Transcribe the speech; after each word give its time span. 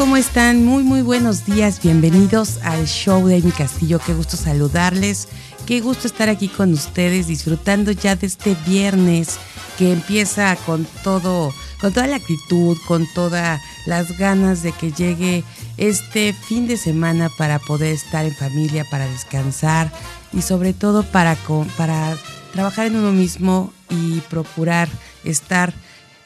¿Cómo 0.00 0.16
están? 0.16 0.64
Muy, 0.64 0.82
muy 0.82 1.02
buenos 1.02 1.44
días. 1.44 1.82
Bienvenidos 1.82 2.56
al 2.62 2.86
show 2.86 3.26
de 3.26 3.42
mi 3.42 3.50
castillo. 3.50 3.98
Qué 3.98 4.14
gusto 4.14 4.38
saludarles. 4.38 5.28
Qué 5.66 5.82
gusto 5.82 6.06
estar 6.06 6.30
aquí 6.30 6.48
con 6.48 6.72
ustedes 6.72 7.26
disfrutando 7.26 7.92
ya 7.92 8.16
de 8.16 8.26
este 8.26 8.56
viernes 8.66 9.38
que 9.76 9.92
empieza 9.92 10.56
con 10.64 10.86
todo, 11.04 11.52
con 11.82 11.92
toda 11.92 12.06
la 12.06 12.16
actitud, 12.16 12.78
con 12.88 13.06
todas 13.12 13.60
las 13.84 14.16
ganas 14.16 14.62
de 14.62 14.72
que 14.72 14.90
llegue 14.90 15.44
este 15.76 16.32
fin 16.32 16.66
de 16.66 16.78
semana 16.78 17.28
para 17.36 17.58
poder 17.58 17.92
estar 17.92 18.24
en 18.24 18.34
familia, 18.34 18.86
para 18.90 19.06
descansar 19.06 19.92
y 20.32 20.40
sobre 20.40 20.72
todo 20.72 21.02
para, 21.02 21.36
para 21.76 22.16
trabajar 22.54 22.86
en 22.86 22.96
uno 22.96 23.12
mismo 23.12 23.70
y 23.90 24.20
procurar 24.30 24.88
estar 25.24 25.74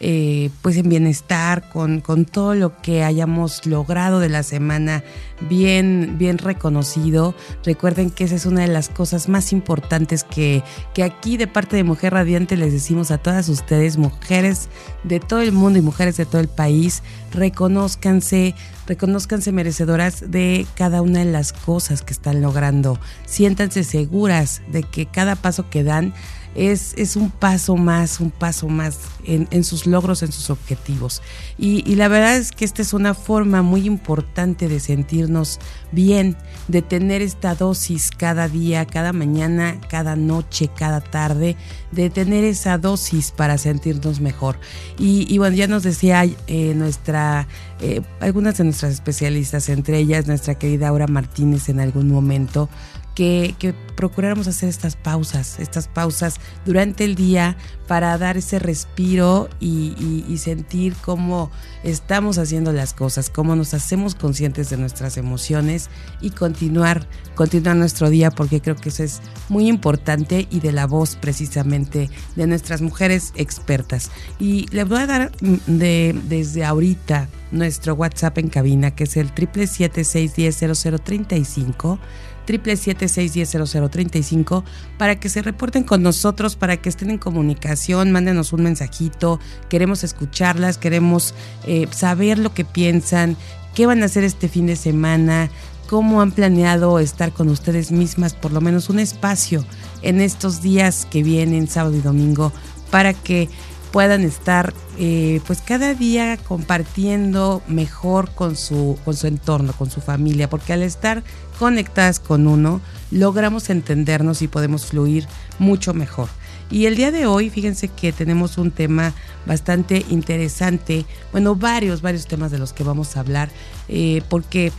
eh, 0.07 0.51
pues 0.61 0.77
en 0.77 0.91
bienestar, 0.91 1.71
con, 1.71 2.03
con, 2.03 2.27
todo 2.27 2.55
lo 2.55 2.77
que 2.83 3.03
hayamos 3.03 3.65
logrado 3.65 4.21
de 4.21 4.29
la 4.29 4.43
semana 4.43 5.03
bien, 5.49 6.17
bien 6.19 6.37
reconocido. 6.37 7.35
Recuerden 7.65 8.11
que 8.11 8.25
esa 8.25 8.35
es 8.35 8.45
una 8.45 8.61
de 8.61 8.69
las 8.69 8.91
cosas 8.91 9.31
más 9.31 9.51
importantes 9.51 10.23
que, 10.23 10.63
que 10.93 11.05
aquí 11.05 11.39
de 11.39 11.47
parte 11.47 11.77
de 11.77 11.85
Mujer 11.85 12.13
Radiante 12.13 12.59
les 12.59 12.71
decimos 12.71 13.11
a 13.11 13.17
todas 13.17 13.49
ustedes, 13.49 13.97
mujeres 13.97 14.69
de 15.05 15.21
todo 15.21 15.41
el 15.41 15.53
mundo 15.53 15.79
y 15.79 15.83
mujeres 15.83 16.19
de 16.19 16.27
todo 16.27 16.43
el 16.43 16.49
país, 16.49 17.03
reconózcanse, 17.33 18.55
reconózcanse 18.87 19.53
merecedoras 19.53 20.31
de 20.31 20.67
cada 20.75 21.01
una 21.01 21.21
de 21.21 21.33
las 21.33 21.55
cosas 21.55 22.03
que 22.03 22.13
están 22.13 22.43
logrando. 22.43 23.01
Siéntanse 23.25 23.85
seguras 23.85 24.61
de 24.71 24.83
que 24.83 25.07
cada 25.07 25.35
paso 25.35 25.71
que 25.71 25.83
dan 25.83 26.13
es, 26.55 26.95
es 26.97 27.17
un 27.17 27.31
paso 27.31 27.77
más, 27.77 28.21
un 28.21 28.31
paso 28.31 28.69
más 28.69 28.99
en, 29.25 29.49
en 29.51 29.65
sus 29.65 29.87
logros, 29.87 30.23
en 30.23 30.33
sus 30.33 30.51
objetivos. 30.51 31.23
Y, 31.59 31.89
y, 31.91 31.97
la 31.97 32.09
verdad 32.09 32.37
es 32.37 32.53
que 32.53 32.65
esta 32.65 32.83
es 32.83 32.93
una 32.93 33.15
forma 33.15 33.63
muy 33.63 33.87
importante 33.87 34.69
de 34.69 34.81
sentirnos 34.81 35.59
bien, 35.93 36.37
de 36.69 36.83
tener 36.83 37.23
esta 37.23 37.55
dosis 37.55 38.11
cada 38.11 38.49
día, 38.49 38.87
cada 38.87 39.13
mañana, 39.13 39.81
cada 39.89 40.17
noche, 40.17 40.71
cada 40.77 41.01
tarde, 41.01 41.57
de 41.93 42.11
tener 42.11 42.45
esa 42.45 42.79
dosis 42.79 43.31
para 43.31 43.59
sentirnos 43.59 44.21
mejor. 44.21 44.59
Y, 44.99 45.33
y 45.33 45.39
bueno, 45.39 45.57
ya 45.57 45.67
nos 45.67 45.83
decía 45.83 46.25
eh, 46.47 46.75
nuestra, 46.75 47.49
eh, 47.81 48.03
algunas 48.21 48.59
de 48.59 48.65
nuestras 48.65 48.93
especialistas, 48.93 49.69
entre 49.69 49.99
ellas 49.99 50.27
nuestra 50.27 50.57
querida 50.57 50.89
Aura 50.89 51.07
Martínez 51.07 51.69
en 51.69 51.81
algún 51.81 52.09
momento, 52.09 52.69
que, 53.15 53.55
que, 53.59 53.75
procuráramos 53.95 54.49
hacer 54.49 54.69
estas 54.69 54.97
pausas, 54.97 55.61
estas 55.61 55.87
pausas 55.87 56.41
durante 56.67 57.05
el 57.05 57.15
día 57.15 57.57
para 57.87 58.19
dar 58.19 58.37
ese 58.37 58.59
respiro 58.59 59.49
y, 59.61 59.95
sentir 60.39 60.95
cómo 61.01 61.51
estamos 61.85 62.39
haciendo 62.39 62.73
las 62.73 62.93
cosas, 62.93 63.31
cómo 63.31 63.55
nos 63.57 63.73
hacemos 63.73 64.15
conscientes 64.15 64.69
de 64.69 64.77
nuestras 64.77 65.17
emociones 65.17 65.89
y 66.21 66.29
continuar, 66.31 67.09
continuar 67.35 67.77
nuestro 67.77 68.11
día, 68.11 68.31
porque 68.31 68.61
creo 68.61 68.77
que 68.77 68.91
eso 68.91 69.03
es 69.05 69.23
muy 69.49 69.69
importante 69.69 70.47
y 70.51 70.61
de 70.61 70.73
la 70.73 70.87
voz 70.87 71.17
precisamente 71.17 72.11
de 72.37 72.47
nuestras 72.47 72.83
mujeres 72.83 73.33
expertas. 73.37 74.11
Y 74.39 74.67
les 74.71 74.87
voy 74.89 74.99
a 74.99 75.07
dar 75.07 75.33
de, 75.41 76.15
desde 76.29 76.65
ahorita 76.65 77.29
nuestro 77.53 77.95
WhatsApp 77.95 78.37
en 78.39 78.49
cabina, 78.49 78.95
que 78.95 79.05
es 79.05 79.17
el 79.17 79.33
777-610-0035 79.33 81.99
777-610-0035 82.47 84.65
para 84.99 85.19
que 85.19 85.29
se 85.29 85.43
reporten 85.43 85.83
con 85.85 86.03
nosotros, 86.03 86.57
para 86.57 86.77
que 86.77 86.89
estén 86.89 87.11
en 87.11 87.19
comunicación, 87.19 88.13
mándenos 88.13 88.53
un 88.53 88.65
mensajito, 88.65 89.41
queremos 89.69 90.05
escucharlas, 90.05 90.79
queremos 90.79 91.35
eh, 91.67 91.89
saber 91.91 92.39
lo 92.39 92.55
que 92.55 92.65
piensan, 92.65 93.37
qué 93.75 93.87
van 93.87 94.03
a 94.03 94.07
hacer 94.07 94.25
este 94.25 94.49
fin 94.49 94.67
de 94.67 94.77
semana, 94.77 95.51
cómo 95.89 96.21
han 96.21 96.33
planeado 96.33 96.99
estar 96.99 97.33
con 97.33 97.49
ustedes 97.49 97.93
mismas, 97.93 98.35
por 98.35 98.53
lo 98.53 98.61
menos 98.61 98.91
un 98.91 98.99
espacio 98.99 99.65
en 100.03 100.21
estos 100.21 100.63
días 100.63 101.07
que 101.11 101.23
vienen, 101.23 101.69
sábado 101.69 101.97
y 101.97 102.01
domingo, 102.01 102.53
para 102.91 103.15
que 103.15 103.49
puedan 103.95 104.25
estar 104.25 104.75
eh, 104.99 105.41
pues 105.47 105.61
cada 105.61 105.95
día 105.95 106.37
compartiendo 106.37 107.63
mejor 107.69 108.29
con 108.33 108.57
su, 108.57 108.99
con 109.05 109.15
su 109.15 109.29
entorno, 109.29 109.73
con 109.73 109.89
su 109.89 110.01
familia, 110.01 110.51
porque 110.51 110.73
al 110.73 110.83
estar 110.83 111.23
conectadas 111.61 112.19
con 112.19 112.49
uno, 112.49 112.81
logramos 113.13 113.71
entendernos 113.71 114.43
y 114.43 114.49
podemos 114.49 114.87
fluir 114.87 115.29
mucho 115.61 115.95
mejor. 115.95 116.29
Y 116.73 116.87
el 116.87 116.97
día 116.97 117.13
de 117.13 117.27
hoy, 117.27 117.51
fíjense 117.51 117.87
que 117.87 118.13
tenemos 118.13 118.59
un 118.59 118.73
tema 118.73 119.13
bastante 119.47 120.05
interesante, 120.11 121.07
bueno, 121.31 121.55
varios, 121.55 122.03
varios 122.03 122.27
temas 122.27 122.51
de 122.51 122.59
los 122.59 122.73
que 122.73 122.83
vamos 122.83 123.17
a 123.17 123.21
hablar, 123.21 123.49
eh, 123.87 124.23
porque 124.29 124.73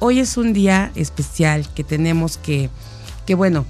hoy 0.00 0.18
es 0.18 0.36
un 0.36 0.52
día 0.52 0.90
especial 0.96 1.72
que 1.76 1.84
tenemos 1.84 2.38
que, 2.38 2.70
que 3.24 3.36
bueno, 3.36 3.66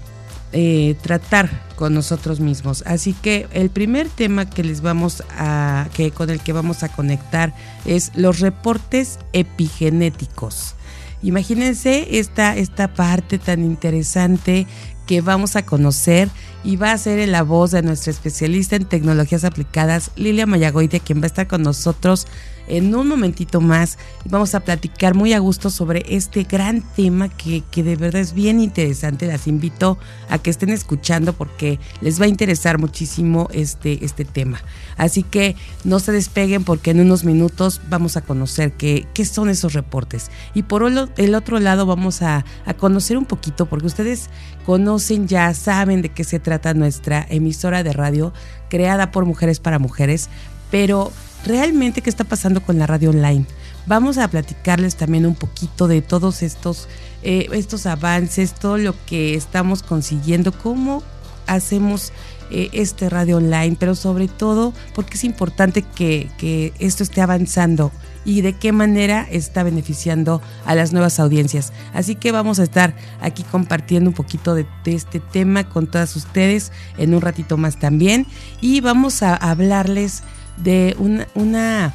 eh, 0.52 0.96
tratar 1.02 1.50
con 1.76 1.94
nosotros 1.94 2.40
mismos. 2.40 2.82
Así 2.86 3.12
que 3.12 3.46
el 3.52 3.70
primer 3.70 4.08
tema 4.08 4.48
que 4.48 4.64
les 4.64 4.80
vamos 4.80 5.22
a, 5.30 5.88
que 5.94 6.10
con 6.10 6.30
el 6.30 6.40
que 6.40 6.52
vamos 6.52 6.82
a 6.82 6.88
conectar 6.88 7.54
es 7.84 8.12
los 8.14 8.40
reportes 8.40 9.18
epigenéticos. 9.32 10.74
Imagínense 11.22 12.18
esta, 12.18 12.56
esta 12.56 12.94
parte 12.94 13.38
tan 13.38 13.64
interesante 13.64 14.66
que 15.06 15.20
vamos 15.20 15.56
a 15.56 15.64
conocer 15.64 16.28
y 16.64 16.76
va 16.76 16.92
a 16.92 16.98
ser 16.98 17.26
la 17.28 17.42
voz 17.42 17.70
de 17.70 17.82
nuestra 17.82 18.10
especialista 18.10 18.76
en 18.76 18.84
tecnologías 18.84 19.44
aplicadas, 19.44 20.10
Lilia 20.16 20.46
Mayagoide, 20.46 21.00
quien 21.00 21.20
va 21.20 21.24
a 21.24 21.26
estar 21.26 21.46
con 21.46 21.62
nosotros 21.62 22.26
en 22.68 22.94
un 22.94 23.08
momentito 23.08 23.60
más 23.60 23.98
vamos 24.24 24.54
a 24.54 24.60
platicar 24.60 25.14
muy 25.14 25.32
a 25.32 25.38
gusto 25.38 25.70
sobre 25.70 26.04
este 26.08 26.44
gran 26.44 26.82
tema 26.94 27.28
que, 27.28 27.62
que, 27.70 27.82
de 27.82 27.96
verdad 27.96 28.20
es 28.20 28.34
bien 28.34 28.60
interesante. 28.60 29.26
Las 29.26 29.46
invito 29.46 29.98
a 30.28 30.38
que 30.38 30.50
estén 30.50 30.70
escuchando 30.70 31.32
porque 31.32 31.78
les 32.00 32.20
va 32.20 32.26
a 32.26 32.28
interesar 32.28 32.78
muchísimo 32.78 33.48
este, 33.52 34.04
este 34.04 34.24
tema. 34.24 34.62
Así 34.96 35.22
que 35.22 35.56
no 35.84 35.98
se 36.00 36.12
despeguen 36.12 36.64
porque 36.64 36.90
en 36.90 37.00
unos 37.00 37.24
minutos 37.24 37.80
vamos 37.88 38.16
a 38.16 38.20
conocer 38.20 38.72
qué, 38.72 39.06
qué 39.14 39.24
son 39.24 39.48
esos 39.48 39.72
reportes. 39.72 40.30
Y 40.54 40.62
por 40.62 40.82
el 41.16 41.34
otro 41.34 41.60
lado 41.60 41.86
vamos 41.86 42.22
a, 42.22 42.44
a 42.66 42.74
conocer 42.74 43.16
un 43.18 43.24
poquito 43.24 43.66
porque 43.66 43.86
ustedes 43.86 44.30
conocen 44.66 45.26
ya, 45.26 45.54
saben 45.54 46.02
de 46.02 46.10
qué 46.10 46.24
se 46.24 46.38
trata 46.38 46.74
nuestra 46.74 47.26
emisora 47.30 47.82
de 47.82 47.92
radio 47.92 48.32
creada 48.68 49.10
por 49.10 49.24
mujeres 49.24 49.60
para 49.60 49.78
mujeres, 49.78 50.28
pero 50.70 51.10
realmente 51.44 52.02
qué 52.02 52.10
está 52.10 52.24
pasando 52.24 52.62
con 52.62 52.78
la 52.78 52.86
radio 52.86 53.10
online. 53.10 53.44
Vamos 53.86 54.18
a 54.18 54.28
platicarles 54.28 54.96
también 54.96 55.26
un 55.26 55.34
poquito 55.34 55.88
de 55.88 56.02
todos 56.02 56.42
estos, 56.42 56.88
eh, 57.22 57.48
estos 57.52 57.86
avances, 57.86 58.54
todo 58.54 58.76
lo 58.76 58.94
que 59.06 59.34
estamos 59.34 59.82
consiguiendo, 59.82 60.52
cómo 60.52 61.02
hacemos 61.46 62.12
eh, 62.50 62.70
este 62.72 63.10
radio 63.10 63.38
online, 63.38 63.76
pero 63.78 63.94
sobre 63.94 64.26
todo 64.26 64.72
porque 64.94 65.14
es 65.14 65.24
importante 65.24 65.82
que, 65.82 66.30
que 66.38 66.72
esto 66.78 67.02
esté 67.02 67.20
avanzando 67.20 67.92
y 68.24 68.40
de 68.42 68.54
qué 68.54 68.72
manera 68.72 69.26
está 69.30 69.62
beneficiando 69.62 70.40
a 70.64 70.74
las 70.74 70.92
nuevas 70.92 71.20
audiencias. 71.20 71.72
Así 71.92 72.14
que 72.14 72.32
vamos 72.32 72.58
a 72.58 72.62
estar 72.62 72.94
aquí 73.20 73.42
compartiendo 73.42 74.10
un 74.10 74.14
poquito 74.14 74.54
de, 74.54 74.66
de, 74.84 74.94
este 74.94 75.20
tema 75.20 75.68
con 75.68 75.86
todas 75.86 76.14
ustedes 76.16 76.72
en 76.96 77.14
un 77.14 77.20
ratito 77.20 77.56
más 77.56 77.78
también 77.78 78.26
y 78.60 78.80
vamos 78.80 79.22
a 79.22 79.34
hablarles 79.34 80.22
de 80.62 80.96
una, 80.98 81.26
una, 81.34 81.94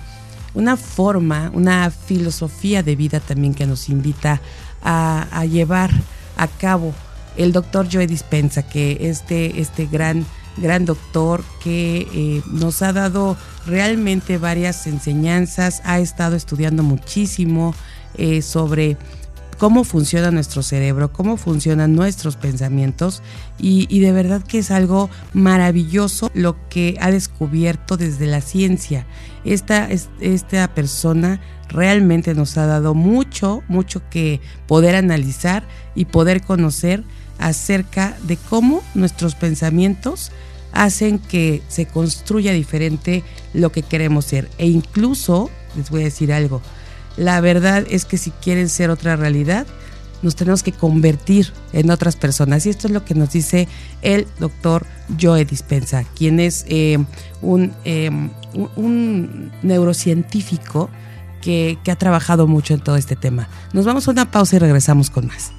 una, 0.54 0.78
forma, 0.78 1.52
una 1.54 1.90
filosofía 1.92 2.84
de 2.84 2.96
vida 2.96 3.20
también 3.20 3.54
que 3.54 3.66
nos 3.66 3.90
invita 3.90 4.42
a, 4.82 5.28
a 5.32 5.46
llevar 5.46 5.92
a 6.38 6.48
cabo. 6.48 6.94
El 7.36 7.52
doctor 7.52 7.88
Joe 7.92 8.08
Dispensa, 8.08 8.64
que 8.64 8.98
este, 9.02 9.60
este 9.60 9.88
gran, 9.88 10.26
gran 10.58 10.86
doctor 10.86 11.44
que 11.64 12.08
eh, 12.14 12.42
nos 12.52 12.82
ha 12.82 12.94
dado 12.94 13.38
realmente 13.66 14.38
varias 14.38 14.86
enseñanzas, 14.88 15.82
ha 15.84 16.00
estado 16.00 16.36
estudiando 16.36 16.84
muchísimo 16.84 17.74
eh, 18.16 18.42
sobre 18.42 18.98
cómo 19.64 19.86
funciona 19.86 20.30
nuestro 20.30 20.62
cerebro, 20.62 21.14
cómo 21.14 21.38
funcionan 21.38 21.96
nuestros 21.96 22.36
pensamientos 22.36 23.24
y, 23.58 23.98
de 24.02 24.12
verdad 24.12 24.44
que 24.44 24.60
es 24.60 24.72
algo 24.72 25.10
maravilloso 25.32 26.30
lo 26.34 26.58
que 26.68 26.98
ha 27.00 27.10
descubierto 27.12 27.96
desde 27.96 28.26
la 28.28 28.42
ciencia. 28.42 29.08
Esta, 29.46 29.88
esta 30.20 30.68
persona 30.76 31.40
realmente 31.70 32.34
nos 32.34 32.58
ha 32.58 32.66
dado 32.66 32.94
mucho, 32.94 33.64
mucho 33.70 34.02
que 34.10 34.42
poder 34.68 34.98
analizar 34.98 35.64
y 35.96 36.04
poder 36.04 36.42
conocer 36.42 37.06
acerca 37.40 38.18
de 38.24 38.36
cómo 38.36 38.84
nuestros 38.96 39.34
pensamientos 39.34 40.34
hacen 40.74 41.20
que 41.20 41.62
se 41.70 41.86
construya 41.86 42.52
diferente 42.52 43.24
lo 43.54 43.72
que 43.72 43.82
queremos 43.82 44.26
ser. 44.26 44.50
E 44.58 44.68
incluso, 44.68 45.50
les 45.78 45.90
voy 45.90 46.02
a 46.02 46.06
decir 46.06 46.34
algo, 46.34 46.62
la 47.18 47.42
verdad 47.42 47.86
es 47.90 48.06
que 48.06 48.18
si 48.18 48.32
quieren 48.32 48.70
ser 48.70 48.90
otra 48.90 49.16
realidad, 49.16 49.68
nos 50.24 50.36
tenemos 50.36 50.64
que 50.64 50.72
convertir 50.72 51.52
en 51.74 51.92
otras 51.92 52.16
personas. 52.16 52.66
Y 52.66 52.70
esto 52.70 52.88
es 52.88 52.94
lo 52.94 53.06
que 53.06 53.14
nos 53.14 53.32
dice 53.32 53.68
el 54.02 54.26
doctor 54.40 54.86
Joe 55.22 55.46
Dispensa, 55.46 56.04
quien 56.16 56.40
es 56.40 56.66
eh, 56.68 56.98
em, 57.84 58.30
un, 58.76 59.52
neurocientífico 59.62 60.90
que, 61.42 61.78
que 61.84 61.92
ha 61.92 61.98
trabajado 61.98 62.48
mucho 62.48 62.74
en 62.74 62.80
todo 62.80 62.96
este 62.96 63.16
tema. 63.16 63.50
Nos 63.74 63.86
vamos 63.86 64.08
a 64.08 64.12
una 64.12 64.32
pausa 64.32 64.56
y 64.56 64.60
regresamos 64.60 65.10
con 65.10 65.28
más. 65.28 65.52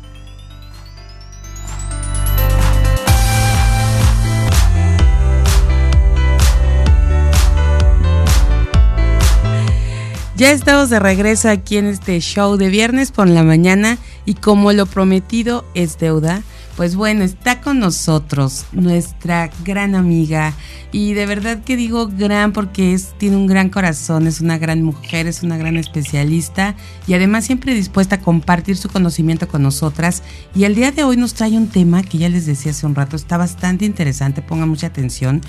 Ya 10.37 10.51
estamos 10.51 10.91
de 10.91 10.99
regreso 10.99 11.49
aquí 11.49 11.77
en 11.77 11.87
este 11.87 12.19
show 12.19 12.57
de 12.57 12.69
viernes 12.69 13.13
por 13.13 13.29
la 13.29 13.45
mañana 13.45 13.99
y 14.27 14.35
como 14.35 14.73
lo 14.73 14.85
prometido 14.85 15.65
es 15.75 15.97
deuda, 15.97 16.43
pues 16.77 16.97
bueno, 16.97 17.23
está 17.23 17.61
con 17.61 17.79
nosotros 17.79 18.65
nuestra 18.73 19.49
gran 19.65 19.95
amiga 19.95 20.53
y 20.91 21.13
de 21.13 21.27
verdad 21.27 21.63
que 21.63 21.77
digo 21.77 22.09
gran 22.09 22.53
porque 22.53 22.99
tiene 23.17 23.37
un 23.37 23.47
gran 23.47 23.69
corazón, 23.69 24.27
es 24.27 24.41
una 24.41 24.59
gran 24.59 24.83
mujer, 24.83 25.29
es 25.29 25.45
una 25.45 25.57
gran 25.57 25.77
especialista 25.77 26.75
y 27.07 27.15
además 27.15 27.45
siempre 27.45 27.73
dispuesta 27.73 28.17
a 28.17 28.21
compartir 28.21 28.77
su 28.77 28.89
conocimiento 28.89 29.47
con 29.47 29.63
nosotras 29.63 30.25
y 30.53 30.65
el 30.65 30.75
día 30.75 30.91
de 30.91 31.05
hoy 31.05 31.17
nos 31.17 31.35
trae 31.35 31.57
un 31.57 31.69
tema 31.69 32.03
que 32.03 32.19
ya 32.19 32.29
les 32.29 32.45
decía 32.45 32.73
hace 32.73 32.87
un 32.87 32.97
rato, 32.97 33.15
está 33.15 33.37
bastante 33.37 33.85
interesante, 33.85 34.43
pongan 34.43 34.69
mucha 34.69 34.89
atención 34.89 35.43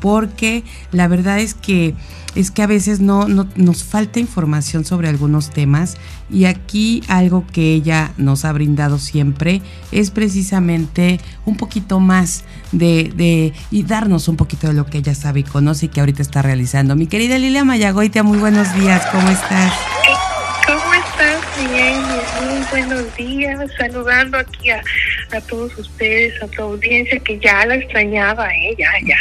porque 0.00 0.64
la 0.92 1.08
verdad 1.08 1.38
es 1.40 1.54
que 1.54 1.94
es 2.34 2.50
que 2.50 2.62
a 2.62 2.66
veces 2.66 3.00
no, 3.00 3.26
nos 3.26 3.84
falta 3.84 4.20
información 4.20 4.84
sobre 4.84 5.08
algunos 5.08 5.50
temas 5.50 5.96
y 6.30 6.44
aquí 6.44 7.02
algo 7.08 7.44
que 7.52 7.74
ella 7.74 8.12
nos 8.18 8.44
ha 8.44 8.52
brindado 8.52 8.98
siempre 8.98 9.62
es 9.90 10.10
precisamente 10.10 11.18
un 11.44 11.56
poquito 11.56 11.98
más 11.98 12.44
de, 12.72 13.12
de 13.16 13.52
y 13.70 13.82
darnos 13.82 14.28
un 14.28 14.36
poquito 14.36 14.68
de 14.68 14.74
lo 14.74 14.86
que 14.86 14.98
ella 14.98 15.14
sabe 15.14 15.40
y 15.40 15.44
conoce 15.44 15.86
y 15.86 15.88
que 15.88 16.00
ahorita 16.00 16.22
está 16.22 16.42
realizando. 16.42 16.94
Mi 16.94 17.06
querida 17.06 17.38
Lilia 17.38 17.64
Mayagoitia, 17.64 18.22
muy 18.22 18.38
buenos 18.38 18.72
días, 18.74 19.02
¿cómo 19.10 19.28
estás? 19.28 19.72
Buenos 22.70 23.16
días, 23.16 23.58
saludando 23.76 24.38
aquí 24.38 24.70
a, 24.70 24.82
todos 25.48 25.76
ustedes, 25.76 26.40
a 26.42 26.46
tu 26.46 26.62
audiencia, 26.62 27.18
que 27.18 27.38
ya 27.38 27.66
la 27.66 27.74
extrañaba, 27.74 28.48
¿eh? 28.48 28.76
Ya, 28.78 28.90
ya. 29.04 29.16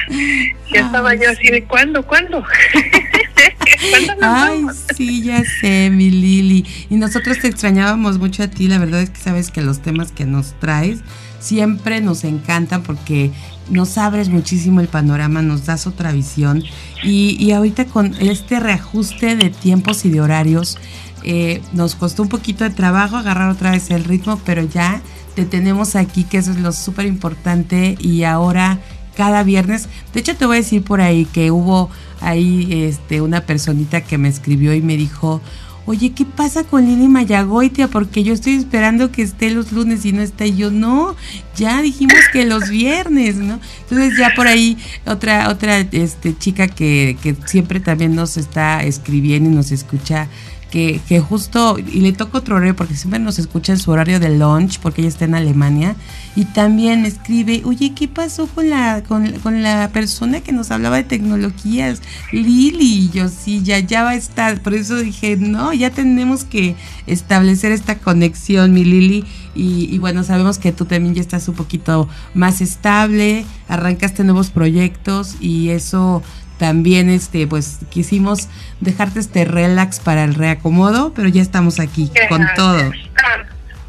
Ya 0.71 0.81
estaba 0.81 1.15
yo 1.15 1.31
así 1.31 1.47
de, 1.47 1.63
¿cuándo, 1.63 2.05
cuándo? 2.05 2.43
Ay, 4.21 4.65
sí, 4.95 5.23
ya 5.23 5.43
sé, 5.43 5.89
mi 5.91 6.11
Lili. 6.11 6.65
Y 6.89 6.97
nosotros 6.97 7.39
te 7.39 7.47
extrañábamos 7.47 8.19
mucho 8.19 8.43
a 8.43 8.47
ti, 8.47 8.67
la 8.67 8.77
verdad 8.77 9.01
es 9.01 9.09
que 9.09 9.19
sabes 9.19 9.49
que 9.49 9.61
los 9.61 9.81
temas 9.81 10.11
que 10.11 10.25
nos 10.25 10.59
traes 10.59 10.99
siempre 11.39 12.01
nos 12.01 12.25
encantan 12.25 12.83
porque 12.83 13.31
nos 13.69 13.97
abres 13.97 14.29
muchísimo 14.29 14.81
el 14.81 14.87
panorama, 14.87 15.41
nos 15.41 15.65
das 15.65 15.87
otra 15.87 16.11
visión 16.11 16.63
y, 17.01 17.37
y 17.43 17.51
ahorita 17.51 17.85
con 17.85 18.13
este 18.19 18.59
reajuste 18.59 19.35
de 19.35 19.49
tiempos 19.49 20.05
y 20.05 20.09
de 20.09 20.21
horarios, 20.21 20.77
eh, 21.23 21.61
nos 21.73 21.95
costó 21.95 22.23
un 22.23 22.29
poquito 22.29 22.63
de 22.63 22.69
trabajo 22.69 23.17
agarrar 23.17 23.49
otra 23.49 23.71
vez 23.71 23.89
el 23.91 24.03
ritmo, 24.03 24.39
pero 24.45 24.63
ya 24.63 25.01
te 25.35 25.45
tenemos 25.45 25.95
aquí, 25.95 26.23
que 26.23 26.37
eso 26.37 26.51
es 26.51 26.59
lo 26.59 26.71
súper 26.71 27.05
importante. 27.05 27.97
Y 27.99 28.23
ahora, 28.23 28.79
cada 29.15 29.43
viernes, 29.43 29.87
de 30.13 30.19
hecho, 30.19 30.35
te 30.35 30.45
voy 30.45 30.57
a 30.57 30.59
decir 30.59 30.83
por 30.83 31.01
ahí 31.01 31.25
que 31.25 31.51
hubo 31.51 31.89
ahí 32.21 32.67
este, 32.71 33.21
una 33.21 33.41
personita 33.41 34.01
que 34.01 34.17
me 34.17 34.29
escribió 34.29 34.73
y 34.73 34.81
me 34.81 34.97
dijo. 34.97 35.41
Oye, 35.85 36.11
¿qué 36.11 36.23
pasa 36.23 36.63
con 36.65 36.85
Lili 36.85 37.07
Mayagoitia? 37.07 37.87
Porque 37.87 38.21
yo 38.21 38.31
estoy 38.31 38.53
esperando 38.53 39.11
que 39.11 39.23
esté 39.23 39.49
los 39.49 39.71
lunes 39.71 40.05
y 40.05 40.11
no 40.11 40.21
está. 40.21 40.45
Y 40.45 40.55
yo, 40.55 40.69
no, 40.69 41.15
ya 41.55 41.81
dijimos 41.81 42.19
que 42.31 42.45
los 42.45 42.69
viernes, 42.69 43.37
¿no? 43.37 43.59
Entonces 43.81 44.15
ya 44.15 44.33
por 44.35 44.45
ahí 44.45 44.77
otra, 45.07 45.49
otra 45.49 45.79
este, 45.79 46.37
chica 46.37 46.67
que, 46.67 47.17
que 47.23 47.35
siempre 47.45 47.79
también 47.79 48.13
nos 48.13 48.37
está 48.37 48.83
escribiendo 48.83 49.49
y 49.49 49.53
nos 49.53 49.71
escucha 49.71 50.27
que, 50.69 51.19
justo, 51.19 51.77
y 51.79 52.01
le 52.01 52.13
toca 52.13 52.37
otro 52.37 52.55
horario 52.55 52.75
porque 52.75 52.95
siempre 52.95 53.19
nos 53.19 53.39
escucha 53.39 53.73
en 53.73 53.79
su 53.79 53.91
horario 53.91 54.19
de 54.19 54.37
lunch 54.37 54.79
porque 54.79 55.01
ella 55.01 55.09
está 55.09 55.25
en 55.25 55.35
Alemania, 55.35 55.95
y 56.35 56.45
también 56.45 57.05
escribe, 57.05 57.63
oye, 57.65 57.93
¿qué 57.93 58.07
pasó 58.07 58.47
con 58.47 58.69
la, 58.69 59.03
con, 59.03 59.63
la 59.63 59.89
persona 59.91 60.41
que 60.41 60.51
nos 60.51 60.71
hablaba 60.71 60.97
de 60.97 61.03
tecnologías? 61.03 62.01
Lili, 62.31 63.05
y 63.05 63.09
yo 63.09 63.29
sí, 63.29 63.61
ya, 63.63 63.79
ya 63.79 64.03
va 64.03 64.11
a 64.11 64.15
estar, 64.15 64.61
por 64.61 64.73
eso 64.73 64.97
dije, 64.97 65.37
no, 65.37 65.73
ya 65.73 65.89
tenemos 65.89 66.43
que 66.43 66.75
establecer 67.07 67.71
esta 67.71 67.97
conexión, 67.97 68.73
mi 68.73 68.85
Lili, 68.85 69.25
y, 69.55 69.97
bueno, 69.97 70.23
sabemos 70.23 70.57
que 70.57 70.71
tú 70.71 70.85
también 70.85 71.15
ya 71.15 71.21
estás 71.21 71.49
un 71.49 71.55
poquito 71.55 72.07
más 72.33 72.61
estable, 72.61 73.45
arrancaste 73.67 74.23
nuevos 74.23 74.51
proyectos 74.51 75.35
y 75.41 75.69
eso 75.69 76.23
también 76.59 77.09
este 77.09 77.47
pues 77.47 77.79
quisimos 77.89 78.49
dejarte 78.81 79.19
este 79.19 79.45
relax 79.45 79.99
para 79.99 80.25
el 80.25 80.35
reacomodo, 80.35 81.13
pero 81.15 81.29
ya 81.29 81.41
estamos 81.41 81.79
aquí 81.79 82.11
con 82.27 82.45
todo. 82.55 82.91
Ah, 83.15 83.43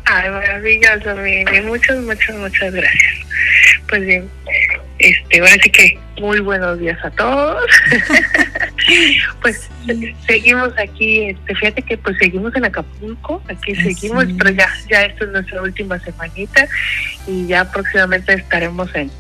ay, 0.04 0.30
maravilloso, 0.30 1.16
Mimi. 1.16 1.60
Muchas, 1.62 1.98
muchas, 1.98 2.36
muchas 2.36 2.72
gracias. 2.72 3.14
Pues 3.88 4.06
bien, 4.06 4.30
este, 4.98 5.40
ahora 5.40 5.56
sí 5.62 5.70
que 5.70 5.98
muy 6.20 6.40
buenos 6.40 6.78
días 6.78 7.02
a 7.04 7.10
todos. 7.10 7.64
pues 9.42 9.68
seguimos 10.26 10.72
aquí, 10.78 11.30
este, 11.30 11.54
fíjate 11.54 11.82
que 11.82 11.98
pues 11.98 12.16
seguimos 12.18 12.54
en 12.54 12.66
Acapulco, 12.66 13.42
aquí 13.48 13.74
seguimos, 13.74 14.26
pero 14.38 14.50
ya, 14.50 14.68
ya 14.88 15.02
esto 15.02 15.24
es 15.24 15.30
nuestra 15.30 15.62
última 15.62 15.98
semanita 15.98 16.68
y 17.26 17.46
ya 17.46 17.70
próximamente 17.70 18.34
estaremos 18.34 18.94
en 18.94 19.10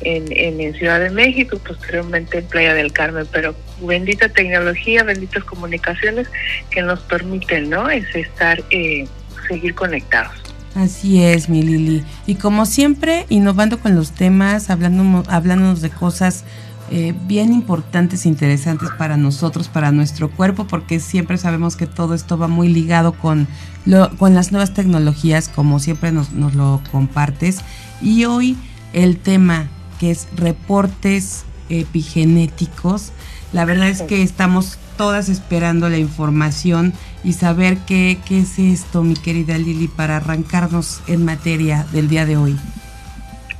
en, 0.00 0.60
en, 0.60 0.74
Ciudad 0.74 1.00
de 1.00 1.10
México, 1.10 1.58
posteriormente 1.58 2.38
en 2.38 2.46
Playa 2.46 2.74
del 2.74 2.92
Carmen, 2.92 3.26
pero 3.32 3.54
bendita 3.80 4.28
tecnología, 4.28 5.02
benditas 5.02 5.44
comunicaciones 5.44 6.28
que 6.70 6.82
nos 6.82 7.00
permiten, 7.00 7.70
¿no? 7.70 7.90
Es 7.90 8.14
estar, 8.14 8.62
eh, 8.70 9.06
seguir 9.48 9.74
conectados. 9.74 10.47
Así 10.78 11.20
es, 11.20 11.48
mi 11.48 11.64
Lili. 11.64 12.04
Y 12.28 12.36
como 12.36 12.64
siempre, 12.64 13.26
innovando 13.30 13.80
con 13.80 13.96
los 13.96 14.12
temas, 14.12 14.70
hablando, 14.70 15.24
hablándonos 15.28 15.80
de 15.80 15.90
cosas 15.90 16.44
eh, 16.92 17.14
bien 17.26 17.52
importantes 17.52 18.26
interesantes 18.26 18.88
para 18.96 19.16
nosotros, 19.16 19.66
para 19.66 19.90
nuestro 19.90 20.30
cuerpo, 20.30 20.68
porque 20.68 21.00
siempre 21.00 21.36
sabemos 21.36 21.74
que 21.74 21.88
todo 21.88 22.14
esto 22.14 22.38
va 22.38 22.46
muy 22.46 22.68
ligado 22.68 23.12
con, 23.12 23.48
lo, 23.86 24.16
con 24.18 24.34
las 24.34 24.52
nuevas 24.52 24.72
tecnologías, 24.72 25.48
como 25.48 25.80
siempre 25.80 26.12
nos, 26.12 26.30
nos 26.30 26.54
lo 26.54 26.80
compartes. 26.92 27.58
Y 28.00 28.26
hoy 28.26 28.56
el 28.92 29.16
tema 29.16 29.66
que 29.98 30.12
es 30.12 30.28
reportes 30.36 31.42
epigenéticos. 31.70 33.10
La 33.52 33.64
verdad 33.64 33.88
es 33.88 34.02
que 34.02 34.22
estamos 34.22 34.78
todas 34.98 35.30
esperando 35.30 35.88
la 35.88 35.96
información 35.96 36.92
y 37.24 37.32
saber 37.32 37.78
qué, 37.86 38.18
qué 38.26 38.40
es 38.40 38.58
esto, 38.58 39.02
mi 39.02 39.14
querida 39.14 39.56
Lili, 39.56 39.88
para 39.88 40.16
arrancarnos 40.16 41.00
en 41.08 41.24
materia 41.24 41.86
del 41.92 42.08
día 42.08 42.26
de 42.26 42.36
hoy. 42.36 42.56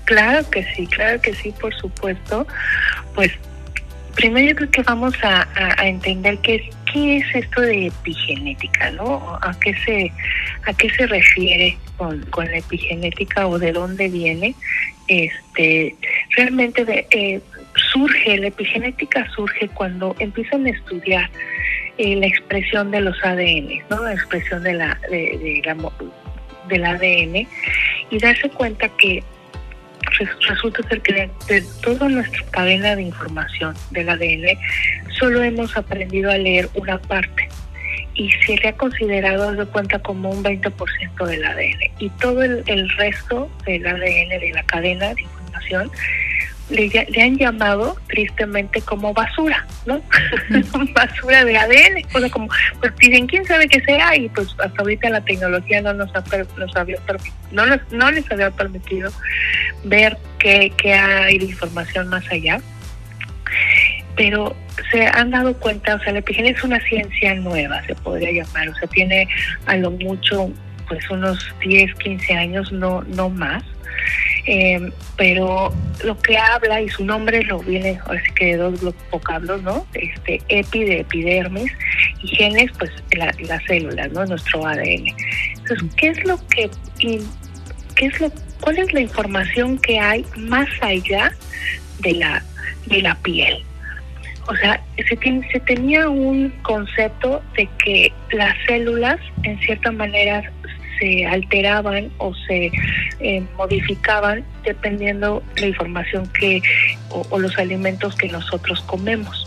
Claro 0.04 0.49
que 0.50 0.64
sí, 0.75 0.87
claro 0.87 1.21
que 1.23 1.35
sí, 1.35 1.54
por 1.59 1.75
supuesto. 1.75 2.47
Pues 3.14 3.30
primero 4.14 4.49
yo 4.49 4.57
creo 4.57 4.71
que 4.71 4.83
vamos 4.83 5.14
a, 5.23 5.47
entender 5.87 6.38
qué 6.38 6.57
es, 6.57 6.62
qué 6.92 7.18
es 7.18 7.26
esto 7.35 7.61
de 7.61 7.87
epigenética, 7.87 8.90
¿no? 8.90 9.38
¿A 9.40 9.57
qué 9.61 9.75
se, 9.85 10.12
a 10.66 10.73
qué 10.73 10.90
se 10.90 11.07
refiere 11.07 11.78
con, 11.97 12.21
con 12.26 12.47
la 12.47 12.59
epigenética 12.59 13.47
o 13.47 13.59
de 13.59 13.73
dónde 13.73 14.09
viene? 14.09 14.54
Este, 15.07 15.95
realmente 16.37 17.07
eh, 17.11 17.40
surge, 17.79 18.37
la 18.39 18.49
epigenética 18.49 19.29
surge 19.35 19.69
cuando 19.69 20.15
empiezan 20.19 20.67
a 20.67 20.71
estudiar 20.71 21.31
eh, 21.99 22.17
la 22.17 22.27
expresión 22.27 22.91
de 22.91 23.01
los 23.01 23.17
ADN, 23.25 23.83
¿no? 23.91 24.05
La 24.05 24.13
expresión 24.13 24.63
de 24.63 24.75
la, 24.75 24.99
de, 25.11 25.63
la, 25.65 25.75
del 26.69 26.85
ADN 26.85 27.49
y 28.11 28.19
darse 28.19 28.49
cuenta 28.51 28.89
que 28.91 29.23
resulta 30.49 30.83
ser 30.89 31.03
que 31.03 31.31
de 31.49 31.63
toda 31.83 32.09
nuestra 32.09 32.43
cadena 32.51 32.97
de 32.97 33.03
información 33.03 33.75
del 33.91 34.09
ADN 34.09 34.59
solo 35.19 35.43
hemos 35.43 35.77
aprendido 35.77 36.31
a 36.31 36.39
leer 36.39 36.69
una 36.75 36.99
parte 36.99 37.49
y 38.15 38.31
se 38.47 38.57
le 38.57 38.69
ha 38.69 38.77
considerado 38.77 39.53
de 39.53 39.67
cuenta 39.67 39.99
como 40.01 40.31
un 40.31 40.43
20% 40.43 41.27
del 41.27 41.45
ADN 41.45 41.81
y 41.99 42.11
todo 42.11 42.43
el 42.43 42.91
resto 42.97 43.51
del 43.65 43.87
ADN 43.87 44.41
de 44.41 44.53
la 44.55 44.63
cadena 44.65 45.15
de 45.15 45.23
información 45.23 45.91
le, 46.71 46.89
le, 46.89 47.23
han 47.23 47.37
llamado 47.37 47.97
tristemente 48.09 48.81
como 48.83 49.15
basura, 49.15 49.67
¿no? 49.87 50.03
basura 50.95 51.45
de 51.45 51.57
ADN, 51.57 52.05
o 52.15 52.21
sea, 52.21 52.31
como, 52.31 52.49
pues 52.81 52.95
dicen, 52.99 53.27
quién 53.27 53.45
sabe 53.45 53.69
qué 53.69 53.81
sea, 53.81 54.15
y 54.17 54.29
pues 54.29 54.49
hasta 54.63 54.83
ahorita 54.83 55.09
la 55.11 55.21
tecnología 55.23 55.81
no 55.81 55.95
nos, 55.95 56.15
ha, 56.15 56.23
nos 56.57 56.77
había 56.77 56.99
no, 57.53 57.67
nos, 57.67 57.81
no 57.91 58.11
les 58.11 58.31
había 58.31 58.51
permitido 58.51 59.11
ver 59.85 60.17
qué, 60.39 60.73
qué 60.77 60.95
hay 60.95 61.39
de 61.39 61.47
información 61.47 62.09
más 62.09 62.25
allá. 62.31 62.61
Pero 64.15 64.55
se 64.91 65.07
han 65.07 65.31
dado 65.31 65.55
cuenta, 65.55 65.95
o 65.95 66.01
sea, 66.01 66.13
la 66.13 66.19
epigenia 66.19 66.53
es 66.53 66.63
una 66.65 66.81
ciencia 66.81 67.35
nueva, 67.35 67.83
se 67.87 67.95
podría 67.95 68.45
llamar, 68.45 68.69
o 68.69 68.75
sea, 68.75 68.89
tiene 68.89 69.29
a 69.67 69.77
lo 69.77 69.91
mucho, 69.93 70.51
pues 70.87 71.09
unos 71.09 71.55
10, 71.61 71.95
15 71.95 72.35
años, 72.35 72.73
no, 72.73 73.03
no 73.03 73.31
más 73.31 73.63
eh, 74.47 74.90
pero 75.17 75.73
lo 76.05 76.19
que 76.19 76.37
habla 76.37 76.81
y 76.81 76.88
su 76.88 77.05
nombre 77.05 77.43
lo 77.43 77.59
viene 77.61 77.99
ahora 78.07 78.23
sí 78.25 78.31
que 78.35 78.45
de 78.47 78.57
dos 78.57 78.81
vocablos, 79.11 79.62
¿no? 79.62 79.87
Este 79.95 80.40
epi 80.49 80.85
de 80.85 81.00
epidermis 81.00 81.71
y 82.23 82.28
genes, 82.28 82.71
pues 82.78 82.90
la, 83.12 83.33
las 83.40 83.62
células, 83.64 84.11
¿no? 84.12 84.25
Nuestro 84.25 84.67
ADN. 84.67 85.07
Entonces, 85.59 85.95
¿qué 85.97 86.09
es 86.09 86.25
lo 86.25 86.38
que 86.49 86.71
qué 86.99 88.07
es 88.07 88.21
lo 88.21 88.31
cuál 88.61 88.78
es 88.78 88.93
la 88.93 89.00
información 89.00 89.78
que 89.78 89.99
hay 89.99 90.25
más 90.37 90.69
allá 90.81 91.33
de 92.00 92.12
la 92.12 92.43
de 92.87 93.02
la 93.02 93.14
piel? 93.17 93.62
O 94.49 94.57
sea, 94.57 94.83
se, 95.07 95.14
tiene, 95.17 95.47
se 95.52 95.61
tenía 95.61 96.09
un 96.09 96.49
concepto 96.62 97.43
de 97.55 97.69
que 97.85 98.11
las 98.33 98.57
células, 98.67 99.21
en 99.43 99.59
cierta 99.61 99.93
manera, 99.93 100.50
se 100.99 101.26
alteraban 101.26 102.11
o 102.19 102.35
se 102.47 102.71
eh, 103.21 103.43
modificaban 103.57 104.45
dependiendo 104.64 105.43
la 105.57 105.67
información 105.67 106.28
que 106.38 106.62
o, 107.11 107.38
los 107.38 107.57
alimentos 107.59 108.14
que 108.17 108.28
nosotros 108.28 108.81
comemos. 108.83 109.47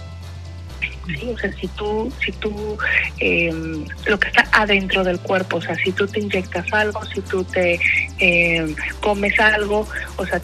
Sí, 1.08 1.30
o 1.34 1.38
sea, 1.38 1.52
si 1.54 1.68
tú, 1.70 2.14
si 2.24 2.32
tú, 2.34 2.78
em, 3.20 3.86
lo 4.06 4.20
que 4.20 4.28
está 4.28 4.48
adentro 4.52 5.04
del 5.04 5.20
cuerpo, 5.20 5.58
o 5.58 5.62
sea, 5.62 5.76
si 5.76 5.92
tú 5.92 6.08
te 6.08 6.20
inyectas 6.20 6.72
algo, 6.72 7.04
si 7.06 7.22
tú 7.22 7.44
te 7.44 7.80
em, 8.20 8.76
comes 9.00 9.40
algo, 9.40 9.88
o 10.18 10.26
sea, 10.26 10.40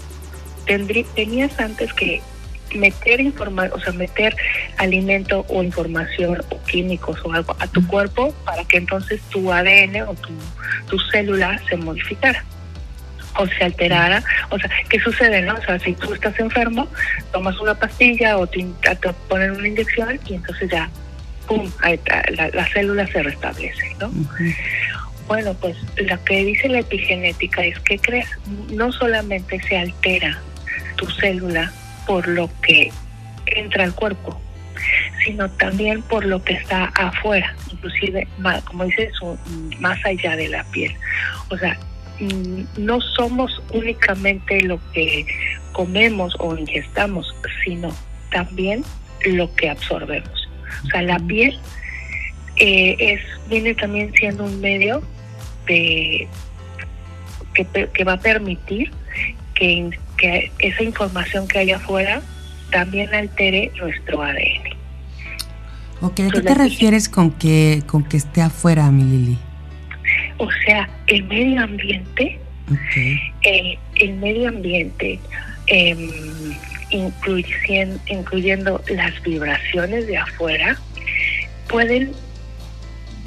tendrí, 0.66 1.06
tenías 1.16 1.60
antes 1.60 1.94
que 1.94 2.22
meter 2.76 3.22
informa 3.22 3.70
o 3.74 3.80
sea, 3.80 3.94
meter 3.94 4.36
alimento 4.78 5.46
o 5.50 5.64
información 5.64 6.42
o 6.50 6.64
químicos 6.64 7.20
o 7.24 7.34
algo 7.34 7.56
a 7.60 7.68
tu 7.68 7.86
cuerpo 7.88 8.34
para 8.46 8.64
que 8.66 8.78
entonces 8.78 9.22
tu 9.30 9.52
ADN 9.52 10.02
o 10.08 10.14
tu, 10.16 10.30
tu 10.90 11.00
célula 11.12 11.60
se 11.70 11.78
modificara 11.78 12.44
o 13.38 13.48
se 13.48 13.64
alterara. 13.64 14.24
O 14.50 14.58
sea, 14.58 14.70
¿qué 14.90 15.00
sucede, 15.00 15.42
no? 15.42 15.56
O 15.56 15.62
sea, 15.62 15.80
si 15.80 15.94
tú 15.94 16.14
estás 16.14 16.40
enfermo, 16.40 16.88
tomas 17.32 17.60
una 17.60 17.76
pastilla 17.76 18.38
o 18.38 18.48
te, 18.48 18.66
ponen 19.28 19.52
una 19.52 19.68
inyección 19.68 20.20
y 20.26 20.36
entonces 20.36 20.70
ya, 20.70 20.90
¡pum!, 21.48 21.70
la, 21.82 22.50
la 22.50 22.68
célula 22.70 23.08
se 23.08 23.24
restablece, 23.24 23.96
¿no? 24.00 24.12
Bueno, 25.28 25.54
pues 25.56 25.76
lo 25.98 26.24
que 26.24 26.46
dice 26.46 26.70
la 26.70 26.80
epigenética 26.80 27.64
es 27.66 27.78
que 27.82 28.00
crees, 28.00 28.30
no 28.72 28.92
solamente 28.92 29.62
se 29.68 29.78
altera 29.78 30.40
tu 30.96 31.06
célula 31.12 31.72
por 32.08 32.28
lo 32.28 32.50
que 32.62 32.92
entra 33.46 33.84
al 33.84 33.94
cuerpo, 33.94 34.40
sino 35.24 35.50
también 35.52 36.02
por 36.04 36.26
lo 36.26 36.42
que 36.44 36.54
está 36.54 36.86
afuera, 36.96 37.54
inclusive, 37.72 38.28
como 38.66 38.86
dices, 38.86 39.12
más 39.80 40.04
allá 40.06 40.36
de 40.36 40.48
la 40.48 40.64
piel. 40.72 40.96
O 41.50 41.58
sea, 41.58 41.78
mm, 42.20 42.64
no 42.78 43.02
somos 43.02 43.62
únicamente 43.74 44.62
lo 44.62 44.80
que 44.94 45.26
comemos 45.74 46.34
o 46.40 46.58
ingestamos, 46.58 47.36
sino 47.64 47.94
también 48.32 48.84
lo 49.26 49.54
que 49.56 49.70
absorbemos. 49.70 50.50
O 50.86 50.88
sea, 50.88 51.02
la 51.02 51.20
piel 51.20 51.60
eh, 52.56 52.96
es 53.00 53.22
viene 53.50 53.76
también 53.76 54.12
siendo 54.14 54.46
un 54.46 54.60
medio 54.62 55.04
de 55.68 56.28
que, 57.54 57.90
que 57.94 58.04
va 58.04 58.14
a 58.14 58.20
permitir 58.20 58.92
que 59.56 59.90
que 60.18 60.52
esa 60.60 60.84
información 60.84 61.48
que 61.48 61.60
hay 61.60 61.72
afuera 61.72 62.22
también 62.72 63.14
altere 63.14 63.72
nuestro 63.80 64.22
ADN. 64.22 64.76
Ok, 66.02 66.20
¿a 66.20 66.30
qué 66.30 66.42
te 66.42 66.54
refieres 66.54 67.10
con 67.10 67.32
que, 67.32 67.84
con 67.88 68.04
que 68.04 68.18
esté 68.18 68.42
afuera, 68.42 68.92
mi 68.92 69.04
Lili? 69.04 69.38
O 70.38 70.50
sea, 70.66 70.90
el 71.08 71.24
medio 71.24 71.64
ambiente, 71.64 72.40
el, 73.42 74.14
medio 74.16 74.50
ambiente, 74.50 75.20
eh, 75.68 75.96
incluyendo, 76.92 78.00
incluyendo 78.08 78.82
las 78.90 79.22
vibraciones 79.24 80.06
de 80.06 80.18
afuera, 80.18 80.78
pueden 81.68 82.12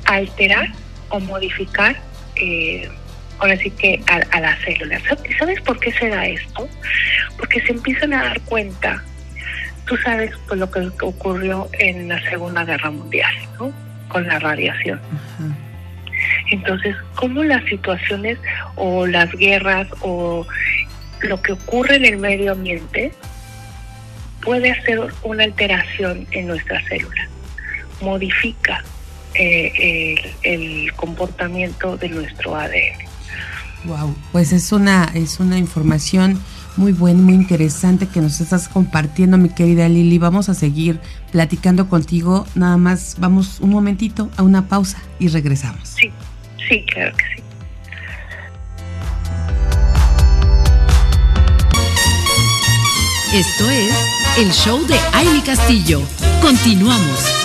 alterar 0.04 0.68
o 1.08 1.18
modificar 1.20 2.00
eh, 2.36 2.88
ahora 3.40 3.56
sí 3.56 3.70
que 3.70 4.00
a, 4.06 4.40
las 4.40 4.60
células. 4.60 5.02
¿Sabes 5.38 5.60
por 5.62 5.78
qué 5.80 5.92
se 5.92 6.08
da 6.08 6.26
esto? 6.26 6.68
Porque 7.36 7.60
se 7.62 7.72
empiezan 7.72 8.12
a 8.12 8.22
dar 8.24 8.40
cuenta, 8.42 9.02
tú 9.86 9.96
sabes 9.98 10.30
pues, 10.46 10.60
lo 10.60 10.70
que 10.70 10.88
ocurrió 11.02 11.68
en 11.78 12.08
la 12.08 12.20
Segunda 12.28 12.64
Guerra 12.64 12.90
Mundial, 12.90 13.34
¿no? 13.58 13.72
Con 14.08 14.26
la 14.26 14.38
radiación. 14.38 15.00
Entonces, 16.50 16.96
¿cómo 17.14 17.42
las 17.42 17.64
situaciones 17.64 18.38
o 18.76 19.06
las 19.06 19.32
guerras 19.32 19.88
o 20.00 20.46
lo 21.22 21.40
que 21.42 21.52
ocurre 21.52 21.96
en 21.96 22.04
el 22.04 22.18
medio 22.18 22.52
ambiente 22.52 23.12
puede 24.42 24.70
hacer 24.70 25.00
una 25.22 25.44
alteración 25.44 26.26
en 26.32 26.48
nuestra 26.48 26.82
célula? 26.88 27.28
Modifica 28.02 28.82
eh, 29.34 30.34
el 30.42 30.92
comportamiento 30.94 31.96
de 31.96 32.08
nuestro 32.08 32.56
ADN. 32.56 33.10
Wow, 33.84 34.14
pues 34.32 34.52
es 34.52 34.72
una, 34.72 35.04
es 35.14 35.40
una 35.40 35.58
información 35.58 36.38
muy 36.76 36.92
buena, 36.92 37.20
muy 37.20 37.34
interesante 37.34 38.06
que 38.06 38.20
nos 38.20 38.40
estás 38.40 38.68
compartiendo, 38.68 39.38
mi 39.38 39.48
querida 39.48 39.88
Lili. 39.88 40.18
Vamos 40.18 40.48
a 40.48 40.54
seguir 40.54 41.00
platicando 41.32 41.88
contigo. 41.88 42.46
Nada 42.54 42.76
más 42.76 43.16
vamos 43.18 43.60
un 43.60 43.70
momentito 43.70 44.30
a 44.36 44.42
una 44.42 44.68
pausa 44.68 44.98
y 45.18 45.28
regresamos. 45.28 45.88
Sí, 45.88 46.10
sí, 46.68 46.84
claro 46.92 47.16
que 47.16 47.24
sí. 47.36 47.42
Esto 53.32 53.70
es 53.70 53.94
el 54.38 54.50
show 54.52 54.84
de 54.86 54.98
Aile 55.12 55.42
Castillo. 55.44 56.02
Continuamos. 56.42 57.39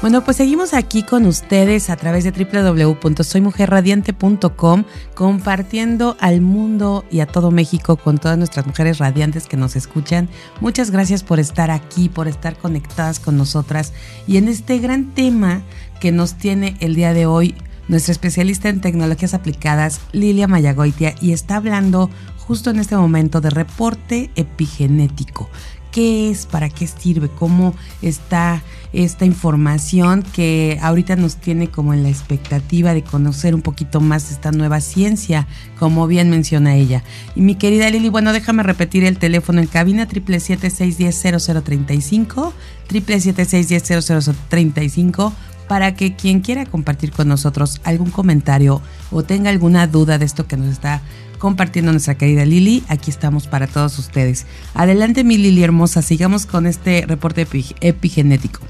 Bueno, 0.00 0.22
pues 0.22 0.36
seguimos 0.36 0.74
aquí 0.74 1.02
con 1.02 1.26
ustedes 1.26 1.90
a 1.90 1.96
través 1.96 2.22
de 2.22 2.30
www.soymujerradiante.com 2.30 4.84
compartiendo 5.14 6.16
al 6.20 6.40
mundo 6.40 7.04
y 7.10 7.18
a 7.18 7.26
todo 7.26 7.50
México 7.50 7.96
con 7.96 8.18
todas 8.18 8.38
nuestras 8.38 8.64
mujeres 8.64 8.98
radiantes 8.98 9.48
que 9.48 9.56
nos 9.56 9.74
escuchan. 9.74 10.28
Muchas 10.60 10.92
gracias 10.92 11.24
por 11.24 11.40
estar 11.40 11.72
aquí, 11.72 12.08
por 12.08 12.28
estar 12.28 12.56
conectadas 12.56 13.18
con 13.18 13.36
nosotras. 13.36 13.92
Y 14.28 14.36
en 14.36 14.46
este 14.46 14.78
gran 14.78 15.14
tema 15.14 15.62
que 16.00 16.12
nos 16.12 16.34
tiene 16.34 16.76
el 16.78 16.94
día 16.94 17.12
de 17.12 17.26
hoy 17.26 17.56
nuestra 17.88 18.12
especialista 18.12 18.68
en 18.68 18.80
tecnologías 18.80 19.34
aplicadas, 19.34 20.00
Lilia 20.12 20.46
Mayagoitia, 20.46 21.16
y 21.20 21.32
está 21.32 21.56
hablando 21.56 22.08
justo 22.46 22.70
en 22.70 22.78
este 22.78 22.96
momento 22.96 23.40
de 23.40 23.50
reporte 23.50 24.30
epigenético. 24.36 25.50
Qué 25.90 26.30
es, 26.30 26.46
para 26.46 26.68
qué 26.68 26.86
sirve, 26.86 27.28
cómo 27.30 27.74
está 28.00 28.62
esta 28.92 29.24
información 29.24 30.22
que 30.22 30.78
ahorita 30.82 31.16
nos 31.16 31.36
tiene 31.36 31.68
como 31.68 31.94
en 31.94 32.02
la 32.02 32.08
expectativa 32.08 32.92
de 32.94 33.02
conocer 33.02 33.54
un 33.54 33.62
poquito 33.62 34.00
más 34.00 34.30
esta 34.30 34.50
nueva 34.52 34.80
ciencia, 34.80 35.46
como 35.78 36.06
bien 36.06 36.30
menciona 36.30 36.74
ella. 36.74 37.04
Y 37.34 37.42
mi 37.42 37.54
querida 37.54 37.90
Lili, 37.90 38.08
bueno, 38.08 38.32
déjame 38.32 38.62
repetir 38.62 39.04
el 39.04 39.18
teléfono 39.18 39.60
en 39.60 39.66
cabina 39.66 40.08
777-610-0035, 40.08 42.52
777-610-0035 42.88 45.32
para 45.68 45.94
que 45.94 46.16
quien 46.16 46.40
quiera 46.40 46.64
compartir 46.64 47.12
con 47.12 47.28
nosotros 47.28 47.82
algún 47.84 48.10
comentario 48.10 48.80
o 49.10 49.22
tenga 49.22 49.50
alguna 49.50 49.86
duda 49.86 50.16
de 50.18 50.24
esto 50.24 50.46
que 50.46 50.56
nos 50.56 50.68
está 50.68 51.02
compartiendo 51.38 51.92
nuestra 51.92 52.16
querida 52.16 52.44
Lili. 52.44 52.82
Aquí 52.88 53.10
estamos 53.10 53.46
para 53.46 53.66
todos 53.66 53.98
ustedes. 53.98 54.46
Adelante, 54.74 55.24
mi 55.24 55.36
Lili 55.36 55.62
hermosa, 55.62 56.02
sigamos 56.02 56.46
con 56.46 56.66
este 56.66 57.04
reporte 57.06 57.46
epigenético. 57.80 58.60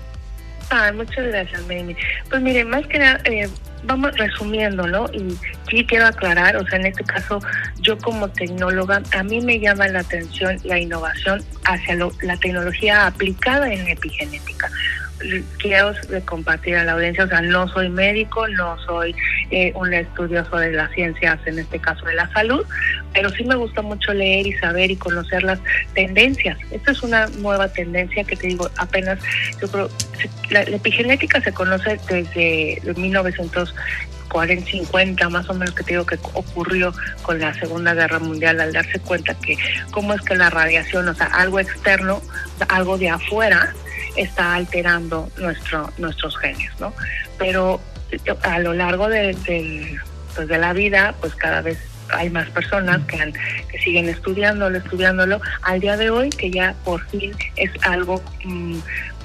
Ah, 0.70 0.92
muchas 0.92 1.26
gracias, 1.26 1.66
Mimi. 1.66 1.96
Pues 2.28 2.42
mire, 2.42 2.64
más 2.64 2.86
que 2.86 2.98
nada, 2.98 3.20
eh, 3.24 3.48
vamos 3.84 4.16
resumiendo, 4.18 4.86
¿no? 4.86 5.06
Y 5.12 5.36
sí 5.70 5.84
quiero 5.86 6.06
aclarar, 6.06 6.56
o 6.56 6.66
sea, 6.66 6.78
en 6.78 6.86
este 6.86 7.04
caso, 7.04 7.40
yo 7.80 7.96
como 7.98 8.28
tecnóloga, 8.28 9.02
a 9.16 9.22
mí 9.22 9.40
me 9.40 9.58
llama 9.58 9.88
la 9.88 10.00
atención 10.00 10.58
la 10.64 10.78
innovación 10.78 11.42
hacia 11.64 11.96
la 11.96 12.36
tecnología 12.36 13.06
aplicada 13.06 13.72
en 13.72 13.88
epigenética. 13.88 14.70
Quiero 15.58 15.92
compartir 16.24 16.76
a 16.76 16.84
la 16.84 16.92
audiencia, 16.92 17.24
o 17.24 17.28
sea, 17.28 17.40
no 17.40 17.68
soy 17.68 17.88
médico, 17.88 18.46
no 18.48 18.78
soy 18.84 19.14
eh, 19.50 19.72
un 19.74 19.92
estudioso 19.92 20.56
de 20.56 20.72
las 20.72 20.90
ciencias, 20.92 21.38
en 21.46 21.58
este 21.58 21.78
caso 21.78 22.04
de 22.06 22.14
la 22.14 22.30
salud, 22.32 22.64
pero 23.12 23.30
sí 23.30 23.44
me 23.44 23.56
gusta 23.56 23.82
mucho 23.82 24.12
leer 24.12 24.46
y 24.46 24.52
saber 24.54 24.90
y 24.90 24.96
conocer 24.96 25.42
las 25.42 25.58
tendencias. 25.94 26.58
Esta 26.70 26.92
es 26.92 27.02
una 27.02 27.26
nueva 27.38 27.68
tendencia 27.68 28.24
que 28.24 28.36
te 28.36 28.48
digo, 28.48 28.70
apenas, 28.76 29.18
yo 29.60 29.68
creo, 29.68 29.90
la, 30.50 30.62
epigenética 30.62 31.40
se 31.40 31.52
conoce 31.52 31.98
desde 32.08 32.80
1940, 32.96 34.70
50 34.70 35.28
más 35.30 35.48
o 35.48 35.54
menos 35.54 35.74
que 35.74 35.84
te 35.84 35.92
digo 35.92 36.04
que 36.04 36.18
ocurrió 36.34 36.92
con 37.22 37.40
la 37.40 37.54
Segunda 37.54 37.94
Guerra 37.94 38.18
Mundial 38.18 38.60
al 38.60 38.72
darse 38.72 39.00
cuenta 39.00 39.34
que 39.34 39.56
cómo 39.90 40.12
es 40.12 40.20
que 40.22 40.36
la 40.36 40.50
radiación, 40.50 41.08
o 41.08 41.14
sea, 41.14 41.26
algo 41.26 41.58
externo, 41.60 42.20
algo 42.68 42.98
de 42.98 43.08
afuera, 43.08 43.74
está 44.20 44.54
alterando 44.54 45.30
nuestro, 45.38 45.90
nuestros 45.98 46.36
genes, 46.38 46.70
¿no? 46.80 46.92
Pero 47.38 47.80
a 48.42 48.58
lo 48.58 48.74
largo 48.74 49.08
de, 49.08 49.36
pues 50.34 50.48
de 50.48 50.58
la 50.58 50.72
vida, 50.72 51.14
pues 51.20 51.34
cada 51.34 51.60
vez 51.60 51.78
hay 52.10 52.30
más 52.30 52.48
personas 52.50 53.00
que, 53.06 53.32
que 53.70 53.78
siguen 53.80 54.08
estudiándolo, 54.08 54.78
estudiándolo, 54.78 55.40
al 55.62 55.80
día 55.80 55.96
de 55.96 56.10
hoy 56.10 56.30
que 56.30 56.50
ya 56.50 56.74
por 56.84 57.06
fin 57.08 57.32
es 57.56 57.70
algo 57.82 58.22
mm, 58.44 58.78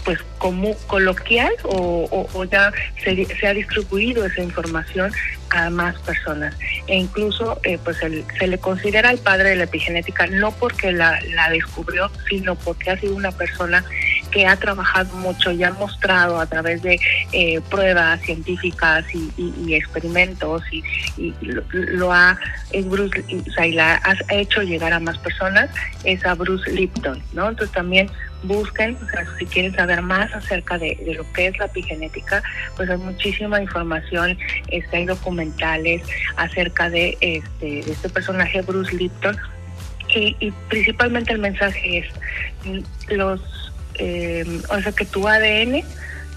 pues 0.04 0.20
como 0.38 0.76
coloquial 0.88 1.54
o, 1.64 2.46
ya 2.52 2.72
se, 3.04 3.26
se, 3.26 3.48
ha 3.48 3.54
distribuido 3.54 4.26
esa 4.26 4.42
información 4.42 5.12
a 5.50 5.70
más 5.70 5.98
personas 6.00 6.56
e 6.88 6.96
incluso 6.96 7.60
eh, 7.64 7.80
pues 7.84 7.98
se 7.98 8.48
le 8.48 8.58
considera 8.58 9.12
el 9.12 9.20
padre 9.20 9.52
de 9.52 9.56
la 9.56 9.64
epigenética 9.64 10.28
no 10.28 10.52
porque 10.52 10.92
la, 10.92 11.20
la 11.34 11.50
descubrió 11.50 12.12
sino 12.28 12.56
porque 12.56 12.92
ha 12.92 13.00
sido 13.00 13.16
una 13.16 13.32
persona 13.32 13.84
que 14.34 14.48
ha 14.48 14.56
trabajado 14.56 15.16
mucho 15.18 15.52
y 15.52 15.64
ha 15.64 15.72
mostrado 15.74 16.40
a 16.40 16.48
través 16.48 16.82
de 16.82 17.00
eh, 17.32 17.62
pruebas 17.70 18.20
científicas 18.22 19.06
y, 19.14 19.76
experimentos 19.76 20.64
y, 20.72 20.84
lo, 21.42 22.12
ha 22.12 22.38
Bruce, 22.86 23.24
o 23.48 23.52
sea, 23.52 24.02
ha 24.04 24.36
hecho 24.36 24.64
llegar 24.64 24.92
a 24.94 25.00
más 25.00 25.18
personas 25.20 25.70
es 26.04 26.26
a 26.26 26.34
Bruce 26.34 26.70
Lipton, 26.72 27.22
¿no? 27.34 27.50
Entonces 27.50 27.74
también 27.74 28.10
busquen, 28.44 28.98
si 29.38 29.46
quieren 29.46 29.74
saber 29.74 30.02
más 30.02 30.34
acerca 30.34 30.78
de, 30.78 30.98
lo 31.16 31.32
que 31.34 31.48
es 31.48 31.58
la 31.60 31.66
epigenética, 31.66 32.42
pues 32.76 32.90
hay 32.90 32.98
muchísima 32.98 33.62
información, 33.62 34.38
este, 34.70 34.98
hay 34.98 35.06
documentales 35.06 36.02
acerca 36.38 36.90
de 36.90 37.18
este, 37.22 37.84
de 37.84 37.92
este 37.92 38.10
personaje 38.10 38.62
Bruce 38.62 38.96
Lipton 38.96 39.38
y, 40.16 40.36
y 40.40 40.52
principalmente 40.70 41.34
el 41.34 41.40
mensaje 41.40 42.00
es 42.00 42.06
los 43.10 43.63
eh, 43.96 44.62
o 44.70 44.82
sea 44.82 44.92
que 44.92 45.06
tu 45.06 45.28
ADN 45.28 45.84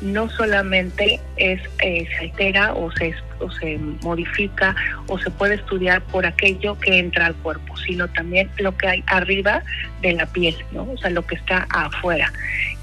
no 0.01 0.29
solamente 0.31 1.21
es 1.37 1.61
eh, 1.81 2.07
se 2.11 2.27
altera 2.27 2.75
o 2.75 2.91
se, 2.93 3.15
se 3.61 3.79
modifica 4.03 4.75
o 5.09 5.19
se 5.19 5.31
puede 5.31 5.55
estudiar 5.55 6.03
por 6.03 6.27
aquello 6.27 6.79
que 6.79 6.99
entra 6.99 7.27
al 7.27 7.35
cuerpo, 7.37 7.77
sino 7.79 8.09
también 8.09 8.51
lo 8.59 8.77
que 8.77 8.89
hay 8.89 9.05
arriba 9.07 9.63
de 10.03 10.13
la 10.13 10.27
piel, 10.27 10.57
¿no? 10.73 10.83
O 10.91 10.99
sea, 10.99 11.11
lo 11.11 11.27
que 11.27 11.37
está 11.37 11.67
afuera. 11.71 12.33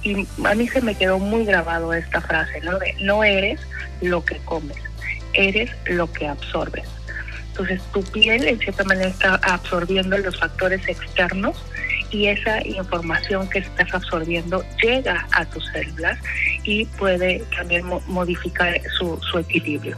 Y 0.01 0.27
a 0.43 0.55
mí 0.55 0.67
se 0.67 0.81
me 0.81 0.95
quedó 0.95 1.19
muy 1.19 1.45
grabado 1.45 1.93
esta 1.93 2.21
frase, 2.21 2.61
¿no? 2.61 2.79
De 2.79 2.95
no 3.01 3.23
eres 3.23 3.59
lo 4.01 4.25
que 4.25 4.37
comes, 4.37 4.77
eres 5.33 5.69
lo 5.85 6.11
que 6.11 6.27
absorbes. 6.27 6.87
Entonces 7.49 7.81
tu 7.93 8.03
piel 8.03 8.47
en 8.47 8.57
cierta 8.57 8.83
manera 8.83 9.09
está 9.09 9.35
absorbiendo 9.35 10.17
los 10.17 10.39
factores 10.39 10.87
externos 10.87 11.63
y 12.13 12.27
esa 12.27 12.65
información 12.65 13.49
que 13.49 13.59
estás 13.59 13.91
absorbiendo 13.91 14.63
llega 14.81 15.27
a 15.31 15.45
tus 15.45 15.65
células 15.71 16.19
y 16.63 16.85
puede 16.85 17.43
también 17.57 17.85
modificar 18.07 18.79
su, 18.97 19.19
su 19.31 19.39
equilibrio. 19.39 19.97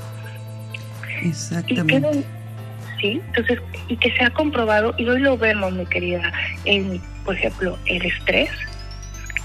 Exactamente. 1.22 2.20
Y 2.20 3.02
sí, 3.02 3.22
entonces, 3.28 3.60
y 3.90 3.98
que 3.98 4.16
se 4.16 4.24
ha 4.24 4.30
comprobado, 4.30 4.96
y 4.98 5.08
hoy 5.08 5.20
lo 5.20 5.38
vemos, 5.38 5.74
mi 5.74 5.86
querida, 5.86 6.32
en, 6.64 7.02
por 7.26 7.36
ejemplo, 7.36 7.78
el 7.86 8.06
estrés 8.06 8.50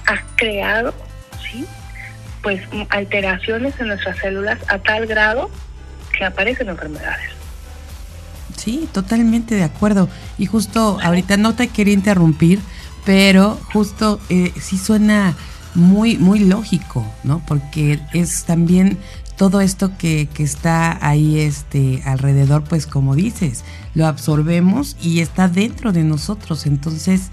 ha 0.07 0.23
creado, 0.37 0.95
¿sí? 1.43 1.67
Pues 2.41 2.63
alteraciones 2.91 3.79
en 3.81 3.89
nuestras 3.89 4.17
células 4.19 4.59
a 4.69 4.79
tal 4.79 5.07
grado 5.07 5.51
que 6.17 6.25
aparecen 6.25 6.69
enfermedades. 6.69 7.40
Sí, 8.61 8.87
totalmente 8.93 9.55
de 9.55 9.65
acuerdo. 9.65 10.11
Y 10.37 10.45
justo 10.45 10.99
ahorita 11.03 11.39
no 11.39 11.55
te 11.55 11.69
quería 11.69 11.95
interrumpir, 11.95 12.61
pero 13.07 13.59
justo 13.73 14.21
eh, 14.29 14.53
sí 14.61 14.77
suena 14.77 15.35
muy, 15.75 16.19
muy 16.19 16.41
lógico, 16.41 17.07
¿no? 17.25 17.43
Porque 17.47 18.01
es 18.13 18.45
también 18.45 18.99
todo 19.39 19.63
esto 19.63 19.97
que, 19.97 20.29
que, 20.35 20.43
está 20.43 20.99
ahí 21.01 21.39
este, 21.39 22.03
alrededor, 22.05 22.63
pues 22.65 22.87
como 22.87 23.15
dices, 23.15 23.65
lo 23.95 24.07
absorbemos 24.07 24.95
y 25.01 25.21
está 25.21 25.49
dentro 25.49 25.93
de 25.93 26.05
nosotros. 26.05 26.67
Entonces, 26.67 27.31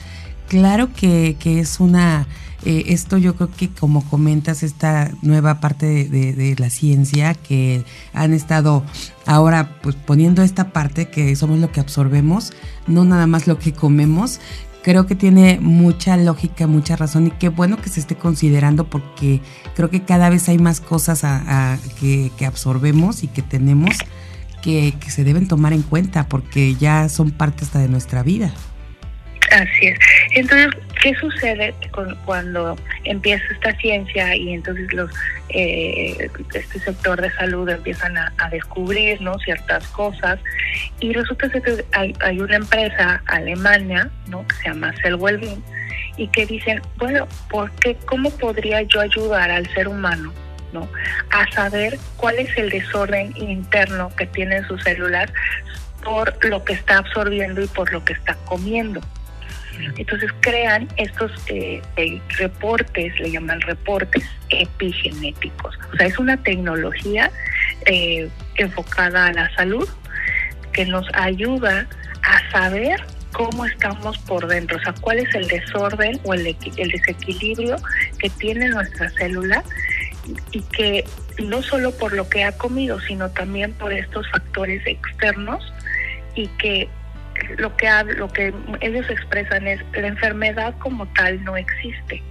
claro 0.48 0.94
que, 0.94 1.36
que 1.42 1.60
es 1.60 1.82
una 1.82 2.26
eh, 2.66 2.86
esto 2.88 3.18
yo 3.18 3.36
creo 3.36 3.52
que 3.52 3.70
como 3.70 4.04
comentas, 4.10 4.64
esta 4.64 5.12
nueva 5.22 5.60
parte 5.60 5.86
de, 5.86 6.56
la 6.58 6.70
ciencia 6.70 7.34
que 7.34 7.84
han 8.14 8.34
estado 8.34 8.84
ahora 9.26 9.80
pues 9.82 9.96
poniendo 9.96 10.42
esta 10.42 10.72
parte 10.72 11.10
que 11.10 11.36
somos 11.36 11.60
lo 11.60 11.72
que 11.72 11.80
absorbemos, 11.80 12.54
no 12.88 13.06
nada 13.06 13.28
más 13.28 13.48
lo 13.48 13.60
que 13.60 13.74
comemos, 13.74 14.40
creo 14.82 15.06
que 15.06 15.16
tiene 15.16 15.60
mucha 15.62 16.18
lógica, 16.18 16.66
mucha 16.66 16.96
razón 16.96 17.28
y 17.28 17.32
qué 17.32 17.50
bueno 17.50 17.78
que 17.78 17.90
se 17.90 18.00
esté 18.00 18.16
considerando 18.16 18.90
porque 18.90 19.42
creo 19.76 19.90
que 19.90 20.04
cada 20.04 20.30
vez 20.30 20.50
hay 20.50 20.58
más 20.58 20.82
cosas 20.82 21.22
que, 22.00 22.32
absorbemos 22.46 23.24
y 23.24 23.28
que 23.28 23.44
tenemos 23.44 23.98
que, 24.64 24.96
que, 25.00 25.12
se 25.12 25.24
deben 25.24 25.48
tomar 25.48 25.74
en 25.74 25.84
cuenta 25.84 26.28
porque 26.28 26.76
ya 26.76 27.08
son 27.10 27.32
parte 27.32 27.66
hasta 27.66 27.80
de 27.80 27.88
nuestra 27.88 28.24
vida. 28.24 28.52
Así 29.52 29.88
es. 29.88 30.00
Entonces, 30.32 30.70
¿qué 31.02 31.14
sucede 31.16 31.74
cuando 32.26 32.76
empieza 33.06 33.46
esta 33.52 33.74
ciencia 33.78 34.36
y 34.36 34.54
entonces 34.54 34.92
los 34.94 35.10
eh, 35.50 36.30
este 36.54 36.80
sector 36.80 37.22
de 37.22 37.32
salud 37.32 37.70
empiezan 37.70 38.18
a, 38.18 38.32
descubrir 38.52 39.22
¿no? 39.22 39.38
ciertas 39.40 39.88
cosas? 39.88 40.40
Y 41.00 41.14
resulta 41.14 41.50
que 41.50 41.86
hay, 41.94 42.40
una 42.40 42.58
empresa 42.58 43.22
alemana 43.28 44.10
¿no? 44.28 44.46
que 44.48 44.56
se 44.56 44.64
llama 44.66 44.94
Cell 45.02 45.16
Wellbeing 45.16 45.64
y 46.18 46.28
que 46.28 46.46
dicen, 46.46 46.82
bueno, 46.98 47.28
¿por 47.50 47.72
qué, 47.72 47.96
¿cómo 48.06 48.30
podría 48.32 48.82
yo 48.82 49.00
ayudar 49.00 49.50
al 49.50 49.68
ser 49.74 49.88
humano 49.88 50.34
¿no? 50.74 50.90
a 51.32 51.50
saber 51.52 51.98
cuál 52.18 52.38
es 52.40 52.58
el 52.58 52.70
desorden 52.70 53.34
interno 53.38 54.12
que 54.18 54.26
tienen 54.26 54.68
sus 54.68 54.84
células 54.84 55.32
por 56.04 56.34
lo 56.46 56.64
que 56.64 56.74
está 56.74 57.00
absorbiendo 57.00 57.62
y 57.62 57.68
por 57.68 57.92
lo 57.92 58.04
que 58.04 58.14
está 58.14 58.36
comiendo. 58.46 59.02
Entonces 59.98 60.32
crean 60.42 60.88
estos 60.98 61.32
eh, 61.48 61.82
eh, 61.98 62.22
reportes, 62.38 63.20
le 63.20 63.32
llaman 63.32 63.62
reportes 63.62 64.24
epigenéticos. 64.50 65.78
O 65.94 65.98
sea, 65.98 66.08
es 66.08 66.18
una 66.20 66.38
tecnología 66.38 67.32
eh, 67.86 68.30
enfocada 68.56 69.28
a 69.28 69.34
la 69.34 69.56
salud 69.56 69.88
que 70.74 70.86
nos 70.86 71.08
ayuda 71.14 71.88
a 72.24 72.52
saber 72.52 73.04
cómo 73.32 73.66
estamos 73.66 74.18
por 74.20 74.48
dentro, 74.48 74.78
o 74.78 74.82
sea, 74.82 74.94
cuál 75.02 75.20
es 75.20 75.36
el 75.36 75.48
desorden 75.48 76.20
o 76.24 76.34
el, 76.34 76.56
el 76.78 76.92
desequilibrio 76.92 77.76
que 78.20 78.30
tiene 78.32 78.70
nuestra 78.70 79.10
célula 79.12 79.64
y 80.52 80.62
que 80.62 81.06
no 81.44 81.62
solo 81.62 81.92
por 81.92 82.14
lo 82.14 82.28
que 82.30 82.44
ha 82.44 82.52
comido, 82.52 83.00
sino 83.02 83.30
también 83.30 83.74
por 83.74 83.94
estos 83.94 84.30
factores 84.32 84.86
externos 84.86 85.64
y 86.36 86.48
que 86.60 86.90
lo 87.58 87.76
que 87.76 87.90
lo 88.16 88.28
que 88.28 88.54
ellos 88.82 89.10
expresan 89.10 89.68
es 89.68 89.82
la 89.94 90.08
enfermedad 90.08 90.76
como 90.80 91.08
tal 91.14 91.44
no 91.44 91.58
existe. 91.58 92.22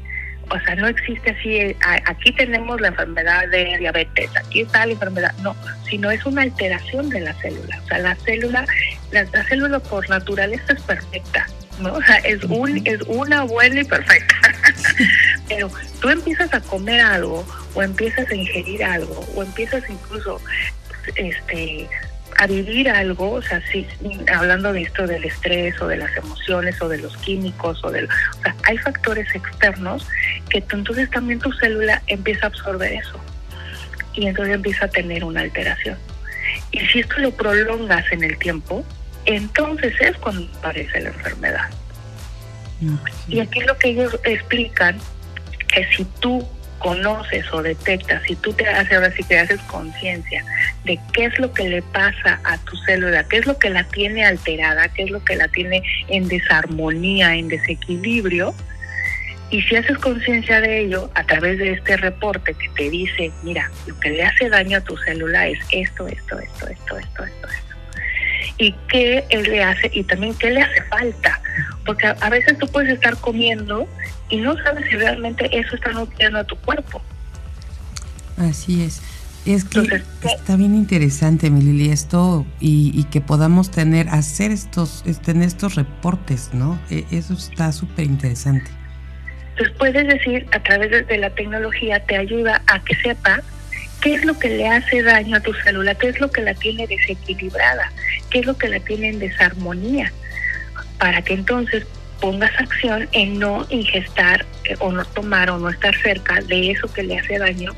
O 0.48 0.60
sea, 0.60 0.76
no 0.76 0.86
existe 0.86 1.30
así, 1.30 1.76
aquí 2.04 2.30
tenemos 2.30 2.80
la 2.80 2.88
enfermedad 2.88 3.48
de 3.48 3.78
diabetes, 3.78 4.30
aquí 4.36 4.60
está 4.60 4.86
la 4.86 4.92
enfermedad, 4.92 5.34
no, 5.42 5.56
sino 5.88 6.08
es 6.08 6.24
una 6.24 6.42
alteración 6.42 7.08
de 7.10 7.20
la 7.20 7.34
célula. 7.34 7.80
O 7.82 7.88
sea, 7.88 7.98
la 7.98 8.14
célula, 8.14 8.64
la, 9.10 9.26
célula 9.48 9.80
por 9.80 10.08
naturaleza 10.08 10.72
es 10.72 10.82
perfecta, 10.82 11.46
¿no? 11.80 11.94
O 11.94 12.02
sea, 12.02 12.18
es, 12.18 12.44
un, 12.44 12.80
es 12.86 13.00
una 13.08 13.42
buena 13.42 13.80
y 13.80 13.84
perfecta. 13.84 14.36
Pero 15.48 15.68
tú 16.00 16.10
empiezas 16.10 16.54
a 16.54 16.60
comer 16.60 17.00
algo, 17.00 17.44
o 17.74 17.82
empiezas 17.82 18.30
a 18.30 18.34
ingerir 18.34 18.84
algo, 18.84 19.26
o 19.34 19.42
empiezas 19.42 19.82
incluso 19.90 20.40
este 21.16 21.88
a 22.38 22.46
vivir 22.46 22.88
algo, 22.90 23.32
o 23.32 23.42
sea, 23.42 23.62
sí, 23.70 23.86
hablando 24.34 24.72
de 24.72 24.82
esto 24.82 25.06
del 25.06 25.24
estrés 25.24 25.80
o 25.80 25.86
de 25.86 25.96
las 25.96 26.14
emociones 26.16 26.80
o 26.82 26.88
de 26.88 26.98
los 26.98 27.16
químicos 27.18 27.82
o 27.84 27.90
del, 27.90 28.06
o 28.06 28.42
sea, 28.42 28.54
hay 28.64 28.78
factores 28.78 29.34
externos 29.34 30.06
que 30.50 30.58
entonces 30.70 31.10
también 31.10 31.38
tu 31.38 31.52
célula 31.52 32.02
empieza 32.06 32.46
a 32.46 32.48
absorber 32.48 32.92
eso 32.92 33.18
y 34.14 34.26
entonces 34.26 34.54
empieza 34.54 34.86
a 34.86 34.88
tener 34.88 35.24
una 35.24 35.40
alteración. 35.40 35.98
Y 36.72 36.80
si 36.80 37.00
esto 37.00 37.18
lo 37.18 37.30
prolongas 37.30 38.04
en 38.12 38.24
el 38.24 38.38
tiempo, 38.38 38.84
entonces 39.24 39.94
es 40.00 40.16
cuando 40.18 40.46
aparece 40.58 41.00
la 41.00 41.08
enfermedad. 41.08 41.70
Y 43.28 43.40
aquí 43.40 43.60
lo 43.60 43.76
que 43.78 43.88
ellos 43.88 44.18
explican 44.24 44.98
que 45.68 45.86
si 45.96 46.04
tú 46.20 46.46
conoces 46.86 47.44
o 47.52 47.62
detectas, 47.62 48.22
si 48.28 48.36
tú 48.36 48.52
te 48.52 48.64
haces 48.68 48.92
ahora 48.92 49.10
sí 49.10 49.24
que 49.24 49.36
haces 49.36 49.60
conciencia 49.62 50.44
de 50.84 50.96
qué 51.12 51.24
es 51.24 51.36
lo 51.40 51.52
que 51.52 51.68
le 51.68 51.82
pasa 51.82 52.38
a 52.44 52.58
tu 52.58 52.76
célula, 52.76 53.24
qué 53.24 53.38
es 53.38 53.46
lo 53.46 53.58
que 53.58 53.70
la 53.70 53.82
tiene 53.82 54.24
alterada, 54.24 54.86
qué 54.90 55.02
es 55.02 55.10
lo 55.10 55.24
que 55.24 55.34
la 55.34 55.48
tiene 55.48 55.82
en 56.06 56.28
desarmonía, 56.28 57.34
en 57.34 57.48
desequilibrio, 57.48 58.54
y 59.50 59.62
si 59.62 59.74
haces 59.74 59.98
conciencia 59.98 60.60
de 60.60 60.82
ello 60.82 61.10
a 61.14 61.24
través 61.24 61.58
de 61.58 61.72
este 61.72 61.96
reporte 61.96 62.54
que 62.54 62.68
te 62.76 62.88
dice, 62.88 63.32
mira, 63.42 63.68
lo 63.88 63.98
que 63.98 64.10
le 64.10 64.22
hace 64.22 64.48
daño 64.48 64.78
a 64.78 64.80
tu 64.80 64.96
célula 64.96 65.48
es 65.48 65.58
esto, 65.72 66.06
esto, 66.06 66.38
esto, 66.38 66.68
esto, 66.68 66.98
esto, 66.98 67.26
esto, 67.26 67.48
esto. 67.48 67.65
Y 68.58 68.72
qué 68.88 69.24
él 69.30 69.42
le 69.44 69.62
hace, 69.62 69.90
y 69.92 70.04
también 70.04 70.34
qué 70.34 70.50
le 70.50 70.62
hace 70.62 70.82
falta. 70.82 71.40
Porque 71.84 72.06
a, 72.06 72.30
veces 72.30 72.58
tú 72.58 72.66
puedes 72.68 72.92
estar 72.92 73.16
comiendo 73.18 73.88
y 74.28 74.38
no 74.38 74.56
sabes 74.62 74.86
si 74.88 74.96
realmente 74.96 75.48
eso 75.56 75.76
está 75.76 75.92
nutriendo 75.92 76.38
a 76.38 76.44
tu 76.44 76.56
cuerpo. 76.56 77.00
Así 78.36 78.82
es. 78.82 79.02
Es 79.44 79.64
que 79.64 80.02
está 80.24 80.56
bien 80.56 80.74
interesante, 80.74 81.50
mi 81.50 81.62
Lili, 81.62 81.90
esto 81.90 82.44
y, 82.58 82.90
y, 82.92 83.04
que 83.04 83.20
podamos 83.20 83.70
tener, 83.70 84.08
hacer 84.08 84.50
estos, 84.50 85.04
tener 85.24 85.46
estos 85.46 85.76
reportes, 85.76 86.50
¿no? 86.52 86.80
E, 86.90 87.04
eso 87.12 87.34
está 87.34 87.70
súper 87.70 88.06
interesante. 88.06 88.68
Entonces 89.50 89.76
puedes 89.78 90.06
decir, 90.08 90.46
a 90.50 90.58
través 90.60 91.06
de 91.06 91.16
la 91.18 91.30
tecnología 91.30 92.00
te 92.00 92.16
ayuda 92.16 92.60
a 92.66 92.80
que 92.80 92.96
sepa 92.96 93.40
qué 94.06 94.14
es 94.14 94.24
lo 94.24 94.38
que 94.38 94.50
le 94.50 94.68
hace 94.68 95.02
daño 95.02 95.36
a 95.36 95.40
tu 95.40 95.52
célula, 95.52 95.96
qué 95.96 96.10
es 96.10 96.20
lo 96.20 96.30
que 96.30 96.40
la 96.40 96.54
tiene 96.54 96.86
desequilibrada, 96.86 97.90
qué 98.30 98.38
es 98.38 98.46
lo 98.46 98.56
que 98.56 98.68
la 98.68 98.78
tiene 98.78 99.08
en 99.08 99.18
desarmonía, 99.18 100.12
para 101.00 101.22
que 101.22 101.34
entonces 101.34 101.84
pongas 102.20 102.52
acción 102.56 103.08
en 103.10 103.40
no 103.40 103.66
ingestar 103.68 104.46
eh, 104.62 104.76
o 104.78 104.92
no 104.92 105.04
tomar 105.06 105.50
o 105.50 105.58
no 105.58 105.70
estar 105.70 105.92
cerca 105.96 106.40
de 106.42 106.70
eso 106.70 106.86
que 106.92 107.02
le 107.02 107.18
hace 107.18 107.36
daño 107.36 107.72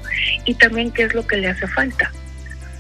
y 0.45 0.53
también 0.53 0.91
qué 0.91 1.05
es 1.05 1.15
lo 1.15 1.27
que 1.27 1.39
le 1.39 1.49
hace 1.49 1.67
falta. 1.67 2.13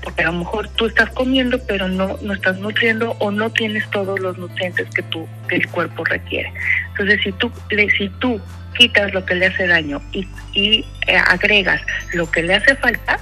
Porque 0.02 0.24
a 0.24 0.26
lo 0.26 0.40
mejor 0.40 0.68
tú 0.74 0.84
estás 0.84 1.08
comiendo 1.08 1.58
pero 1.66 1.88
no, 1.88 2.18
no 2.20 2.34
estás 2.34 2.58
nutriendo 2.58 3.16
o 3.18 3.30
no 3.30 3.48
tienes 3.48 3.88
todos 3.90 4.20
los 4.20 4.36
nutrientes 4.36 4.90
que, 4.94 5.02
tu, 5.04 5.26
que 5.48 5.56
el 5.56 5.66
cuerpo 5.68 6.04
requiere. 6.04 6.52
Entonces 6.90 7.18
si 7.24 7.32
tú, 7.32 7.50
si 7.96 8.10
tú 8.20 8.42
quitas 8.76 9.14
lo 9.14 9.24
que 9.24 9.36
le 9.36 9.46
hace 9.46 9.66
daño 9.66 10.02
y, 10.12 10.28
y 10.52 10.84
eh, 11.06 11.16
agregas 11.16 11.80
lo 12.12 12.30
que 12.30 12.42
le 12.42 12.54
hace 12.54 12.76
falta, 12.76 13.18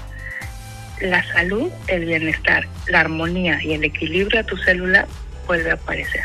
la 1.00 1.22
salud, 1.32 1.70
el 1.88 2.04
bienestar, 2.04 2.66
la 2.88 3.00
armonía 3.00 3.62
y 3.62 3.72
el 3.72 3.84
equilibrio 3.84 4.40
a 4.40 4.44
tu 4.44 4.56
célula 4.56 5.06
vuelve 5.46 5.70
a 5.70 5.74
aparecer. 5.74 6.22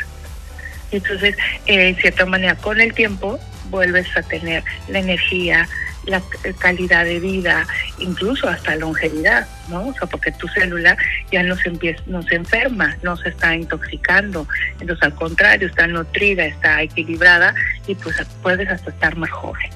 Entonces, 0.92 1.36
eh, 1.68 1.90
en 1.90 1.96
cierta 1.96 2.26
manera, 2.26 2.56
con 2.56 2.80
el 2.82 2.94
tiempo, 2.94 3.40
vuelves 3.70 4.06
a 4.16 4.22
tener 4.22 4.64
la 4.90 5.00
energía, 5.00 5.68
la 6.06 6.22
calidad 6.60 7.06
de 7.06 7.20
vida, 7.20 7.66
incluso 8.00 8.48
hasta 8.50 8.76
longevidad, 8.76 9.48
¿no? 9.70 9.88
O 9.88 9.94
sea, 9.94 10.08
porque 10.08 10.32
tu 10.32 10.48
célula 10.50 10.98
ya 11.32 11.44
no 11.44 11.56
se, 11.56 11.70
empieza, 11.70 12.02
no 12.08 12.24
se 12.24 12.36
enferma, 12.36 12.98
no 13.04 13.16
se 13.18 13.30
está 13.30 13.56
intoxicando, 13.56 14.48
entonces 14.80 15.04
al 15.04 15.16
contrario, 15.16 15.68
está 15.68 15.88
nutrida, 15.88 16.46
está 16.46 16.82
equilibrada 16.82 17.54
y 17.88 17.96
pues 17.96 18.16
puedes 18.42 18.68
hasta 18.70 18.90
estar 18.90 19.16
más 19.16 19.30
joven. 19.32 19.70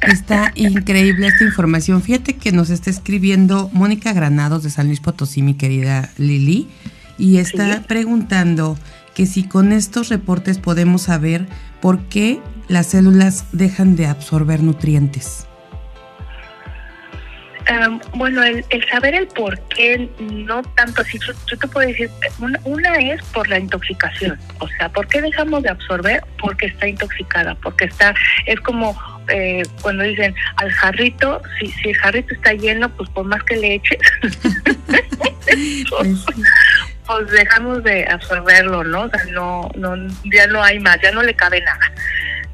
Está 0.00 0.52
increíble 0.54 1.26
esta 1.26 1.44
información. 1.44 2.02
Fíjate 2.02 2.36
que 2.36 2.52
nos 2.52 2.70
está 2.70 2.90
escribiendo 2.90 3.68
Mónica 3.72 4.12
Granados 4.12 4.62
de 4.62 4.70
San 4.70 4.86
Luis 4.86 5.00
Potosí, 5.00 5.42
mi 5.42 5.54
querida 5.54 6.10
Lili, 6.18 6.68
y 7.18 7.38
está 7.38 7.82
preguntando 7.82 8.78
que 9.14 9.26
si 9.26 9.42
con 9.42 9.72
estos 9.72 10.08
reportes 10.08 10.58
podemos 10.58 11.02
saber 11.02 11.48
por 11.80 12.04
qué 12.04 12.40
las 12.68 12.86
células 12.86 13.46
dejan 13.52 13.96
de 13.96 14.06
absorber 14.06 14.62
nutrientes? 14.62 15.47
Bueno, 18.14 18.42
el, 18.42 18.64
saber 18.90 19.14
el 19.14 19.26
por 19.28 19.58
qué, 19.68 20.08
no 20.20 20.62
tanto 20.62 21.02
así, 21.02 21.18
yo, 21.18 21.58
te 21.58 21.68
puedo 21.68 21.86
decir, 21.86 22.10
una, 22.64 22.96
es 22.96 23.22
por 23.24 23.48
la 23.48 23.58
intoxicación, 23.58 24.38
o 24.60 24.68
sea, 24.68 24.88
¿por 24.88 25.06
qué 25.08 25.20
dejamos 25.20 25.62
de 25.62 25.70
absorber? 25.70 26.22
Porque 26.40 26.66
está 26.66 26.88
intoxicada, 26.88 27.54
porque 27.56 27.84
está, 27.86 28.14
es 28.46 28.58
como 28.60 28.98
eh, 29.28 29.62
cuando 29.82 30.04
dicen 30.04 30.34
al 30.56 30.70
jarrito, 30.72 31.42
si, 31.58 31.70
si 31.72 31.90
el 31.90 31.96
jarrito 31.98 32.34
está 32.34 32.52
lleno, 32.54 32.88
pues 32.90 33.10
por 33.10 33.26
más 33.26 33.42
que 33.44 33.56
le 33.56 33.74
eches, 33.74 33.98
pues, 35.90 36.24
pues 37.06 37.30
dejamos 37.30 37.82
de 37.84 38.06
absorberlo, 38.06 38.84
¿no? 38.84 39.02
O 39.02 39.10
sea, 39.10 39.24
no, 39.32 39.70
no, 39.76 39.94
ya 40.24 40.46
no 40.46 40.62
hay 40.62 40.78
más, 40.78 40.98
ya 41.02 41.12
no 41.12 41.22
le 41.22 41.34
cabe 41.34 41.60
nada 41.60 41.92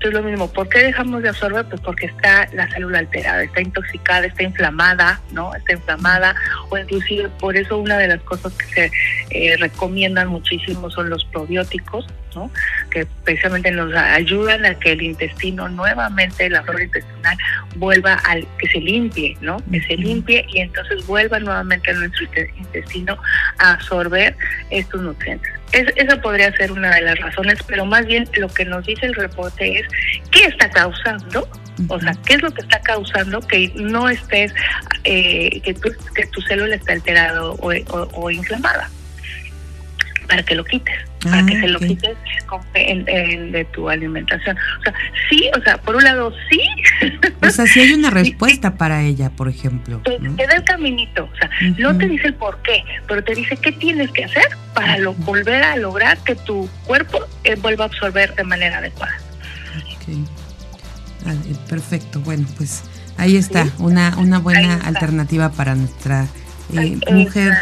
es 0.09 0.15
lo 0.15 0.23
mismo. 0.23 0.51
¿Por 0.53 0.69
qué 0.69 0.81
dejamos 0.81 1.23
de 1.23 1.29
absorber? 1.29 1.65
Pues 1.67 1.81
porque 1.81 2.07
está 2.07 2.49
la 2.53 2.69
célula 2.69 2.99
alterada, 2.99 3.43
está 3.43 3.61
intoxicada, 3.61 4.27
está 4.27 4.43
inflamada, 4.43 5.21
¿no? 5.33 5.55
Está 5.55 5.73
inflamada 5.73 6.35
o 6.69 6.79
inclusive 6.79 7.29
por 7.41 7.57
eso 7.57 7.79
una 7.79 7.99
de 7.99 8.09
las 8.09 8.21
cosas 8.23 8.53
que 8.55 8.67
se 8.67 8.91
eh, 9.31 9.57
recomiendan 9.57 10.29
muchísimo 10.29 10.91
son 10.91 11.11
los 11.11 11.25
probióticos, 11.27 12.07
¿no? 12.35 12.51
Que 12.91 13.07
precisamente 13.25 13.71
nos 13.71 13.95
ayudan 13.95 14.65
a 14.67 14.75
que 14.75 14.93
el 14.93 15.03
intestino 15.03 15.69
nuevamente, 15.69 16.49
la 16.51 16.63
flora 16.63 16.85
intestinal, 16.85 17.37
vuelva 17.77 18.15
al 18.27 18.47
que 18.59 18.69
se 18.69 18.81
limpie, 18.81 19.37
¿no? 19.41 19.57
Que 19.71 19.81
se 19.83 19.97
limpie 19.97 20.45
y 20.49 20.61
entonces 20.61 21.07
vuelva 21.07 21.39
nuevamente 21.39 21.91
a 21.91 21.95
nuestro 21.95 22.27
intestino 22.57 23.19
a 23.59 23.73
absorber 23.73 24.37
estos 24.71 25.01
nutrientes. 25.01 25.64
Esa 25.75 26.21
podría 26.21 26.55
ser 26.57 26.73
una 26.73 26.95
de 26.95 27.03
las 27.03 27.19
razones, 27.19 27.59
pero 27.67 27.85
más 27.85 28.07
bien 28.07 28.29
lo 28.37 28.49
que 28.49 28.65
nos 28.65 28.87
dice 28.87 29.07
el 29.07 29.15
reporte 29.15 29.81
es 29.81 29.87
qué 30.31 30.45
está 30.45 30.71
causando, 30.71 31.49
o 31.89 32.01
sea, 32.01 32.15
qué 32.25 32.35
es 32.35 32.43
lo 32.43 32.51
que 32.53 32.63
está 32.63 32.81
causando 32.81 33.41
que 33.41 33.73
no 33.75 34.09
estés, 34.09 34.55
eh, 35.05 35.61
que, 35.63 35.75
tu, 35.75 35.91
que 36.15 36.27
tu 36.29 36.41
célula 36.43 36.77
esté 36.77 36.93
alterado 36.93 37.57
o 37.61 38.31
inflamada 38.31 38.89
para 40.29 40.43
que 40.43 40.55
lo 40.55 40.65
quites, 40.65 40.95
para 41.25 41.47
que 41.47 41.57
ah, 41.57 41.61
se 41.61 41.69
lo 41.69 41.79
quites 41.79 42.17
de 43.53 43.67
tu 43.73 43.89
alimentación. 43.89 44.57
O 44.57 44.83
sea, 44.83 44.95
sí, 45.29 45.51
o 45.57 45.63
sea, 45.63 45.79
por 45.79 45.97
un 45.97 46.05
lado 46.05 46.33
sí. 46.51 46.61
O 47.43 47.51
sea, 47.51 47.67
sí 47.67 47.81
hay 47.81 47.93
una 47.93 48.11
respuesta 48.23 48.77
para 48.77 49.03
ella, 49.03 49.31
por 49.31 49.49
ejemplo. 49.49 50.01
Te, 50.01 50.19
da 50.19 50.55
el 50.55 50.65
caminito, 50.65 51.29
o 51.33 51.37
sea, 51.37 51.51
no 51.79 51.97
te 51.97 52.09
dice 52.09 52.29
el 52.29 52.35
por 52.35 52.61
qué, 52.63 52.85
pero 53.07 53.23
te 53.25 53.35
dice 53.35 53.57
qué 53.57 53.73
tienes 53.73 54.11
que 54.11 54.25
hacer 54.25 54.45
para 54.75 54.99
lo, 54.99 55.15
volver 55.15 55.63
a 55.63 55.77
lograr 55.77 56.19
que 56.19 56.35
tu 56.35 56.69
cuerpo 56.85 57.21
eh, 57.45 57.57
vuelva 57.57 57.85
a 57.85 57.89
absorber 57.89 58.35
de 58.35 58.45
manera 58.45 58.79
adecuada. 58.79 59.17
perfecto, 61.69 62.21
bueno, 62.21 62.47
pues 62.57 62.83
ahí 63.17 63.37
está, 63.37 63.67
una, 63.79 64.17
una 64.19 64.39
buena 64.39 64.77
alternativa 64.85 65.51
para 65.51 65.75
nuestra 65.75 66.27
eh, 66.73 66.99
mujer 67.11 67.55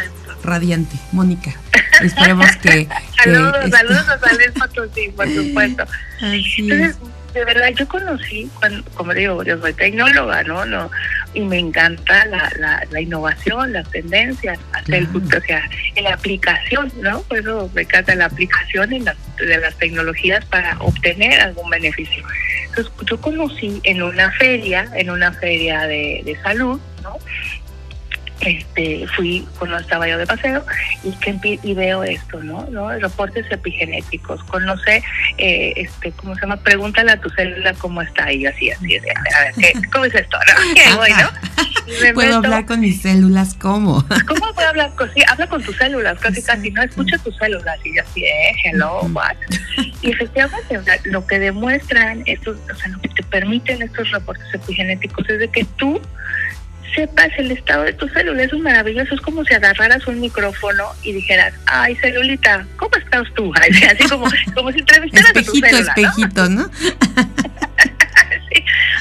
radiante, 0.43 0.97
Mónica. 1.11 1.53
Esperemos 2.01 2.55
que... 2.57 2.87
saludos, 3.23 3.69
saludos 3.69 4.09
a 4.09 4.19
San 4.19 4.37
Potosí, 4.59 5.09
por 5.09 5.27
supuesto. 5.27 5.85
Entonces, 6.21 6.97
de 7.33 7.45
verdad, 7.45 7.69
yo 7.75 7.87
conocí, 7.87 8.49
cuando, 8.59 8.83
como 8.93 9.13
digo, 9.13 9.43
yo 9.43 9.59
soy 9.59 9.73
tecnóloga, 9.73 10.43
¿no? 10.43 10.65
no 10.65 10.91
Y 11.33 11.41
me 11.41 11.57
encanta 11.57 12.25
la, 12.25 12.85
la, 12.91 13.01
innovación, 13.01 13.73
las 13.73 13.89
tendencias, 13.89 14.59
hacer, 14.73 15.07
o 15.15 15.41
sea, 15.41 15.67
en 15.95 16.03
la 16.03 16.13
aplicación, 16.13 16.91
¿no? 17.01 17.21
Por 17.23 17.39
eso 17.39 17.71
me 17.73 17.81
encanta 17.81 18.13
la 18.15 18.25
aplicación 18.25 18.93
en 18.93 19.05
de 19.05 19.57
las 19.57 19.75
tecnologías 19.77 20.45
para 20.45 20.77
obtener 20.79 21.39
algún 21.39 21.69
beneficio. 21.71 22.23
Entonces, 22.67 22.93
yo 23.05 23.19
conocí 23.19 23.81
en 23.83 24.03
una 24.03 24.31
feria, 24.33 24.87
en 24.93 25.09
una 25.09 25.31
feria 25.31 25.81
de, 25.87 26.21
de 26.23 26.37
salud, 26.43 26.79
¿no? 27.01 27.17
Este, 28.41 29.07
fui 29.15 29.47
cuando 29.57 29.77
estaba 29.77 30.07
yo 30.07 30.17
de 30.17 30.27
paseo 30.27 30.65
y 31.03 31.11
que 31.11 31.59
y 31.63 31.73
veo 31.73 32.03
esto, 32.03 32.41
¿no? 32.43 32.65
¿no? 32.69 32.91
Reportes 32.99 33.45
epigenéticos, 33.51 34.43
conoce, 34.45 35.03
eh, 35.37 35.73
este, 35.75 36.11
¿cómo 36.11 36.35
se 36.35 36.41
llama? 36.41 36.57
Pregúntale 36.57 37.11
a 37.11 37.19
tu 37.19 37.29
célula 37.31 37.73
cómo 37.73 38.01
está 38.01 38.31
y 38.31 38.45
así, 38.45 38.71
así, 38.71 38.97
a 38.97 39.01
ver, 39.01 39.53
¿qué, 39.59 39.73
¿cómo 39.91 40.05
es 40.05 40.15
esto? 40.15 40.37
¿no? 40.37 42.13
¿Puedo 42.13 42.37
hablar 42.37 42.65
con 42.65 42.79
mis 42.79 43.01
células? 43.01 43.55
¿Cómo? 43.55 44.05
¿Cómo 44.27 44.53
puedo 44.53 44.69
hablar? 44.69 44.93
Con, 44.95 45.11
sí, 45.13 45.21
habla 45.27 45.47
con 45.47 45.63
tus 45.63 45.75
células, 45.75 46.19
casi 46.19 46.41
casi, 46.41 46.71
no 46.71 46.83
escucha 46.83 47.17
tus 47.19 47.35
células 47.37 47.79
y 47.85 47.97
así, 47.97 48.23
eh, 48.23 48.55
hello, 48.65 49.01
what? 49.13 49.35
Y 50.01 50.11
efectivamente, 50.11 50.79
lo 51.05 51.25
que 51.25 51.39
demuestran 51.39 52.23
estos, 52.25 52.57
o 52.71 52.75
sea, 52.75 52.89
lo 52.89 53.01
que 53.01 53.09
te 53.09 53.23
permiten 53.23 53.81
estos 53.81 54.09
reportes 54.11 54.53
epigenéticos 54.53 55.27
es 55.29 55.39
de 55.39 55.47
que 55.47 55.65
tú 55.77 55.99
sepas 56.93 57.29
el 57.37 57.51
estado 57.51 57.83
de 57.83 57.93
tu 57.93 58.07
célula. 58.09 58.43
Eso 58.43 58.55
es 58.55 58.61
maravilloso. 58.61 59.15
Es 59.15 59.21
como 59.21 59.43
si 59.45 59.53
agarraras 59.53 60.05
un 60.07 60.19
micrófono 60.19 60.85
y 61.03 61.13
dijeras, 61.13 61.53
ay, 61.65 61.95
celulita, 61.97 62.65
¿cómo 62.77 62.95
estás 62.95 63.27
tú? 63.35 63.51
Así 63.91 64.09
como, 64.09 64.25
como 64.55 64.71
si 64.71 64.79
entrevistaras 64.79 65.31
a 65.31 65.33
tu 65.33 65.53
célula. 65.53 65.93
Espejito, 65.95 66.49
¿no? 66.49 66.69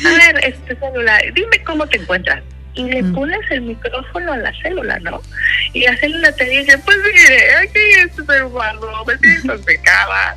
A 0.04 0.08
ver, 0.08 0.44
este 0.44 0.74
célula, 0.76 1.20
dime 1.34 1.62
cómo 1.64 1.86
te 1.86 1.98
encuentras. 1.98 2.42
Y 2.74 2.84
le 2.84 3.04
pones 3.04 3.38
el 3.50 3.62
micrófono 3.62 4.32
a 4.32 4.36
la 4.38 4.52
célula, 4.62 4.98
¿no? 5.00 5.20
Y 5.72 5.82
la 5.84 5.96
célula 5.96 6.32
te 6.32 6.44
dice, 6.44 6.78
pues 6.78 6.96
mire, 6.98 7.54
aquí 7.56 7.78
este 7.98 8.24
ser 8.24 8.44
humano 8.44 8.80
me 9.06 9.18
siento 9.18 9.60
pecada, 9.62 10.36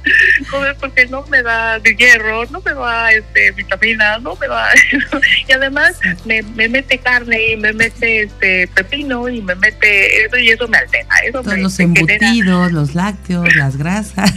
porque 0.80 1.06
no 1.08 1.26
me 1.28 1.42
da 1.42 1.78
hierro, 1.80 2.46
no 2.52 2.62
me 2.62 2.74
da 2.74 3.12
este 3.12 3.52
vitaminas, 3.52 4.22
no 4.22 4.36
me 4.36 4.48
da 4.48 4.70
y 5.48 5.52
además 5.52 6.00
me, 6.26 6.42
me, 6.42 6.68
mete 6.68 6.98
carne 6.98 7.54
y 7.54 7.58
me 7.58 7.74
mete 7.74 8.24
este 8.24 8.68
pepino 8.68 9.30
y 9.30 9.42
me 9.42 9.56
mete 9.56 10.26
eso 10.26 10.38
y 10.38 10.50
eso 10.50 10.68
me 10.68 10.78
altera. 10.78 11.08
Eso 11.26 11.42
Todos 11.42 11.58
los 11.58 11.80
embutidos, 11.80 12.72
los 12.72 12.96
lácteos, 12.96 13.56
las 13.56 13.78
grasas. 13.78 14.34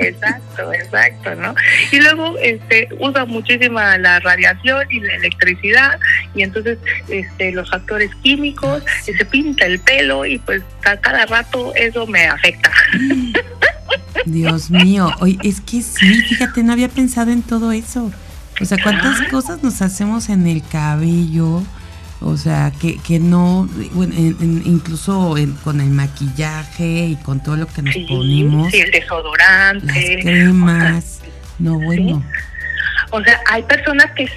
Exacto, 0.00 0.72
exacto, 0.72 1.34
¿no? 1.34 1.54
Y 1.90 2.00
luego 2.00 2.36
este 2.38 2.88
usa 3.00 3.24
muchísima 3.24 3.98
la 3.98 4.20
radiación 4.20 4.86
y 4.90 5.00
la 5.00 5.14
electricidad 5.16 5.98
y 6.34 6.42
entonces 6.42 6.78
este 7.20 7.52
los 7.52 7.70
factores 7.70 8.10
químicos, 8.22 8.82
se 9.04 9.12
pinta 9.24 9.66
el 9.66 9.80
pelo 9.80 10.24
y 10.24 10.38
pues 10.38 10.62
a 10.84 10.96
cada 10.96 11.26
rato 11.26 11.72
eso 11.74 12.06
me 12.06 12.26
afecta. 12.26 12.70
Dios 14.26 14.70
mío, 14.70 15.10
oye, 15.20 15.38
es 15.42 15.60
que 15.60 15.82
sí, 15.82 16.22
fíjate, 16.22 16.62
no 16.62 16.72
había 16.72 16.88
pensado 16.88 17.30
en 17.30 17.42
todo 17.42 17.72
eso. 17.72 18.12
O 18.60 18.64
sea, 18.64 18.78
cuántas 18.82 19.22
cosas 19.28 19.62
nos 19.62 19.80
hacemos 19.82 20.28
en 20.28 20.46
el 20.46 20.62
cabello, 20.66 21.62
o 22.20 22.36
sea, 22.36 22.72
que, 22.80 22.98
que 22.98 23.20
no, 23.20 23.68
bueno, 23.92 24.14
incluso 24.16 25.36
con 25.62 25.80
el 25.80 25.90
maquillaje 25.90 27.06
y 27.06 27.16
con 27.16 27.42
todo 27.42 27.56
lo 27.56 27.66
que 27.66 27.82
nos 27.82 27.96
ponemos. 28.08 28.72
Sí, 28.72 28.80
el 28.80 28.90
desodorante. 28.90 29.86
Las 29.86 30.22
cremas. 30.22 31.20
no, 31.58 31.78
bueno. 31.78 32.24
O 33.10 33.22
sea, 33.22 33.40
hay 33.46 33.62
personas 33.62 34.10
que 34.16 34.28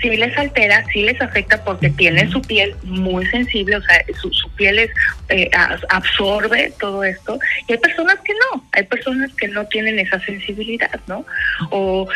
sí 0.00 0.16
les 0.16 0.36
altera, 0.36 0.84
sí 0.92 1.02
les 1.02 1.20
afecta 1.20 1.62
porque 1.64 1.90
tienen 1.90 2.30
su 2.30 2.40
piel 2.42 2.74
muy 2.84 3.26
sensible, 3.26 3.76
o 3.76 3.82
sea, 3.82 4.04
su, 4.20 4.50
piel 4.56 4.78
es, 4.78 4.90
eh, 5.28 5.50
absorbe 5.88 6.72
todo 6.78 7.04
esto. 7.04 7.38
Y 7.66 7.72
hay 7.72 7.78
personas 7.78 8.16
que 8.24 8.32
no, 8.34 8.64
hay 8.72 8.84
personas 8.84 9.32
que 9.34 9.48
no 9.48 9.66
tienen 9.66 9.98
esa 9.98 10.20
sensibilidad, 10.20 11.00
¿no? 11.06 11.24
O, 11.70 12.08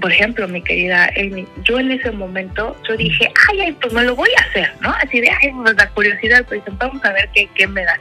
por 0.00 0.12
ejemplo, 0.12 0.48
mi 0.48 0.62
querida 0.62 1.10
Amy, 1.16 1.46
yo 1.62 1.78
en 1.78 1.92
ese 1.92 2.10
momento, 2.10 2.76
yo 2.88 2.96
dije, 2.96 3.30
ay, 3.50 3.72
pues 3.80 3.92
me 3.92 4.02
lo 4.02 4.16
voy 4.16 4.30
a 4.38 4.42
hacer, 4.48 4.72
¿no? 4.80 4.90
Así 5.02 5.20
de, 5.20 5.30
ay, 5.30 5.50
pues 5.62 5.76
la 5.76 5.88
curiosidad, 5.90 6.44
pues 6.46 6.62
vamos 6.78 7.04
a 7.04 7.12
ver 7.12 7.28
qué, 7.34 7.48
qué 7.54 7.66
me 7.66 7.84
da. 7.84 7.98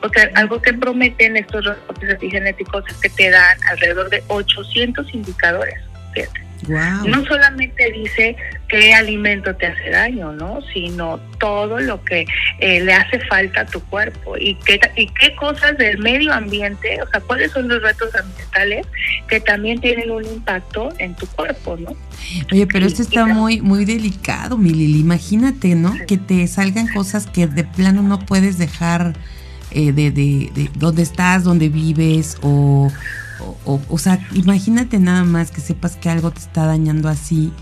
Porque 0.00 0.20
algo 0.34 0.60
que 0.60 0.72
prometen 0.72 1.36
estos 1.36 1.64
reportes 1.64 2.10
epigenéticos 2.10 2.84
es 2.88 2.96
que 2.98 3.08
te 3.08 3.30
dan 3.30 3.58
alrededor 3.70 4.10
de 4.10 4.22
800 4.28 5.14
indicadores, 5.14 5.80
fíjate. 6.12 6.46
No 6.68 7.24
solamente 7.26 7.92
dice 7.92 8.36
qué 8.68 8.94
alimento 8.94 9.54
te 9.54 9.66
hace 9.66 9.90
daño, 9.90 10.32
¿no? 10.32 10.60
Sino 10.72 11.18
todo 11.38 11.78
lo 11.78 12.02
que 12.04 12.26
eh, 12.58 12.80
le 12.80 12.92
hace 12.92 13.20
falta 13.20 13.62
a 13.62 13.66
tu 13.66 13.80
cuerpo 13.80 14.36
y 14.36 14.54
qué, 14.56 14.80
y 14.96 15.08
qué 15.08 15.34
cosas 15.36 15.76
del 15.78 15.98
medio 15.98 16.32
ambiente, 16.32 17.00
o 17.02 17.08
sea, 17.10 17.20
cuáles 17.20 17.52
son 17.52 17.68
los 17.68 17.82
retos 17.82 18.14
ambientales 18.14 18.86
que 19.28 19.40
también 19.40 19.80
tienen 19.80 20.10
un 20.10 20.24
impacto 20.24 20.92
en 20.98 21.14
tu 21.14 21.26
cuerpo, 21.28 21.76
¿no? 21.76 21.94
Oye, 22.52 22.66
pero 22.66 22.86
esto 22.86 23.02
está 23.02 23.26
muy 23.26 23.60
muy 23.60 23.84
delicado, 23.84 24.56
mi 24.58 24.70
Lili. 24.70 25.00
Imagínate, 25.00 25.74
¿no? 25.74 25.94
Que 26.06 26.16
te 26.16 26.46
salgan 26.46 26.88
cosas 26.88 27.26
que 27.26 27.46
de 27.46 27.64
plano 27.64 28.02
no 28.02 28.18
puedes 28.20 28.58
dejar 28.58 29.14
eh, 29.70 29.92
de, 29.92 30.10
de, 30.10 30.50
de 30.54 30.70
dónde 30.74 31.02
estás, 31.02 31.44
dónde 31.44 31.68
vives 31.68 32.38
o 32.42 32.90
o, 33.64 33.80
o, 33.88 33.98
sea, 33.98 34.18
imagínate 34.32 34.98
nada 34.98 35.24
más 35.24 35.50
que 35.50 35.60
sepas 35.60 35.96
que 35.96 36.08
algo 36.08 36.30
te 36.30 36.40
está 36.40 36.66
dañando 36.66 37.08
así 37.08 37.52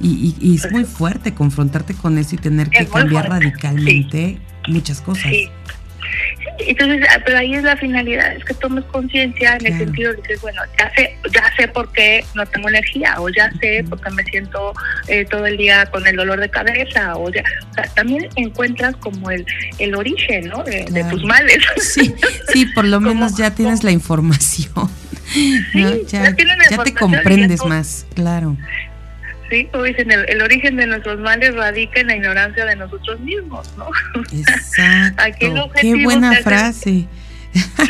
y, 0.00 0.34
y, 0.40 0.56
es 0.56 0.70
muy 0.70 0.84
fuerte 0.84 1.34
confrontarte 1.34 1.94
con 1.94 2.18
eso 2.18 2.34
y 2.34 2.38
tener 2.38 2.68
que 2.68 2.86
cambiar 2.86 3.28
radicalmente 3.28 4.38
muchas 4.68 5.00
cosas. 5.00 5.30
Sí. 5.30 5.48
Entonces, 6.58 7.06
ah, 7.10 7.20
pero 7.24 7.38
ahí 7.38 7.54
es 7.54 7.64
la 7.64 7.76
finalidad, 7.76 8.32
es 8.36 8.44
que 8.44 8.54
tomes 8.54 8.84
conciencia 8.84 9.56
en 9.56 9.66
el 9.66 9.78
sentido 9.78 10.12
de 10.12 10.22
que, 10.22 10.36
bueno, 10.36 10.62
ya 10.78 10.92
sé, 10.94 11.16
ya 11.32 11.52
sé 11.56 11.68
por 11.68 11.90
qué 11.92 12.24
no 12.34 12.46
tengo 12.46 12.68
energía, 12.68 13.16
o 13.18 13.28
ya 13.28 13.50
sé 13.60 13.84
por 13.88 14.00
qué 14.00 14.10
me 14.10 14.22
siento 14.24 14.72
eh, 15.08 15.24
todo 15.24 15.46
el 15.46 15.56
día 15.56 15.86
con 15.86 16.06
el 16.06 16.16
dolor 16.16 16.38
de 16.38 16.48
cabeza, 16.48 17.16
o 17.16 17.28
ya, 17.30 17.42
o 17.70 17.74
sea, 17.74 17.84
también 17.94 18.28
encuentras 18.36 18.94
como 18.96 19.30
el, 19.30 19.44
el 19.78 19.94
origen, 19.94 20.48
¿no? 20.48 20.62
De, 20.62 20.84
tus 21.10 21.24
males. 21.24 21.58
Sí, 21.80 22.14
sí, 22.52 22.66
por 22.66 22.84
lo 22.84 23.00
menos 23.00 23.36
ya 23.36 23.54
tienes 23.54 23.82
la 23.82 23.90
información. 23.90 24.90
Ya, 25.74 26.34
te 26.84 26.94
comprendes 26.94 27.64
más, 27.64 28.06
claro. 28.14 28.56
Sí, 29.50 29.68
como 29.70 29.84
dicen, 29.84 30.10
el, 30.10 30.42
origen 30.42 30.76
de 30.76 30.86
nuestros 30.86 31.20
males 31.20 31.54
radica 31.54 32.00
en 32.00 32.08
la 32.08 32.16
ignorancia 32.16 32.64
de 32.64 32.76
nosotros 32.76 33.20
mismos, 33.20 33.70
¿no? 33.76 33.88
Exacto. 34.32 35.70
Qué 35.80 36.04
buena 36.04 36.34
frase. 36.42 37.06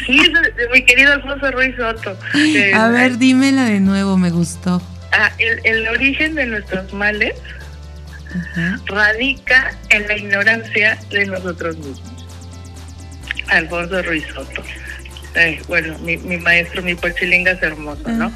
Sí, 0.06 0.32
mi 0.72 0.84
querido 0.84 1.12
Alfonso 1.12 1.50
Ruiz 1.52 1.74
Soto. 1.76 2.18
A 2.74 2.88
ver, 2.88 3.18
dímela 3.18 3.64
de 3.64 3.80
nuevo, 3.80 4.16
me 4.18 4.30
gustó. 4.30 4.82
Ah, 5.12 5.30
el, 5.38 5.88
origen 5.88 6.34
de 6.34 6.46
nuestros 6.46 6.92
males 6.92 7.34
radica 8.86 9.74
en 9.90 10.08
la 10.08 10.16
ignorancia 10.16 10.98
de 11.10 11.26
nosotros 11.26 11.76
mismos. 11.78 12.26
Alfonso 13.48 14.02
Ruiz 14.02 14.24
Soto 14.34 14.62
bueno, 15.66 15.98
mi, 16.00 16.16
mi 16.18 16.36
maestro, 16.38 16.82
mi 16.82 16.94
porchilinga 16.94 17.52
es 17.52 17.62
hermoso, 17.62 18.08
¿no? 18.08 18.32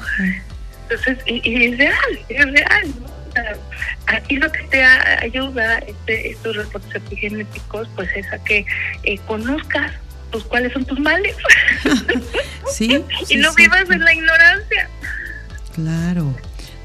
Entonces, 0.89 1.17
y, 1.25 1.65
es 1.65 1.77
real, 1.77 2.19
es 2.29 2.45
real, 2.45 2.87
¿no? 2.99 3.19
aquí 4.07 4.37
lo 4.37 4.51
que 4.51 4.63
te 4.63 4.83
ayuda 4.83 5.77
este, 5.79 6.31
estos 6.31 6.55
reportes 6.55 6.95
epigenéticos, 6.95 7.87
pues 7.95 8.09
es 8.15 8.31
a 8.33 8.43
que 8.43 8.65
eh, 9.03 9.19
conozcas 9.27 9.91
pues 10.31 10.43
cuáles 10.43 10.73
son 10.73 10.85
tus 10.85 10.99
males. 10.99 11.35
sí. 12.71 13.03
y 13.29 13.37
no 13.37 13.53
vivas 13.53 13.89
en 13.89 13.99
la 14.01 14.13
ignorancia. 14.13 14.89
Claro. 15.75 16.35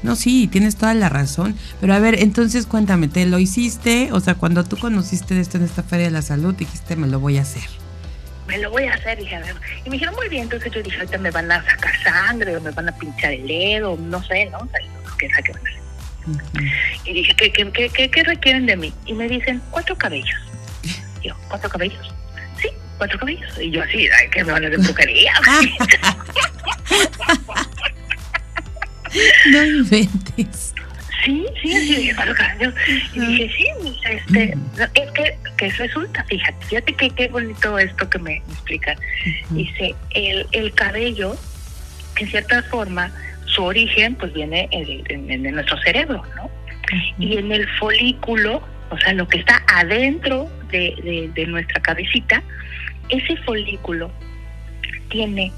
No, 0.03 0.15
sí, 0.15 0.47
tienes 0.51 0.75
toda 0.75 0.93
la 0.93 1.09
razón. 1.09 1.55
Pero 1.81 1.93
a 1.93 1.99
ver, 1.99 2.19
entonces 2.19 2.67
cuéntame, 2.67 3.07
¿te 3.07 3.25
lo 3.25 3.39
hiciste? 3.39 4.09
O 4.11 4.19
sea, 4.19 4.35
cuando 4.35 4.63
tú 4.63 4.77
conociste 4.77 5.39
esto 5.39 5.57
en 5.57 5.63
esta 5.63 5.83
Feria 5.83 6.05
de 6.05 6.11
la 6.11 6.21
Salud, 6.21 6.53
dijiste, 6.53 6.95
me 6.95 7.07
lo 7.07 7.19
voy 7.19 7.37
a 7.37 7.41
hacer 7.41 7.84
me 8.47 8.57
lo 8.59 8.69
voy 8.69 8.83
a 8.85 8.93
hacer, 8.93 9.17
dije, 9.17 9.39
y 9.83 9.89
me 9.89 9.95
dijeron, 9.95 10.15
muy 10.15 10.29
bien, 10.29 10.43
entonces 10.43 10.71
yo 10.71 10.81
dije, 10.83 10.97
ahorita 10.97 11.17
me 11.17 11.31
van 11.31 11.51
a 11.51 11.63
sacar 11.65 11.93
sangre, 12.03 12.55
o 12.55 12.61
me 12.61 12.71
van 12.71 12.89
a 12.89 12.97
pinchar 12.97 13.33
el 13.33 13.47
dedo, 13.47 13.97
no 13.97 14.23
sé, 14.23 14.45
¿no? 14.45 14.59
O 14.59 14.67
sea, 14.67 14.79
¿qué, 15.17 15.27
qué 15.27 15.51
van 15.51 15.61
a 15.65 15.69
hacer? 15.69 15.85
Y 17.05 17.13
dije, 17.13 17.35
¿qué, 17.35 17.51
qué, 17.51 17.89
qué, 17.89 18.09
qué, 18.09 18.23
requieren 18.23 18.65
de 18.65 18.75
mí? 18.75 18.93
Y 19.05 19.13
me 19.13 19.27
dicen, 19.27 19.61
cuatro 19.71 19.95
cabellos. 19.95 20.39
Y 21.21 21.27
yo, 21.27 21.35
¿cuatro 21.49 21.69
cabellos? 21.69 22.13
Sí, 22.59 22.69
cuatro 22.97 23.19
cabellos. 23.19 23.59
Y 23.59 23.69
yo 23.71 23.83
así, 23.83 24.07
ay, 24.07 24.29
que 24.31 24.43
me 24.43 24.51
van 24.51 24.63
a 24.63 24.67
hacer 24.67 24.79
brujería. 24.79 25.33
no 29.51 29.63
inventes. 29.63 30.64
Sí, 31.25 31.43
sí, 31.61 31.73
así 31.73 31.95
dije, 31.95 32.15
Y 33.13 33.19
dije, 33.19 33.51
sí, 33.57 33.67
este, 34.09 34.57
es 34.93 35.11
que, 35.11 35.37
que 35.57 35.69
resulta, 35.71 36.23
fíjate, 36.25 36.65
fíjate 36.67 36.93
que 36.93 37.09
qué 37.09 37.27
bonito 37.29 37.79
esto 37.79 38.07
que 38.07 38.19
me, 38.19 38.35
explican. 38.35 38.95
Dice, 39.49 39.95
el, 40.11 40.45
el 40.51 40.71
cabello, 40.73 41.35
en 42.17 42.29
cierta 42.29 42.61
forma, 42.63 43.11
su 43.45 43.63
origen 43.63 44.15
pues 44.15 44.33
viene 44.33 44.69
en, 44.71 45.55
nuestro 45.55 45.77
cerebro, 45.81 46.23
¿no? 46.35 46.51
Y 47.17 47.37
en 47.37 47.51
el 47.51 47.67
folículo, 47.79 48.61
o 48.91 48.97
sea, 48.99 49.13
lo 49.13 49.27
que 49.27 49.39
está 49.39 49.63
adentro 49.67 50.47
de, 50.69 50.95
de, 51.03 51.31
de 51.33 51.47
nuestra 51.47 51.81
cabecita, 51.81 52.43
ese 53.09 53.35
folículo 53.37 54.11
tiene 55.09 55.51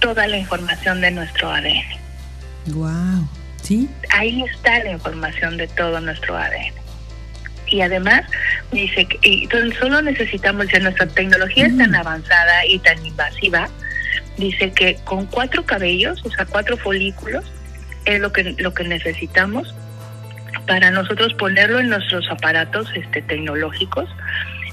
toda 0.00 0.26
la 0.26 0.36
información 0.36 1.00
de 1.00 1.10
nuestro 1.12 1.50
ADN. 1.50 1.82
Wow. 2.74 3.43
Ahí 4.10 4.42
está 4.42 4.82
la 4.84 4.92
información 4.92 5.56
de 5.56 5.66
todo 5.68 6.00
nuestro 6.00 6.36
ADN. 6.36 6.72
Y 7.66 7.80
además, 7.80 8.22
dice 8.72 9.06
que 9.06 9.18
y 9.28 9.48
solo 9.80 10.02
necesitamos, 10.02 10.66
si 10.66 10.78
nuestra 10.80 11.06
tecnología 11.06 11.66
es 11.66 11.76
tan 11.76 11.90
mm. 11.90 11.96
avanzada 11.96 12.66
y 12.66 12.78
tan 12.78 13.04
invasiva, 13.04 13.68
dice 14.36 14.70
que 14.72 14.96
con 15.04 15.26
cuatro 15.26 15.64
cabellos, 15.64 16.22
o 16.24 16.30
sea, 16.30 16.44
cuatro 16.44 16.76
folículos, 16.76 17.44
es 18.04 18.20
lo 18.20 18.32
que, 18.32 18.54
lo 18.58 18.74
que 18.74 18.84
necesitamos 18.84 19.74
para 20.66 20.90
nosotros 20.90 21.34
ponerlo 21.34 21.80
en 21.80 21.88
nuestros 21.88 22.30
aparatos 22.30 22.88
este, 22.94 23.22
tecnológicos. 23.22 24.08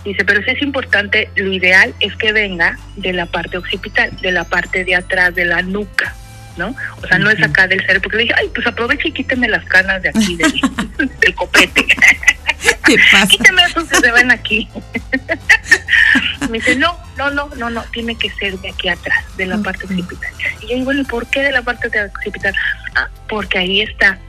Dice, 0.04 0.26
pero 0.26 0.44
si 0.44 0.52
es 0.52 0.62
importante, 0.62 1.30
lo 1.36 1.52
ideal 1.52 1.94
es 2.00 2.16
que 2.16 2.34
venga 2.34 2.78
de 2.98 3.14
la 3.14 3.26
parte 3.26 3.58
occipital, 3.58 4.16
de 4.18 4.32
la 4.32 4.44
parte 4.44 4.84
de 4.84 4.96
atrás 4.96 5.34
de 5.36 5.46
la 5.46 5.62
nuca. 5.62 6.16
¿No? 6.58 6.76
O 7.02 7.08
sea, 7.08 7.18
no 7.18 7.30
es 7.30 7.42
acá 7.42 7.68
del 7.68 7.82
cerebro, 7.82 8.02
porque 8.04 8.18
le 8.18 8.24
dije, 8.24 8.36
ay, 8.38 8.50
pues 8.54 8.66
aproveche 8.68 9.10
y 9.10 9.12
quíteme 9.12 9.48
las 9.48 9.66
canas 9.66 10.02
de 10.02 10.10
aquí 10.10 10.36
del, 10.36 11.36
copete. 11.36 11.86
¿Qué 12.86 12.96
pasa? 13.12 13.28
Quíteme 13.28 13.64
esos 13.64 13.86
que 13.86 13.96
se 13.98 14.12
ven 14.12 14.32
aquí. 14.32 14.70
Me 16.50 16.58
dice, 16.58 16.76
no, 16.76 16.98
no, 17.18 17.32
no, 17.32 17.48
no, 17.56 17.70
no, 17.70 17.84
tiene 17.92 18.16
que 18.16 18.30
ser 18.32 18.58
de 18.60 18.70
aquí 18.70 18.90
atrás, 18.90 19.24
de 19.38 19.46
la 19.46 19.58
parte 19.58 19.86
occipital. 19.86 20.30
Y 20.62 20.68
yo 20.68 20.74
digo, 20.74 20.86
bueno, 20.86 21.02
¿y 21.02 21.06
por 21.06 21.28
qué 21.28 21.42
de 21.42 21.52
la 21.52 21.62
parte 21.62 21.90
de 21.90 22.04
occipital? 22.04 22.54
Ah, 22.96 23.10
porque 23.30 23.60
ahí 23.60 23.82
está, 23.82 24.20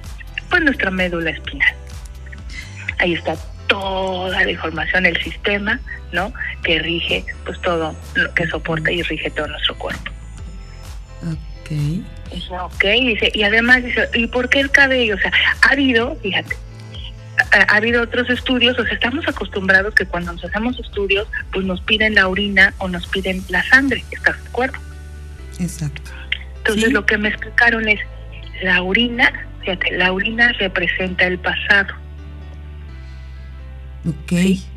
pues, 0.48 0.62
nuestra 0.62 0.90
médula 0.90 1.30
espinal. 1.30 1.74
Ahí 2.98 3.14
está 3.14 3.36
toda 3.66 4.44
la 4.44 4.50
información, 4.50 5.06
el 5.06 5.20
sistema, 5.22 5.80
¿no? 6.12 6.32
Que 6.62 6.78
rige, 6.78 7.24
pues 7.44 7.60
todo 7.62 7.96
lo 8.14 8.34
que 8.34 8.46
soporta 8.46 8.92
y 8.92 9.02
rige 9.02 9.30
todo 9.30 9.48
nuestro 9.48 9.76
cuerpo. 9.76 10.12
Ok. 11.72 12.74
Ok, 12.74 12.84
dice, 12.84 13.30
y 13.34 13.42
además 13.42 13.84
dice, 13.84 14.08
¿y 14.14 14.26
por 14.26 14.48
qué 14.48 14.60
el 14.60 14.70
cabello? 14.70 15.16
O 15.16 15.18
sea, 15.18 15.32
ha 15.62 15.72
habido, 15.72 16.16
fíjate, 16.22 16.56
ha, 17.50 17.76
habido 17.76 18.02
otros 18.02 18.28
estudios, 18.30 18.78
o 18.78 18.84
sea, 18.84 18.94
estamos 18.94 19.26
acostumbrados 19.28 19.94
que 19.94 20.06
cuando 20.06 20.32
nos 20.32 20.44
hacemos 20.44 20.78
estudios, 20.78 21.28
pues 21.52 21.66
nos 21.66 21.80
piden 21.82 22.14
la 22.14 22.28
orina 22.28 22.74
o 22.78 22.88
nos 22.88 23.06
piden 23.08 23.42
la 23.48 23.62
sangre, 23.64 24.04
¿estás 24.10 24.42
de 24.42 24.48
acuerdo? 24.48 24.78
Exacto. 25.60 26.10
Entonces 26.58 26.92
lo 26.92 27.04
que 27.04 27.18
me 27.18 27.28
explicaron 27.28 27.88
es, 27.88 28.00
la 28.62 28.82
orina, 28.82 29.30
fíjate, 29.60 29.96
la 29.96 30.12
orina 30.12 30.52
representa 30.52 31.26
el 31.26 31.38
pasado. 31.38 31.94
Ok. 34.06 34.32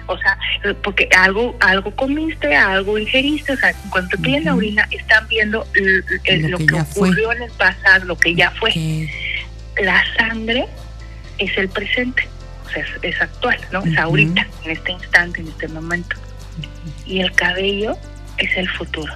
O 0.08 0.18
sea, 0.18 0.38
porque 0.84 1.10
algo 1.18 1.56
algo 1.60 1.90
comiste, 1.96 2.56
algo 2.56 2.98
ingeriste, 2.98 3.54
o 3.54 3.58
sea, 3.58 3.74
cuando 3.90 4.10
te 4.10 4.18
piden 4.20 4.46
la 4.46 4.56
orina 4.56 4.88
están 4.92 5.28
viendo 5.28 5.66
lo, 5.74 6.58
que, 6.60 6.76
ocurrió 6.76 7.32
en 7.32 7.44
el 7.44 7.52
pasado, 7.52 8.06
lo 8.06 8.18
que 8.18 8.36
ya 8.36 8.52
fue. 8.52 9.10
La 9.82 10.04
sangre 10.16 10.68
es 11.40 11.58
el 11.58 11.70
presente, 11.70 12.28
o 12.66 12.70
sea, 12.70 12.86
es, 13.02 13.22
actual, 13.22 13.58
¿no? 13.72 13.84
Es 13.84 13.98
ahorita, 13.98 14.48
en 14.64 14.72
este 14.72 14.92
instante, 14.92 15.42
en 15.42 15.48
este 15.48 15.68
momento. 15.70 16.16
Y 17.08 17.22
el 17.22 17.32
cabello 17.32 17.98
es 18.38 18.56
el 18.58 18.70
futuro. 18.70 19.14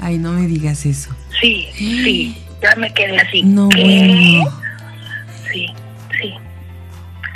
Ay, 0.00 0.18
no 0.18 0.32
me 0.32 0.46
digas 0.48 0.84
eso. 0.86 1.14
Sí, 1.40 1.68
sí, 1.74 2.36
ya 2.62 2.74
me 2.76 2.92
quedé 2.92 3.18
así. 3.18 3.42
No, 3.44 3.68
bueno. 3.68 4.62
Sí, 5.52 5.72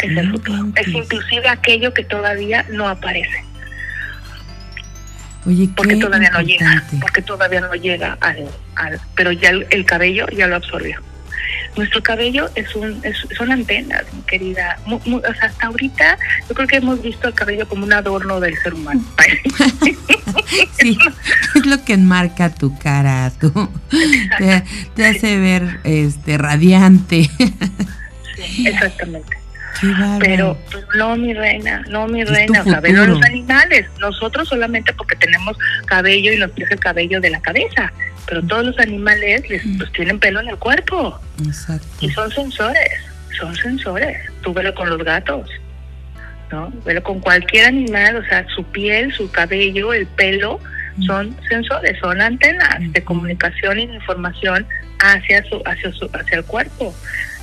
es 0.06 0.16
el 0.16 0.30
futuro. 0.30 0.66
Es 0.76 0.88
inclusive 0.88 1.48
aquello 1.48 1.92
que 1.92 2.04
todavía 2.04 2.64
no 2.70 2.88
aparece. 2.88 3.44
Oye, 5.46 5.68
porque 5.74 5.96
todavía 5.96 6.30
no 6.30 6.42
llega, 6.42 6.84
porque 7.00 7.22
todavía 7.22 7.60
no 7.60 7.74
llega 7.74 8.18
al, 8.20 8.46
al 8.76 9.00
pero 9.14 9.32
ya 9.32 9.50
el, 9.50 9.84
cabello 9.86 10.26
ya 10.28 10.46
lo 10.46 10.56
absorbió. 10.56 11.00
Nuestro 11.76 12.02
cabello 12.02 12.50
es 12.56 12.74
un 12.74 13.00
es, 13.04 13.16
son 13.36 13.50
antenas, 13.50 14.04
mi 14.12 14.20
querida. 14.22 14.78
o 14.86 15.20
sea, 15.20 15.46
hasta 15.46 15.66
ahorita 15.68 16.18
yo 16.48 16.54
creo 16.54 16.68
que 16.68 16.76
hemos 16.76 17.00
visto 17.00 17.28
el 17.28 17.34
cabello 17.34 17.66
como 17.66 17.84
un 17.84 17.92
adorno 17.92 18.38
del 18.38 18.56
ser 18.58 18.74
humano. 18.74 19.02
sí, 20.78 20.98
es 21.54 21.66
lo 21.66 21.82
que 21.84 21.94
enmarca 21.94 22.54
tu 22.54 22.76
cara, 22.78 23.32
tú. 23.40 23.70
Te, 24.38 24.62
te, 24.94 25.06
hace 25.06 25.38
ver 25.38 25.80
este 25.84 26.36
radiante. 26.36 27.30
Sí, 28.36 28.66
exactamente. 28.66 29.39
Pero 30.20 30.58
pues, 30.70 30.84
no, 30.96 31.16
mi 31.16 31.32
reina, 31.32 31.84
no, 31.88 32.06
mi 32.06 32.24
reina, 32.24 32.60
o 32.60 32.64
sea, 32.64 32.80
los 32.80 33.22
animales. 33.22 33.86
Nosotros 33.98 34.48
solamente 34.48 34.92
porque 34.92 35.16
tenemos 35.16 35.56
cabello 35.86 36.32
y 36.32 36.36
nos 36.36 36.50
crece 36.52 36.74
el 36.74 36.80
cabello 36.80 37.20
de 37.20 37.30
la 37.30 37.40
cabeza, 37.40 37.92
pero 38.26 38.42
todos 38.42 38.66
los 38.66 38.78
animales 38.78 39.48
les, 39.48 39.62
pues, 39.78 39.90
tienen 39.92 40.18
pelo 40.18 40.40
en 40.40 40.48
el 40.48 40.56
cuerpo. 40.56 41.18
Exacto. 41.44 41.86
Y 42.00 42.10
son 42.10 42.30
sensores, 42.30 42.90
son 43.38 43.54
sensores. 43.56 44.18
Tú 44.42 44.52
velo 44.52 44.74
con 44.74 44.90
los 44.90 45.02
gatos, 45.02 45.48
¿no? 46.50 46.72
Velo 46.84 47.02
con 47.02 47.20
cualquier 47.20 47.66
animal, 47.66 48.16
o 48.16 48.24
sea, 48.24 48.46
su 48.54 48.64
piel, 48.64 49.12
su 49.12 49.30
cabello, 49.30 49.92
el 49.92 50.06
pelo, 50.06 50.60
son 51.06 51.36
sensores, 51.48 51.98
son 52.00 52.20
antenas 52.20 52.78
de 52.78 53.02
comunicación 53.02 53.78
y 53.78 53.86
de 53.86 53.94
información 53.94 54.66
hacia 54.98 55.42
su, 55.44 55.62
hacia 55.64 55.92
su, 55.92 56.10
hacia 56.12 56.38
el 56.38 56.44
cuerpo. 56.44 56.94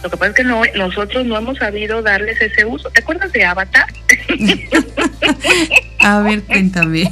Lo 0.03 0.09
que 0.09 0.17
pasa 0.17 0.29
es 0.29 0.35
que 0.35 0.43
no, 0.43 0.61
nosotros 0.75 1.25
no 1.25 1.37
hemos 1.37 1.57
sabido 1.57 2.01
darles 2.01 2.39
ese 2.39 2.65
uso. 2.65 2.89
¿Te 2.91 3.01
acuerdas 3.01 3.31
de 3.31 3.45
Avatar? 3.45 3.87
A 5.99 6.19
ver, 6.21 6.43
cuéntame. 6.43 7.11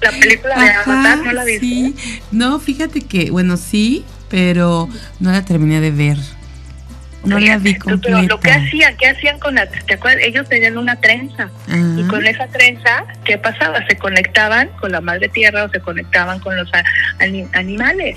La 0.00 0.10
película 0.10 0.58
de 0.58 0.70
Avatar, 0.70 1.18
¿no 1.18 1.32
la 1.32 1.44
viste? 1.44 1.66
Sí. 1.66 2.20
No, 2.30 2.60
fíjate 2.60 3.00
que, 3.00 3.30
bueno, 3.30 3.56
sí, 3.56 4.04
pero 4.30 4.88
no 5.18 5.32
la 5.32 5.44
terminé 5.44 5.80
de 5.80 5.90
ver. 5.90 6.18
No 7.24 7.38
la 7.38 7.58
vi 7.58 7.74
completa. 7.76 8.18
Pero 8.18 8.28
lo 8.28 8.40
que 8.40 8.50
hacían, 8.50 8.96
¿qué 8.96 9.08
hacían 9.08 9.38
con 9.38 9.54
la, 9.54 9.66
¿te 9.66 9.94
acuerdas? 9.94 10.22
Ellos 10.24 10.48
tenían 10.48 10.76
una 10.76 10.96
trenza 10.96 11.50
y 11.96 12.02
con 12.04 12.24
esa 12.26 12.46
trenza, 12.48 13.04
¿qué 13.24 13.38
pasaba? 13.38 13.84
Se 13.86 13.96
conectaban 13.96 14.68
con 14.80 14.90
la 14.90 15.00
madre 15.00 15.28
tierra 15.28 15.64
o 15.64 15.68
se 15.68 15.80
conectaban 15.80 16.40
con 16.40 16.56
los 16.56 16.70
animales 17.52 18.16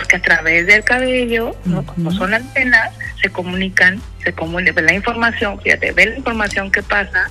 porque 0.00 0.16
a 0.16 0.22
través 0.22 0.66
del 0.66 0.82
cabello, 0.82 1.54
¿no? 1.66 1.84
como 1.84 2.10
son 2.10 2.32
antenas, 2.32 2.90
se 3.20 3.28
comunican, 3.28 4.00
se 4.24 4.32
comunica, 4.32 4.80
la 4.80 4.94
información, 4.94 5.60
fíjate, 5.60 5.92
ve 5.92 6.06
la 6.06 6.16
información 6.16 6.72
que 6.72 6.82
pasa, 6.82 7.30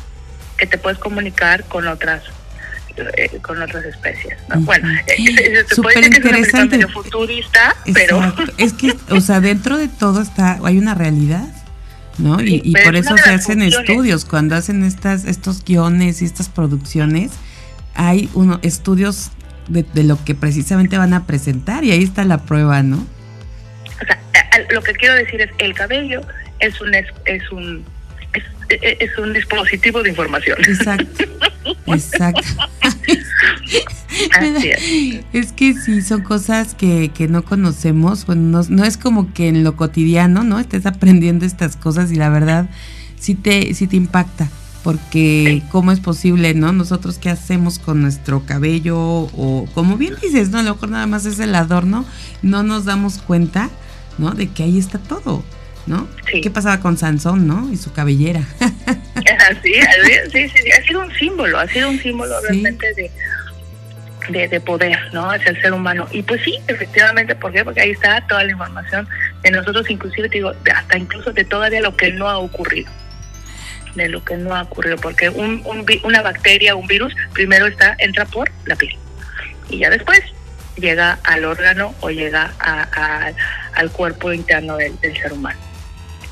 que 0.56 0.68
te 0.68 0.78
puedes 0.78 1.00
comunicar 1.00 1.64
con 1.64 1.88
otras 1.88 2.24
eh, 2.96 3.40
con 3.42 3.60
otras 3.62 3.86
especies. 3.86 4.38
Bueno, 4.60 4.88
súper 5.74 6.04
interesante. 6.04 6.76
Es 6.76 6.92
futurista, 6.92 7.76
pero 7.92 8.36
es 8.58 8.74
que, 8.74 8.96
o 9.10 9.20
sea, 9.22 9.40
dentro 9.40 9.78
de 9.78 9.88
todo 9.88 10.22
está, 10.22 10.60
hay 10.64 10.78
una 10.78 10.94
realidad. 10.94 11.48
¿no? 12.20 12.42
y, 12.42 12.62
y 12.66 12.74
por 12.74 12.98
eso 12.98 13.16
se 13.18 13.30
hacen 13.30 13.62
estudios, 13.62 14.26
cuando 14.26 14.54
hacen 14.58 14.84
estas, 14.84 15.24
estos 15.24 15.64
guiones 15.64 16.22
y 16.22 16.26
estas 16.26 16.50
producciones, 16.50 17.32
hay 17.96 18.30
uno, 18.34 18.60
estudios 18.62 19.32
de, 19.70 20.04
lo 20.04 20.24
que 20.24 20.36
precisamente 20.36 20.98
van 20.98 21.14
a 21.14 21.26
presentar 21.26 21.84
y 21.84 21.92
ahí 21.92 22.04
está 22.04 22.26
la 22.26 22.40
prueba, 22.40 22.84
¿no? 22.84 22.98
O 24.02 24.06
sea, 24.06 24.20
lo 24.72 24.82
que 24.82 24.94
quiero 24.94 25.16
decir 25.16 25.42
es 25.42 25.52
que 25.54 25.66
el 25.66 25.74
cabello 25.74 26.22
es 26.60 26.82
un 26.82 26.94
es, 26.94 27.06
un 27.52 27.86
es, 28.70 29.18
un 29.18 29.34
dispositivo 29.34 30.04
de 30.04 30.10
información. 30.10 30.58
Exacto. 30.60 31.26
Exacto. 31.88 32.42
es. 35.34 35.52
que 35.54 35.74
sí, 35.74 36.02
son 36.02 36.22
cosas 36.22 36.76
que, 36.76 37.10
que 37.14 37.28
no 37.28 37.44
conocemos. 37.44 38.26
Bueno, 38.26 38.42
no, 38.44 38.68
no, 38.70 38.86
es 38.86 38.98
como 38.98 39.34
que 39.34 39.48
en 39.48 39.64
lo 39.64 39.76
cotidiano, 39.76 40.44
¿no? 40.44 40.60
Estés 40.60 40.86
aprendiendo 40.86 41.46
estas 41.46 41.76
cosas 41.76 42.12
y 42.12 42.16
la 42.16 42.30
verdad 42.30 42.70
sí 43.20 43.36
te, 43.36 43.74
sí 43.74 43.88
te 43.88 43.96
impacta 43.96 44.50
porque 44.84 45.62
cómo 45.72 45.92
es 45.92 46.00
posible, 46.00 46.54
¿no? 46.54 46.72
Nosotros 46.72 47.18
qué 47.20 47.30
hacemos 47.30 47.80
con 47.80 48.02
nuestro 48.02 48.46
cabello 48.46 48.98
o 48.98 49.68
como 49.74 49.98
bien 49.98 50.16
dices, 50.22 50.50
¿no? 50.50 50.60
A 50.60 50.64
lo 50.64 50.74
mejor 50.74 50.90
nada 50.90 51.08
más 51.08 51.26
es 51.26 51.40
el 51.40 51.54
adorno, 51.56 52.06
no 52.42 52.64
nos 52.64 52.86
damos 52.86 53.20
cuenta, 53.20 53.70
¿no? 54.18 54.32
De 54.32 54.48
que 54.48 54.64
ahí 54.64 54.78
está 54.78 54.98
todo, 55.00 55.44
¿no? 55.86 56.08
¿Qué 56.42 56.50
pasaba 56.50 56.80
con 56.80 56.98
Sansón, 56.98 57.48
¿no? 57.48 57.70
Y 57.72 57.78
su 57.78 57.92
cabellera. 57.92 58.42
sí, 59.64 59.74
sí, 60.32 60.50
sí, 60.50 60.72
ha 60.72 60.84
sido 60.84 61.02
un 61.02 61.14
símbolo, 61.14 61.60
ha 61.60 61.68
sido 61.68 61.90
un 61.90 62.00
símbolo 62.00 62.40
realmente 62.42 62.88
de, 62.94 64.48
de, 64.48 64.62
poder, 64.62 64.98
¿no? 65.12 65.30
Hacia 65.30 65.52
el 65.52 65.62
ser 65.62 65.74
humano. 65.74 66.08
Y 66.12 66.22
pues 66.24 66.42
sí, 66.44 66.58
efectivamente, 66.68 67.36
¿por 67.36 67.52
qué? 67.52 67.66
Porque 67.66 67.82
ahí 67.82 67.92
está 67.92 68.26
toda 68.28 68.44
la 68.46 68.52
información 68.52 69.08
de 69.44 69.52
nosotros, 69.52 69.90
inclusive 69.90 70.30
te 70.30 70.38
digo, 70.38 70.54
hasta 70.74 70.98
incluso 70.98 71.34
de 71.34 71.44
todavía 71.44 71.82
lo 71.82 71.98
que 71.98 72.14
no 72.14 72.30
ha 72.30 72.38
ocurrido 72.38 72.90
de 73.96 74.10
lo 74.10 74.24
que 74.24 74.38
no 74.38 74.56
ha 74.56 74.64
ocurrido, 74.64 74.98
porque 74.98 75.30
un, 75.30 75.64
una 76.04 76.22
bacteria, 76.22 76.76
un 76.76 76.88
virus, 76.88 77.14
primero 77.34 77.68
está 77.68 77.96
entra 78.00 78.26
por 78.26 78.52
la 78.66 78.76
piel 78.76 78.98
y 79.70 79.80
ya 79.80 79.90
después 79.90 80.22
llega 80.76 81.20
al 81.24 81.46
órgano 81.46 81.94
o 82.02 82.10
llega 82.10 82.54
a, 82.60 83.32
al 83.74 83.92
cuerpo 83.92 84.34
interno 84.34 84.78
del, 84.78 84.98
ser 85.02 85.34
humano. 85.34 85.60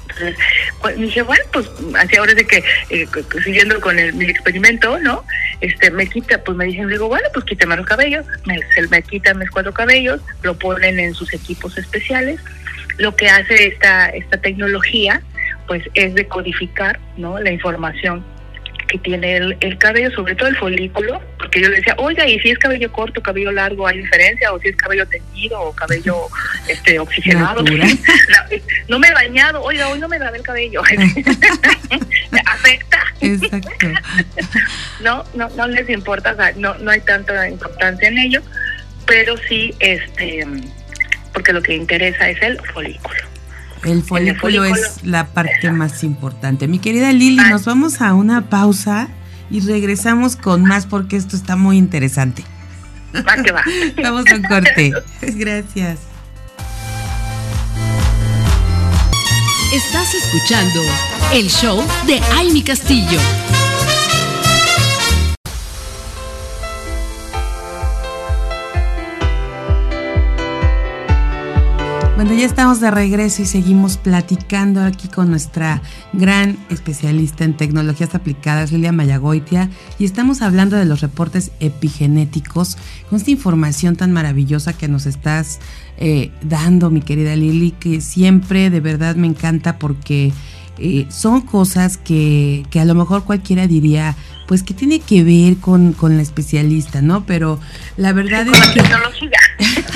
Entonces, 0.04 0.38
pues, 0.82 0.98
dije, 0.98 1.22
bueno, 1.22 1.44
pues 1.52 1.70
así 2.00 2.16
ahora 2.16 2.34
de 2.34 2.48
que, 2.48 2.64
eh, 2.90 3.08
siguiendo 3.44 3.80
con 3.82 4.00
el, 4.00 4.14
mi 4.14 4.26
experimento, 4.26 5.00
¿no? 5.00 5.24
Este, 5.62 5.92
me 5.92 6.08
quita, 6.08 6.44
pues 6.44 6.58
me 6.58 6.66
dicen, 6.66 6.88
digo, 6.88 7.08
bueno, 7.08 7.28
pues 7.34 7.46
quítame 7.46 7.76
los 7.76 7.86
cabellos, 7.86 8.26
me, 8.46 8.60
se 8.74 8.88
me 8.88 9.02
quitan 9.04 9.38
mis 9.38 9.52
cuatro 9.52 9.74
cabellos, 9.74 10.22
lo 10.44 10.58
ponen 10.58 11.00
en 11.00 11.14
sus 11.14 11.34
equipos 11.34 11.78
especiales. 11.78 12.40
Lo 12.98 13.16
que 13.16 13.30
hace 13.30 13.68
esta, 13.68 14.10
esta 14.10 14.38
tecnología 14.38 15.22
pues 15.68 15.84
es 15.94 16.16
decodificar 16.16 17.00
¿no? 17.18 17.40
la 17.40 17.52
información 17.52 18.24
que 18.88 18.98
tiene 19.00 19.36
el, 19.36 19.78
cabello, 19.78 20.10
sobre 20.12 20.34
todo 20.36 20.48
el 20.48 20.56
folículo, 20.56 21.22
porque 21.38 21.62
yo 21.62 21.70
le 21.70 21.78
decía, 21.78 21.94
oiga, 21.98 22.26
y 22.26 22.40
si 22.40 22.52
es 22.52 22.58
cabello 22.58 22.92
corto, 22.92 23.22
cabello 23.22 23.52
largo, 23.52 23.86
¿hay 23.86 23.98
diferencia? 23.98 24.54
O 24.54 24.60
si 24.60 24.70
es 24.70 24.76
cabello 24.78 25.06
teñido 25.08 25.60
o 25.60 25.74
cabello 25.74 26.28
este 26.68 26.98
oxigenado. 27.00 27.64
no, 28.88 29.00
me 29.00 29.08
he 29.08 29.14
bañado, 29.14 29.62
oiga, 29.62 29.90
hoy 29.90 30.00
no 30.00 30.08
me 30.08 30.18
lavé 30.18 30.38
el 30.38 30.44
cabello. 30.44 30.82
¿Afecta? 32.46 33.00
Exacto. 33.20 33.88
no, 35.02 35.26
no, 35.34 35.50
no 35.50 35.68
les 35.68 35.90
importa, 35.90 36.32
o 36.32 36.36
sea, 36.36 36.54
no, 36.56 36.76
no 36.76 36.92
hay 36.92 37.02
tanta 37.02 37.50
importancia 37.50 38.08
en 38.08 38.18
ello, 38.18 38.42
pero 39.06 39.36
sí, 39.50 39.74
este, 39.80 40.46
porque 41.34 41.52
lo 41.52 41.62
que 41.62 41.76
interesa 41.76 42.30
es 42.30 42.42
el 42.42 42.58
folículo. 42.74 43.37
El 43.88 44.04
folículo, 44.04 44.66
es 44.66 45.00
la 45.04 45.28
parte 45.28 45.72
más 45.72 46.04
importante. 46.04 46.68
Mi 46.68 46.78
querida 46.80 47.14
Lili, 47.14 47.38
nos 47.50 47.64
vamos 47.64 48.02
a 48.02 48.14
una 48.14 48.50
pausa 48.50 49.08
y 49.50 49.62
regresamos 49.62 50.36
con 50.36 50.64
más 50.64 50.86
porque 50.86 51.16
esto 51.16 51.38
está 51.38 51.56
muy 51.56 51.78
interesante. 51.78 52.44
Va 53.16 53.42
que 53.42 53.52
va. 53.52 53.64
Vamos 54.04 54.26
a 54.30 54.36
un 54.36 54.44
corte. 54.44 54.92
Gracias. 55.22 56.00
Estás 59.74 60.14
escuchando 60.14 60.82
el 61.34 61.50
show 61.50 61.82
de 62.06 62.20
Amy 62.38 62.62
Castillo. 62.64 63.20
Bueno, 72.18 72.34
ya 72.34 72.48
estamos 72.48 72.80
de 72.80 72.90
regreso 72.90 73.44
y 73.44 73.46
seguimos 73.46 73.98
platicando 73.98 74.82
aquí 74.82 75.08
con 75.08 75.30
nuestra 75.30 75.84
gran 76.14 76.58
especialista 76.72 77.44
en 77.44 77.56
tecnologías 77.56 78.16
aplicadas, 78.16 78.72
Lilia 78.72 78.92
Mayagoitia, 78.92 79.70
y 80.00 80.06
estamos 80.06 80.42
hablando 80.42 80.78
de 80.78 80.86
los 80.86 81.02
reportes 81.02 81.52
epigenéticos, 81.60 82.76
con 83.08 83.20
esta 83.20 83.30
información 83.30 83.96
tan 83.96 84.14
maravillosa 84.14 84.74
que 84.74 84.88
nos 84.88 85.06
estás 85.06 85.60
eh, 86.00 86.32
dando, 86.42 86.90
mi 86.90 87.02
querida 87.02 87.36
Lili, 87.36 87.70
que 87.70 88.02
siempre 88.02 88.72
de 88.72 88.80
verdad 88.80 89.16
me 89.16 89.28
encanta 89.28 89.78
porque 89.78 90.34
eh, 90.80 91.06
son 91.10 91.42
cosas 91.42 91.98
que, 91.98 92.66
que, 92.72 92.80
a 92.80 92.86
lo 92.86 92.96
mejor 92.96 93.26
cualquiera 93.26 93.68
diría, 93.68 94.16
pues 94.48 94.64
que 94.64 94.74
tiene 94.74 95.02
que 95.02 95.24
ver 95.24 95.58
con, 95.58 95.94
con 95.94 96.18
la 96.18 96.24
especialista, 96.24 97.04
¿no? 97.04 97.28
Pero 97.28 97.60
la 97.96 98.12
verdad 98.12 98.48
es 98.48 98.60
que... 98.70 98.82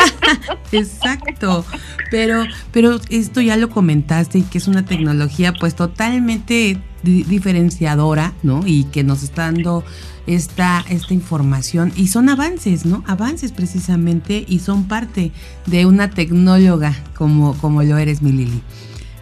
Exacto. 0.71 1.65
Pero, 2.09 2.43
pero 2.71 2.99
esto 3.09 3.41
ya 3.41 3.55
lo 3.57 3.69
comentaste 3.69 4.39
y 4.39 4.41
que 4.43 4.57
es 4.57 4.67
una 4.67 4.85
tecnología 4.85 5.53
pues 5.53 5.75
totalmente 5.75 6.79
diferenciadora, 7.03 8.33
¿no? 8.43 8.61
Y 8.65 8.85
que 8.85 9.03
nos 9.03 9.23
está 9.23 9.43
dando 9.43 9.83
esta, 10.27 10.85
esta 10.89 11.13
información. 11.13 11.91
Y 11.95 12.07
son 12.07 12.29
avances, 12.29 12.85
¿no? 12.85 13.03
Avances 13.07 13.51
precisamente 13.51 14.45
y 14.47 14.59
son 14.59 14.85
parte 14.87 15.31
de 15.65 15.85
una 15.85 16.09
tecnóloga 16.09 16.95
como, 17.15 17.55
como 17.57 17.83
lo 17.83 17.97
eres, 17.97 18.21
mi 18.21 18.31
Lili. 18.31 18.61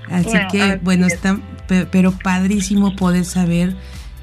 Así 0.09 0.37
que, 0.51 0.77
bueno, 0.77 1.05
está, 1.05 1.39
pero 1.67 2.11
padrísimo 2.11 2.95
poder 2.95 3.25
saber 3.25 3.75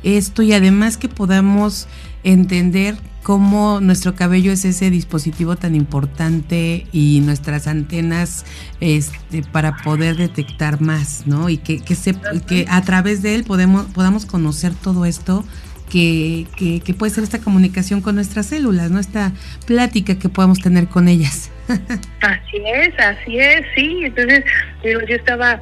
esto 0.02 0.42
y 0.42 0.52
además 0.52 0.96
que 0.96 1.08
podamos 1.08 1.86
entender 2.24 2.96
cómo 3.26 3.80
nuestro 3.80 4.14
cabello 4.14 4.52
es 4.52 4.64
ese 4.64 4.88
dispositivo 4.88 5.56
tan 5.56 5.74
importante 5.74 6.86
y 6.92 7.20
nuestras 7.24 7.66
antenas 7.66 8.46
este, 8.80 9.42
para 9.42 9.78
poder 9.78 10.14
detectar 10.14 10.80
más, 10.80 11.26
¿no? 11.26 11.48
Y 11.48 11.58
que, 11.58 11.82
que, 11.82 11.96
se, 11.96 12.14
que 12.46 12.66
a 12.70 12.82
través 12.82 13.22
de 13.22 13.34
él 13.34 13.42
podemos, 13.42 13.86
podamos 13.86 14.26
conocer 14.26 14.74
todo 14.76 15.06
esto 15.06 15.44
que, 15.90 16.46
que, 16.56 16.94
puede 16.94 17.12
ser 17.12 17.24
esta 17.24 17.40
comunicación 17.40 18.00
con 18.00 18.14
nuestras 18.14 18.46
células, 18.46 18.92
¿no? 18.92 19.00
Esta 19.00 19.32
plática 19.66 20.16
que 20.20 20.28
podemos 20.28 20.60
tener 20.60 20.86
con 20.86 21.08
ellas. 21.08 21.50
así 22.20 22.62
es, 22.64 22.94
así 22.96 23.40
es, 23.40 23.66
sí. 23.74 24.02
Entonces, 24.04 24.44
yo 24.84 25.00
estaba 25.16 25.60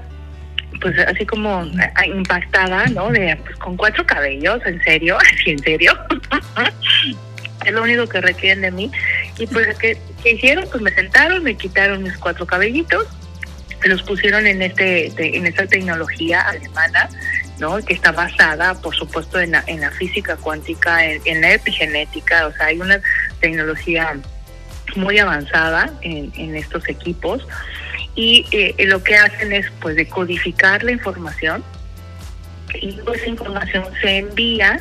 pues 0.82 0.98
así 0.98 1.24
como 1.24 1.64
impactada, 2.14 2.84
¿no? 2.88 3.08
De 3.08 3.38
pues 3.42 3.56
con 3.56 3.74
cuatro 3.74 4.04
cabellos, 4.04 4.60
en 4.66 4.82
serio, 4.82 5.16
en 5.46 5.58
serio. 5.60 5.98
es 7.64 7.72
lo 7.72 7.82
único 7.82 8.06
que 8.06 8.20
requieren 8.20 8.62
de 8.62 8.70
mí. 8.70 8.90
Y 9.38 9.46
pues, 9.46 9.76
¿qué, 9.78 9.98
hicieron? 10.24 10.66
Pues 10.70 10.82
me 10.82 10.92
sentaron, 10.94 11.42
me 11.42 11.56
quitaron 11.56 12.02
mis 12.02 12.16
cuatro 12.18 12.46
cabellitos, 12.46 13.06
me 13.82 13.88
los 13.88 14.02
pusieron 14.02 14.46
en 14.46 14.62
este 14.62 15.36
en 15.36 15.46
esta 15.46 15.66
tecnología 15.66 16.40
alemana, 16.42 17.08
¿no? 17.58 17.78
Que 17.78 17.94
está 17.94 18.12
basada, 18.12 18.74
por 18.80 18.94
supuesto, 18.94 19.40
en 19.40 19.52
la, 19.52 19.90
física 19.92 20.36
cuántica, 20.36 21.04
en, 21.04 21.40
la 21.40 21.52
epigenética, 21.52 22.46
o 22.46 22.52
sea, 22.52 22.66
hay 22.66 22.80
una 22.80 23.00
tecnología 23.40 24.16
muy 24.96 25.18
avanzada 25.18 25.92
en, 26.02 26.54
estos 26.54 26.88
equipos 26.88 27.46
y 28.14 28.46
eh, 28.52 28.74
lo 28.86 29.02
que 29.02 29.16
hacen 29.16 29.52
es 29.52 29.66
pues 29.80 29.96
decodificar 29.96 30.84
la 30.84 30.92
información 30.92 31.64
y 32.74 33.00
esa 33.12 33.26
información 33.26 33.84
se 34.00 34.18
envía 34.18 34.78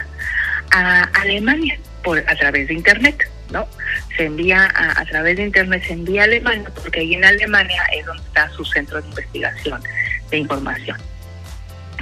a 0.71 1.03
Alemania 1.21 1.79
por 2.03 2.19
a 2.19 2.35
través 2.35 2.67
de 2.67 2.73
internet, 2.73 3.29
¿no? 3.51 3.67
Se 4.17 4.25
envía 4.25 4.71
a, 4.75 5.05
través 5.05 5.37
de 5.37 5.43
internet, 5.43 5.83
se 5.85 5.93
envía 5.93 6.21
a 6.21 6.25
Alemania 6.25 6.69
porque 6.81 6.99
ahí 6.99 7.13
en 7.15 7.25
Alemania 7.25 7.81
es 7.95 8.05
donde 8.05 8.23
está 8.23 8.49
su 8.51 8.65
centro 8.65 9.01
de 9.01 9.07
investigación 9.07 9.81
de 10.29 10.37
información 10.37 10.97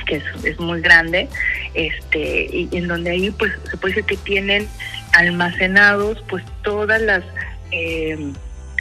que 0.06 0.16
es, 0.16 0.24
es 0.44 0.60
muy 0.60 0.82
grande, 0.82 1.28
este, 1.74 2.50
y 2.52 2.70
en 2.72 2.88
donde 2.88 3.12
ahí 3.12 3.32
pues 3.32 3.52
se 3.70 3.78
puede 3.78 3.96
decir 3.96 4.06
que 4.06 4.18
tienen 4.18 4.68
almacenados 5.14 6.24
pues 6.30 6.44
todas 6.64 7.02
las 7.02 7.24
eh, 7.72 8.34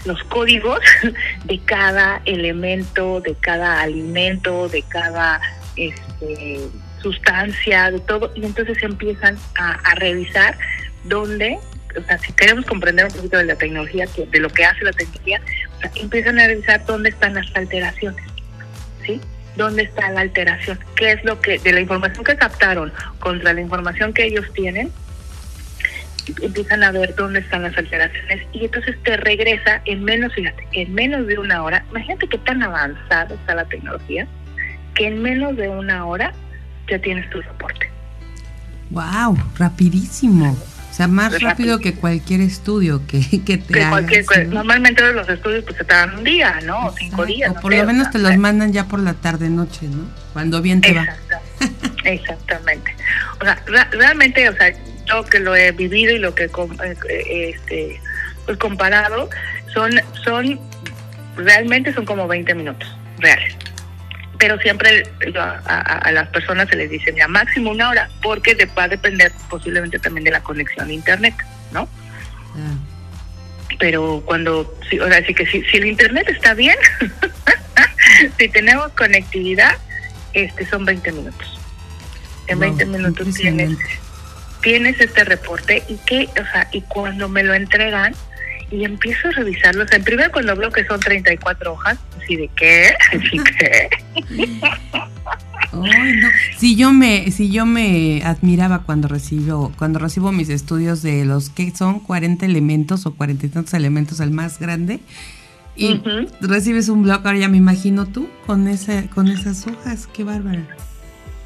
los 0.05 0.23
códigos 0.25 0.81
de 1.45 1.59
cada 1.61 2.23
elemento, 2.25 3.21
de 3.21 3.35
cada 3.35 3.83
alimento, 3.83 4.69
de 4.69 4.83
cada 4.83 5.41
este, 5.77 6.61
sustancia, 7.03 7.91
de 7.91 8.01
todo, 8.01 8.33
y 8.35 8.45
entonces 8.45 8.83
empiezan 8.83 9.37
a 9.57 9.95
revisar 9.97 10.57
donde, 11.05 11.59
o 11.97 12.03
sea, 12.05 12.19
si 12.19 12.33
queremos 12.33 12.65
comprender 12.67 13.07
un 13.07 13.13
poquito 13.13 13.39
de 13.39 13.45
la 13.45 13.57
tecnología, 13.57 14.07
de 14.17 14.41
lo 14.41 14.49
que 14.49 14.65
hace 14.65 14.85
la 14.85 14.93
tecnología, 14.93 15.41
empiezan 15.97 16.39
a 16.39 16.47
revisar 16.47 16.85
dónde 16.87 17.11
están 17.11 17.35
las 17.35 17.47
alteraciones, 17.55 18.25
¿sí? 19.05 19.21
¿Dónde 19.57 19.83
está 19.83 20.11
la 20.11 20.21
alteración? 20.21 20.79
¿Qué 20.95 21.13
es 21.13 21.25
lo 21.25 21.41
que, 21.41 21.59
de 21.59 21.73
la 21.73 21.81
información 21.81 22.25
que 22.25 22.37
captaron 22.37 22.93
contra 23.19 23.53
la 23.53 23.61
información 23.61 24.13
que 24.13 24.27
ellos 24.27 24.47
tienen, 24.55 24.93
empiezan 26.43 26.83
a 26.85 26.93
ver 26.93 27.15
dónde 27.15 27.41
están 27.41 27.63
las 27.63 27.77
alteraciones 27.77 28.47
y 28.53 28.65
entonces 28.65 28.97
te 29.03 29.17
regresa 29.17 29.83
en 29.85 30.05
menos, 30.05 30.33
fíjate, 30.35 30.67
en 30.73 30.95
menos 30.95 31.27
de 31.27 31.39
una 31.39 31.63
hora, 31.63 31.85
imagínate 31.91 32.29
qué 32.29 32.39
tan 32.39 32.63
avanzada 32.63 33.35
está 33.35 33.55
la 33.55 33.65
tecnología, 33.65 34.27
que 34.95 35.09
en 35.09 35.23
menos 35.23 35.57
de 35.57 35.69
una 35.69 36.07
hora 36.07 36.33
ya 36.89 36.99
tienes 36.99 37.29
tu 37.31 37.41
reporte. 37.41 37.91
¡Wow! 38.91 39.37
Rapidísimo. 39.59 40.57
Sea, 41.01 41.09
más 41.09 41.41
rápido, 41.41 41.79
que 41.79 41.95
cualquier 41.95 42.43
estudio 42.43 43.01
que, 43.07 43.23
que 43.47 43.57
te 43.57 44.45
Normalmente 44.45 45.13
los 45.15 45.27
estudios 45.31 45.65
pues 45.65 45.79
se 45.79 45.85
tardan 45.85 46.19
un 46.19 46.25
día, 46.25 46.61
¿no? 46.65 46.89
O 46.89 46.95
cinco 46.95 47.25
días. 47.25 47.51
O 47.51 47.55
por 47.59 47.75
lo 47.75 47.87
menos 47.87 48.11
te 48.11 48.19
los 48.19 48.37
mandan 48.37 48.71
ya 48.71 48.85
por 48.85 49.01
la 49.01 49.15
tarde-noche, 49.15 49.89
¿no? 49.89 50.11
Cuando 50.35 50.61
bien 50.61 50.83
te 50.83 50.93
va. 50.93 51.07
Exactamente. 52.05 52.95
O 53.41 53.45
sea, 53.47 53.63
realmente, 53.93 54.47
o 54.47 54.53
sea, 54.53 54.75
yo 55.07 55.25
que 55.25 55.41
lo 55.41 55.57
he 55.57 55.73
vivido 55.73 56.15
y 56.15 56.19
lo 56.19 56.35
que 56.35 56.45
eh, 56.45 57.55
este, 57.55 57.99
pues 58.45 58.59
comparado, 58.59 59.31
son, 59.73 59.93
son, 60.23 60.61
realmente 61.35 61.95
son 61.95 62.05
como 62.05 62.29
20 62.29 62.55
minutos 62.55 62.95
reales 63.21 63.57
pero 64.41 64.59
siempre 64.59 65.07
a, 65.37 66.11
las 66.13 66.29
personas 66.29 66.67
se 66.71 66.75
les 66.75 66.91
dice 66.91 67.15
ya 67.15 67.29
máximo 67.29 67.71
una 67.71 67.91
hora, 67.91 68.09
porque 68.23 68.57
va 68.77 68.85
a 68.85 68.89
depender 68.89 69.31
posiblemente 69.51 69.99
también 69.99 70.25
de 70.25 70.31
la 70.31 70.43
conexión 70.43 70.89
a 70.89 70.93
internet, 70.93 71.35
¿no? 71.73 71.83
Ah. 72.57 72.75
Pero 73.79 74.23
cuando, 74.25 74.75
sí, 74.89 74.99
o 74.99 75.07
sea, 75.09 75.25
sí 75.27 75.35
que 75.35 75.45
si, 75.47 75.63
si 75.65 75.77
el 75.77 75.85
internet 75.85 76.27
está 76.31 76.55
bien, 76.55 76.77
si 78.39 78.49
tenemos 78.49 78.91
conectividad, 78.93 79.77
este 80.33 80.67
son 80.67 80.87
20 80.87 81.13
minutos. 81.13 81.61
En 82.47 82.61
20 82.61 82.87
minutos 82.87 83.35
tienes, 83.35 83.77
tienes 84.63 84.99
este 85.01 85.23
reporte 85.25 85.85
y 85.87 85.97
que, 85.99 86.31
o 86.41 86.51
sea, 86.51 86.67
y 86.73 86.81
cuando 86.81 87.29
me 87.29 87.43
lo 87.43 87.53
entregan, 87.53 88.15
y 88.71 88.85
empiezo 88.85 89.29
a 89.29 89.33
revisarlos. 89.33 89.91
En 89.93 90.05
primero 90.05 90.31
cuando 90.31 90.57
veo 90.57 90.71
que 90.71 90.85
son 90.85 91.01
34 91.01 91.73
hojas, 91.73 91.99
así 92.23 92.37
de 92.37 92.51
qué, 92.57 92.95
así 93.13 93.39
que... 93.59 93.89
Si 96.59 96.77
yo 96.77 96.93
me, 96.93 97.31
si 97.31 97.51
yo 97.51 97.65
me 97.65 98.23
admiraba 98.25 98.83
cuando 98.83 99.09
recibo, 99.09 99.73
cuando 99.79 99.99
recibo 99.99 100.33
mis 100.33 100.49
estudios 100.49 101.03
de 101.03 101.25
los 101.25 101.49
que 101.51 101.71
son 101.71 102.01
40 102.01 102.45
elementos 102.45 103.07
o 103.07 103.15
40 103.15 103.47
y 103.47 103.49
tantos 103.51 103.75
elementos, 103.75 104.21
el 104.21 104.31
más 104.31 104.59
grande, 104.59 105.01
y 105.77 106.01
recibes 106.41 106.89
un 106.89 107.05
blog, 107.05 107.25
ahora 107.25 107.39
ya 107.39 107.49
me 107.49 107.57
imagino 107.57 108.07
tú, 108.07 108.29
con 108.47 108.69
ese, 108.69 109.09
con 109.15 109.29
esas 109.29 109.67
hojas, 109.67 110.07
qué 110.09 110.25
bárbara. 110.25 110.67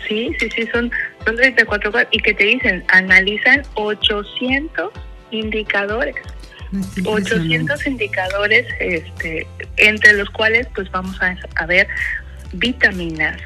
Sí, 0.08 0.30
sí, 0.38 0.48
sí, 0.54 0.66
son, 0.72 0.90
son 1.24 1.36
34 1.36 1.90
hojas 1.90 2.06
y 2.10 2.18
que 2.18 2.34
te 2.34 2.44
dicen, 2.44 2.82
analizan 2.88 3.62
800 3.74 4.90
indicadores. 5.30 6.16
800 7.04 7.86
indicadores, 7.86 8.66
este, 8.80 9.46
entre 9.76 10.12
los 10.14 10.30
cuales 10.30 10.66
pues 10.74 10.90
vamos 10.90 11.16
a, 11.20 11.66
ver 11.66 11.88
vitaminas, 12.52 13.40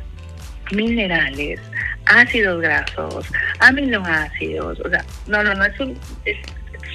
minerales, 0.73 1.61
ácidos 2.07 2.61
grasos, 2.61 3.27
aminoácidos, 3.61 4.81
o 4.81 4.89
sea, 4.89 5.05
no, 5.27 5.43
no, 5.43 5.55
no, 5.55 5.65
es 5.65 5.79
un 5.81 5.99
es 6.25 6.37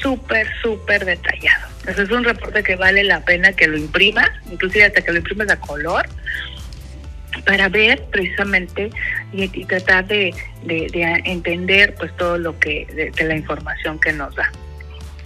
súper, 0.02 0.48
súper 0.62 1.06
detallado. 1.06 1.68
es 1.88 2.12
un 2.12 2.24
reporte 2.24 2.64
que 2.64 2.76
vale 2.76 3.04
la 3.04 3.22
pena 3.22 3.54
que 3.54 3.68
lo 3.68 3.78
imprimas, 3.78 4.30
inclusive 4.52 4.86
hasta 4.86 5.02
que 5.02 5.12
lo 5.12 5.18
imprimes 5.20 5.50
a 5.50 5.60
color, 5.60 6.08
para 7.46 7.68
ver 7.68 8.04
precisamente 8.12 8.90
y, 9.32 9.48
tratar 9.66 10.06
de, 10.08 10.34
entender 11.26 11.96
pues 11.96 12.16
todo 12.16 12.38
lo 12.38 12.60
que, 12.60 13.12
de 13.16 13.24
la 13.24 13.36
información 13.36 14.00
que 14.00 14.14
nos 14.14 14.36
da, 14.36 14.52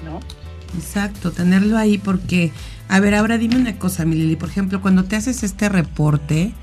¿no? 0.03 0.19
Exacto, 0.75 1.31
tenerlo 1.31 1.77
ahí 1.77 1.97
porque, 1.97 2.51
a 2.89 2.99
ver, 2.99 3.15
ahora 3.15 3.37
dime 3.37 3.55
una 3.55 3.77
cosa, 3.77 4.05
mi 4.05 4.15
Lili, 4.15 4.35
por 4.35 4.49
ejemplo, 4.49 4.81
cuando 4.81 5.03
te 5.03 5.15
haces 5.15 5.43
este 5.43 5.69
reporte, 5.69 6.53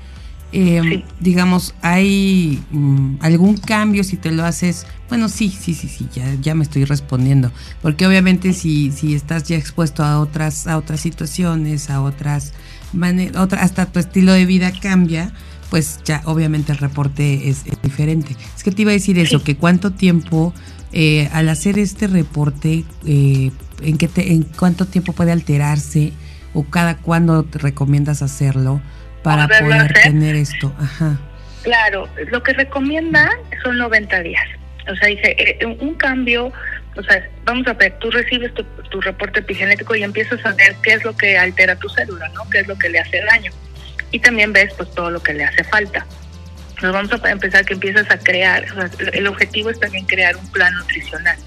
Eh, 0.57 1.03
digamos, 1.19 1.73
¿hay 1.81 2.63
mm, 2.71 3.15
algún 3.19 3.57
cambio 3.57 4.05
si 4.05 4.15
te 4.15 4.31
lo 4.31 4.45
haces? 4.45 4.85
Bueno, 5.09 5.27
sí, 5.27 5.49
sí, 5.49 5.73
sí, 5.73 5.89
sí, 5.89 6.07
ya, 6.15 6.33
ya 6.35 6.55
me 6.55 6.63
estoy 6.63 6.85
respondiendo. 6.85 7.51
Porque 7.81 8.07
obviamente 8.07 8.53
si, 8.53 8.91
si 8.91 9.15
estás 9.15 9.43
ya 9.43 9.57
expuesto 9.57 10.01
a 10.03 10.19
otras, 10.19 10.65
a 10.67 10.77
otras 10.77 11.01
situaciones, 11.01 11.89
a 11.89 12.01
otras 12.01 12.53
maneras, 12.93 13.35
otra, 13.35 13.63
hasta 13.63 13.87
tu 13.87 13.99
estilo 13.99 14.31
de 14.31 14.45
vida 14.45 14.71
cambia, 14.71 15.33
pues 15.69 15.99
ya 16.05 16.21
obviamente 16.23 16.71
el 16.71 16.77
reporte 16.77 17.49
es, 17.49 17.65
diferente. 17.83 18.37
Es 18.55 18.63
que 18.63 18.71
te 18.71 18.83
iba 18.83 18.91
a 18.91 18.93
decir 18.93 19.19
eso, 19.19 19.43
que 19.43 19.57
cuánto 19.57 19.91
tiempo 19.91 20.53
eh, 20.97 21.29
al 21.33 21.49
hacer 21.49 21.77
este 21.77 22.07
reporte, 22.07 22.85
eh, 23.05 23.51
en, 23.83 23.97
qué 23.97 24.07
te, 24.07 24.31
en 24.31 24.43
cuánto 24.43 24.85
tiempo 24.85 25.11
puede 25.11 25.33
alterarse 25.33 26.13
o 26.53 26.63
cada 26.63 26.95
cuándo 26.95 27.43
te 27.43 27.59
recomiendas 27.59 28.21
hacerlo 28.21 28.81
para 29.21 29.49
poder 29.49 29.91
tener 29.91 30.37
esto. 30.37 30.73
Ajá. 30.79 31.19
Claro, 31.63 32.07
lo 32.31 32.41
que 32.43 32.53
recomienda 32.53 33.29
son 33.61 33.77
90 33.77 34.21
días. 34.21 34.45
O 34.89 34.95
sea, 34.95 35.09
dice, 35.09 35.35
eh, 35.37 35.65
un 35.65 35.95
cambio, 35.95 36.53
o 36.95 37.03
sea, 37.03 37.27
vamos 37.43 37.67
a 37.67 37.73
ver, 37.73 37.99
tú 37.99 38.09
recibes 38.09 38.53
tu, 38.53 38.63
tu, 38.63 39.01
reporte 39.01 39.41
epigenético 39.41 39.95
y 39.97 40.03
empiezas 40.03 40.45
a 40.45 40.53
ver 40.53 40.77
qué 40.81 40.93
es 40.93 41.03
lo 41.03 41.13
que 41.17 41.37
altera 41.37 41.75
tu 41.75 41.89
célula, 41.89 42.29
¿no? 42.29 42.49
¿Qué 42.49 42.59
es 42.59 42.67
lo 42.69 42.77
que 42.77 42.87
le 42.87 42.99
hace 42.99 43.19
daño? 43.19 43.51
Y 44.11 44.19
también 44.19 44.53
ves 44.53 44.73
pues 44.77 44.89
todo 44.91 45.11
lo 45.11 45.21
que 45.21 45.33
le 45.33 45.43
hace 45.43 45.65
falta. 45.65 46.05
Nos 46.81 46.93
vamos 46.93 47.23
a 47.23 47.31
empezar 47.31 47.65
que 47.65 47.73
empiezas 47.73 48.09
a 48.11 48.17
crear, 48.17 48.65
o 48.77 49.07
el 49.13 49.27
objetivo 49.27 49.69
es 49.69 49.79
también 49.79 50.05
crear 50.05 50.35
un 50.35 50.51
plan 50.51 50.73
nutricional. 50.75 51.37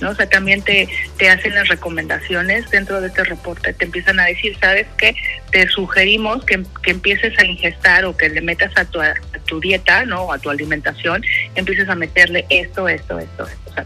¿no? 0.00 0.10
O 0.10 0.14
sea, 0.14 0.28
también 0.28 0.62
te, 0.62 0.88
te 1.16 1.28
hacen 1.28 1.54
las 1.54 1.68
recomendaciones 1.68 2.70
dentro 2.70 3.00
de 3.00 3.08
este 3.08 3.24
reporte, 3.24 3.72
te 3.72 3.84
empiezan 3.84 4.20
a 4.20 4.26
decir, 4.26 4.56
¿sabes 4.60 4.86
qué? 4.96 5.14
Te 5.50 5.68
sugerimos 5.68 6.44
que, 6.44 6.62
que 6.82 6.92
empieces 6.92 7.38
a 7.38 7.44
ingestar 7.44 8.04
o 8.04 8.16
que 8.16 8.28
le 8.28 8.40
metas 8.40 8.72
a 8.76 8.84
tu, 8.84 9.00
a 9.00 9.14
tu 9.46 9.60
dieta, 9.60 10.04
¿no? 10.04 10.32
A 10.32 10.38
tu 10.38 10.50
alimentación, 10.50 11.22
empieces 11.54 11.88
a 11.88 11.94
meterle 11.94 12.46
esto, 12.48 12.88
esto, 12.88 13.18
esto, 13.18 13.46
esto, 13.46 13.70
o 13.70 13.74
sea, 13.74 13.84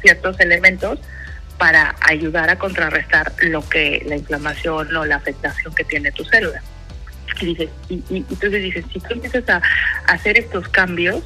ciertos 0.00 0.38
elementos 0.40 0.98
para 1.58 1.96
ayudar 2.00 2.50
a 2.50 2.58
contrarrestar 2.58 3.32
lo 3.42 3.66
que 3.66 4.02
la 4.06 4.16
inflamación 4.16 4.94
o 4.94 5.04
la 5.04 5.16
afectación 5.16 5.74
que 5.74 5.84
tiene 5.84 6.12
tu 6.12 6.24
célula. 6.24 6.62
Y, 7.40 7.46
dices, 7.46 7.68
y, 7.88 7.94
y 8.10 8.16
entonces 8.18 8.62
dices, 8.62 8.84
si 8.92 9.00
tú 9.00 9.14
empiezas 9.14 9.48
a, 9.48 9.56
a 9.56 10.12
hacer 10.12 10.38
estos 10.38 10.68
cambios, 10.68 11.22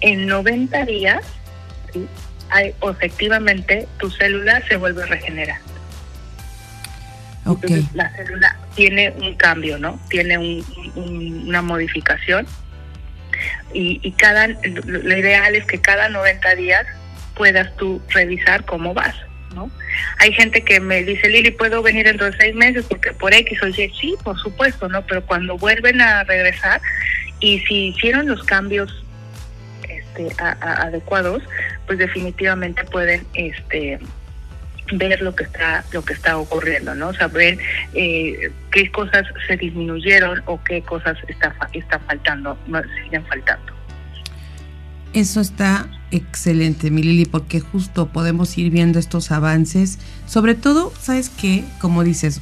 en 0.00 0.26
90 0.26 0.84
días, 0.86 1.24
¿sí? 1.92 2.06
hay, 2.50 2.74
efectivamente 2.82 3.86
tu 3.98 4.10
célula 4.10 4.62
se 4.66 4.76
vuelve 4.76 5.02
a 5.02 5.06
regenerar. 5.06 5.58
Okay. 7.44 7.72
Entonces 7.72 7.94
la 7.94 8.10
célula 8.16 8.56
tiene 8.74 9.10
un 9.10 9.34
cambio, 9.36 9.78
¿no? 9.78 9.98
Tiene 10.08 10.38
un, 10.38 10.64
un, 10.94 11.48
una 11.48 11.62
modificación 11.62 12.46
y, 13.72 14.00
y 14.02 14.12
cada 14.12 14.48
lo 14.48 15.16
ideal 15.16 15.54
es 15.54 15.64
que 15.64 15.80
cada 15.80 16.08
90 16.08 16.54
días 16.56 16.86
puedas 17.34 17.74
tú 17.76 18.02
revisar 18.10 18.64
cómo 18.64 18.92
vas, 18.92 19.14
¿no? 19.54 19.70
Hay 20.18 20.32
gente 20.32 20.62
que 20.62 20.80
me 20.80 21.02
dice, 21.04 21.28
Lili, 21.28 21.50
¿puedo 21.50 21.82
venir 21.82 22.06
dentro 22.06 22.30
de 22.30 22.36
seis 22.36 22.54
meses? 22.54 22.86
Porque 22.88 23.12
por 23.12 23.32
X 23.32 23.62
o 23.62 23.68
Y, 23.68 23.74
sí, 24.00 24.14
por 24.22 24.38
supuesto, 24.38 24.88
¿no? 24.88 25.02
Pero 25.06 25.24
cuando 25.24 25.56
vuelven 25.56 26.00
a 26.00 26.24
regresar 26.24 26.80
y 27.40 27.58
si 27.60 27.88
hicieron 27.88 28.26
los 28.26 28.42
cambios 28.44 29.04
este, 29.88 30.30
a, 30.42 30.82
adecuados, 30.82 31.42
pues 31.86 31.98
definitivamente 31.98 32.84
pueden 32.84 33.26
este 33.34 33.98
ver 34.92 35.20
lo 35.22 35.34
que 35.34 35.44
está 35.44 35.84
lo 35.92 36.04
que 36.04 36.12
está 36.12 36.36
ocurriendo 36.36 36.96
no 36.96 37.12
saber 37.14 37.58
eh, 37.94 38.50
qué 38.72 38.90
cosas 38.90 39.24
se 39.46 39.56
disminuyeron 39.56 40.42
o 40.46 40.62
qué 40.64 40.82
cosas 40.82 41.16
está 41.28 41.54
están 41.72 42.00
faltando 42.06 42.58
no, 42.66 42.82
siguen 43.04 43.24
faltando 43.26 43.72
eso 45.12 45.40
está 45.40 45.88
excelente 46.10 46.90
mi 46.90 47.02
Lili 47.02 47.24
porque 47.24 47.60
justo 47.60 48.08
podemos 48.08 48.56
ir 48.58 48.70
viendo 48.70 48.98
estos 48.98 49.30
avances. 49.30 49.98
Sobre 50.26 50.54
todo 50.54 50.92
sabes 51.00 51.28
que 51.28 51.64
como 51.80 52.04
dices 52.04 52.40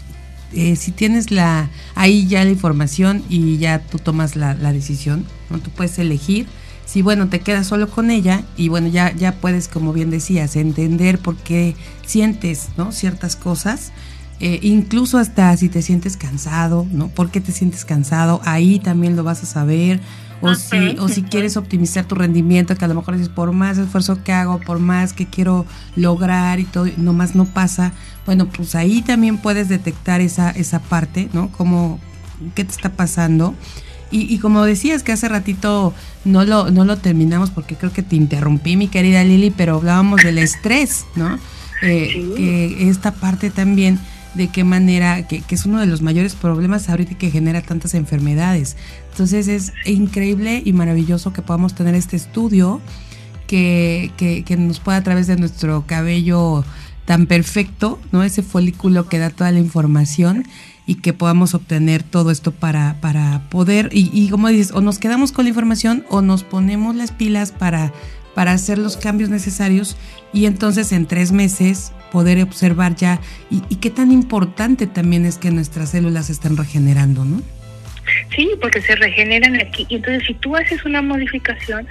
eh, 0.53 0.77
si 0.77 0.93
tienes 0.93 1.31
la 1.31 1.69
ahí 1.95 2.27
ya 2.27 2.43
la 2.43 2.51
información 2.51 3.23
y 3.29 3.59
ya 3.59 3.81
tú 3.81 3.99
tomas 3.99 4.35
la, 4.35 4.55
la 4.55 4.73
decisión 4.73 5.27
no 5.51 5.59
tú 5.59 5.69
puedes 5.69 5.99
elegir 5.99 6.47
si 6.87 7.03
bueno 7.03 7.29
te 7.29 7.41
quedas 7.41 7.67
solo 7.67 7.91
con 7.91 8.11
ella 8.11 8.45
y 8.57 8.69
bueno 8.69 8.89
ya 8.89 9.15
ya 9.15 9.33
puedes 9.33 9.69
como 9.69 9.93
bien 9.93 10.09
decías 10.09 10.57
entender 10.57 11.19
por 11.19 11.37
qué 11.37 11.77
sientes 12.07 12.69
no 12.79 12.93
ciertas 12.93 13.37
cosas 13.37 13.93
eh, 14.41 14.59
incluso 14.63 15.19
hasta 15.19 15.55
si 15.59 15.69
te 15.69 15.83
sientes 15.83 16.17
cansado 16.17 16.87
no 16.93 17.09
por 17.09 17.31
qué 17.31 17.43
te 17.43 17.53
sientes 17.53 17.85
cansado 17.85 18.41
ahí 18.47 18.79
también 18.79 19.17
lo 19.17 19.25
vas 19.25 19.43
a 19.43 19.47
saber 19.47 20.01
o 20.41 20.55
si 20.55 20.97
o 20.99 21.09
si 21.09 21.23
quieres 21.23 21.57
optimizar 21.57 22.05
tu 22.05 22.15
rendimiento 22.15 22.77
que 22.77 22.85
a 22.85 22.89
lo 22.89 22.95
mejor 22.95 23.15
dices 23.15 23.29
por 23.29 23.53
más 23.53 23.79
esfuerzo 23.79 24.23
que 24.23 24.33
hago 24.33 24.61
por 24.61 24.79
más 24.79 25.13
que 25.13 25.27
quiero 25.27 25.67
lograr 25.97 26.61
y 26.61 26.65
todo 26.65 26.87
nomás 26.97 27.35
no 27.35 27.45
pasa 27.45 27.93
bueno 28.27 28.49
pues 28.49 28.75
ahí 28.75 29.03
también 29.03 29.39
puedes 29.39 29.69
detectar 29.69 30.21
esa 30.21 30.51
esa 30.51 30.79
parte 30.81 31.29
no 31.33 31.51
como 31.51 31.99
qué 32.55 32.65
te 32.65 32.71
está 32.71 32.91
pasando 32.91 33.55
y, 34.11 34.33
y, 34.33 34.39
como 34.39 34.65
decías 34.65 35.03
que 35.03 35.13
hace 35.13 35.29
ratito 35.29 35.93
no 36.25 36.45
lo, 36.45 36.71
no 36.71 36.87
lo 36.87 36.97
terminamos 36.97 37.51
porque 37.51 37.75
creo 37.75 37.93
que 37.93 38.03
te 38.03 38.17
interrumpí, 38.17 38.75
mi 38.75 38.89
querida 38.89 39.23
Lili, 39.23 39.51
pero 39.51 39.77
hablábamos 39.77 40.23
del 40.23 40.39
estrés, 40.39 41.05
¿no? 41.15 41.39
Eh, 41.83 42.11
sí. 42.13 42.33
que 42.35 42.89
esta 42.89 43.13
parte 43.13 43.51
también 43.51 44.01
de 44.35 44.49
qué 44.49 44.65
manera, 44.65 45.27
que, 45.27 45.43
que, 45.43 45.55
es 45.55 45.67
uno 45.67 45.81
de 45.81 45.87
los 45.87 46.01
mayores 46.01 46.35
problemas 46.35 46.89
ahorita 46.89 47.19
que 47.19 47.31
genera 47.31 47.61
tantas 47.61 47.95
enfermedades. 47.95 48.77
Entonces 49.19 49.49
es 49.49 49.73
increíble 49.85 50.63
y 50.65 50.73
maravilloso 50.73 51.33
que 51.33 51.43
podamos 51.43 51.75
tener 51.75 51.97
este 51.97 52.15
estudio 52.15 52.81
que, 53.49 54.13
que, 54.17 54.45
que 54.45 54.57
nos 54.57 54.79
pueda 54.79 54.99
a 54.99 55.03
través 55.03 55.27
de 55.27 55.35
nuestro 55.35 55.83
cabello 55.89 56.65
tan 57.05 57.27
perfecto, 57.27 57.99
¿no? 58.13 58.23
Ese 58.23 58.45
folículo 58.45 59.09
que 59.09 59.19
da 59.19 59.31
toda 59.31 59.51
la 59.51 59.59
información 59.59 60.45
y 60.87 61.01
que 61.01 61.15
podamos 61.15 61.55
obtener 61.55 62.05
todo 62.05 62.31
esto 62.31 62.53
para, 62.53 63.01
para 63.01 63.43
poder, 63.51 63.91
y, 63.93 64.29
como 64.29 64.47
dices, 64.47 64.71
o 64.73 64.81
nos 64.83 65.01
quedamos 65.01 65.33
con 65.33 65.47
la 65.47 65.49
información 65.49 66.05
o 66.11 66.23
nos 66.23 66.45
ponemos 66.45 66.95
las 66.95 67.11
pilas 67.11 67.51
para, 67.51 67.93
para 68.37 68.53
hacer 68.53 68.79
los 68.79 68.97
cambios 68.97 69.31
necesarios 69.31 69.97
y 70.33 70.47
entonces 70.47 70.93
en 70.93 71.07
tres 71.07 71.33
meses 71.33 71.91
poder 72.13 72.41
observar 72.41 72.95
ya 72.95 73.21
y, 73.51 73.65
y 73.69 73.77
qué 73.77 73.91
tan 73.91 74.13
importante 74.13 74.87
también 74.87 75.27
es 75.27 75.39
que 75.39 75.51
nuestras 75.51 75.91
células 75.91 76.27
se 76.27 76.33
estén 76.35 76.57
regenerando, 76.57 77.25
¿no? 77.25 77.43
Sí, 78.35 78.51
porque 78.61 78.81
se 78.81 78.95
regeneran 78.97 79.61
aquí. 79.61 79.87
Entonces 79.91 80.25
si 80.27 80.35
tú 80.35 80.57
haces 80.57 80.85
una 80.85 81.03
modificación, 81.03 81.87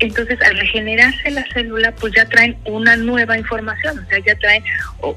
entonces 0.00 0.40
al 0.42 0.58
regenerarse 0.58 1.30
la 1.30 1.44
célula, 1.52 1.92
pues 1.92 2.12
ya 2.14 2.26
traen 2.26 2.56
una 2.64 2.96
nueva 2.96 3.38
información, 3.38 3.98
o 3.98 4.08
sea, 4.08 4.18
ya 4.18 4.34
traen 4.36 4.64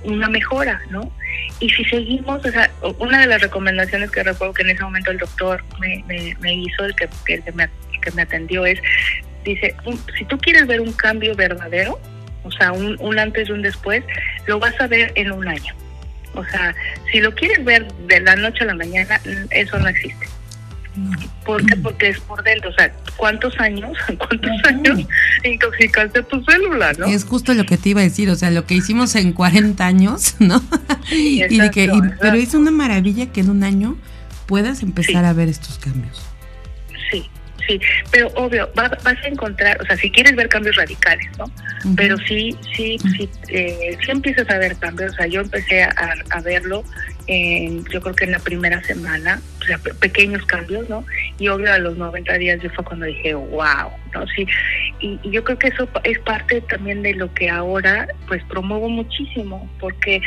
una 0.04 0.30
mejora, 0.30 0.82
¿no? 0.92 1.12
Y 1.60 1.70
si 1.70 1.84
seguimos, 1.86 2.46
o 2.46 2.52
sea, 2.52 2.70
una 3.00 3.22
de 3.22 3.28
las 3.28 3.42
recomendaciones 3.42 4.12
que 4.12 4.24
recuerdo 4.24 4.54
que 4.54 4.64
en 4.64 4.72
ese 4.72 4.84
momento 4.84 5.12
el 5.12 5.18
doctor 5.18 5.64
me, 5.80 6.54
hizo, 6.54 6.86
el 6.86 6.96
que, 6.96 7.10
el 7.28 7.44
que, 7.44 7.52
me, 7.54 7.68
que 8.02 8.12
me 8.12 8.22
atendió, 8.22 8.66
es, 8.66 8.80
dice, 9.44 9.76
si 10.18 10.26
tú 10.26 10.38
quieres 10.38 10.68
ver 10.68 10.82
un 10.82 10.94
cambio 10.94 11.36
verdadero, 11.36 12.00
o 12.44 12.52
sea, 12.52 12.72
un, 12.72 12.96
un 13.00 13.20
antes 13.20 13.50
y 13.50 13.52
un 13.52 13.62
después, 13.64 14.04
lo 14.46 14.60
vas 14.60 14.80
a 14.80 14.88
ver 14.88 15.12
en 15.16 15.32
un 15.32 15.48
año. 15.48 15.74
O 16.34 16.46
sea, 16.46 16.76
si 17.12 17.20
lo 17.20 17.34
quieres 17.34 17.64
ver 17.66 17.92
de 17.92 18.20
la 18.22 18.36
noche 18.36 18.64
a 18.64 18.68
la 18.68 18.76
mañana, 18.76 19.20
eso 19.50 19.80
no 19.80 19.88
existe. 19.88 20.28
¿Por 21.46 21.66
qué? 21.66 21.76
Porque 21.78 22.10
es 22.10 22.20
por 22.22 22.44
dentro. 22.44 22.70
O 22.70 22.74
sea, 22.74 22.92
¿cuántos 23.16 23.58
años? 23.60 23.98
¿Cuántos 24.18 24.52
años 24.66 25.08
intoxicaste 25.44 26.24
tu 26.24 26.44
célula, 26.44 26.94
no? 26.94 27.06
Es 27.06 27.24
justo 27.24 27.54
lo 27.54 27.66
que 27.66 27.78
te 27.78 27.90
iba 27.90 28.02
a 28.02 28.04
decir. 28.04 28.30
O 28.30 28.36
sea, 28.36 28.52
lo 28.52 28.66
que 28.66 28.76
hicimos 28.76 29.16
en 29.16 29.34
40 29.34 29.86
años, 29.86 30.36
¿no? 30.40 30.62
y 31.12 31.58
de 31.58 31.72
que, 31.72 31.86
y, 31.86 32.02
pero 32.20 32.36
es 32.36 32.54
una 32.54 32.72
maravilla 32.72 33.32
que 33.32 33.42
en 33.42 33.50
un 33.50 33.64
año 33.64 33.98
puedas 34.46 34.84
empezar 34.84 35.24
sí. 35.24 35.30
a 35.30 35.34
ver 35.34 35.50
estos 35.50 35.78
cambios. 35.78 36.26
Sí, 37.12 37.30
sí, 37.68 37.80
pero 38.12 38.28
obvio, 38.36 38.70
vas, 38.76 38.92
vas 39.04 39.18
a 39.24 39.28
encontrar, 39.28 39.80
o 39.82 39.86
sea, 39.86 39.98
si 39.98 40.10
quieres 40.10 40.36
ver 40.36 40.50
cambios 40.50 40.76
radicales, 40.76 41.28
¿no? 41.38 41.46
Uh 41.46 41.48
-huh. 41.48 41.96
Pero 41.96 42.18
sí, 42.18 42.58
sí, 42.76 42.98
sí, 43.00 43.30
eh, 43.50 43.98
sí 44.04 44.12
empiezas 44.12 44.50
a 44.50 44.58
ver 44.58 44.76
cambios, 44.78 45.12
o 45.14 45.16
sea, 45.16 45.28
yo 45.28 45.42
empecé 45.42 45.84
a, 45.84 46.14
a 46.30 46.42
verlo, 46.42 46.84
en, 47.28 47.86
yo 47.86 48.02
creo 48.02 48.16
que 48.16 48.26
en 48.26 48.32
la 48.32 48.40
primera 48.40 48.82
semana, 48.84 49.42
o 49.62 49.64
sea, 49.66 49.78
pequeños 50.00 50.46
cambios, 50.46 50.90
¿no? 50.90 51.06
Y 51.38 51.50
obvio 51.50 51.72
a 51.72 51.78
los 51.78 51.98
90 51.98 52.34
días 52.38 52.62
yo 52.62 52.70
fue 52.72 52.86
cuando 52.86 53.06
dije, 53.06 53.34
wow, 53.34 53.92
¿no? 54.14 54.26
Sí, 54.36 54.48
y, 55.00 55.20
yo 55.30 55.44
creo 55.44 55.60
que 55.60 55.68
eso 55.68 55.88
es 56.04 56.20
parte 56.20 56.62
también 56.62 57.04
de 57.04 57.14
lo 57.14 57.34
que 57.34 57.50
ahora, 57.50 58.08
pues, 58.28 58.44
promuevo 58.46 58.90
muchísimo, 58.90 59.70
porque 59.80 60.22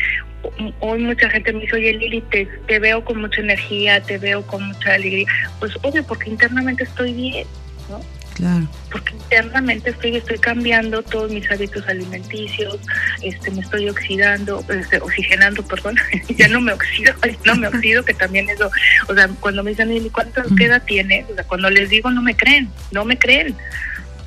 hoy 0.80 1.01
mucha 1.01 1.28
gente 1.30 1.53
me 1.53 1.61
dice, 1.61 1.76
oye 1.76 1.92
Lili, 1.94 2.20
te, 2.22 2.46
te, 2.66 2.78
veo 2.78 3.05
con 3.05 3.20
mucha 3.20 3.40
energía, 3.40 4.01
te 4.01 4.18
veo 4.18 4.46
con 4.46 4.66
mucha 4.66 4.94
alegría. 4.94 5.26
Pues 5.59 5.72
obvio, 5.82 6.05
porque 6.05 6.30
internamente 6.30 6.84
estoy 6.84 7.12
bien, 7.12 7.46
¿no? 7.88 8.01
Claro. 8.41 8.66
Porque 8.91 9.12
internamente 9.12 9.91
estoy, 9.91 10.16
estoy 10.16 10.38
cambiando 10.38 11.03
todos 11.03 11.30
mis 11.30 11.49
hábitos 11.51 11.86
alimenticios, 11.86 12.78
este, 13.22 13.51
me 13.51 13.61
estoy 13.61 13.91
oxidando, 13.91 14.64
este, 14.70 14.99
oxigenando, 14.99 15.62
perdón, 15.62 15.97
ya 16.38 16.49
no 16.49 16.59
me 16.62 16.72
oxido, 16.72 17.12
no 17.45 17.55
me 17.57 17.68
oxido, 17.68 18.03
que 18.03 18.14
también 18.14 18.49
eso, 18.49 18.70
o 19.09 19.14
sea, 19.14 19.28
cuando 19.41 19.62
me 19.62 19.72
dicen, 19.72 20.09
¿cuánta 20.09 20.43
edad 20.59 20.82
tiene? 20.86 21.26
O 21.30 21.34
sea, 21.34 21.45
cuando 21.45 21.68
les 21.68 21.91
digo 21.91 22.11
no 22.11 22.22
me 22.22 22.34
creen, 22.34 22.70
no 22.93 23.05
me 23.05 23.18
creen. 23.18 23.55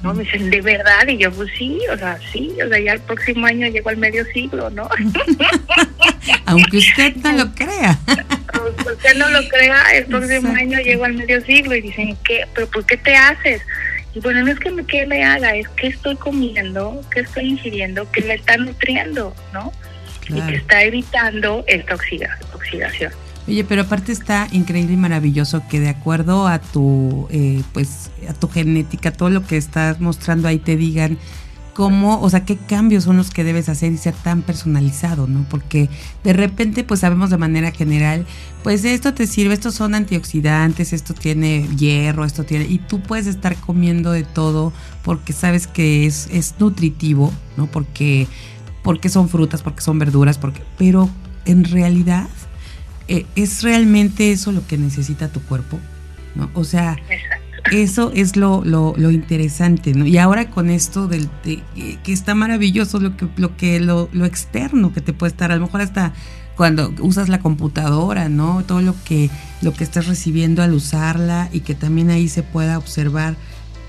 ¿no? 0.03 0.13
Me 0.13 0.25
dicen, 0.25 0.49
¿de 0.49 0.61
verdad? 0.61 1.07
Y 1.07 1.17
yo, 1.17 1.31
pues 1.31 1.49
sí, 1.57 1.79
o 1.91 1.97
sea, 1.97 2.19
sí, 2.31 2.51
o 2.63 2.67
sea, 2.67 2.77
ya 2.77 2.93
el 2.93 2.99
próximo 2.99 3.47
año 3.47 3.67
llego 3.69 3.89
al 3.89 3.97
medio 3.97 4.25
siglo, 4.25 4.69
¿no? 4.69 4.89
Aunque 6.45 6.77
usted 6.77 7.15
no 7.15 7.31
lo 7.31 7.55
crea. 7.55 7.97
Aunque 8.53 8.91
usted 8.91 9.15
no 9.15 9.29
lo 9.29 9.47
crea, 9.47 9.81
el 9.93 10.05
próximo 10.05 10.53
año 10.53 10.79
llego 10.79 11.05
al 11.05 11.13
medio 11.13 11.41
siglo 11.45 11.73
y 11.75 11.81
dicen, 11.81 12.17
¿qué? 12.25 12.45
¿Pero 12.53 12.67
por 12.67 12.85
qué 12.85 12.97
te 12.97 13.15
haces? 13.15 13.61
Y 14.15 14.19
bueno, 14.19 14.43
no 14.43 14.51
es 14.51 14.59
que 14.59 14.71
me, 14.71 14.85
que 14.85 15.05
me 15.07 15.23
haga, 15.23 15.55
es 15.55 15.67
que 15.69 15.87
estoy 15.87 16.15
comiendo, 16.15 17.01
que 17.11 17.21
estoy 17.21 17.49
ingiriendo, 17.49 18.09
que 18.11 18.21
me 18.21 18.35
está 18.35 18.57
nutriendo, 18.57 19.35
¿no? 19.53 19.71
Y 20.29 20.39
que 20.41 20.55
está 20.55 20.83
evitando 20.83 21.63
esta 21.67 21.95
oxidación. 21.95 23.11
Oye, 23.45 23.65
pero 23.65 23.81
aparte 23.81 24.13
está 24.13 24.47
increíble 24.51 24.93
y 24.93 24.97
maravilloso 24.97 25.63
que 25.69 25.81
de 25.81 25.89
acuerdo 25.89 26.47
a 26.47 26.59
tu, 26.59 27.27
eh, 27.29 27.61
pues, 27.73 28.09
a 28.29 28.33
tu 28.33 28.47
genética, 28.47 29.11
todo 29.11 29.29
lo 29.29 29.45
que 29.45 29.57
estás 29.57 29.99
mostrando 29.99 30.47
ahí 30.47 30.59
te 30.59 30.77
digan 30.77 31.17
cómo, 31.73 32.21
o 32.21 32.29
sea, 32.29 32.45
qué 32.45 32.57
cambios 32.57 33.03
son 33.05 33.17
los 33.17 33.31
que 33.31 33.43
debes 33.43 33.69
hacer 33.69 33.91
y 33.91 33.97
ser 33.97 34.13
tan 34.13 34.41
personalizado, 34.41 35.27
¿no? 35.27 35.45
Porque 35.49 35.89
de 36.23 36.33
repente, 36.33 36.83
pues 36.83 36.99
sabemos 36.99 37.29
de 37.29 37.37
manera 37.37 37.71
general, 37.71 38.25
pues 38.63 38.85
esto 38.85 39.13
te 39.13 39.27
sirve, 39.27 39.53
estos 39.53 39.75
son 39.75 39.95
antioxidantes, 39.95 40.93
esto 40.93 41.13
tiene 41.13 41.67
hierro, 41.77 42.25
esto 42.25 42.43
tiene, 42.43 42.65
y 42.65 42.77
tú 42.79 43.01
puedes 43.01 43.27
estar 43.27 43.55
comiendo 43.55 44.11
de 44.11 44.23
todo 44.23 44.71
porque 45.03 45.33
sabes 45.33 45.67
que 45.67 46.05
es, 46.05 46.29
es 46.31 46.55
nutritivo, 46.59 47.33
¿no? 47.57 47.67
Porque, 47.67 48.27
porque 48.83 49.09
son 49.09 49.29
frutas, 49.29 49.61
porque 49.61 49.81
son 49.81 49.99
verduras, 49.99 50.37
porque, 50.37 50.61
pero 50.77 51.09
en 51.45 51.63
realidad 51.65 52.27
eh, 53.07 53.25
¿es 53.35 53.63
realmente 53.63 54.31
eso 54.31 54.51
lo 54.51 54.65
que 54.65 54.77
necesita 54.77 55.27
tu 55.27 55.41
cuerpo? 55.41 55.79
¿No? 56.35 56.49
O 56.53 56.63
sea, 56.63 56.97
eso 57.71 58.11
es 58.13 58.35
lo, 58.35 58.63
lo, 58.65 58.93
lo, 58.97 59.11
interesante, 59.11 59.93
¿no? 59.93 60.05
Y 60.05 60.17
ahora 60.17 60.49
con 60.49 60.69
esto 60.69 61.07
del 61.07 61.29
que 61.43 62.13
está 62.13 62.35
maravilloso 62.35 62.99
lo 62.99 63.15
que 63.15 63.27
lo 63.37 63.55
que 63.55 63.79
lo, 63.79 64.09
lo, 64.11 64.25
externo 64.25 64.93
que 64.93 65.01
te 65.01 65.13
puede 65.13 65.31
estar, 65.31 65.51
a 65.51 65.55
lo 65.55 65.61
mejor 65.61 65.81
hasta 65.81 66.13
cuando 66.55 66.93
usas 66.99 67.29
la 67.29 67.39
computadora, 67.39 68.29
¿no? 68.29 68.63
Todo 68.65 68.81
lo 68.81 68.95
que 69.05 69.29
lo 69.61 69.73
que 69.73 69.83
estás 69.83 70.07
recibiendo 70.07 70.61
al 70.61 70.73
usarla 70.73 71.49
y 71.53 71.61
que 71.61 71.73
también 71.73 72.09
ahí 72.09 72.27
se 72.27 72.43
pueda 72.43 72.77
observar 72.77 73.35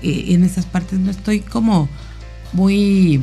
eh, 0.01 0.25
en 0.29 0.43
esas 0.43 0.65
partes. 0.65 0.99
No 0.99 1.11
estoy 1.11 1.41
como 1.41 1.89
muy 2.53 3.21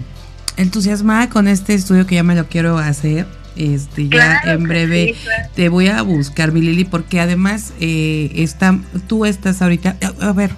entusiasmada 0.56 1.30
con 1.30 1.48
este 1.48 1.74
estudio 1.74 2.06
que 2.06 2.16
ya 2.16 2.22
me 2.22 2.34
lo 2.34 2.46
quiero 2.46 2.78
hacer 2.78 3.26
este, 3.56 4.08
ya 4.08 4.40
en 4.44 4.64
breve 4.64 5.14
te 5.54 5.68
voy 5.68 5.88
a 5.88 6.02
buscar, 6.02 6.52
mi 6.52 6.60
Lili, 6.60 6.84
porque 6.84 7.20
además 7.20 7.72
eh, 7.80 8.30
está, 8.36 8.78
tú 9.06 9.24
estás 9.24 9.62
ahorita, 9.62 9.96
a, 10.20 10.32
ver, 10.32 10.50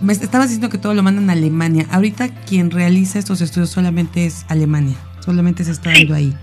me 0.00 0.12
estabas 0.12 0.48
diciendo 0.48 0.68
que 0.68 0.78
todo 0.78 0.94
lo 0.94 1.02
mandan 1.02 1.30
a 1.30 1.32
Alemania. 1.32 1.86
Ahorita 1.90 2.28
quien 2.46 2.70
realiza 2.70 3.18
estos 3.18 3.40
estudios 3.40 3.70
solamente 3.70 4.26
es 4.26 4.44
Alemania, 4.48 4.96
solamente 5.20 5.64
se 5.64 5.72
está 5.72 5.90
dando 5.90 6.14
ahí. 6.14 6.34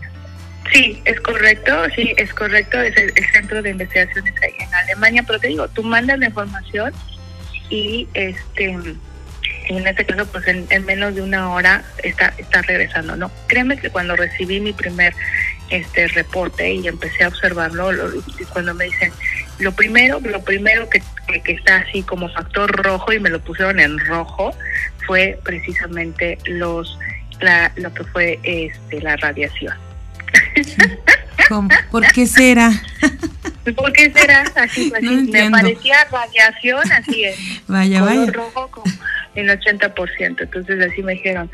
Sí, 0.72 1.02
es 1.06 1.20
correcto, 1.20 1.72
sí, 1.96 2.14
es 2.18 2.34
correcto, 2.34 2.80
es 2.82 2.96
el, 2.98 3.14
centro 3.34 3.62
de 3.62 3.72
investigaciones 3.72 4.34
ahí 4.42 4.54
en 4.60 4.74
Alemania, 4.74 5.24
pero 5.28 5.40
te 5.40 5.50
digo, 5.50 5.68
tú 5.68 5.84
mandas 5.84 6.18
la 6.20 6.28
información 6.28 6.94
y 7.70 8.08
este 8.14 8.78
en 9.70 9.88
este 9.88 10.06
caso 10.06 10.26
pues 10.32 10.48
en, 10.48 10.66
en, 10.70 10.86
menos 10.86 11.16
de 11.16 11.22
una 11.22 11.52
hora 11.52 11.84
está 12.04 12.34
está 12.38 12.62
regresando 12.62 13.16
no 13.16 13.32
créeme 13.48 13.78
que 13.78 13.90
cuando 13.90 14.16
recibí 14.16 14.60
mi 14.60 14.74
primer 14.74 15.14
este 15.70 16.08
reporte 16.10 16.74
y 16.74 16.88
empecé 16.88 17.24
a 17.24 17.30
observarlo 17.30 17.92
y 18.16 18.44
cuando 18.46 18.74
me 18.74 18.86
dicen 18.86 19.12
lo 19.60 19.72
primero 19.72 20.20
lo 20.20 20.44
primero 20.44 20.90
que, 20.90 21.02
que, 21.44 21.54
está 21.54 21.78
así 21.78 22.04
como 22.04 22.30
factor 22.30 22.72
rojo 22.72 23.14
y 23.14 23.20
me 23.20 23.30
lo 23.30 23.40
pusieron 23.40 23.80
en 23.80 23.98
rojo 24.00 24.54
fue 25.06 25.40
precisamente 25.44 26.38
los 26.46 26.98
la, 27.40 27.72
lo 27.76 27.94
que 27.94 28.04
fue 28.06 28.40
este 28.44 29.02
la 29.02 29.16
radiación 29.18 29.76
¿Por 31.92 32.08
qué 32.12 32.28
será? 32.28 32.72
¿Por 33.76 33.94
qué 33.94 34.12
será 34.12 34.44
así? 34.56 34.92
me 35.02 35.50
parecía 35.50 36.06
radiación 36.12 36.92
así 36.92 37.24
es. 37.24 37.38
Vaya, 37.68 38.02
vaya. 38.02 38.32
rojo 38.32 38.70
como 38.70 38.86
en 39.36 39.48
80%. 39.48 40.42
Entonces 40.42 40.92
así 40.92 41.04
me 41.04 41.14
dijeron, 41.14 41.50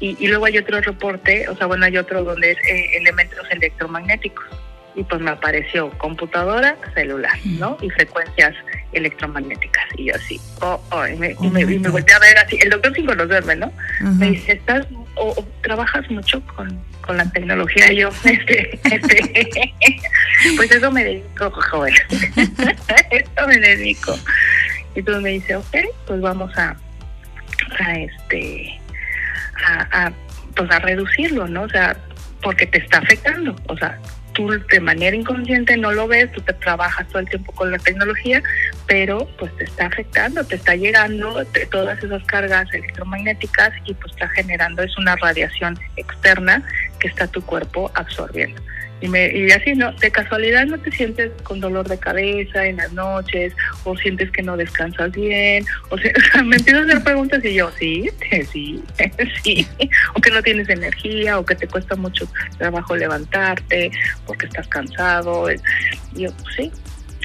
y, 0.00 0.26
luego 0.26 0.44
hay 0.46 0.58
otro 0.58 0.80
reporte, 0.80 1.48
o 1.48 1.56
sea, 1.56 1.66
bueno, 1.66 1.86
hay 1.86 1.96
otro 1.96 2.24
donde 2.24 2.50
es 2.52 2.58
eh, 2.68 2.96
elementos 2.96 3.46
electromagnéticos. 3.50 4.44
Y 4.96 5.02
pues 5.02 5.20
me 5.20 5.30
apareció 5.30 5.90
computadora, 5.98 6.76
celular, 6.94 7.36
¿no? 7.44 7.76
Y 7.80 7.90
frecuencias 7.90 8.54
electromagnéticas. 8.92 9.84
Y 9.96 10.06
yo 10.06 10.14
así, 10.14 10.40
oh, 10.60 10.80
oh, 10.92 11.06
y 11.06 11.16
me, 11.16 11.34
y 11.40 11.50
me, 11.50 11.62
y 11.62 11.78
me 11.78 11.88
volteé 11.88 12.14
a 12.14 12.18
ver 12.20 12.38
así, 12.38 12.58
el 12.62 12.70
doctor 12.70 12.94
sin 12.94 13.06
conocerme, 13.06 13.56
¿no? 13.56 13.72
Me 14.00 14.30
dice, 14.30 14.52
¿estás 14.52 14.86
o, 15.16 15.44
trabajas 15.62 16.08
mucho 16.10 16.40
con, 16.54 16.78
con 17.00 17.16
la 17.16 17.28
tecnología? 17.32 17.92
Y 17.92 17.96
yo, 17.96 18.10
este, 18.24 18.78
este, 18.84 19.74
pues 20.56 20.70
eso 20.70 20.92
me 20.92 21.02
dedico, 21.02 21.50
joven. 21.50 21.94
eso 23.10 23.48
me 23.48 23.58
dedico. 23.58 24.16
Y 24.94 25.00
entonces 25.00 25.22
me 25.22 25.30
dice, 25.30 25.56
ok, 25.56 25.76
pues 26.06 26.20
vamos 26.20 26.56
a, 26.56 26.76
a 27.80 27.98
este 27.98 28.80
a, 29.66 30.12
pues 30.54 30.70
a 30.70 30.78
reducirlo, 30.80 31.48
¿no? 31.48 31.62
O 31.62 31.68
sea, 31.68 31.96
porque 32.42 32.66
te 32.66 32.78
está 32.78 32.98
afectando, 32.98 33.56
o 33.68 33.76
sea, 33.76 33.98
tú 34.34 34.50
de 34.50 34.80
manera 34.80 35.16
inconsciente 35.16 35.76
no 35.76 35.92
lo 35.92 36.06
ves, 36.06 36.30
tú 36.32 36.40
te 36.42 36.52
trabajas 36.52 37.08
todo 37.08 37.20
el 37.20 37.28
tiempo 37.28 37.52
con 37.52 37.70
la 37.70 37.78
tecnología, 37.78 38.42
pero 38.86 39.26
pues 39.38 39.56
te 39.56 39.64
está 39.64 39.86
afectando, 39.86 40.44
te 40.44 40.56
está 40.56 40.74
llegando 40.74 41.42
todas 41.70 42.02
esas 42.02 42.22
cargas 42.24 42.72
electromagnéticas 42.74 43.72
y 43.86 43.94
pues 43.94 44.12
está 44.12 44.28
generando, 44.28 44.82
es 44.82 44.96
una 44.98 45.16
radiación 45.16 45.78
externa 45.96 46.62
que 46.98 47.08
está 47.08 47.26
tu 47.28 47.42
cuerpo 47.42 47.90
absorbiendo. 47.94 48.60
Y, 49.04 49.08
me, 49.08 49.30
y 49.36 49.50
así, 49.50 49.74
¿no? 49.74 49.92
De 49.92 50.10
casualidad 50.10 50.64
no 50.64 50.78
te 50.78 50.90
sientes 50.90 51.30
con 51.42 51.60
dolor 51.60 51.86
de 51.86 51.98
cabeza 51.98 52.64
en 52.64 52.78
las 52.78 52.90
noches, 52.94 53.52
o 53.84 53.94
sientes 53.98 54.30
que 54.30 54.42
no 54.42 54.56
descansas 54.56 55.12
bien, 55.12 55.66
o 55.90 55.98
sea, 55.98 56.10
me 56.42 56.56
empiezo 56.56 56.80
a 56.80 56.84
hacer 56.84 57.04
preguntas 57.04 57.44
y 57.44 57.52
yo, 57.52 57.70
sí, 57.78 58.08
sí, 58.50 58.82
sí, 59.42 59.68
o 60.14 60.20
que 60.22 60.30
no 60.30 60.42
tienes 60.42 60.70
energía, 60.70 61.38
o 61.38 61.44
que 61.44 61.54
te 61.54 61.68
cuesta 61.68 61.94
mucho 61.96 62.26
trabajo 62.56 62.96
levantarte, 62.96 63.90
porque 64.26 64.46
estás 64.46 64.66
cansado. 64.68 65.50
Y 66.14 66.22
yo, 66.22 66.30
sí, 66.56 66.72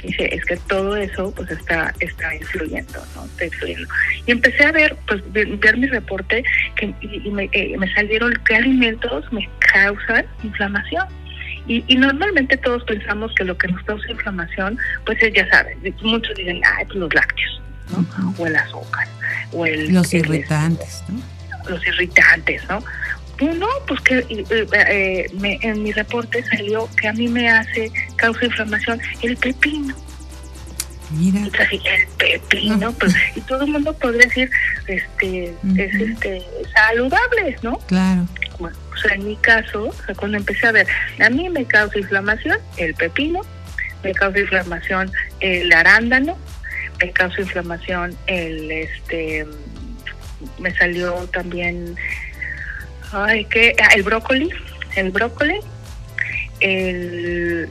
Dice, 0.04 0.34
es 0.34 0.46
que 0.46 0.56
todo 0.68 0.96
eso 0.96 1.34
pues 1.36 1.52
está 1.52 1.94
está 2.00 2.34
influyendo, 2.34 3.00
¿no? 3.16 3.26
Está 3.26 3.46
influyendo. 3.46 3.88
Y 4.26 4.32
empecé 4.32 4.64
a 4.66 4.72
ver, 4.72 4.96
pues 5.08 5.22
ver 5.32 5.78
mi 5.78 5.88
reporte 5.88 6.44
que, 6.76 6.94
y, 7.02 7.34
eh, 7.52 7.78
me 7.78 7.94
salieron 7.94 8.34
qué 8.48 8.56
alimentos 8.56 9.32
me 9.34 9.50
causan 9.74 10.26
inflamación. 10.44 11.06
Y, 11.70 11.96
normalmente 11.98 12.58
todos 12.58 12.84
pensamos 12.86 13.32
que 13.36 13.44
lo 13.44 13.56
que 13.56 13.68
nos 13.68 13.84
causa 13.84 14.10
inflamación, 14.10 14.80
pues 15.06 15.22
es, 15.22 15.32
ya 15.34 15.48
saben, 15.52 15.78
muchos 16.02 16.36
dicen, 16.36 16.60
ay, 16.66 16.84
pues 16.86 16.98
los 16.98 17.14
lácteos, 17.14 17.62
¿no? 17.92 18.34
O 18.40 18.48
el 18.48 18.56
azúcar, 18.56 19.08
o 19.52 19.68
el... 19.68 19.94
Los 19.94 20.12
irritantes, 20.16 21.04
¿no? 21.08 21.22
Los 21.70 21.86
irritantes, 21.86 22.64
¿no? 22.68 22.84
Uno, 23.42 23.68
pues 23.88 24.02
que 24.02 24.26
eh, 24.28 25.26
me, 25.40 25.60
en 25.62 25.84
mi 25.84 25.92
reporte 25.92 26.44
salió 26.44 26.90
que 27.00 27.08
a 27.08 27.14
mí 27.14 27.28
me 27.28 27.48
hace, 27.48 27.92
causa 28.16 28.46
inflamación, 28.46 29.00
el 29.22 29.38
pepino. 29.38 29.96
Mira. 31.12 31.42
el 31.42 32.08
pepino, 32.18 32.92
pues, 32.94 33.14
y 33.36 33.42
todo 33.42 33.64
el 33.66 33.72
mundo 33.72 33.94
podría 33.94 34.26
decir, 34.26 34.50
este, 34.88 35.54
es 35.78 35.96
este, 35.96 36.44
saludable, 36.74 37.58
¿no? 37.62 37.78
Claro. 37.88 38.28
Sea, 39.02 39.16
en 39.16 39.26
mi 39.26 39.36
caso, 39.38 39.94
cuando 40.18 40.38
empecé 40.38 40.68
a 40.68 40.72
ver, 40.72 40.88
a 41.20 41.30
mí 41.30 41.50
me 41.50 41.66
causa 41.66 41.98
inflamación 41.98 42.58
el 42.78 42.94
pepino, 42.96 43.42
me 44.04 44.14
causa 44.14 44.40
inflamación 44.40 45.12
el 45.40 45.72
arándano, 45.72 46.38
me 47.00 47.12
causa 47.12 47.42
inflamación 47.42 48.16
el, 48.28 48.72
este, 48.72 49.46
me 50.60 50.74
salió 50.76 51.14
también, 51.28 51.96
ay, 53.12 53.46
¿qué? 53.46 53.76
Ah, 53.82 53.94
el 53.96 54.04
brócoli, 54.04 54.50
el 54.96 55.12
brócoli, 55.12 55.60
el, 56.60 57.70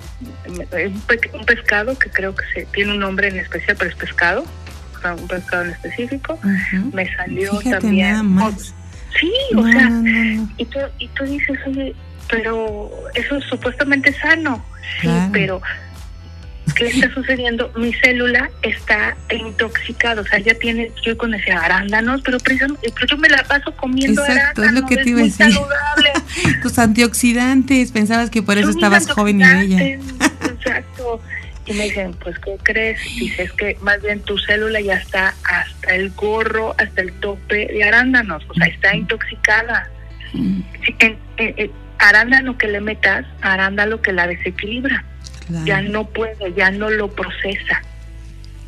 un 1.33 1.45
pescado 1.45 1.99
que 1.99 2.11
creo 2.11 2.35
que 2.35 2.45
se, 2.55 2.66
tiene 2.66 2.93
un 2.93 3.01
nombre 3.01 3.29
en 3.29 3.39
especial, 3.39 3.76
pero 3.79 3.91
es 3.91 3.97
pescado, 3.97 4.45
un 5.16 5.29
pescado 5.29 5.64
en 5.64 5.70
específico, 5.70 6.39
me 6.93 7.14
salió 7.14 7.59
también... 7.61 8.39
Sí, 9.19 9.33
o 9.57 9.66
sea, 9.66 9.91
Y, 10.57 10.64
tú, 10.66 10.79
y 10.99 11.09
tú 11.09 11.25
dices, 11.25 11.59
oye, 11.66 11.95
pero 12.31 12.91
eso 13.14 13.37
es 13.37 13.45
supuestamente 13.45 14.12
sano. 14.12 14.64
Sí, 15.01 15.09
pero 15.33 15.61
¿qué 16.75 16.87
está 16.87 17.12
sucediendo? 17.12 17.73
Mi 17.77 17.93
célula 17.95 18.51
está 18.62 19.16
intoxicada, 19.31 20.23
o 20.23 20.25
sea, 20.25 20.39
ya 20.39 20.55
tiene, 20.55 20.93
yo 21.05 21.16
con 21.16 21.35
ese 21.35 21.53
arándanos, 21.53 22.23
pero, 22.23 22.39
pero 22.39 22.66
yo 23.09 23.16
me 23.16 23.29
la 23.29 23.43
paso 23.45 23.75
comiendo 23.77 24.23
Exacto, 24.25 24.62
es 24.62 24.73
lo 24.73 24.87
que 24.87 24.97
te 24.99 25.11
iba 25.11 25.21
a 25.21 25.25
decir. 25.25 25.47
Tus 26.62 26.79
antioxidantes, 26.79 27.93
pensabas 27.93 28.31
que 28.31 28.43
por 28.43 28.59
eso 28.59 28.71
estabas 28.71 29.11
joven 29.11 29.41
y 29.41 29.45
bella. 29.45 29.83
Exacto. 30.43 31.21
Y 31.69 31.75
me 31.75 31.85
dicen, 31.85 32.14
pues, 32.14 32.39
¿qué 32.39 32.57
crees? 32.62 33.01
Dices 33.19 33.53
que 33.53 33.77
más 33.83 34.01
bien 34.01 34.21
tu 34.21 34.39
célula 34.39 34.81
ya 34.81 34.95
está 34.95 35.35
hasta 35.45 35.95
el 35.95 36.11
gorro, 36.11 36.75
hasta 36.79 37.03
el 37.03 37.12
tope 37.21 37.66
de 37.66 37.85
arándanos, 37.85 38.43
o 38.49 38.55
sea, 38.55 38.66
está 38.66 38.97
intoxicada. 38.97 39.91
Mm. 40.33 40.61
arándano 41.99 42.57
que 42.59 42.69
le 42.69 42.81
metas, 42.81 43.27
arándano 43.43 44.01
que 44.01 44.12
la 44.12 44.27
desequilibra. 44.27 45.05
Ya 45.64 45.81
no 45.81 46.05
puede, 46.05 46.53
ya 46.55 46.71
no 46.71 46.91
lo 46.91 47.09
procesa. 47.09 47.83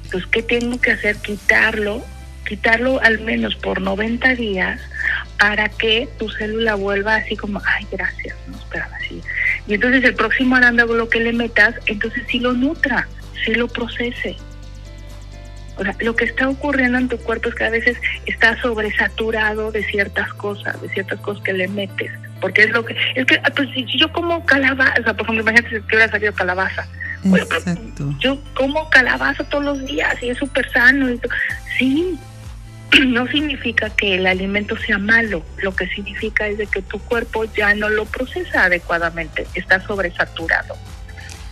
Entonces, 0.04 0.28
¿qué 0.30 0.42
tengo 0.42 0.80
que 0.80 0.92
hacer? 0.92 1.16
Quitarlo, 1.16 2.02
quitarlo 2.46 3.00
al 3.02 3.20
menos 3.20 3.54
por 3.56 3.80
90 3.80 4.34
días 4.34 4.80
para 5.38 5.68
que 5.68 6.08
tu 6.18 6.28
célula 6.30 6.74
vuelva 6.74 7.16
así 7.16 7.36
como, 7.36 7.62
ay, 7.64 7.86
gracias, 7.90 8.36
no 8.46 8.56
esperaba 8.56 8.96
así. 8.96 9.22
Y 9.70 9.74
entonces 9.74 10.02
el 10.02 10.16
próximo 10.16 10.56
arándano 10.56 11.08
que 11.08 11.20
le 11.20 11.32
metas, 11.32 11.76
entonces 11.86 12.24
sí 12.28 12.40
lo 12.40 12.52
nutra, 12.52 13.06
sí 13.44 13.54
lo 13.54 13.68
procese. 13.68 14.36
O 15.76 15.84
sea, 15.84 15.94
lo 16.00 16.16
que 16.16 16.24
está 16.24 16.48
ocurriendo 16.48 16.98
en 16.98 17.08
tu 17.08 17.16
cuerpo 17.18 17.50
es 17.50 17.54
que 17.54 17.64
a 17.64 17.70
veces 17.70 17.96
está 18.26 18.60
sobresaturado 18.60 19.70
de 19.70 19.84
ciertas 19.84 20.32
cosas, 20.34 20.82
de 20.82 20.88
ciertas 20.88 21.20
cosas 21.20 21.44
que 21.44 21.52
le 21.52 21.68
metes. 21.68 22.10
Porque 22.40 22.64
es 22.64 22.70
lo 22.70 22.84
que, 22.84 22.96
es 23.14 23.24
que, 23.26 23.36
ah, 23.44 23.52
pues 23.54 23.68
si 23.72 23.86
yo 23.96 24.12
como 24.12 24.44
calabaza, 24.44 25.14
por 25.14 25.22
ejemplo, 25.22 25.42
imagínate 25.42 25.68
que 25.68 25.96
hubiera 25.96 26.10
salido 26.10 26.32
calabaza. 26.32 26.88
Exacto. 27.22 28.12
yo 28.18 28.42
como 28.54 28.90
calabaza 28.90 29.44
todos 29.44 29.62
los 29.62 29.86
días 29.86 30.20
y 30.20 30.30
es 30.30 30.38
súper 30.38 30.68
sano. 30.72 31.08
Y 31.08 31.20
sí, 31.78 32.18
no 33.06 33.26
significa 33.28 33.90
que 33.90 34.16
el 34.16 34.26
alimento 34.26 34.76
sea 34.76 34.98
malo, 34.98 35.42
lo 35.62 35.74
que 35.74 35.86
significa 35.88 36.46
es 36.46 36.58
de 36.58 36.66
que 36.66 36.82
tu 36.82 36.98
cuerpo 36.98 37.44
ya 37.56 37.74
no 37.74 37.88
lo 37.88 38.04
procesa 38.06 38.64
adecuadamente, 38.64 39.46
está 39.54 39.84
sobresaturado. 39.86 40.76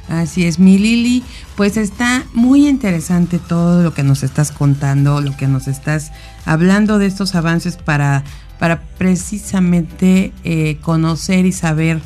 Así 0.08 0.46
es, 0.46 0.58
mi 0.58 0.78
Lili, 0.78 1.22
pues 1.54 1.76
está 1.76 2.24
muy 2.32 2.66
interesante 2.66 3.38
todo 3.38 3.82
lo 3.82 3.92
que 3.92 4.02
nos 4.02 4.22
estás 4.22 4.50
contando, 4.50 5.20
lo 5.20 5.36
que 5.36 5.46
nos 5.46 5.68
estás 5.68 6.12
hablando 6.46 6.98
de 6.98 7.06
estos 7.06 7.34
avances 7.34 7.76
para, 7.76 8.24
para 8.58 8.80
precisamente 8.96 10.32
eh, 10.44 10.78
conocer 10.80 11.44
y 11.44 11.52
saber 11.52 12.00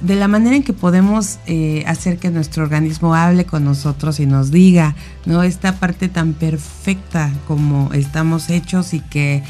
de 0.00 0.16
la 0.16 0.28
manera 0.28 0.56
en 0.56 0.62
que 0.62 0.72
podemos 0.72 1.38
eh, 1.46 1.84
hacer 1.86 2.18
que 2.18 2.30
nuestro 2.30 2.62
organismo 2.62 3.14
hable 3.14 3.44
con 3.44 3.64
nosotros 3.64 4.20
y 4.20 4.26
nos 4.26 4.50
diga, 4.50 4.94
¿no? 5.26 5.42
Esta 5.42 5.78
parte 5.78 6.08
tan 6.08 6.32
perfecta 6.32 7.32
como 7.46 7.92
estamos 7.92 8.48
hechos 8.50 8.94
y 8.94 9.00
que 9.00 9.42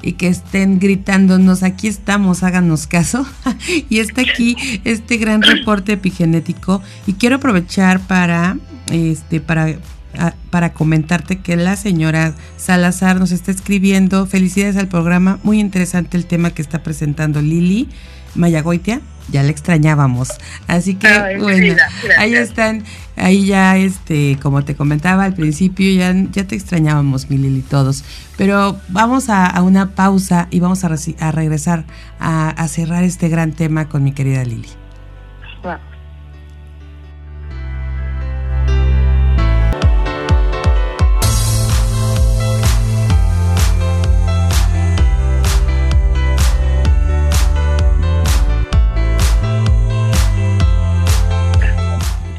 y 0.00 0.12
que 0.12 0.28
estén 0.28 0.78
gritándonos, 0.78 1.64
aquí 1.64 1.88
estamos, 1.88 2.44
háganos 2.44 2.86
caso. 2.86 3.26
y 3.90 3.98
está 3.98 4.22
aquí 4.22 4.56
este 4.84 5.16
gran 5.16 5.42
reporte 5.42 5.94
epigenético 5.94 6.80
y 7.06 7.14
quiero 7.14 7.36
aprovechar 7.36 8.00
para 8.00 8.56
este 8.90 9.40
para 9.40 9.76
para 10.50 10.72
comentarte 10.72 11.38
que 11.38 11.56
la 11.56 11.76
señora 11.76 12.34
Salazar 12.56 13.18
nos 13.18 13.30
está 13.30 13.50
escribiendo. 13.50 14.26
Felicidades 14.26 14.76
al 14.76 14.88
programa, 14.88 15.38
muy 15.42 15.60
interesante 15.60 16.16
el 16.16 16.26
tema 16.26 16.50
que 16.50 16.62
está 16.62 16.82
presentando 16.82 17.42
Lili 17.42 17.88
Mayagoitia 18.34 19.00
ya 19.30 19.42
le 19.42 19.50
extrañábamos. 19.50 20.28
Así 20.66 20.94
que 20.94 21.08
bueno, 21.38 21.76
ahí 22.18 22.34
están, 22.34 22.84
ahí 23.16 23.46
ya 23.46 23.76
este, 23.76 24.38
como 24.42 24.64
te 24.64 24.74
comentaba 24.74 25.24
al 25.24 25.34
principio, 25.34 25.90
ya, 25.92 26.14
ya 26.32 26.44
te 26.46 26.54
extrañábamos, 26.54 27.30
mi 27.30 27.38
Lili, 27.38 27.62
todos. 27.62 28.04
Pero 28.36 28.78
vamos 28.88 29.28
a, 29.28 29.60
una 29.62 29.90
pausa 29.90 30.48
y 30.50 30.60
vamos 30.60 30.84
a, 30.84 30.90
a 31.20 31.32
regresar 31.32 31.84
a, 32.18 32.50
a, 32.50 32.68
cerrar 32.68 33.04
este 33.04 33.28
gran 33.28 33.52
tema 33.52 33.88
con 33.88 34.02
mi 34.04 34.12
querida 34.12 34.44
Lili. 34.44 34.68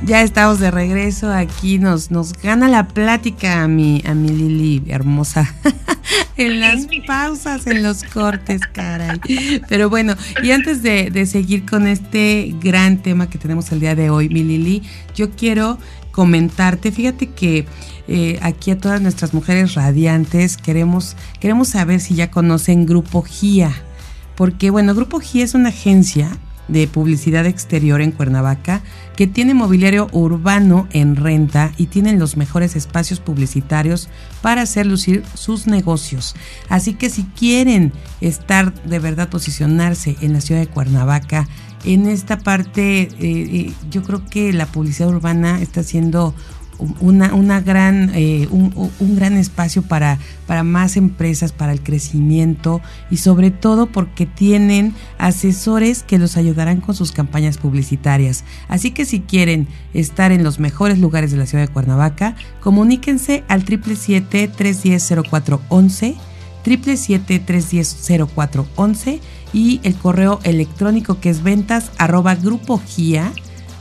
Ya 0.10 0.24
estamos 0.24 0.58
de 0.60 0.72
regreso 0.72 1.32
aquí, 1.32 1.78
nos, 1.78 2.10
nos 2.10 2.34
gana 2.34 2.68
la 2.68 2.88
plática 2.88 3.62
a 3.62 3.68
mi, 3.68 4.02
a 4.08 4.16
mi 4.16 4.30
Lili 4.30 4.82
hermosa. 4.92 5.54
en 6.36 6.60
las 6.60 6.88
pausas, 7.06 7.68
en 7.68 7.84
los 7.84 8.04
cortes, 8.06 8.62
caray. 8.74 9.22
Pero 9.70 9.88
bueno, 9.88 10.16
y 10.42 10.50
antes 10.50 10.82
de, 10.82 11.26
seguir 11.28 11.64
con 11.64 11.86
este 11.86 12.56
gran 12.60 13.04
tema 13.04 13.30
que 13.30 13.38
tenemos 13.38 13.72
el 13.72 13.82
día 13.82 13.94
de 13.94 14.10
hoy, 14.10 14.30
mi 14.30 14.42
Lili, 14.42 14.82
yo 15.14 15.30
quiero 15.30 15.78
comentarte, 16.10 16.92
fíjate 16.92 17.28
que 17.28 17.68
eh, 18.08 18.40
aquí 18.42 18.72
a 18.72 18.80
todas 18.80 19.02
nuestras 19.02 19.36
mujeres 19.36 19.76
radiantes 19.76 20.58
queremos, 20.58 21.18
queremos 21.40 21.70
saber 21.70 22.00
si 22.00 22.16
ya 22.16 22.32
conocen 22.32 22.88
Grupo 22.88 23.22
GIA. 23.22 23.72
Porque 24.34 24.72
bueno, 24.72 24.96
Grupo 24.96 25.20
GIA 25.20 25.44
es 25.44 25.54
una 25.54 25.70
agencia 25.70 26.36
de 26.70 26.88
publicidad 26.88 27.46
exterior 27.46 28.02
en 28.02 28.12
Cuernavaca 28.12 28.82
que 29.16 29.28
tiene 29.28 29.54
mobiliario 29.54 30.08
urbano 30.12 30.88
en 30.92 31.16
renta 31.16 31.72
y 31.78 31.88
tienen 31.88 32.20
los 32.20 32.38
mejores 32.38 32.76
espacios 32.76 33.20
publicitarios 33.20 34.08
para 34.42 34.62
hacer 34.62 34.86
lucir 34.86 35.24
sus 35.34 35.68
negocios. 35.68 36.36
Así 36.70 36.94
que 36.94 37.10
si 37.10 37.24
quieren 37.24 37.92
estar 38.22 38.74
de 38.84 39.00
verdad 39.00 39.30
posicionarse 39.30 40.16
en 40.22 40.34
la 40.34 40.42
ciudad 40.42 40.62
de 40.62 40.68
Cuernavaca, 40.68 41.48
en 41.86 42.08
esta 42.08 42.40
parte 42.40 43.02
eh, 43.02 43.10
eh, 43.20 43.74
yo 43.90 44.04
creo 44.04 44.26
que 44.26 44.54
la 44.54 44.66
publicidad 44.66 45.10
urbana 45.10 45.62
está 45.62 45.84
siendo 45.84 46.34
una, 47.00 47.34
una 47.34 47.62
gran, 47.62 48.12
eh, 48.16 48.48
un, 48.52 48.92
un, 49.00 49.16
gran 49.16 49.38
espacio 49.38 49.82
para, 49.82 50.20
para 50.48 50.64
más 50.64 50.98
empresas, 50.98 51.52
para 51.52 51.72
el 51.72 51.84
crecimiento 51.84 52.82
y 53.12 53.18
sobre 53.18 53.52
todo 53.52 53.86
porque 53.88 54.26
tienen 54.26 54.96
asesores 55.18 56.04
que 56.04 56.18
los 56.18 56.38
ayudarán 56.38 56.80
con 56.82 56.96
sus 56.96 57.12
campañas 57.12 57.58
publicitarias. 57.58 58.46
Así 58.68 58.90
que 58.92 59.06
si 59.06 59.20
quieren 59.20 59.68
estar 59.94 60.32
en 60.32 60.44
los 60.44 60.60
mejores 60.60 60.98
lugares 61.00 61.32
de 61.32 61.38
la 61.38 61.46
ciudad 61.46 61.66
de 61.66 61.74
Cuernavaca, 61.74 62.36
comuníquense 62.62 63.44
al 63.48 63.66
777-310-0411, 63.66 66.16
777-310-0411 66.64 69.20
y 69.54 69.80
el 69.84 69.96
correo 69.96 70.40
electrónico 70.44 71.20
que 71.20 71.30
es 71.30 71.44
ventas 71.44 71.92
arroba 71.98 72.36
grupo 72.36 72.80
GIA, 72.80 73.34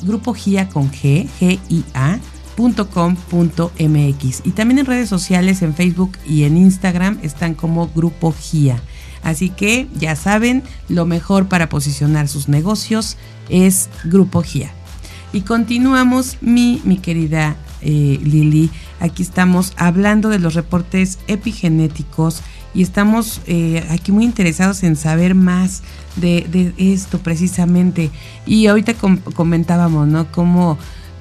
grupo 0.02 0.34
GIA 0.34 0.68
con 0.68 0.90
G, 0.90 1.28
G-I-A, 1.40 2.18
.com.mx 2.58 4.42
y 4.44 4.50
también 4.50 4.80
en 4.80 4.86
redes 4.86 5.08
sociales 5.08 5.62
en 5.62 5.74
Facebook 5.74 6.18
y 6.26 6.42
en 6.42 6.56
Instagram 6.56 7.18
están 7.22 7.54
como 7.54 7.88
Grupo 7.88 8.34
GIA. 8.38 8.82
Así 9.22 9.50
que 9.50 9.88
ya 9.98 10.16
saben, 10.16 10.64
lo 10.88 11.06
mejor 11.06 11.48
para 11.48 11.68
posicionar 11.68 12.28
sus 12.28 12.48
negocios 12.48 13.16
es 13.48 13.88
Grupo 14.04 14.42
GIA. 14.42 14.72
Y 15.32 15.42
continuamos, 15.42 16.38
mi, 16.40 16.80
mi 16.84 16.98
querida 16.98 17.56
eh, 17.80 18.18
Lili. 18.22 18.70
Aquí 19.00 19.22
estamos 19.22 19.72
hablando 19.76 20.28
de 20.28 20.40
los 20.40 20.54
reportes 20.54 21.18
epigenéticos 21.28 22.42
y 22.74 22.82
estamos 22.82 23.40
eh, 23.46 23.86
aquí 23.90 24.12
muy 24.12 24.24
interesados 24.24 24.82
en 24.82 24.96
saber 24.96 25.34
más 25.34 25.82
de, 26.16 26.72
esto 26.76 27.18
precisamente. 27.18 28.10
Y 28.46 28.66
ahorita 28.66 28.94
comentábamos, 29.34 30.08
¿no? 30.08 30.30
Cómo 30.32 30.78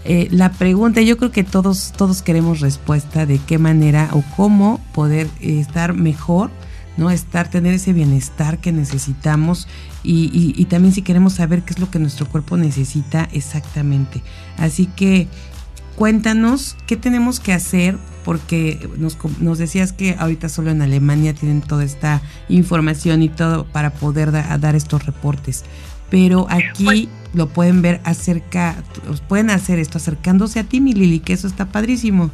eh, 0.09 0.29
la 0.31 0.53
pregunta, 0.53 1.01
yo 1.01 1.17
creo 1.17 1.31
que 1.31 1.43
todos, 1.43 1.91
todos 1.91 2.21
queremos 2.21 2.61
respuesta 2.61 3.25
de 3.25 3.39
qué 3.39 3.57
manera 3.57 4.09
o 4.13 4.23
cómo 4.37 4.79
poder 4.93 5.27
eh, 5.41 5.59
estar 5.59 5.93
mejor, 5.93 6.49
¿no? 6.95 7.11
Estar, 7.11 7.49
tener 7.49 7.73
ese 7.73 7.91
bienestar 7.91 8.59
que 8.59 8.71
necesitamos 8.71 9.67
y, 10.03 10.53
y, 10.55 10.65
también 10.65 10.93
si 10.93 11.01
queremos 11.01 11.33
saber 11.33 11.63
qué 11.63 11.73
es 11.73 11.79
lo 11.79 11.91
que 11.91 11.99
nuestro 11.99 12.25
cuerpo 12.25 12.55
necesita 12.55 13.27
exactamente. 13.33 14.23
Así 14.55 14.85
que 14.85 15.27
cuéntanos 15.97 16.77
qué 16.87 16.95
tenemos 16.95 17.41
que 17.41 17.51
hacer 17.51 17.97
porque 18.23 18.89
nos, 18.97 19.17
nos, 19.41 19.57
decías 19.57 19.91
que 19.91 20.15
ahorita 20.17 20.47
solo 20.47 20.71
en 20.71 20.81
Alemania 20.81 21.33
tienen 21.33 21.61
toda 21.61 21.83
esta 21.83 22.21
información 22.47 23.21
y 23.21 23.27
todo 23.27 23.65
para 23.65 23.89
poder 23.89 24.31
dar 24.31 24.75
estos 24.75 25.05
reportes. 25.05 25.65
Pero 26.09 26.47
aquí 26.49 26.85
pues 26.85 27.07
lo 27.33 27.47
pueden 27.49 27.81
ver 27.81 27.99
acerca, 28.03 28.75
pueden 29.27 29.49
hacer 29.49 29.79
esto 29.79 29.97
acercándose 29.97 30.59
a 30.59 30.63
ti, 30.63 30.79
mi 30.79 30.93
Lili, 30.93 31.19
que 31.19 31.33
eso 31.33 31.47
está 31.47 31.65
padrísimo. 31.65 32.31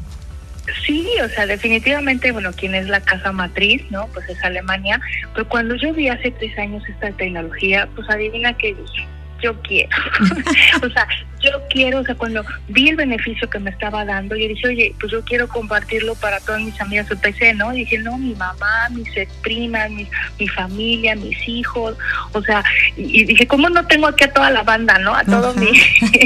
Sí, 0.86 1.08
o 1.24 1.28
sea, 1.30 1.46
definitivamente, 1.46 2.32
bueno, 2.32 2.52
quien 2.54 2.74
es 2.74 2.88
la 2.88 3.02
casa 3.02 3.32
matriz, 3.32 3.84
¿no? 3.90 4.08
Pues 4.14 4.30
es 4.30 4.42
Alemania. 4.44 5.00
Pero 5.34 5.48
cuando 5.50 5.76
yo 5.76 5.94
vi 5.94 6.08
hace 6.08 6.32
tres 6.32 6.58
años 6.58 6.84
esta 6.88 7.12
tecnología, 7.12 7.88
pues 7.96 8.10
adivina 8.10 8.54
qué 8.54 8.68
dije. 8.68 9.08
Yo 9.44 9.62
quiero. 9.62 9.90
o 10.82 10.90
sea, 10.90 11.08
yo 11.42 11.52
quiero, 11.70 12.00
o 12.00 12.04
sea, 12.06 12.16
cuando 12.16 12.44
vi 12.70 12.90
el 12.90 12.96
beneficio 12.96 13.50
que 13.50 13.60
me 13.60 13.70
estaba 13.70 14.06
dando, 14.06 14.36
yo 14.36 14.48
dije, 14.48 14.68
oye, 14.68 14.96
pues 15.00 15.12
yo 15.12 15.24
quiero 15.26 15.48
compartirlo 15.50 16.16
para 16.16 16.40
todas 16.40 16.62
mis 16.62 16.80
amigas 16.80 17.08
PC, 17.22 17.54
¿no? 17.54 17.74
Y 17.74 17.80
dije, 17.80 17.98
no, 17.98 18.18
mi 18.18 18.34
mamá, 18.34 18.90
mis 18.92 19.10
primas, 19.42 19.92
mi, 19.92 20.08
mi 20.40 20.48
familia, 20.48 21.16
mis 21.16 21.38
hijos, 21.48 21.98
o 22.32 22.42
sea, 22.42 22.64
y, 22.96 23.26
dije, 23.26 23.46
¿cómo 23.46 23.70
no 23.70 23.86
tengo 23.88 24.08
aquí 24.08 24.24
a 24.24 24.32
toda 24.32 24.50
la 24.50 24.64
banda, 24.64 24.98
¿no? 25.00 25.14
A 25.14 25.24
todos 25.24 25.56
mis... 25.58 25.84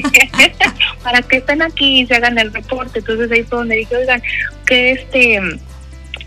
para 1.03 1.22
que 1.22 1.38
estén 1.38 1.61
aquí 1.61 2.01
y 2.01 2.05
se 2.05 2.15
hagan 2.15 2.38
el 2.38 2.53
reporte. 2.53 2.99
Entonces 2.99 3.32
ahí 3.32 3.43
fue 3.43 3.59
donde 3.59 3.78
dije, 3.78 3.95
oigan, 3.95 4.22
que 4.65 4.91
este 4.91 5.39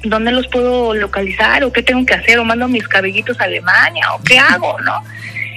dónde 0.02 0.32
los 0.32 0.48
puedo 0.48 0.94
localizar 0.94 1.62
o 1.64 1.72
qué 1.72 1.82
tengo 1.82 2.04
que 2.06 2.14
hacer 2.14 2.38
o 2.38 2.44
mando 2.44 2.66
mis 2.68 2.88
cabellitos 2.88 3.38
a 3.40 3.44
Alemania 3.44 4.12
o 4.14 4.22
qué 4.22 4.38
hago, 4.38 4.80
¿no? 4.80 5.04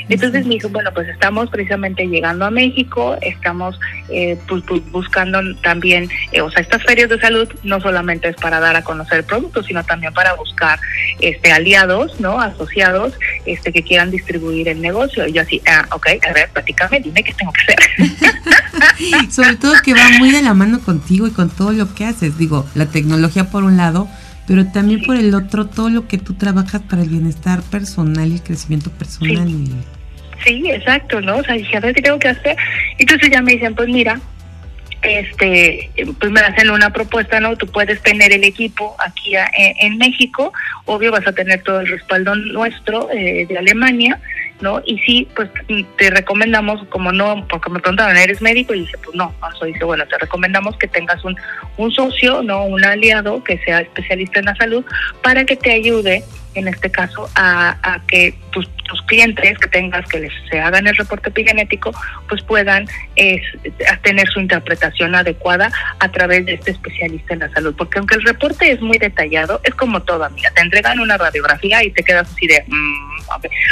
Entonces 0.10 0.46
me 0.46 0.56
dijo, 0.56 0.70
bueno, 0.70 0.92
pues 0.94 1.08
estamos 1.10 1.50
precisamente 1.50 2.06
llegando 2.08 2.46
a 2.46 2.52
México, 2.52 3.18
estamos 3.22 3.80
eh, 4.10 4.38
pues, 4.48 4.64
pues, 4.68 4.82
buscando 4.92 5.40
también, 5.62 6.10
eh, 6.32 6.42
o 6.42 6.52
sea, 6.52 6.62
estas 6.62 6.84
ferias 6.84 7.10
de 7.10 7.20
salud 7.20 7.48
no 7.64 7.80
solamente 7.80 8.30
es 8.30 8.36
para 8.36 8.60
dar 8.60 8.76
a 8.76 8.84
conocer 8.84 9.20
el 9.20 9.24
producto, 9.26 9.64
sino 9.64 9.84
también 9.84 10.14
para 10.14 10.34
buscar 10.34 10.80
este 11.20 11.52
aliados, 11.52 12.20
¿no? 12.20 12.40
Asociados 12.42 13.14
este 13.46 13.72
que 13.72 13.84
quieran 13.84 14.12
distribuir 14.12 14.68
el 14.68 14.82
negocio. 14.82 15.28
Y 15.28 15.34
yo 15.34 15.42
así, 15.42 15.62
ah, 15.68 15.88
ok, 15.92 16.08
a 16.30 16.34
ver, 16.34 16.50
platícame, 16.52 17.00
dime 17.00 17.24
qué 17.24 17.34
tengo 17.34 17.52
que 17.54 17.62
hacer. 17.62 19.32
Sobre 19.32 19.56
todo 19.56 19.74
que 19.84 19.94
va 19.94 20.10
muy 20.20 20.32
de 20.32 20.42
la 20.42 20.54
mano 20.54 20.80
contigo 20.80 21.28
y 21.28 21.32
con 21.32 21.50
todo 21.50 21.72
lo 21.72 21.94
que 21.94 22.06
haces. 22.06 22.38
Digo, 22.38 22.68
la 22.76 22.88
tecnología 22.88 23.50
por 23.50 23.64
un 23.64 23.78
lado, 23.78 24.08
pero 24.48 24.66
también 24.68 25.04
por 25.04 25.16
el 25.16 25.34
otro, 25.34 25.68
todo 25.68 25.90
lo 25.90 26.08
que 26.08 26.18
tú 26.18 26.34
trabajas 26.34 26.82
para 26.82 27.02
el 27.02 27.10
bienestar 27.10 27.62
personal 27.64 28.30
y 28.30 28.36
el 28.36 28.44
crecimiento 28.44 28.92
personal. 28.92 29.48
Sí. 29.48 29.72
Exacto, 30.46 31.22
¿no? 31.22 31.38
O 31.38 31.44
sea, 31.44 31.56
dije, 31.56 31.78
a 31.78 31.80
ver, 31.80 31.94
¿qué 31.94 32.02
tengo 32.02 32.20
que 32.20 32.30
hacer? 32.30 32.58
Entonces 32.98 33.30
ya 33.32 33.42
me 33.42 33.54
dicen, 33.54 33.76
pues 33.76 33.90
mira, 33.90 34.20
este, 35.04 35.90
pues 36.20 36.32
me 36.32 36.40
hacen 36.40 36.70
una 36.70 36.92
propuesta, 36.92 37.40
¿no? 37.40 37.58
Tú 37.58 37.68
puedes 37.68 38.02
tener 38.02 38.32
el 38.32 38.44
equipo 38.44 38.96
aquí 39.00 39.34
en, 39.58 39.98
México, 39.98 40.54
obvio 40.86 41.12
vas 41.12 41.28
a 41.28 41.34
tener 41.34 41.62
todo 41.64 41.82
el 41.82 41.88
respaldo 41.88 42.36
nuestro 42.36 43.10
eh, 43.12 43.46
de 43.48 43.58
Alemania, 43.58 44.20
¿no? 44.62 44.82
Y 44.86 44.98
sí, 45.00 45.28
pues 45.36 45.50
te 45.98 46.10
recomendamos, 46.10 46.86
como 46.88 47.12
no, 47.12 47.46
porque 47.50 47.70
me 47.70 47.80
preguntaron, 47.80 48.16
¿eres 48.16 48.42
médico? 48.42 48.74
Y 48.74 48.82
dice, 48.82 48.98
pues 49.04 49.16
no, 49.16 49.34
eso 49.54 49.66
dice, 49.66 49.84
bueno, 49.84 50.08
te 50.08 50.18
recomendamos 50.18 50.78
que 50.78 50.88
tengas 50.88 51.24
un, 51.26 51.36
un 51.78 51.92
socio, 51.92 52.42
¿no? 52.42 52.64
Un 52.66 52.86
aliado 52.86 53.44
que 53.44 53.58
sea 53.60 53.82
especialista 53.82 54.40
en 54.40 54.46
la 54.46 54.56
salud 54.56 54.86
para 55.22 55.44
que 55.44 55.58
te 55.58 55.74
ayude 55.74 56.24
en 56.56 56.68
este 56.68 56.92
caso, 56.92 57.30
a, 57.36 58.00
que 58.08 58.34
tus, 58.52 58.70
tus, 58.84 59.02
clientes 59.04 59.58
que 59.58 59.68
tengas 59.68 60.08
que 60.08 60.20
les 60.20 60.32
se 60.50 60.60
hagan 60.60 60.88
el 60.88 60.96
reporte 60.96 61.30
epigenético, 61.30 61.92
pues 62.30 62.42
puedan 62.44 62.88
tener 64.04 64.28
su 64.30 64.40
interpretación 64.40 65.16
adecuada 65.16 65.72
a 66.00 66.12
través 66.12 66.46
de 66.46 66.54
este 66.54 66.72
especialista 66.72 67.34
en 67.34 67.42
la 67.42 67.50
salud. 67.52 67.76
Porque 67.78 68.00
aunque 68.00 68.16
el 68.16 68.24
reporte 68.24 68.72
es 68.72 68.82
muy 68.82 68.98
detallado, 68.98 69.62
es 69.64 69.74
como 69.76 70.02
todo, 70.02 70.24
amiga, 70.24 70.52
te 70.52 70.62
entregan 70.62 71.00
una 71.00 71.18
radiografía 71.18 71.84
y 71.84 71.92
te 71.92 72.04
quedas 72.04 72.30
así 72.32 72.48
de, 72.48 72.64
mm, 72.68 73.22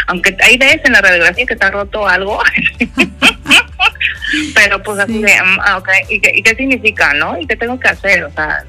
aunque 0.07 0.35
ahí 0.43 0.57
ves 0.57 0.79
en 0.83 0.93
la 0.93 1.01
radiografía 1.01 1.45
que 1.45 1.55
te 1.55 1.65
ha 1.65 1.71
roto 1.71 2.07
algo. 2.07 2.41
pero 4.55 4.81
pues 4.81 4.99
así 4.99 5.21
de, 5.21 5.41
mm, 5.41 5.59
ah, 5.61 5.81
¿Y 6.09 6.19
qué, 6.19 6.31
¿y 6.35 6.43
qué 6.43 6.55
significa, 6.55 7.13
no? 7.13 7.39
¿Y 7.39 7.45
qué 7.45 7.55
tengo 7.55 7.79
que 7.79 7.89
hacer? 7.89 8.23
O 8.23 8.31
sea, 8.31 8.63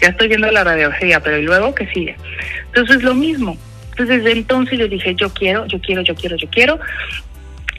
ya 0.00 0.08
estoy 0.08 0.28
viendo 0.28 0.50
la 0.50 0.64
radiografía, 0.64 1.20
pero 1.20 1.38
¿y 1.38 1.42
luego 1.42 1.74
qué 1.74 1.86
sigue? 1.88 2.16
Entonces 2.78 3.02
lo 3.02 3.14
mismo. 3.14 3.56
Entonces 3.90 4.22
desde 4.22 4.38
entonces 4.38 4.78
yo 4.78 4.86
dije, 4.86 5.12
yo 5.16 5.30
quiero, 5.30 5.66
yo 5.66 5.80
quiero, 5.80 6.02
yo 6.02 6.14
quiero, 6.14 6.36
yo 6.36 6.48
quiero. 6.48 6.78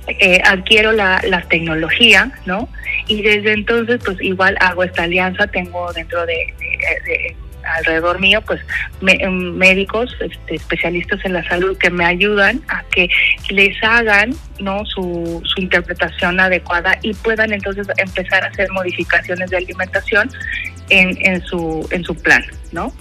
Eh, 0.08 0.42
adquiero 0.44 0.92
la, 0.92 1.22
la 1.26 1.42
tecnología, 1.44 2.34
¿no? 2.46 2.68
Y 3.08 3.22
desde 3.22 3.54
entonces, 3.54 4.02
pues 4.04 4.20
igual 4.22 4.58
hago 4.60 4.84
esta 4.84 5.04
alianza, 5.04 5.48
tengo 5.48 5.94
dentro 5.94 6.26
de, 6.26 6.54
alrededor 7.78 8.20
mío, 8.20 8.42
pues 8.42 8.60
em, 9.08 9.54
médicos, 9.54 10.14
este, 10.20 10.56
especialistas 10.56 11.24
en 11.24 11.34
la 11.34 11.48
salud 11.48 11.78
que 11.78 11.90
me 11.90 12.04
ayudan 12.04 12.62
a 12.68 12.84
que 12.92 13.08
les 13.50 13.82
hagan 13.84 14.34
no 14.60 14.84
su, 14.86 15.42
su 15.46 15.62
interpretación 15.62 16.40
adecuada 16.40 16.98
y 17.04 17.14
puedan 17.14 17.54
entonces 17.54 17.88
empezar 17.98 18.44
a 18.44 18.48
hacer 18.48 18.70
modificaciones 18.72 19.50
de 19.50 19.58
alimentación 19.58 20.30
en, 20.90 21.18
en 21.22 21.42
su 21.44 21.88
en 21.92 22.04
su 22.04 22.16
plan, 22.16 22.44
¿no? 22.72 22.92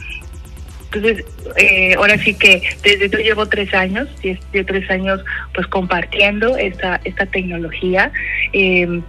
Entonces, 0.93 1.25
eh, 1.57 1.95
ahora 1.97 2.17
sí 2.19 2.35
que 2.35 2.63
desde 2.83 3.11
yo 3.11 3.19
llevo 3.19 3.47
tres 3.47 3.73
años, 3.75 4.09
de 4.23 4.65
tres 4.65 4.91
años 4.91 5.23
pues 5.55 5.67
compartiendo 5.67 6.57
esta, 6.57 7.01
esta 7.05 7.27
tecnología. 7.27 8.11
Eh, 8.53 9.03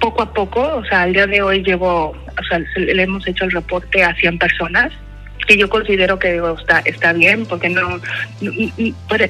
poco 0.00 0.22
a 0.22 0.32
poco, 0.32 0.60
o 0.60 0.84
sea, 0.84 1.02
al 1.02 1.12
día 1.12 1.26
de 1.26 1.42
hoy 1.42 1.62
llevo, 1.62 2.10
o 2.10 2.44
sea, 2.48 2.60
le 2.76 3.02
hemos 3.02 3.26
hecho 3.26 3.44
el 3.44 3.52
reporte 3.52 4.02
a 4.02 4.14
100 4.14 4.38
personas 4.38 4.92
que 5.46 5.56
yo 5.56 5.68
considero 5.68 6.18
que 6.18 6.40
está 6.58 6.80
está 6.80 7.12
bien 7.12 7.44
porque 7.46 7.68
no, 7.68 8.00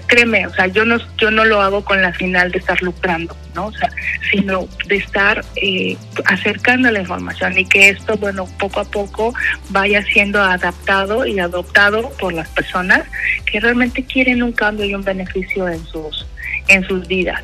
créeme 0.06 0.46
o 0.46 0.54
sea 0.54 0.66
yo 0.68 0.84
no 0.84 0.98
yo 1.16 1.30
no 1.30 1.44
lo 1.44 1.60
hago 1.60 1.84
con 1.84 2.00
la 2.02 2.12
final 2.12 2.52
de 2.52 2.58
estar 2.58 2.80
lucrando 2.82 3.36
no 3.54 3.66
o 3.66 3.72
sea 3.72 3.90
sino 4.30 4.68
de 4.86 4.96
estar 4.96 5.44
eh, 5.56 5.96
acercando 6.26 6.90
la 6.90 7.00
información 7.00 7.58
y 7.58 7.64
que 7.64 7.88
esto 7.88 8.16
bueno 8.16 8.46
poco 8.58 8.80
a 8.80 8.84
poco 8.84 9.34
vaya 9.70 10.02
siendo 10.02 10.40
adaptado 10.40 11.26
y 11.26 11.38
adoptado 11.40 12.10
por 12.20 12.32
las 12.32 12.48
personas 12.50 13.02
que 13.44 13.60
realmente 13.60 14.04
quieren 14.04 14.42
un 14.42 14.52
cambio 14.52 14.86
y 14.86 14.94
un 14.94 15.02
beneficio 15.02 15.68
en 15.68 15.84
sus 15.86 16.26
en 16.68 16.86
sus 16.86 17.06
vidas. 17.06 17.42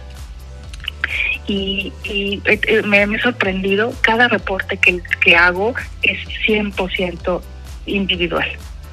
Y, 1.46 1.92
y 2.04 2.40
eh, 2.44 2.82
me, 2.84 3.02
he 3.02 3.20
sorprendido, 3.20 3.92
cada 4.02 4.28
reporte 4.28 4.76
que, 4.76 5.00
que 5.20 5.34
hago 5.34 5.74
es 6.02 6.18
100% 6.46 7.42
individual, 7.91 8.49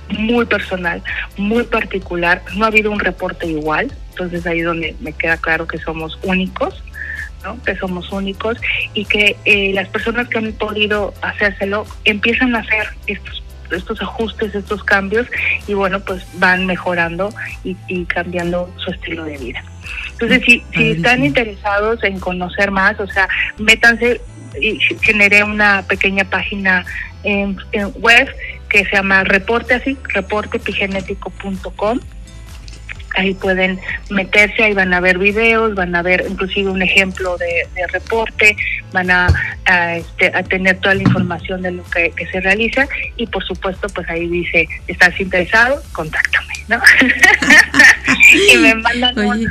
muy 0.10 0.46
personal, 0.46 1.02
muy 1.38 1.64
particular. 1.64 2.42
No 2.56 2.66
ha 2.66 2.68
habido 2.68 2.92
un 2.92 3.00
reporte 3.00 3.48
igual, 3.48 3.92
entonces 4.12 4.46
ahí 4.46 4.60
es 4.60 4.66
donde 4.66 4.96
me 5.00 5.14
queda 5.14 5.38
claro 5.38 5.68
que 5.68 5.78
somos 5.78 6.18
únicos. 6.24 6.84
¿no? 7.44 7.62
que 7.64 7.78
somos 7.78 8.12
únicos 8.12 8.58
y 8.96 9.06
que 9.06 9.38
eh, 9.46 9.72
las 9.72 9.88
personas 9.90 10.28
que 10.28 10.40
han 10.40 10.52
podido 10.54 11.14
hacérselo 11.22 11.86
empiezan 12.04 12.56
a 12.56 12.60
hacer 12.60 12.88
estos 13.06 13.44
estos 13.72 14.02
ajustes, 14.02 14.56
estos 14.56 14.84
cambios 14.84 15.28
y 15.68 15.74
bueno, 15.74 16.00
pues 16.00 16.26
van 16.40 16.66
mejorando 16.66 17.30
y, 17.64 17.78
y 17.88 18.06
cambiando 18.06 18.74
su 18.78 18.92
estilo 18.92 19.24
de 19.26 19.38
vida. 19.38 19.64
Entonces, 20.14 20.42
si, 20.46 20.64
si 20.74 20.92
están 20.92 21.24
interesados 21.24 22.04
en 22.04 22.20
conocer 22.20 22.72
más, 22.72 23.00
o 23.00 23.08
sea, 23.08 23.28
métanse 23.58 24.22
y 24.60 24.80
generé 25.02 25.44
una 25.44 25.84
pequeña 25.84 26.24
página 26.24 26.86
en, 27.24 27.58
web 27.96 28.28
que 28.70 28.86
se 28.86 28.96
llama 28.96 29.24
reporte 29.24 29.74
así, 29.74 29.98
reportepigenético.com 30.14 32.00
ahí 33.18 33.34
pueden 33.34 33.80
meterse, 34.10 34.64
ahí 34.64 34.74
van 34.74 34.94
a 34.94 35.00
ver 35.00 35.18
videos, 35.18 35.76
van 35.76 35.96
a 35.96 36.02
ver 36.02 36.26
inclusive 36.30 36.70
un 36.70 36.82
ejemplo 36.82 37.38
de, 37.38 37.68
reporte, 37.92 38.56
van 38.92 39.10
a, 39.10 39.28
este, 39.96 40.32
a, 40.36 40.44
tener 40.44 40.80
toda 40.80 40.96
la 40.96 41.04
información 41.04 41.62
de 41.62 41.72
lo 41.72 41.84
que, 41.86 42.14
se 42.32 42.40
realiza 42.42 42.88
y 43.16 43.26
por 43.28 43.44
supuesto 43.44 43.88
pues 43.90 44.08
ahí 44.10 44.28
dice, 44.28 44.68
¿estás 44.88 45.20
interesado? 45.20 45.82
Contáctame, 45.94 46.54
¿no? 46.68 46.82
y 48.54 48.58
me 48.58 48.76
mandan 48.76 49.18
un, 49.20 49.48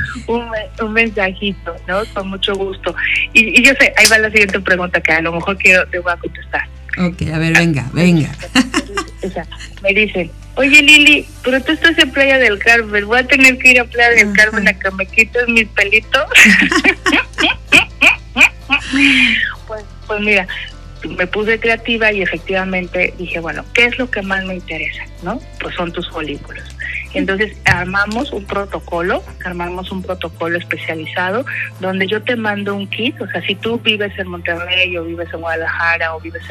un, 0.79 0.93
mensajito, 0.93 1.75
¿no? 1.87 2.03
Con 2.13 2.29
mucho 2.29 2.55
gusto. 2.55 2.95
Y, 3.33 3.59
y 3.59 3.63
yo 3.63 3.73
sé, 3.79 3.93
ahí 3.97 4.05
va 4.09 4.17
la 4.19 4.29
siguiente 4.29 4.59
pregunta 4.59 5.01
que 5.01 5.11
a 5.11 5.21
lo 5.21 5.33
mejor 5.33 5.57
quiero, 5.57 5.85
te 5.87 5.99
voy 5.99 6.13
a 6.13 6.17
contestar. 6.17 6.67
Ok, 6.99 7.21
a 7.33 7.37
ver, 7.37 7.53
venga, 7.53 7.89
venga. 7.93 8.29
O 9.23 9.29
sea, 9.29 9.45
me 9.83 9.93
dicen, 9.93 10.31
oye 10.55 10.81
Lili, 10.81 11.27
pero 11.43 11.61
tú 11.61 11.73
estás 11.73 11.97
en 11.97 12.11
Playa 12.11 12.39
del 12.39 12.59
Carmen, 12.59 13.05
voy 13.05 13.19
a 13.19 13.27
tener 13.27 13.57
que 13.57 13.71
ir 13.71 13.79
a 13.79 13.85
Playa 13.85 14.11
del 14.11 14.33
Carmen 14.33 14.67
a 14.67 14.73
que 14.73 14.91
me 14.91 15.05
quites 15.05 15.47
mis 15.47 15.67
pelitos. 15.69 16.23
pues, 19.67 19.83
pues 20.07 20.21
mira, 20.21 20.47
me 21.03 21.27
puse 21.27 21.59
creativa 21.59 22.11
y 22.11 22.21
efectivamente 22.21 23.13
dije, 23.17 23.39
bueno, 23.39 23.63
¿qué 23.73 23.85
es 23.85 23.97
lo 23.97 24.09
que 24.09 24.21
más 24.21 24.43
me 24.45 24.55
interesa? 24.55 25.03
¿No? 25.23 25.39
Pues 25.59 25.75
son 25.75 25.91
tus 25.91 26.09
folículos. 26.09 26.63
Entonces 27.17 27.57
armamos 27.65 28.31
un 28.31 28.45
protocolo, 28.45 29.23
armamos 29.43 29.91
un 29.91 30.03
protocolo 30.03 30.57
especializado 30.57 31.45
donde 31.79 32.07
yo 32.07 32.21
te 32.21 32.35
mando 32.35 32.75
un 32.75 32.87
kit, 32.87 33.19
o 33.21 33.27
sea, 33.27 33.41
si 33.41 33.55
tú 33.55 33.79
vives 33.79 34.17
en 34.17 34.27
Monterrey 34.27 34.95
o 34.97 35.03
vives 35.03 35.29
en 35.33 35.41
Guadalajara 35.41 36.15
o 36.15 36.19
vives 36.19 36.43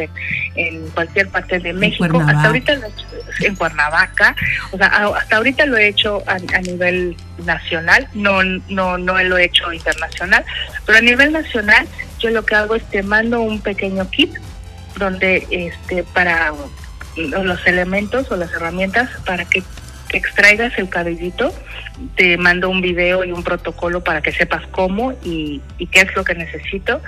en, 0.56 0.88
cualquier 0.90 1.28
parte 1.28 1.58
de 1.58 1.72
México, 1.72 2.20
hasta 2.20 2.46
ahorita 2.46 2.74
lo 2.74 2.86
he 2.86 2.88
hecho 2.88 3.06
en 3.40 3.54
Cuernavaca, 3.54 4.34
o 4.72 4.76
sea, 4.76 4.86
hasta 4.86 5.36
ahorita 5.36 5.66
lo 5.66 5.76
he 5.76 5.88
hecho 5.88 6.22
a, 6.26 6.38
nivel 6.60 7.16
nacional, 7.44 8.08
no, 8.14 8.42
no, 8.42 8.98
no 8.98 9.22
lo 9.22 9.38
he 9.38 9.44
hecho 9.44 9.72
internacional, 9.72 10.44
pero 10.84 10.98
a 10.98 11.02
nivel 11.02 11.32
nacional 11.32 11.86
yo 12.18 12.30
lo 12.30 12.44
que 12.44 12.54
hago 12.54 12.74
es 12.74 12.84
te 12.90 13.02
mando 13.02 13.40
un 13.40 13.60
pequeño 13.60 14.08
kit 14.10 14.34
donde 14.98 15.46
este 15.50 16.02
para 16.02 16.52
los 17.16 17.66
elementos 17.66 18.30
o 18.30 18.36
las 18.36 18.52
herramientas 18.52 19.10
para 19.24 19.44
que 19.44 19.62
extraigas 20.16 20.78
el 20.78 20.88
cabellito, 20.88 21.52
te 22.16 22.36
mando 22.36 22.68
un 22.68 22.80
video 22.80 23.24
y 23.24 23.32
un 23.32 23.42
protocolo 23.42 24.02
para 24.02 24.20
que 24.20 24.32
sepas 24.32 24.66
cómo 24.68 25.12
y, 25.24 25.60
qué 25.90 26.00
es 26.00 26.16
lo 26.16 26.24
que 26.24 26.34
necesito. 26.34 27.00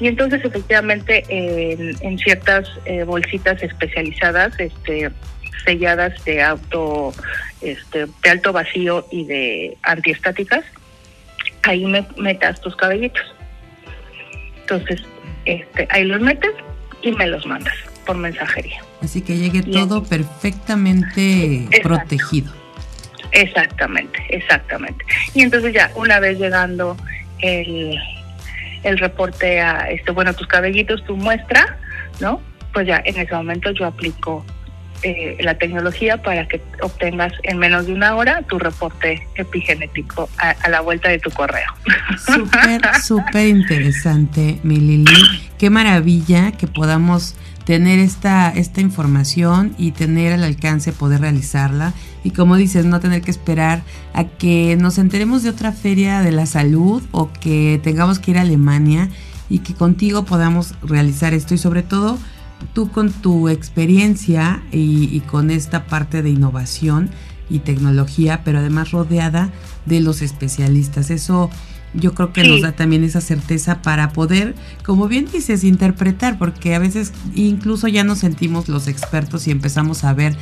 Y 0.00 0.08
entonces 0.08 0.44
efectivamente 0.44 1.24
en, 1.28 2.18
ciertas 2.18 2.68
eh, 2.84 3.04
bolsitas 3.04 3.62
especializadas, 3.62 4.58
este 4.58 5.10
selladas 5.64 6.24
de 6.24 6.42
auto, 6.42 7.12
este, 7.60 8.06
de 8.22 8.30
alto 8.30 8.52
vacío 8.52 9.04
y 9.10 9.24
de 9.24 9.76
antiestáticas, 9.82 10.64
ahí 11.64 11.84
me 11.84 12.06
metas 12.16 12.60
tus 12.60 12.76
cabellitos. 12.76 13.34
Entonces, 14.60 15.02
este, 15.44 15.88
ahí 15.90 16.04
los 16.04 16.20
metes 16.20 16.52
y 17.02 17.10
me 17.10 17.26
los 17.26 17.44
mandas 17.46 17.74
por 18.06 18.16
mensajería. 18.16 18.82
Así 19.02 19.20
que 19.20 19.36
llegue 19.36 19.62
todo 19.62 20.02
perfectamente 20.04 21.68
protegido. 21.82 22.52
Exactamente, 23.32 24.18
exactamente. 24.30 25.04
Y 25.34 25.42
entonces 25.42 25.74
ya 25.74 25.90
una 25.94 26.20
vez 26.20 26.38
llegando 26.38 26.96
el, 27.40 27.98
el 28.82 28.98
reporte 28.98 29.60
a 29.60 29.90
este, 29.90 30.12
bueno, 30.12 30.32
tus 30.34 30.46
cabellitos, 30.46 31.04
tu 31.04 31.16
muestra, 31.16 31.76
¿no? 32.20 32.40
Pues 32.72 32.86
ya 32.86 33.02
en 33.04 33.18
ese 33.18 33.34
momento 33.34 33.70
yo 33.72 33.86
aplico 33.86 34.44
eh, 35.02 35.36
la 35.40 35.54
tecnología 35.58 36.22
para 36.22 36.48
que 36.48 36.60
obtengas 36.80 37.32
en 37.42 37.58
menos 37.58 37.86
de 37.86 37.92
una 37.92 38.16
hora 38.16 38.42
tu 38.42 38.58
reporte 38.58 39.26
epigenético 39.34 40.28
a, 40.38 40.68
la 40.70 40.80
vuelta 40.80 41.10
de 41.10 41.18
tu 41.18 41.30
correo. 41.30 41.70
Súper, 42.24 42.80
súper 43.02 43.46
interesante, 43.46 44.58
mi 44.62 44.76
Lili. 44.76 45.12
Qué 45.58 45.68
maravilla 45.68 46.52
que 46.52 46.66
podamos 46.66 47.36
tener 47.66 47.98
esta, 47.98 48.48
esta 48.50 48.80
información 48.80 49.74
y 49.76 49.90
tener 49.90 50.32
al 50.32 50.44
alcance 50.44 50.92
poder 50.92 51.20
realizarla. 51.20 51.92
Y 52.22 52.30
como 52.30 52.54
dices, 52.54 52.86
no 52.86 53.00
tener 53.00 53.22
que 53.22 53.32
esperar 53.32 53.82
a 54.14 54.24
que 54.24 54.78
nos 54.80 54.98
enteremos 54.98 55.42
de 55.42 55.50
otra 55.50 55.72
feria 55.72 56.22
de 56.22 56.30
la 56.30 56.46
salud 56.46 57.02
o 57.10 57.30
que 57.32 57.80
tengamos 57.82 58.20
que 58.20 58.30
ir 58.30 58.38
a 58.38 58.42
Alemania 58.42 59.10
y 59.50 59.58
que 59.58 59.74
contigo 59.74 60.24
podamos 60.24 60.74
realizar 60.80 61.34
esto 61.34 61.54
y 61.54 61.58
sobre 61.58 61.82
todo 61.82 62.18
tú 62.72 62.90
con 62.90 63.10
tu 63.10 63.48
experiencia 63.48 64.62
y, 64.70 65.20
con 65.20 65.50
esta 65.50 65.86
parte 65.86 66.22
de 66.22 66.30
innovación 66.30 67.10
y 67.50 67.58
tecnología, 67.60 68.42
pero 68.44 68.60
además 68.60 68.92
rodeada 68.92 69.50
de 69.86 70.00
los 70.00 70.22
especialistas. 70.22 71.10
Eso 71.10 71.50
yo 71.94 72.14
creo 72.14 72.32
que 72.32 72.44
nos 72.44 72.62
da 72.62 72.72
también 72.72 73.04
esa 73.04 73.20
certeza 73.20 73.82
para 73.82 74.10
poder, 74.10 74.54
como 74.84 75.08
bien 75.08 75.26
dices, 75.32 75.64
interpretar, 75.64 76.38
porque 76.38 76.74
a 76.74 76.78
veces 76.78 77.12
incluso 77.34 77.88
ya 77.88 78.04
nos 78.04 78.18
sentimos 78.18 78.68
los 78.68 78.88
expertos 78.88 79.46
y 79.46 79.50
empezamos 79.50 80.04
a 80.04 80.12
ver 80.12 80.36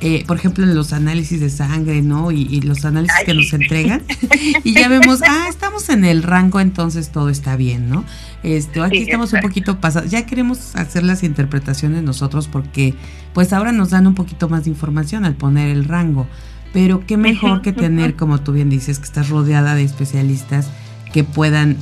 eh, 0.00 0.22
por 0.28 0.36
ejemplo, 0.36 0.62
en 0.62 0.76
los 0.76 0.92
análisis 0.92 1.40
de 1.40 1.50
sangre, 1.50 2.02
¿no? 2.02 2.30
Y, 2.30 2.60
los 2.60 2.84
análisis 2.84 3.16
que 3.26 3.34
nos 3.34 3.52
entregan. 3.52 4.02
y 4.64 4.74
ya 4.74 4.88
vemos, 4.88 5.22
ah, 5.26 5.46
estamos 5.48 5.88
en 5.88 6.04
el 6.04 6.22
rango, 6.22 6.60
entonces 6.60 7.10
todo 7.10 7.30
está 7.30 7.56
bien, 7.56 7.90
¿no? 7.90 8.04
Este, 8.44 8.80
aquí 8.80 8.98
estamos 8.98 9.32
un 9.32 9.40
poquito 9.40 9.80
pasados. 9.80 10.08
Ya 10.10 10.24
queremos 10.24 10.76
hacer 10.76 11.02
las 11.02 11.24
interpretaciones 11.24 12.04
nosotros 12.04 12.46
porque, 12.46 12.94
pues 13.34 13.52
ahora 13.52 13.72
nos 13.72 13.90
dan 13.90 14.06
un 14.06 14.14
poquito 14.14 14.48
más 14.48 14.64
de 14.64 14.70
información 14.70 15.24
al 15.24 15.34
poner 15.34 15.68
el 15.68 15.84
rango. 15.84 16.28
Pero 16.72 17.04
qué 17.04 17.16
mejor 17.16 17.62
que 17.62 17.72
tener, 17.72 18.14
como 18.14 18.40
tú 18.40 18.52
bien 18.52 18.70
dices, 18.70 18.98
que 18.98 19.04
estás 19.04 19.30
rodeada 19.30 19.74
de 19.74 19.82
especialistas 19.82 20.70
que 21.12 21.24
puedan 21.24 21.76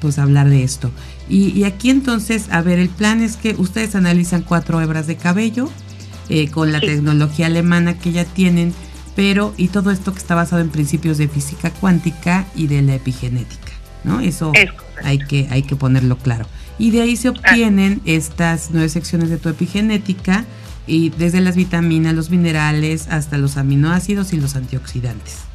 pues 0.00 0.18
hablar 0.18 0.48
de 0.48 0.62
esto. 0.62 0.90
Y, 1.28 1.50
y, 1.50 1.64
aquí 1.64 1.90
entonces, 1.90 2.48
a 2.50 2.60
ver, 2.60 2.78
el 2.78 2.88
plan 2.88 3.22
es 3.22 3.36
que 3.36 3.54
ustedes 3.56 3.94
analizan 3.94 4.42
cuatro 4.42 4.80
hebras 4.80 5.06
de 5.06 5.16
cabello, 5.16 5.70
eh, 6.32 6.48
con 6.48 6.70
la 6.70 6.78
tecnología 6.78 7.46
alemana 7.46 7.98
que 7.98 8.12
ya 8.12 8.24
tienen, 8.24 8.72
pero 9.16 9.52
y 9.56 9.66
todo 9.66 9.90
esto 9.90 10.12
que 10.12 10.20
está 10.20 10.36
basado 10.36 10.62
en 10.62 10.68
principios 10.68 11.18
de 11.18 11.26
física 11.26 11.70
cuántica 11.70 12.46
y 12.54 12.68
de 12.68 12.82
la 12.82 12.94
epigenética, 12.94 13.72
¿no? 14.04 14.20
Eso 14.20 14.52
hay 15.02 15.18
que, 15.18 15.48
hay 15.50 15.64
que 15.64 15.74
ponerlo 15.74 16.16
claro. 16.18 16.46
Y 16.78 16.92
de 16.92 17.02
ahí 17.02 17.16
se 17.16 17.30
obtienen 17.30 18.00
estas 18.04 18.68
nueve 18.70 18.88
secciones 18.88 19.28
de 19.28 19.38
tu 19.38 19.48
epigenética 19.48 20.44
y 20.86 21.10
desde 21.10 21.40
las 21.40 21.56
vitaminas, 21.56 22.14
los 22.14 22.30
minerales, 22.30 23.08
hasta 23.08 23.36
los 23.36 23.56
aminoácidos 23.56 24.32
y 24.32 24.36
los 24.36 24.54
antioxidantes. 24.54 25.49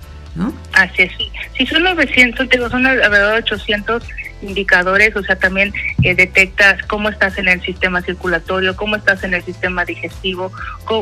Así 0.73 1.03
es, 1.03 1.11
sí. 1.17 1.31
Si 1.57 1.65
son 1.65 1.83
900, 1.83 2.49
digo, 2.49 2.69
son 2.69 2.85
alrededor 2.85 3.33
de 3.33 3.39
800 3.39 4.03
indicadores, 4.41 5.15
o 5.15 5.23
sea, 5.23 5.37
también 5.37 5.73
eh, 6.03 6.13
detectas 6.13 6.81
cómo 6.83 7.09
estás 7.09 7.37
en 7.37 7.47
el 7.47 7.61
sistema 7.61 8.01
circulatorio, 8.01 8.75
cómo 8.75 8.97
estás 8.97 9.23
en 9.23 9.33
el 9.33 9.43
sistema 9.43 9.85
digestivo, 9.85 10.51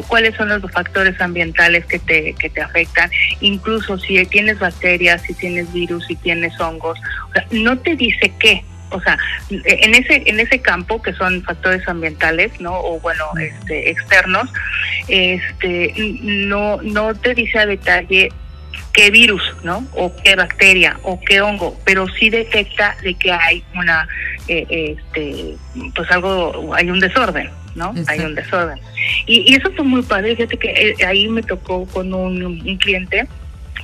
cuáles 0.07 0.35
son 0.35 0.49
los 0.49 0.71
factores 0.71 1.19
ambientales 1.19 1.85
que 1.85 1.99
te, 1.99 2.33
que 2.33 2.49
te 2.49 2.61
afectan, 2.61 3.09
incluso 3.41 3.97
si 3.97 4.23
tienes 4.27 4.59
bacterias, 4.59 5.21
si 5.23 5.33
tienes 5.33 5.71
virus, 5.73 6.05
si 6.05 6.15
tienes 6.15 6.59
hongos, 6.59 6.99
o 7.29 7.33
sea, 7.33 7.45
no 7.51 7.77
te 7.79 7.95
dice 7.95 8.31
qué, 8.39 8.63
o 8.91 9.01
sea, 9.01 9.17
en 9.49 9.95
ese 9.95 10.21
en 10.27 10.39
ese 10.39 10.61
campo 10.61 11.01
que 11.01 11.13
son 11.13 11.41
factores 11.43 11.87
ambientales, 11.87 12.61
¿no? 12.61 12.79
O 12.79 12.99
bueno, 12.99 13.25
este 13.39 13.89
externos, 13.89 14.47
este 15.07 15.93
no 16.21 16.79
no 16.83 17.15
te 17.15 17.33
dice 17.33 17.57
a 17.57 17.65
detalle 17.65 18.29
qué 18.93 19.09
virus, 19.09 19.41
¿no? 19.63 19.85
O 19.93 20.15
qué 20.23 20.35
bacteria 20.35 20.99
o 21.03 21.19
qué 21.19 21.41
hongo, 21.41 21.77
pero 21.83 22.07
sí 22.19 22.29
detecta 22.29 22.95
de 23.01 23.15
que 23.15 23.31
hay 23.31 23.63
una, 23.75 24.07
eh, 24.47 24.95
este, 24.97 25.55
pues 25.95 26.09
algo, 26.11 26.73
hay 26.75 26.89
un 26.89 26.99
desorden, 26.99 27.49
¿no? 27.75 27.93
Hay 28.07 28.19
un 28.19 28.35
desorden. 28.35 28.79
Y, 29.25 29.53
eso 29.55 29.71
fue 29.71 29.83
muy 29.83 30.03
padre, 30.03 30.35
fíjate 30.35 30.57
que 30.57 30.69
eh, 30.69 31.05
ahí 31.05 31.27
me 31.27 31.41
tocó 31.41 31.85
con 31.87 32.13
un, 32.13 32.77
cliente, 32.77 33.27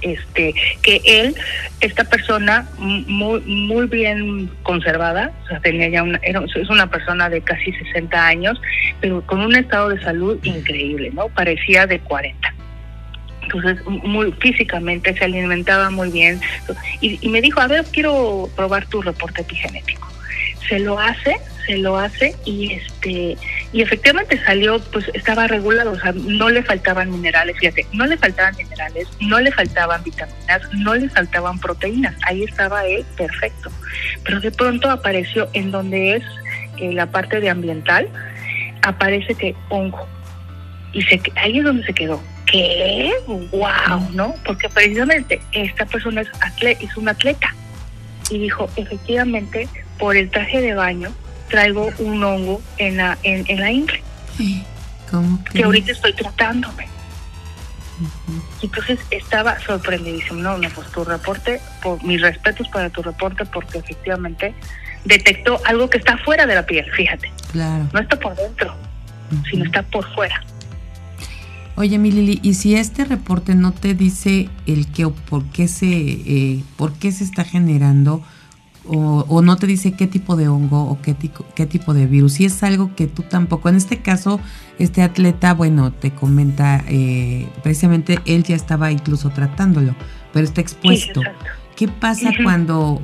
este 0.01 0.53
que 0.81 1.01
él 1.03 1.35
esta 1.81 2.05
persona 2.05 2.69
muy 2.77 3.41
muy 3.41 3.85
bien 3.87 4.49
conservada 4.63 5.33
o 5.43 5.47
sea 5.47 5.59
tenía 5.59 5.89
ya 5.89 6.03
una 6.03 6.17
era, 6.23 6.41
es 6.41 6.69
una 6.69 6.89
persona 6.89 7.29
de 7.29 7.41
casi 7.41 7.73
60 7.73 8.25
años 8.25 8.61
pero 9.01 9.21
con 9.25 9.41
un 9.41 9.53
estado 9.55 9.89
de 9.89 10.01
salud 10.01 10.39
increíble 10.43 11.11
no 11.13 11.27
parecía 11.27 11.85
de 11.85 11.99
40 11.99 12.53
entonces 13.51 13.83
muy 13.85 14.31
físicamente 14.33 15.17
se 15.17 15.25
alimentaba 15.25 15.89
muy 15.89 16.09
bien. 16.09 16.39
Y, 17.01 17.27
me 17.29 17.41
dijo 17.41 17.59
a 17.59 17.67
ver 17.67 17.85
quiero 17.91 18.49
probar 18.55 18.85
tu 18.87 19.01
reporte 19.01 19.41
epigenético 19.41 20.07
se 20.67 20.79
lo 20.79 20.99
hace 20.99 21.37
se 21.65 21.77
lo 21.77 21.97
hace 21.97 22.35
y 22.45 22.73
este 22.73 23.37
y 23.71 23.81
efectivamente 23.81 24.39
salió 24.43 24.79
pues 24.91 25.09
estaba 25.13 25.47
regulado 25.47 25.91
o 25.91 25.99
sea 25.99 26.11
no 26.11 26.49
le 26.49 26.63
faltaban 26.63 27.11
minerales 27.11 27.57
fíjate 27.59 27.85
no 27.93 28.05
le 28.05 28.17
faltaban 28.17 28.55
minerales 28.57 29.07
no 29.19 29.39
le 29.39 29.51
faltaban 29.51 30.03
vitaminas 30.03 30.61
no 30.73 30.95
le 30.95 31.09
faltaban 31.09 31.59
proteínas 31.59 32.15
ahí 32.23 32.43
estaba 32.43 32.85
él 32.85 33.05
perfecto. 33.15 33.71
Pero 34.23 34.39
de 34.39 34.51
pronto 34.51 34.89
apareció 34.89 35.49
en 35.53 35.71
donde 35.71 36.15
es 36.15 36.23
la 36.93 37.07
parte 37.07 37.39
de 37.39 37.49
ambiental 37.49 38.07
aparece 38.81 39.35
que 39.35 39.55
hongo 39.69 40.07
y 40.93 41.01
se, 41.03 41.21
ahí 41.35 41.59
es 41.59 41.63
donde 41.63 41.85
se 41.85 41.93
quedó 41.93 42.21
¿qué? 42.51 43.13
¡Wow! 43.27 44.09
¿No? 44.13 44.35
Porque 44.45 44.69
precisamente 44.69 45.41
esta 45.51 45.85
persona 45.85 46.21
es, 46.21 46.29
atleta, 46.41 46.83
es 46.83 46.97
un 46.97 47.09
atleta. 47.09 47.53
Y 48.29 48.39
dijo, 48.39 48.69
efectivamente, 48.75 49.67
por 49.97 50.15
el 50.15 50.29
traje 50.29 50.61
de 50.61 50.73
baño 50.73 51.11
traigo 51.49 51.89
un 51.99 52.23
hongo 52.23 52.61
en 52.77 52.97
la, 52.97 53.17
en, 53.23 53.59
la 53.59 53.71
ingle. 53.71 54.01
¿Cómo 55.09 55.43
que? 55.45 55.63
ahorita 55.63 55.91
estoy 55.91 56.13
tratándome. 56.13 56.87
Entonces 58.61 58.99
estaba 59.11 59.59
sorprendidísimo. 59.59 60.39
No, 60.39 60.57
no, 60.57 60.69
pues 60.69 60.87
tu 60.91 61.03
reporte, 61.03 61.59
por 61.81 62.01
mis 62.03 62.21
respetos 62.21 62.67
para 62.69 62.89
tu 62.89 63.01
reporte, 63.01 63.45
porque 63.45 63.79
efectivamente 63.79 64.53
detectó 65.05 65.59
algo 65.65 65.89
que 65.89 65.97
está 65.97 66.17
fuera 66.17 66.45
de 66.45 66.55
la 66.55 66.65
piel, 66.65 66.89
fíjate. 66.91 67.31
Claro. 67.51 67.89
No 67.91 67.99
está 67.99 68.17
por 68.17 68.35
dentro, 68.35 68.75
sino 69.49 69.65
está 69.65 69.81
por 69.83 70.07
fuera. 70.13 70.41
Oye, 71.79 71.97
mi 71.97 72.11
Lili, 72.11 72.41
¿y 72.43 72.55
si 72.55 72.75
este 72.75 73.05
reporte 73.05 73.55
no 73.55 73.71
te 73.71 73.93
dice 73.93 74.49
el 74.65 74.87
qué 74.87 75.05
o 75.05 75.11
por 75.13 75.45
qué 75.45 75.69
se, 75.69 75.87
eh, 75.87 76.61
por 76.75 76.91
qué 76.91 77.13
se 77.13 77.23
está 77.23 77.45
generando 77.45 78.21
o, 78.85 79.41
no 79.41 79.55
te 79.55 79.65
dice 79.65 79.93
qué 79.93 80.05
tipo 80.05 80.35
de 80.35 80.49
hongo 80.49 80.81
o 80.81 81.01
qué, 81.01 81.15
qué 81.55 81.65
tipo 81.65 81.93
de 81.93 82.05
virus? 82.05 82.33
Si 82.33 82.43
es 82.43 82.63
algo 82.63 82.93
que 82.97 83.07
tú 83.07 83.23
tampoco, 83.23 83.69
en 83.69 83.77
este 83.77 83.99
caso, 83.99 84.41
este 84.77 85.03
atleta, 85.03 85.53
bueno, 85.53 85.93
te 85.93 86.11
comenta, 86.11 86.83
eh, 86.89 87.47
precisamente 87.63 88.19
él 88.25 88.43
ya 88.43 88.57
estaba 88.57 88.91
incluso 88.91 89.29
tratándolo, 89.29 89.95
pero 90.33 90.43
está 90.43 90.59
expuesto. 90.59 91.21
¿Qué 91.77 91.87
pasa 91.87 92.31
cuando 92.43 93.01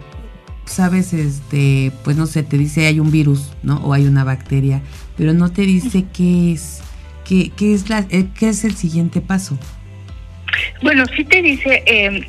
sabes, 0.66 1.14
este, 1.14 1.94
pues 2.04 2.18
no 2.18 2.26
sé, 2.26 2.44
te 2.44 2.58
dice 2.58 2.88
hay 2.88 3.00
un 3.00 3.10
virus, 3.10 3.54
¿no? 3.64 3.78
O 3.78 3.94
hay 3.94 4.06
una 4.06 4.26
bacteria, 4.26 4.82
pero 5.16 5.34
no 5.34 5.50
te 5.50 5.62
dice 5.62 6.08
qué 6.12 6.52
es. 6.52 6.82
¿Qué, 7.26 7.52
es, 7.60 7.90
la, 7.90 8.06
eh, 8.10 8.28
qué 8.38 8.50
es 8.50 8.64
el 8.64 8.76
siguiente 8.76 9.20
paso? 9.22 9.58
Bueno, 10.82 11.06
sí 11.16 11.26
te 11.26 11.42
dice, 11.42 11.84
em, 11.86 12.24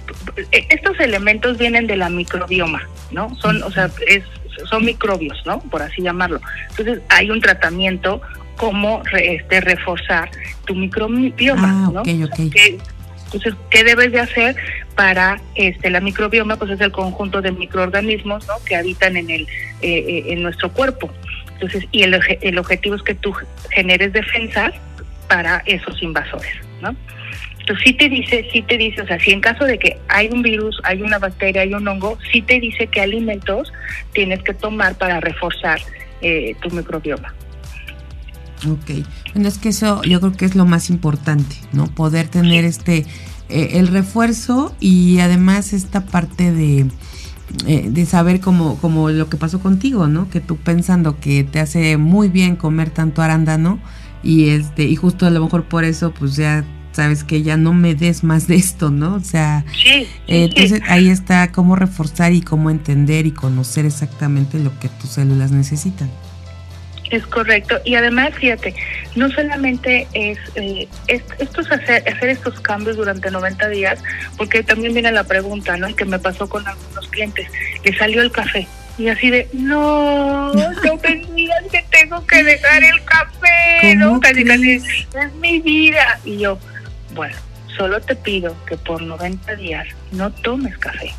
estos 0.50 0.98
elementos 1.00 1.58
vienen 1.58 1.86
de 1.86 1.96
la 1.96 2.08
microbioma, 2.08 2.82
¿no? 3.10 3.34
Son, 3.36 3.62
o 3.62 3.70
sea, 3.70 3.90
es, 4.08 4.24
son 4.68 4.84
microbios, 4.84 5.40
¿no? 5.44 5.60
Por 5.60 5.82
así 5.82 6.02
llamarlo. 6.02 6.40
Entonces 6.70 7.00
hay 7.08 7.30
un 7.30 7.40
tratamiento 7.40 8.20
como 8.56 9.02
este, 9.12 9.60
reforzar 9.60 10.30
tu 10.64 10.74
microbioma, 10.74 11.68
ah, 11.68 11.90
¿no? 11.92 12.00
Okay, 12.00 12.24
okay. 12.24 12.78
Entonces, 13.26 13.54
¿qué 13.70 13.84
debes 13.84 14.12
de 14.12 14.20
hacer 14.20 14.56
para 14.94 15.40
este 15.56 15.90
la 15.90 16.00
microbioma? 16.00 16.56
Pues 16.56 16.70
es 16.70 16.80
el 16.80 16.92
conjunto 16.92 17.42
de 17.42 17.52
microorganismos 17.52 18.46
¿no? 18.46 18.54
que 18.64 18.76
habitan 18.76 19.16
en 19.16 19.30
el 19.30 19.42
eh, 19.82 20.04
eh, 20.08 20.24
en 20.28 20.42
nuestro 20.42 20.72
cuerpo. 20.72 21.10
Entonces, 21.54 21.84
y 21.90 22.02
el, 22.02 22.18
el 22.40 22.58
objetivo 22.58 22.94
es 22.94 23.02
que 23.02 23.14
tú 23.14 23.34
generes 23.70 24.12
defensas 24.12 24.72
para 25.28 25.62
esos 25.66 26.02
invasores, 26.02 26.54
¿no? 26.80 26.94
Entonces 27.60 27.84
sí 27.84 27.94
te 27.94 28.08
dice, 28.08 28.48
sí 28.52 28.62
te 28.62 28.78
dice, 28.78 29.02
o 29.02 29.06
sea, 29.06 29.18
si 29.18 29.32
en 29.32 29.40
caso 29.40 29.64
de 29.64 29.76
que 29.76 29.98
hay 30.08 30.28
un 30.28 30.40
virus, 30.40 30.78
hay 30.84 31.02
una 31.02 31.18
bacteria, 31.18 31.62
hay 31.62 31.74
un 31.74 31.86
hongo, 31.88 32.16
sí 32.30 32.40
te 32.40 32.60
dice 32.60 32.86
qué 32.86 33.00
alimentos 33.00 33.72
tienes 34.12 34.40
que 34.44 34.54
tomar 34.54 34.96
para 34.96 35.18
reforzar 35.20 35.80
eh, 36.22 36.54
tu 36.62 36.70
microbioma. 36.70 37.34
Ok, 38.70 39.04
bueno, 39.34 39.48
es 39.48 39.58
que 39.58 39.70
eso 39.70 40.00
yo 40.04 40.20
creo 40.20 40.32
que 40.32 40.44
es 40.44 40.54
lo 40.54 40.64
más 40.64 40.90
importante, 40.90 41.56
¿no? 41.72 41.86
Poder 41.86 42.28
tener 42.28 42.64
este, 42.64 43.04
eh, 43.48 43.70
el 43.72 43.88
refuerzo 43.88 44.74
y 44.78 45.18
además 45.18 45.72
esta 45.72 46.06
parte 46.06 46.52
de, 46.52 46.86
eh, 47.66 47.88
de 47.90 48.06
saber 48.06 48.40
como, 48.40 48.78
como 48.78 49.10
lo 49.10 49.28
que 49.28 49.36
pasó 49.36 49.60
contigo, 49.60 50.06
¿no? 50.06 50.30
Que 50.30 50.40
tú 50.40 50.56
pensando 50.56 51.18
que 51.18 51.44
te 51.44 51.60
hace 51.60 51.96
muy 51.96 52.28
bien 52.28 52.56
comer 52.56 52.90
tanto 52.90 53.22
arándano 53.22 53.80
y 54.26 54.50
este, 54.50 54.82
y 54.82 54.96
justo 54.96 55.24
a 55.24 55.30
lo 55.30 55.40
mejor 55.40 55.64
por 55.64 55.84
eso 55.84 56.12
pues 56.12 56.34
ya 56.34 56.64
sabes 56.90 57.22
que 57.22 57.42
ya 57.42 57.56
no 57.56 57.72
me 57.72 57.94
des 57.94 58.24
más 58.24 58.48
de 58.48 58.56
esto, 58.56 58.90
¿no? 58.90 59.14
O 59.14 59.20
sea, 59.20 59.64
sí, 59.72 60.08
entonces 60.26 60.80
ahí 60.88 61.10
está 61.10 61.52
cómo 61.52 61.76
reforzar 61.76 62.32
y 62.32 62.40
cómo 62.40 62.70
entender 62.70 63.26
y 63.26 63.30
conocer 63.30 63.86
exactamente 63.86 64.58
lo 64.58 64.76
que 64.80 64.88
tus 64.88 65.10
células 65.10 65.52
necesitan. 65.52 66.10
Es 67.10 67.24
correcto. 67.26 67.78
Y 67.84 67.94
además, 67.94 68.30
fíjate, 68.34 68.74
no 69.14 69.30
solamente 69.30 70.08
es, 70.12 70.38
eh, 70.56 70.88
esto 71.06 71.60
es 71.60 71.70
hacer, 71.70 72.02
hacer 72.08 72.30
estos 72.30 72.60
cambios 72.60 72.96
durante 72.96 73.30
90 73.30 73.68
días, 73.68 74.02
porque 74.36 74.64
también 74.64 74.92
viene 74.92 75.12
la 75.12 75.22
pregunta, 75.22 75.76
¿no? 75.76 75.94
Que 75.94 76.04
me 76.04 76.18
pasó 76.18 76.48
con 76.48 76.66
algunos 76.66 77.06
clientes, 77.10 77.46
le 77.84 77.96
salió 77.96 78.22
el 78.22 78.32
café. 78.32 78.66
Y 78.98 79.08
así 79.08 79.30
de, 79.30 79.48
no, 79.52 80.52
no 80.54 80.96
me 81.02 81.26
digas 81.34 81.62
que 81.70 81.84
tengo 81.90 82.26
que 82.26 82.42
dejar 82.42 82.82
el 82.82 83.04
café, 83.04 83.94
¿no? 83.96 84.18
Casi, 84.20 84.44
casi, 84.44 84.76
es 84.76 85.34
mi 85.40 85.60
vida. 85.60 86.18
Y 86.24 86.38
yo, 86.38 86.58
bueno, 87.14 87.36
solo 87.76 88.00
te 88.00 88.16
pido 88.16 88.56
que 88.64 88.76
por 88.76 89.02
90 89.02 89.56
días 89.56 89.86
no 90.12 90.30
tomes 90.30 90.78
café. 90.78 91.12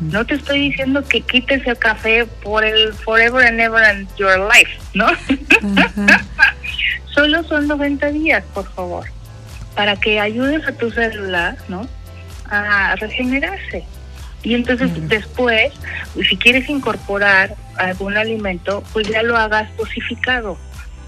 No 0.00 0.26
te 0.26 0.34
estoy 0.34 0.70
diciendo 0.70 1.06
que 1.06 1.20
quites 1.20 1.66
el 1.66 1.78
café 1.78 2.26
por 2.42 2.64
el 2.64 2.92
forever 2.92 3.46
and 3.46 3.60
ever 3.60 3.82
and 3.82 4.08
your 4.16 4.38
life, 4.38 4.70
¿no? 4.94 5.06
Solo 7.14 7.42
son 7.44 7.66
90 7.68 8.08
días, 8.08 8.44
por 8.52 8.70
favor, 8.74 9.04
para 9.74 9.96
que 9.96 10.20
ayudes 10.20 10.66
a 10.66 10.72
tu 10.72 10.90
célula, 10.90 11.56
¿no? 11.68 11.88
A 12.50 12.94
regenerarse. 12.96 13.84
Y 14.46 14.54
entonces 14.54 14.90
después, 15.08 15.72
si 16.28 16.36
quieres 16.36 16.68
incorporar 16.68 17.56
algún 17.76 18.16
alimento, 18.16 18.84
pues 18.92 19.08
ya 19.08 19.24
lo 19.24 19.36
hagas 19.36 19.76
dosificado. 19.76 20.56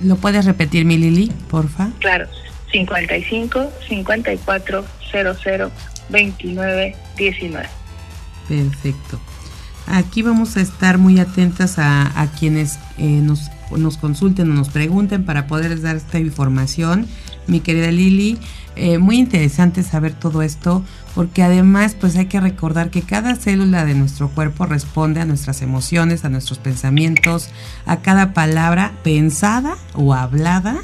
¿Lo 0.00 0.16
puedes 0.16 0.44
repetir, 0.44 0.84
mi 0.84 0.96
Lili, 0.96 1.32
porfa? 1.50 1.90
Claro, 1.98 2.26
55 2.70 3.70
54 3.88 4.84
00 5.10 5.70
29 6.08 6.96
19. 7.16 7.68
Perfecto. 8.48 9.20
Aquí 9.86 10.22
vamos 10.22 10.56
a 10.56 10.60
estar 10.60 10.98
muy 10.98 11.18
atentas 11.18 11.78
a, 11.78 12.20
a 12.20 12.26
quienes 12.32 12.78
eh, 12.98 13.20
nos, 13.22 13.50
nos 13.70 13.96
consulten 13.96 14.50
o 14.50 14.54
nos 14.54 14.68
pregunten 14.68 15.24
para 15.24 15.46
poderles 15.46 15.82
dar 15.82 15.96
esta 15.96 16.18
información 16.18 17.06
mi 17.48 17.60
querida 17.60 17.90
Lili. 17.90 18.38
Eh, 18.76 18.98
muy 18.98 19.18
interesante 19.18 19.82
saber 19.82 20.12
todo 20.12 20.42
esto 20.42 20.84
porque 21.14 21.42
además 21.42 21.96
pues 21.98 22.16
hay 22.16 22.26
que 22.26 22.40
recordar 22.40 22.90
que 22.90 23.02
cada 23.02 23.34
célula 23.36 23.84
de 23.84 23.94
nuestro 23.94 24.28
cuerpo 24.28 24.66
responde 24.66 25.20
a 25.20 25.24
nuestras 25.24 25.62
emociones, 25.62 26.24
a 26.24 26.28
nuestros 26.28 26.58
pensamientos, 26.58 27.50
a 27.86 28.00
cada 28.00 28.34
palabra 28.34 28.92
pensada 29.02 29.76
o 29.94 30.14
hablada. 30.14 30.76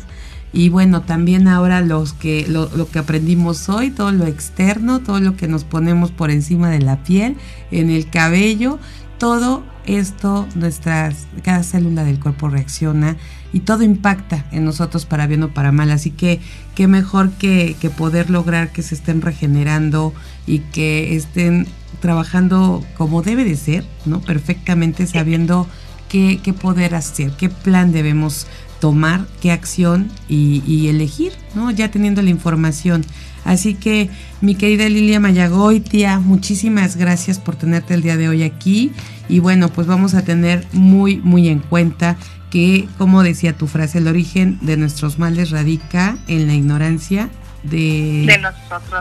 Y 0.52 0.68
bueno, 0.68 1.02
también 1.02 1.48
ahora 1.48 1.80
los 1.80 2.12
que, 2.12 2.46
lo, 2.48 2.70
lo, 2.76 2.88
que 2.88 3.00
aprendimos 3.00 3.68
hoy, 3.68 3.90
todo 3.90 4.12
lo 4.12 4.26
externo, 4.26 5.00
todo 5.00 5.18
lo 5.18 5.36
que 5.36 5.48
nos 5.48 5.64
ponemos 5.64 6.12
por 6.12 6.30
encima 6.30 6.70
de 6.70 6.80
la 6.80 7.02
piel, 7.02 7.36
en 7.72 7.90
el 7.90 8.08
cabello, 8.08 8.78
todo 9.18 9.64
esto, 9.86 10.48
nuestras, 10.54 11.26
cada 11.42 11.62
célula 11.62 12.04
del 12.04 12.20
cuerpo 12.20 12.48
reacciona 12.48 13.16
y 13.52 13.60
todo 13.60 13.82
impacta 13.82 14.44
en 14.50 14.64
nosotros 14.64 15.06
para 15.06 15.26
bien 15.26 15.42
o 15.42 15.48
para 15.54 15.72
mal. 15.72 15.90
Así 15.90 16.10
que 16.10 16.40
qué 16.74 16.86
mejor 16.86 17.30
que, 17.32 17.76
poder 17.96 18.30
lograr 18.30 18.72
que 18.72 18.82
se 18.82 18.94
estén 18.94 19.22
regenerando 19.22 20.12
y 20.46 20.60
que 20.60 21.14
estén 21.16 21.66
trabajando 22.00 22.84
como 22.96 23.22
debe 23.22 23.44
de 23.44 23.56
ser, 23.56 23.84
¿no? 24.04 24.20
Perfectamente 24.20 25.06
sabiendo 25.06 25.66
qué, 26.08 26.40
qué 26.42 26.52
poder 26.52 26.94
hacer, 26.94 27.32
qué 27.38 27.48
plan 27.48 27.92
debemos 27.92 28.46
tomar, 28.80 29.26
qué 29.40 29.52
acción 29.52 30.10
y, 30.28 30.62
y, 30.66 30.88
elegir, 30.88 31.32
¿no? 31.54 31.70
Ya 31.70 31.90
teniendo 31.90 32.22
la 32.22 32.30
información. 32.30 33.04
Así 33.44 33.74
que, 33.74 34.10
mi 34.40 34.54
querida 34.54 34.88
Lilia 34.88 35.20
Mayagoitia, 35.20 36.18
muchísimas 36.18 36.96
gracias 36.96 37.38
por 37.38 37.56
tenerte 37.56 37.94
el 37.94 38.02
día 38.02 38.16
de 38.16 38.28
hoy 38.28 38.42
aquí. 38.42 38.92
Y 39.28 39.38
bueno, 39.38 39.68
pues 39.68 39.86
vamos 39.86 40.14
a 40.14 40.22
tener 40.22 40.66
muy, 40.72 41.18
muy 41.18 41.48
en 41.48 41.60
cuenta 41.60 42.16
que, 42.50 42.88
como 42.98 43.22
decía 43.22 43.52
tu 43.52 43.66
frase, 43.66 43.98
el 43.98 44.08
origen 44.08 44.58
de 44.62 44.76
nuestros 44.76 45.18
males 45.18 45.50
radica 45.50 46.16
en 46.28 46.46
la 46.46 46.54
ignorancia 46.54 47.28
de, 47.64 48.26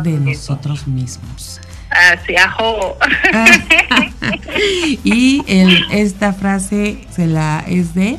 de 0.04 0.20
nosotros, 0.20 0.88
mismos. 0.88 1.62
Así, 1.90 2.36
ajo. 2.36 2.98
y 5.04 5.44
el, 5.48 5.86
esta 5.92 6.34
frase 6.34 7.06
se 7.12 7.28
la 7.28 7.64
es 7.68 7.94
de 7.94 8.18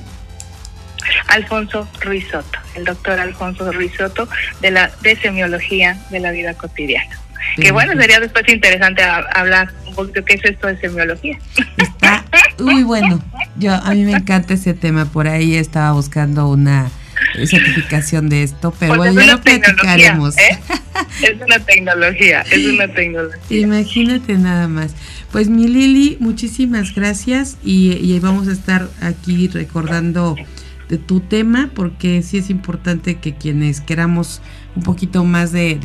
Alfonso 1.29 1.89
Ruizotto, 2.01 2.59
el 2.75 2.85
doctor 2.85 3.19
Alfonso 3.19 3.71
Ruizotto 3.73 4.29
de 4.61 4.71
la 4.71 4.91
de 5.03 5.17
semiología 5.17 5.99
de 6.11 6.21
la 6.21 6.31
vida 6.31 6.55
cotidiana. 6.55 7.19
Que 7.57 7.71
bueno, 7.73 7.93
sería 8.01 8.21
después 8.21 8.49
interesante 8.49 9.03
hablar 9.03 9.73
un 9.87 9.95
poquito 9.95 10.25
qué 10.25 10.35
es 10.35 10.45
esto 10.45 10.67
de 10.67 10.79
semiología. 10.81 11.39
Está 11.77 12.25
muy 12.59 12.83
bueno. 12.83 13.23
Yo 13.57 13.75
a 13.75 13.91
mí 13.91 14.05
me 14.05 14.13
encanta 14.13 14.55
ese 14.55 14.75
tema. 14.75 15.05
Por 15.05 15.29
ahí 15.29 15.55
estaba 15.55 15.93
buscando 15.93 16.49
una 16.49 16.91
certificación 17.47 18.29
de 18.29 18.43
esto, 18.43 18.73
pero 18.79 18.97
pues 18.97 19.13
bueno, 19.13 19.21
ya 19.21 19.33
lo 19.33 19.41
platicaremos. 19.41 20.37
¿eh? 20.39 20.59
Es 21.23 21.41
una 21.41 21.59
tecnología, 21.59 22.45
es 22.51 22.67
una 22.67 22.89
tecnología. 22.89 23.59
Imagínate 23.59 24.35
nada 24.35 24.69
más. 24.69 24.95
Pues 25.33 25.49
mi 25.49 25.69
Lili, 25.69 26.17
muchísimas 26.21 26.95
gracias 26.95 27.57
y, 27.65 27.93
y 27.93 28.19
vamos 28.21 28.49
a 28.49 28.53
estar 28.53 28.89
aquí 29.01 29.49
recordando 29.49 30.37
de 30.89 30.99
tu 30.99 31.21
tema, 31.21 31.71
porque 31.75 32.23
sí 32.23 32.39
es 32.39 32.51
importante 32.51 33.17
que 33.17 33.35
quienes 33.35 33.81
queramos 33.81 34.43
un 34.77 34.83
poquito 34.83 35.25
más 35.25 35.53
de, 35.53 35.77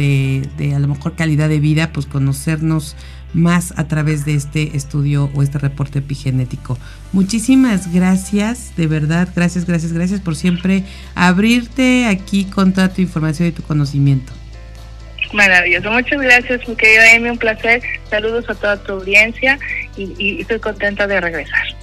de, 0.57 0.73
a 0.73 0.79
lo 0.79 0.87
mejor 0.87 1.15
calidad 1.15 1.49
de 1.49 1.59
vida, 1.59 1.91
pues 1.93 2.05
conocernos 2.05 2.95
más 3.33 3.73
a 3.77 3.87
través 3.87 4.25
de 4.25 4.33
este 4.33 4.75
estudio 4.75 5.29
o 5.35 5.43
este 5.43 5.59
reporte 5.59 5.99
epigenético. 5.99 6.77
Muchísimas 7.13 7.93
gracias, 7.93 8.75
de 8.75 8.87
verdad, 8.87 9.29
gracias, 9.35 9.65
gracias, 9.65 9.93
gracias 9.93 10.19
por 10.19 10.35
siempre 10.35 10.83
abrirte 11.13 12.07
aquí 12.07 12.45
con 12.45 12.73
toda 12.73 12.89
tu 12.89 13.01
información 13.01 13.49
y 13.49 13.51
tu 13.51 13.61
conocimiento. 13.61 14.33
Maravilloso, 15.31 15.91
muchas 15.91 16.19
gracias, 16.19 16.67
mi 16.67 16.75
querida 16.75 17.15
Amy, 17.15 17.29
un 17.29 17.37
placer. 17.37 17.83
Saludos 18.09 18.49
a 18.49 18.55
toda 18.55 18.81
tu 18.81 18.93
audiencia 18.93 19.59
y 19.95 20.41
estoy 20.41 20.59
contenta 20.59 21.05
de 21.05 21.21
regresar. 21.21 21.78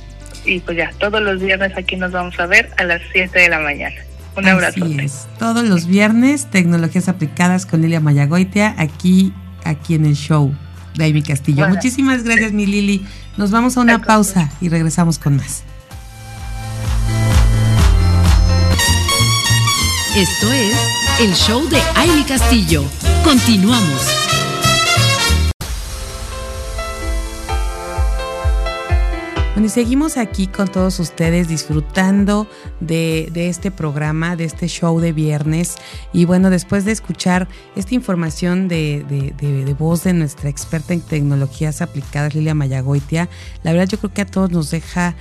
Y 0.46 0.60
pues 0.60 0.76
ya, 0.76 0.92
todos 0.98 1.20
los 1.20 1.40
viernes 1.40 1.72
aquí 1.76 1.96
nos 1.96 2.12
vamos 2.12 2.38
a 2.38 2.46
ver 2.46 2.70
a 2.78 2.84
las 2.84 3.02
7 3.12 3.38
de 3.38 3.48
la 3.48 3.58
mañana. 3.58 3.96
Un 4.36 4.48
abrazo. 4.48 4.84
Así 4.84 4.98
es. 5.00 5.26
Todos 5.38 5.64
los 5.64 5.86
viernes, 5.86 6.46
tecnologías 6.50 7.08
aplicadas 7.08 7.66
con 7.66 7.82
Lilia 7.82 8.00
Mayagoitia, 8.00 8.74
aquí, 8.78 9.32
aquí 9.64 9.94
en 9.94 10.06
el 10.06 10.14
show 10.14 10.54
de 10.94 11.06
Amy 11.06 11.22
Castillo. 11.22 11.58
Bueno. 11.58 11.74
Muchísimas 11.74 12.22
gracias, 12.22 12.52
mi 12.52 12.66
Lili. 12.66 13.06
Nos 13.36 13.50
vamos 13.50 13.76
a 13.76 13.80
una 13.80 14.00
pausa 14.00 14.50
y 14.60 14.68
regresamos 14.68 15.18
con 15.18 15.36
más. 15.36 15.64
Esto 20.16 20.52
es 20.52 20.76
el 21.20 21.34
show 21.34 21.68
de 21.68 21.80
Amy 21.94 22.24
Castillo. 22.24 22.84
Continuamos. 23.22 24.25
Bueno, 29.56 29.68
y 29.68 29.70
seguimos 29.70 30.18
aquí 30.18 30.48
con 30.48 30.68
todos 30.68 31.00
ustedes 31.00 31.48
disfrutando 31.48 32.46
de, 32.80 33.30
este 33.34 33.70
programa, 33.70 34.36
de 34.36 34.44
este 34.44 34.68
show 34.68 35.00
de 35.00 35.14
viernes. 35.14 35.76
Y 36.12 36.26
bueno, 36.26 36.50
después 36.50 36.84
de 36.84 36.92
escuchar 36.92 37.48
esta 37.74 37.94
información 37.94 38.68
de, 38.68 39.74
voz 39.78 40.04
de 40.04 40.12
nuestra 40.12 40.50
experta 40.50 40.92
en 40.92 41.00
tecnologías 41.00 41.80
aplicadas, 41.80 42.34
Lilia 42.34 42.54
Mayagoitia, 42.54 43.30
la 43.62 43.72
verdad 43.72 43.88
yo 43.88 43.98
creo 43.98 44.12
que 44.12 44.20
a 44.20 44.26
todos 44.26 44.50
nos 44.50 44.70
deja 44.70 45.14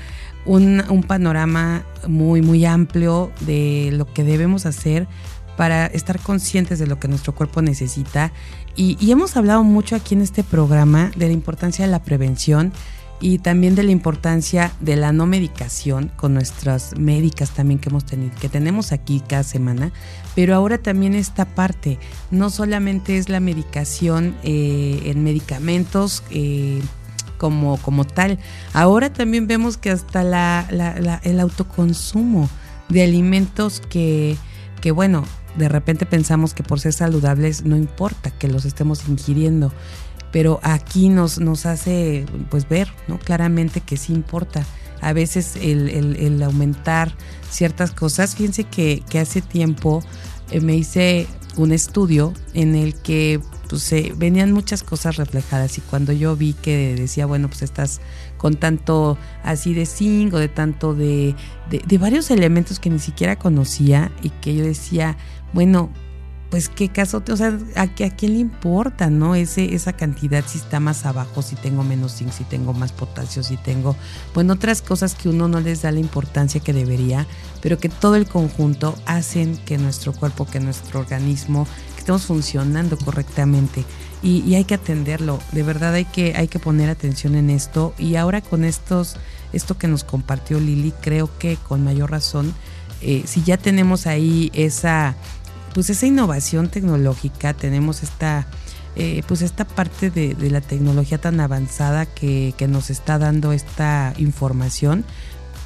un, 0.44 0.84
panorama 1.08 1.86
muy, 2.06 2.42
muy 2.42 2.66
amplio 2.66 3.32
de 3.40 3.92
lo 3.94 4.06
que 4.06 4.26
debemos 4.26 4.66
hacer 4.66 5.08
para 5.56 5.86
estar 5.86 6.20
conscientes 6.20 6.78
de 6.78 6.88
lo 6.88 7.00
que 7.00 7.08
nuestro 7.08 7.34
cuerpo 7.34 7.62
necesita. 7.62 8.34
Y 8.76 9.10
hemos 9.10 9.38
hablado 9.38 9.64
mucho 9.64 9.96
aquí 9.96 10.14
en 10.14 10.22
este 10.22 10.44
programa 10.44 11.10
de 11.16 11.28
la 11.28 11.34
importancia 11.34 11.86
de 11.86 11.92
la 11.92 12.04
prevención 12.04 12.74
y 13.22 13.40
también 13.40 13.76
de 13.76 13.84
la 13.84 13.92
importancia 13.92 14.72
de 14.82 14.96
la 14.98 15.12
no 15.14 15.26
medicación 15.26 16.12
con 16.18 16.34
nuestras 16.34 16.98
médicas 16.98 17.52
también 17.52 17.80
que 17.80 17.90
hemos 17.90 18.06
tenido, 18.06 18.36
que 18.40 18.50
tenemos 18.50 18.92
aquí 18.92 19.22
cada 19.28 19.44
semana, 19.44 19.92
pero 20.36 20.54
ahora 20.54 20.78
también 20.78 21.16
esta 21.16 21.46
parte, 21.46 21.98
no 22.30 22.50
solamente 22.50 23.18
es 23.18 23.30
la 23.30 23.40
medicación 23.40 24.36
eh, 24.44 25.02
en 25.06 25.24
medicamentos 25.24 26.24
eh, 26.30 26.82
como, 27.38 27.78
como 27.78 28.06
tal, 28.06 28.38
ahora 28.74 29.12
también 29.12 29.48
vemos 29.48 29.78
que 29.78 29.92
hasta 29.92 30.24
la, 30.24 30.68
la- 30.72 31.22
el 31.24 31.40
autoconsumo 31.40 32.50
de 32.90 33.04
alimentos 33.04 33.82
que, 33.90 34.36
que 34.82 34.92
bueno, 34.92 35.24
de 35.58 35.70
repente 35.70 36.06
pensamos 36.06 36.54
que 36.54 36.64
por 36.64 36.80
ser 36.82 36.92
saludables 36.94 37.64
no 37.64 37.78
importa 37.78 38.30
que 38.30 38.48
los 38.50 38.66
estemos 38.66 39.08
ingiriendo 39.08 39.72
pero 40.36 40.60
aquí 40.64 41.08
nos, 41.08 41.40
nos 41.40 41.66
hace 41.66 42.26
pues 42.50 42.68
ver 42.68 42.90
¿no? 43.08 43.18
claramente 43.18 43.80
que 43.80 43.96
sí 43.96 44.12
importa. 44.12 44.66
A 45.00 45.14
veces 45.14 45.56
el, 45.56 45.88
el- 45.88 46.44
aumentar 46.44 47.14
ciertas 47.50 47.92
cosas, 47.92 48.36
fíjense 48.36 48.66
que, 48.66 49.02
que 49.10 49.20
hace 49.20 49.42
tiempo 49.42 50.04
eh, 50.52 50.60
me 50.60 50.76
hice 50.76 51.26
un 51.56 51.72
estudio 51.72 52.34
en 52.54 52.76
el 52.76 52.96
que 52.96 53.40
pues, 53.70 53.90
venían 54.18 54.52
muchas 54.52 54.84
cosas 54.84 55.16
reflejadas 55.16 55.78
y 55.78 55.82
cuando 55.82 56.12
yo 56.12 56.36
vi 56.36 56.52
que 56.52 56.96
decía, 56.96 57.26
bueno, 57.26 57.48
pues 57.48 57.62
estás 57.62 58.02
con 58.36 58.56
tanto 58.56 59.18
así 59.42 59.74
de 59.74 59.86
zinc 59.86 60.34
o 60.34 60.38
de 60.38 60.50
tanto 60.50 60.94
de, 60.96 61.34
de, 61.70 61.82
de 61.88 61.98
varios 61.98 62.30
elementos 62.30 62.82
que 62.82 62.90
ni 62.90 63.00
siquiera 63.00 63.38
conocía 63.38 64.12
y 64.22 64.32
que 64.32 64.54
yo 64.54 64.66
decía, 64.66 65.16
bueno, 65.54 65.92
pues 66.50 66.70
qué 66.70 66.90
caso, 66.90 67.24
o 67.30 67.38
sea, 67.38 67.58
¿a, 67.76 67.82
a 67.82 67.88
quién 67.88 68.34
le 68.34 68.40
importa, 68.40 69.10
no? 69.10 69.36
Ese, 69.36 69.74
esa 69.74 69.94
cantidad, 69.94 70.44
si 70.48 70.60
está 70.60 70.80
más 70.80 71.06
abajo, 71.06 71.42
si 71.42 71.56
tengo 71.56 71.84
menos 71.84 72.16
zinc, 72.16 72.32
si 72.32 72.44
tengo 72.44 72.74
más 72.74 72.92
potasio, 72.92 73.44
si 73.44 73.58
tengo, 73.58 73.96
bueno, 74.34 74.54
otras 74.54 74.82
cosas 74.82 75.16
que 75.16 75.30
uno 75.30 75.48
no 75.48 75.60
les 75.60 75.82
da 75.82 75.92
la 75.92 76.00
importancia 76.00 76.62
que 76.62 76.72
debería, 76.72 77.28
pero 77.62 77.78
que 77.78 77.90
todo 77.90 78.16
el 78.16 78.28
conjunto 78.28 78.96
hacen 79.06 79.58
que 79.58 79.78
nuestro 79.78 80.14
cuerpo, 80.14 80.46
que 80.46 80.60
nuestro 80.60 81.00
organismo, 81.00 81.68
que 81.96 82.00
estemos 82.00 82.26
funcionando 82.26 82.98
correctamente. 82.98 83.84
Y, 84.22 84.42
y 84.42 84.56
hay 84.56 84.64
que 84.64 84.76
atenderlo, 84.76 85.40
de 85.52 85.64
verdad 85.64 85.94
hay 85.94 86.06
que, 86.06 86.36
hay 86.36 86.48
que 86.48 86.60
poner 86.60 86.90
atención 86.90 87.36
en 87.36 87.50
esto. 87.50 87.94
Y 87.98 88.16
ahora 88.16 88.42
con 88.42 88.64
estos, 88.64 89.18
esto 89.52 89.78
que 89.78 89.88
nos 89.88 90.04
compartió 90.04 90.60
Lili, 90.60 90.94
creo 91.02 91.30
que 91.38 91.58
con 91.58 91.84
mayor 91.84 92.12
razón, 92.12 92.54
eh, 93.02 93.24
si 93.26 93.44
ya 93.44 93.58
tenemos 93.58 94.08
ahí 94.08 94.52
esa 94.54 95.16
pues 95.76 95.90
esa 95.92 96.08
innovación 96.08 96.70
tecnológica, 96.70 97.54
tenemos 97.54 98.02
esta, 98.02 98.48
eh, 98.96 99.22
pues 99.28 99.42
esta 99.42 99.66
parte 99.66 100.10
de, 100.10 100.34
la 100.50 100.62
tecnología 100.62 101.18
tan 101.20 101.40
avanzada 101.42 102.06
que, 102.06 102.56
nos 102.70 102.90
está 102.90 103.18
dando 103.20 103.52
esta 103.52 104.14
información, 104.18 105.04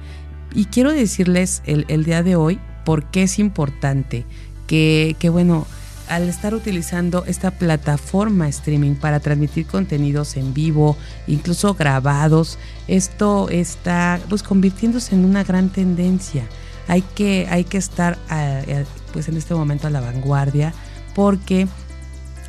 y 0.54 0.66
quiero 0.66 0.92
decirles 0.92 1.62
el, 1.66 1.84
el 1.88 2.04
día 2.04 2.22
de 2.22 2.36
hoy 2.36 2.58
por 2.84 3.04
qué 3.10 3.24
es 3.24 3.38
importante 3.38 4.24
que, 4.66 5.16
que, 5.18 5.28
bueno, 5.28 5.66
al 6.08 6.28
estar 6.28 6.54
utilizando 6.54 7.24
esta 7.26 7.50
plataforma 7.52 8.46
streaming 8.48 8.94
para 8.94 9.20
transmitir 9.20 9.66
contenidos 9.66 10.36
en 10.36 10.52
vivo, 10.52 10.96
incluso 11.26 11.74
grabados, 11.74 12.58
esto 12.88 13.48
está 13.48 14.20
pues 14.28 14.42
convirtiéndose 14.42 15.14
en 15.14 15.24
una 15.24 15.44
gran 15.44 15.70
tendencia. 15.70 16.44
Hay 16.88 17.00
que, 17.02 17.46
hay 17.50 17.64
que 17.64 17.78
estar 17.78 18.18
a- 18.28 18.58
a- 18.58 18.84
pues 19.12 19.28
en 19.28 19.36
este 19.38 19.54
momento 19.54 19.86
a 19.86 19.90
la 19.90 20.00
vanguardia 20.00 20.74
porque 21.14 21.66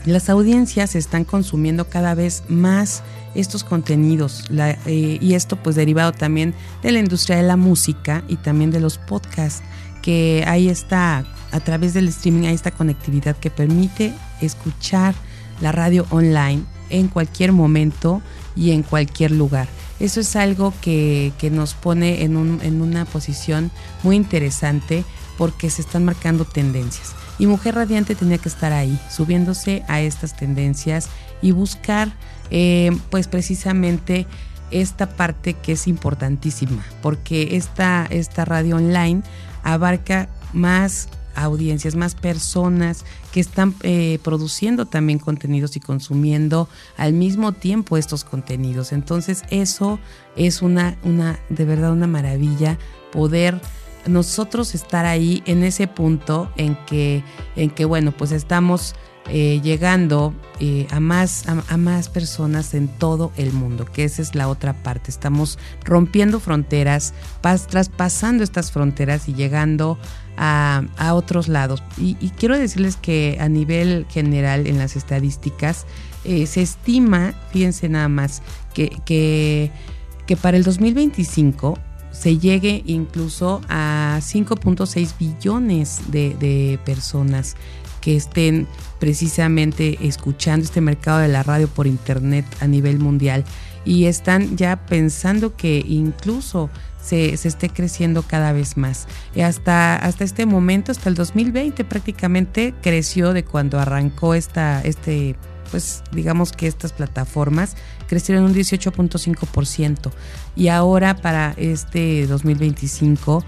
las 0.05 0.29
audiencias 0.29 0.95
están 0.95 1.23
consumiendo 1.25 1.89
cada 1.89 2.13
vez 2.15 2.43
más 2.47 3.01
estos 3.33 3.63
contenidos 3.63 4.43
eh, 4.85 5.17
y 5.19 5.33
esto 5.33 5.55
pues 5.57 5.75
derivado 5.75 6.11
también 6.11 6.53
de 6.83 6.91
la 6.91 6.99
industria 6.99 7.37
de 7.37 7.43
la 7.43 7.57
música 7.57 8.23
y 8.27 8.37
también 8.37 8.71
de 8.71 8.79
los 8.79 8.97
podcasts 8.97 9.61
que 10.01 10.43
ahí 10.47 10.69
está 10.69 11.25
a 11.51 11.59
través 11.59 11.93
del 11.93 12.07
streaming 12.09 12.47
hay 12.47 12.53
esta 12.55 12.71
conectividad 12.71 13.35
que 13.35 13.49
permite 13.49 14.13
escuchar 14.41 15.15
la 15.61 15.71
radio 15.71 16.05
online 16.11 16.63
en 16.89 17.07
cualquier 17.07 17.51
momento 17.51 18.21
y 18.55 18.71
en 18.71 18.83
cualquier 18.83 19.31
lugar. 19.31 19.67
Eso 19.99 20.19
es 20.19 20.35
algo 20.35 20.73
que, 20.81 21.33
que 21.39 21.49
nos 21.49 21.73
pone 21.73 22.23
en, 22.23 22.35
un- 22.37 22.59
en 22.61 22.81
una 22.81 23.05
posición 23.05 23.71
muy 24.03 24.15
interesante 24.17 25.03
porque 25.37 25.69
se 25.69 25.81
están 25.81 26.05
marcando 26.05 26.45
tendencias. 26.45 27.13
Y 27.37 27.47
Mujer 27.47 27.75
Radiante 27.75 28.15
tenía 28.15 28.37
que 28.37 28.49
estar 28.49 28.71
ahí, 28.71 28.99
subiéndose 29.09 29.83
a 29.87 30.01
estas 30.01 30.35
tendencias 30.35 31.09
y 31.41 31.51
buscar, 31.51 32.13
eh, 32.49 32.91
pues 33.09 33.27
precisamente 33.27 34.25
esta 34.71 35.09
parte 35.09 35.53
que 35.53 35.73
es 35.73 35.87
importantísima, 35.87 36.83
porque 37.01 37.55
esta, 37.55 38.07
esta 38.09 38.45
radio 38.45 38.77
online 38.77 39.21
abarca 39.63 40.29
más 40.53 41.09
audiencias, 41.35 41.95
más 41.95 42.15
personas 42.15 43.03
que 43.33 43.39
están 43.39 43.75
eh, 43.83 44.19
produciendo 44.23 44.85
también 44.85 45.19
contenidos 45.19 45.75
y 45.75 45.81
consumiendo 45.81 46.69
al 46.97 47.13
mismo 47.13 47.51
tiempo 47.51 47.97
estos 47.97 48.23
contenidos. 48.23 48.93
Entonces 48.93 49.43
eso 49.49 49.99
es 50.35 50.61
una, 50.61 50.97
una 51.03 51.39
de 51.49 51.65
verdad 51.65 51.91
una 51.91 52.07
maravilla 52.07 52.77
poder 53.11 53.59
nosotros 54.07 54.75
estar 54.75 55.05
ahí 55.05 55.43
en 55.45 55.63
ese 55.63 55.87
punto 55.87 56.51
en 56.57 56.75
que, 56.85 57.23
en 57.55 57.69
que 57.69 57.85
bueno, 57.85 58.11
pues 58.11 58.31
estamos 58.31 58.95
eh, 59.27 59.59
llegando 59.63 60.35
eh, 60.59 60.85
a, 60.91 60.99
más, 60.99 61.45
a, 61.47 61.77
más 61.77 62.09
personas 62.09 62.75
en 62.75 62.87
todo 62.87 63.31
el 63.37 63.51
mundo, 63.53 63.85
que 63.85 64.03
esa 64.03 64.21
es 64.21 64.35
la 64.35 64.47
otra 64.47 64.83
parte. 64.83 65.09
Estamos 65.09 65.57
rompiendo 65.83 66.39
fronteras, 66.39 67.15
traspasando 67.41 68.43
estas 68.43 68.71
fronteras 68.71 69.27
y 69.27 69.33
llegando 69.33 69.97
a, 70.37 70.83
otros 71.13 71.47
lados. 71.47 71.81
Y, 71.97 72.13
quiero 72.37 72.55
decirles 72.59 72.97
que 72.97 73.37
a 73.39 73.49
nivel 73.49 74.05
general 74.09 74.67
en 74.67 74.77
las 74.77 74.95
estadísticas 74.95 75.87
eh, 76.23 76.45
se 76.45 76.61
estima, 76.61 77.33
fíjense 77.51 77.89
nada 77.89 78.09
más, 78.09 78.43
que, 78.75 78.89
que 79.07 80.37
para 80.37 80.55
el 80.55 80.63
2025 80.63 81.79
se 82.17 82.37
llegue 82.37 82.81
incluso 82.85 83.61
a 83.69 84.19
5.6 84.21 85.17
billones 85.19 85.99
de, 86.07 86.79
personas 86.85 87.55
que 88.01 88.15
estén 88.15 88.67
precisamente 88.99 89.97
escuchando 90.01 90.65
este 90.65 90.81
mercado 90.81 91.19
de 91.19 91.27
la 91.27 91.43
radio 91.43 91.67
por 91.67 91.87
internet 91.87 92.45
a 92.61 92.67
nivel 92.67 92.99
mundial 92.99 93.43
y 93.83 94.05
están 94.05 94.55
ya 94.57 94.85
pensando 94.85 95.55
que 95.55 95.83
incluso 95.87 96.69
se, 97.01 97.33
esté 97.33 97.69
creciendo 97.69 98.23
cada 98.23 98.51
vez 98.51 98.77
más. 98.77 99.07
Hasta, 99.41 99.95
hasta 99.95 100.23
este 100.23 100.45
momento, 100.45 100.91
hasta 100.91 101.09
el 101.09 101.15
2020 101.15 101.83
prácticamente 101.83 102.73
creció 102.81 103.33
de 103.33 103.43
cuando 103.43 103.79
arrancó 103.79 104.33
esta, 104.33 104.81
este, 104.81 105.35
pues 105.69 106.03
digamos 106.11 106.51
que 106.51 106.67
estas 106.67 106.93
plataformas 106.93 107.75
crecieron 108.07 108.45
un 108.45 108.53
18.5% 108.53 110.11
y 110.55 110.67
ahora 110.67 111.15
para 111.17 111.53
este 111.57 112.27
2025 112.27 113.43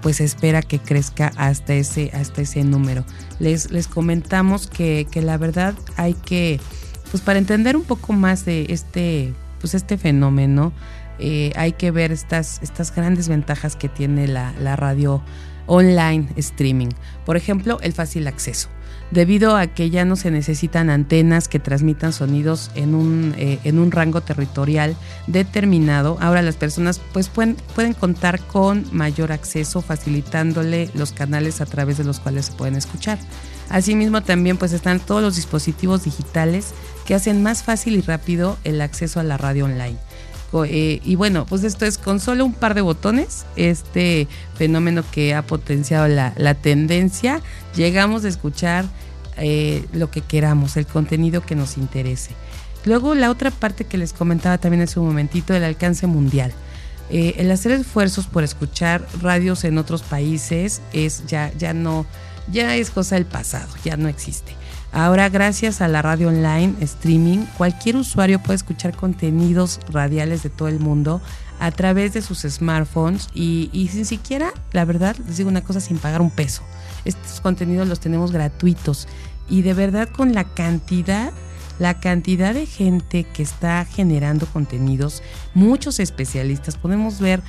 pues 0.00 0.20
espera 0.20 0.62
que 0.62 0.78
crezca 0.78 1.32
hasta 1.36 1.74
ese, 1.74 2.10
hasta 2.14 2.42
ese 2.42 2.64
número. 2.64 3.04
Les, 3.40 3.70
les 3.70 3.88
comentamos 3.88 4.66
que, 4.66 5.06
la 5.14 5.36
verdad 5.38 5.74
hay 5.96 6.14
que, 6.14 6.60
pues 7.10 7.22
para 7.22 7.38
entender 7.38 7.76
un 7.76 7.84
poco 7.84 8.12
más 8.12 8.44
de 8.44 8.66
este, 8.68 9.34
pues 9.60 9.74
este 9.74 9.98
fenómeno, 9.98 10.72
eh, 11.18 11.52
hay 11.56 11.72
que 11.72 11.90
ver 11.90 12.12
estas, 12.12 12.62
estas 12.62 12.94
grandes 12.94 13.28
ventajas 13.28 13.74
que 13.74 13.88
tiene 13.88 14.28
la, 14.28 14.54
la 14.60 14.76
radio 14.76 15.22
online 15.66 16.28
streaming. 16.36 16.90
Por 17.26 17.36
ejemplo, 17.36 17.78
el 17.82 17.92
fácil 17.92 18.28
acceso 18.28 18.68
debido 19.10 19.56
a 19.56 19.66
que 19.66 19.90
ya 19.90 20.04
no 20.04 20.16
se 20.16 20.30
necesitan 20.30 20.90
antenas 20.90 21.48
que 21.48 21.58
transmitan 21.58 22.12
sonidos 22.12 22.70
en 22.74 22.94
un, 22.94 23.34
eh, 23.38 23.58
en 23.64 23.78
un 23.78 23.90
rango 23.90 24.20
territorial 24.20 24.96
determinado. 25.26 26.18
Ahora 26.20 26.42
las 26.42 26.56
personas 26.56 27.00
pues 27.12 27.28
pueden, 27.28 27.56
pueden 27.74 27.94
contar 27.94 28.40
con 28.40 28.84
mayor 28.92 29.32
acceso 29.32 29.82
facilitándole 29.82 30.90
los 30.94 31.12
canales 31.12 31.60
a 31.60 31.66
través 31.66 31.98
de 31.98 32.04
los 32.04 32.20
cuales 32.20 32.46
se 32.46 32.52
pueden 32.52 32.76
escuchar. 32.76 33.18
Asimismo 33.70 34.22
también 34.22 34.56
pues 34.56 34.72
están 34.72 35.00
todos 35.00 35.22
los 35.22 35.36
dispositivos 35.36 36.04
digitales 36.04 36.72
que 37.06 37.14
hacen 37.14 37.42
más 37.42 37.62
fácil 37.62 37.96
y 37.96 38.00
rápido 38.00 38.58
el 38.64 38.80
acceso 38.80 39.20
a 39.20 39.24
la 39.24 39.36
radio 39.36 39.66
online. 39.66 39.98
Eh, 40.64 41.00
y 41.04 41.14
bueno, 41.14 41.44
pues 41.46 41.62
esto 41.64 41.84
es 41.84 41.98
con 41.98 42.20
solo 42.20 42.44
un 42.44 42.54
par 42.54 42.74
de 42.74 42.80
botones, 42.80 43.44
este 43.56 44.28
fenómeno 44.54 45.04
que 45.10 45.34
ha 45.34 45.42
potenciado 45.42 46.08
la, 46.08 46.54
tendencia, 46.54 47.42
llegamos 47.76 48.24
a 48.24 48.28
escuchar 48.28 48.86
eh, 49.36 49.84
lo 49.92 50.10
que 50.10 50.22
queramos, 50.22 50.76
el 50.76 50.86
contenido 50.86 51.42
que 51.42 51.54
nos 51.54 51.76
interese. 51.76 52.30
Luego 52.84 53.14
la 53.14 53.30
otra 53.30 53.50
parte 53.50 53.84
que 53.84 53.98
les 53.98 54.12
comentaba 54.12 54.56
también 54.58 54.80
en 54.80 54.88
su 54.88 55.02
momentito, 55.02 55.54
el 55.54 55.64
alcance 55.64 56.06
mundial. 56.06 56.52
Eh, 57.10 57.34
el 57.38 57.50
hacer 57.50 57.72
esfuerzos 57.72 58.26
por 58.26 58.42
escuchar 58.42 59.06
radios 59.20 59.64
en 59.64 59.78
otros 59.78 60.02
países 60.02 60.80
es 60.92 61.24
ya, 61.26 61.52
ya 61.58 61.74
no, 61.74 62.06
ya 62.50 62.76
es 62.76 62.90
cosa 62.90 63.16
del 63.16 63.26
pasado, 63.26 63.68
ya 63.84 63.96
no 63.96 64.08
existe. 64.08 64.54
Ahora, 64.92 65.28
gracias 65.28 65.80
a 65.80 65.88
la 65.88 66.00
radio 66.00 66.28
online, 66.28 66.74
streaming, 66.80 67.44
cualquier 67.58 67.96
usuario 67.96 68.38
puede 68.38 68.56
escuchar 68.56 68.96
contenidos 68.96 69.80
radiales 69.90 70.42
de 70.42 70.50
todo 70.50 70.68
el 70.68 70.80
mundo 70.80 71.20
a 71.60 71.70
través 71.70 72.14
de 72.14 72.22
sus 72.22 72.40
smartphones 72.40 73.28
y, 73.34 73.90
sin 73.92 74.06
siquiera, 74.06 74.52
la 74.72 74.84
verdad, 74.84 75.16
les 75.26 75.36
digo 75.36 75.50
una 75.50 75.62
cosa, 75.62 75.80
sin 75.80 75.98
pagar 75.98 76.20
un 76.22 76.30
peso. 76.30 76.62
Estos 77.04 77.40
contenidos 77.40 77.86
los 77.86 78.00
tenemos 78.00 78.32
gratuitos 78.32 79.08
y 79.48 79.62
de 79.62 79.74
verdad 79.74 80.08
con 80.08 80.32
la 80.32 80.44
cantidad 80.44 81.32
la 81.78 82.00
cantidad 82.00 82.54
de 82.54 82.66
gente 82.66 83.22
que 83.22 83.42
está 83.44 83.84
generando 83.84 84.46
contenidos, 84.46 85.22
muchos 85.54 86.00
especialistas, 86.00 86.76
podemos 86.76 87.20
ver, 87.20 87.40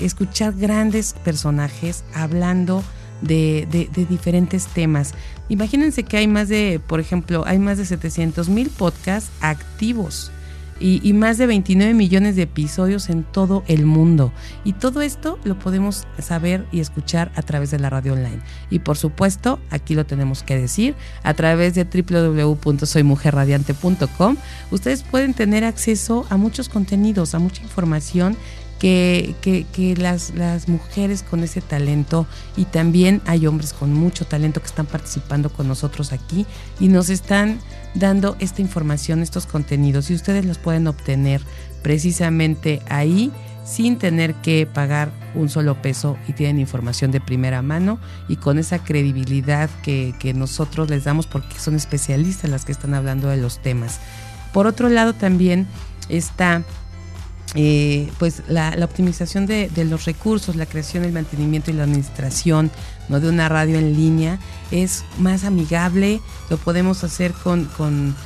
escuchar 0.00 0.54
grandes 0.54 1.12
personajes 1.24 2.04
hablando 2.14 2.82
de, 3.20 3.66
de, 3.70 4.06
diferentes 4.06 4.66
temas. 4.66 5.14
Imagínense 5.48 6.02
que 6.02 6.16
hay 6.16 6.26
más 6.26 6.48
de, 6.48 6.80
por 6.86 7.00
ejemplo, 7.00 7.44
hay 7.46 7.58
más 7.58 7.78
de 7.78 7.84
700 7.84 8.48
mil 8.48 8.70
podcasts 8.70 9.30
activos 9.40 10.32
y, 10.80 11.12
más 11.12 11.38
de 11.38 11.46
29 11.46 11.94
millones 11.94 12.34
de 12.36 12.42
episodios 12.42 13.10
en 13.10 13.24
todo 13.24 13.64
el 13.68 13.84
mundo. 13.84 14.32
Y 14.64 14.72
todo 14.72 15.02
esto 15.02 15.38
lo 15.44 15.58
podemos 15.58 16.06
saber 16.18 16.64
y 16.72 16.80
escuchar 16.80 17.30
a 17.36 17.42
través 17.42 17.70
de 17.70 17.78
la 17.78 17.90
radio 17.90 18.14
online. 18.14 18.40
Y 18.70 18.78
por 18.78 18.96
supuesto, 18.96 19.58
aquí 19.68 19.94
lo 19.94 20.06
tenemos 20.06 20.42
que 20.42 20.58
decir, 20.58 20.94
a 21.22 21.34
través 21.34 21.74
de 21.74 21.84
www.soymujerradiante.com, 21.84 24.36
ustedes 24.70 25.02
pueden 25.02 25.34
tener 25.34 25.64
acceso 25.64 26.24
a 26.30 26.38
muchos 26.38 26.70
contenidos, 26.70 27.34
a 27.34 27.38
mucha 27.38 27.62
información 27.62 28.38
que, 28.80 29.36
que, 29.42 29.94
las, 29.96 30.34
las, 30.34 30.66
mujeres 30.66 31.22
con 31.22 31.44
ese 31.44 31.60
talento 31.60 32.26
y 32.56 32.64
también 32.64 33.20
hay 33.26 33.46
hombres 33.46 33.74
con 33.74 33.92
mucho 33.92 34.24
talento 34.24 34.60
que 34.60 34.66
están 34.66 34.86
participando 34.86 35.50
con 35.50 35.68
nosotros 35.68 36.12
aquí 36.12 36.46
y 36.80 36.88
nos 36.88 37.10
están 37.10 37.60
dando 37.94 38.36
esta 38.40 38.62
información, 38.62 39.20
estos 39.20 39.46
contenidos 39.46 40.10
y 40.10 40.14
ustedes 40.14 40.46
los 40.46 40.56
pueden 40.58 40.86
obtener 40.86 41.42
precisamente 41.82 42.80
ahí 42.88 43.30
sin 43.64 43.98
tener 43.98 44.34
que 44.36 44.66
pagar 44.66 45.12
un 45.34 45.50
solo 45.50 45.80
peso 45.82 46.16
y 46.26 46.32
tienen 46.32 46.58
información 46.58 47.10
de 47.10 47.20
primera 47.20 47.60
mano 47.60 48.00
y 48.28 48.36
con 48.36 48.58
esa 48.58 48.82
credibilidad 48.82 49.68
que, 49.82 50.14
que 50.18 50.32
nosotros 50.32 50.88
les 50.88 51.04
damos 51.04 51.26
porque 51.26 51.58
son 51.58 51.76
especialistas 51.76 52.50
las 52.50 52.64
que 52.64 52.72
están 52.72 52.94
hablando 52.94 53.28
de 53.28 53.36
los 53.36 53.60
temas. 53.60 54.00
Por 54.54 54.66
otro 54.66 54.88
lado 54.88 55.12
también 55.12 55.66
está 56.08 56.64
eh, 57.54 58.08
pues 58.18 58.42
la, 58.48 58.76
optimización 58.82 59.46
de, 59.46 59.70
los 59.84 60.04
recursos, 60.04 60.56
la 60.56 60.66
creación, 60.66 61.04
el 61.04 61.12
mantenimiento 61.12 61.70
y 61.70 61.74
la 61.74 61.82
administración 61.82 62.70
¿no? 63.08 63.18
de 63.18 63.28
una 63.28 63.48
radio 63.48 63.78
en 63.78 63.94
línea 63.94 64.38
es 64.70 65.04
más 65.18 65.44
amigable, 65.44 66.20
lo 66.48 66.58
podemos 66.58 67.02
hacer 67.02 67.32
con, 67.32 67.64
con, 67.76 68.16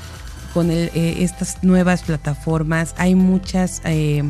eh, 0.70 1.16
estas 1.22 1.64
nuevas 1.64 2.02
plataformas. 2.02 2.94
Hay 2.98 3.14
muchas, 3.14 3.80
eh, 3.84 4.22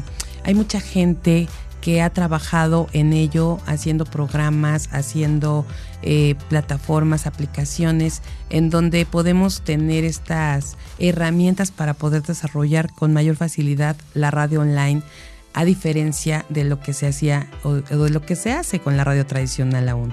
hay 0.45 0.55
mucha 0.55 0.81
gente 0.81 1.49
que 1.85 2.01
ha 2.01 2.09
trabajado 2.09 2.87
en 2.95 3.13
ello, 3.13 3.59
haciendo 3.67 4.07
programas, 4.07 4.89
haciendo 4.91 5.67
eh, 6.01 6.35
plataformas, 6.49 7.27
aplicaciones, 7.27 8.23
en 8.49 8.71
donde 8.71 9.05
podemos 9.05 9.61
tener 9.61 10.03
estas 10.05 10.79
herramientas 10.99 11.71
para 11.71 11.95
poder 11.95 12.23
desarrollar 12.23 12.93
con 12.93 13.13
mayor 13.13 13.37
facilidad 13.37 13.97
la 14.15 14.31
radio 14.31 14.61
online, 14.61 15.03
a 15.53 15.65
diferencia 15.65 16.45
de 16.49 16.65
lo 16.65 16.81
que 16.81 16.93
se 16.93 17.07
hacía 17.07 17.49
o, 17.63 17.75
de 17.75 18.11
lo 18.11 18.23
que 18.23 18.37
se 18.37 18.53
hace 18.53 18.81
con 18.81 18.97
la 18.97 19.05
radio 19.05 19.25
tradicional 19.27 19.89
aún. 19.89 20.13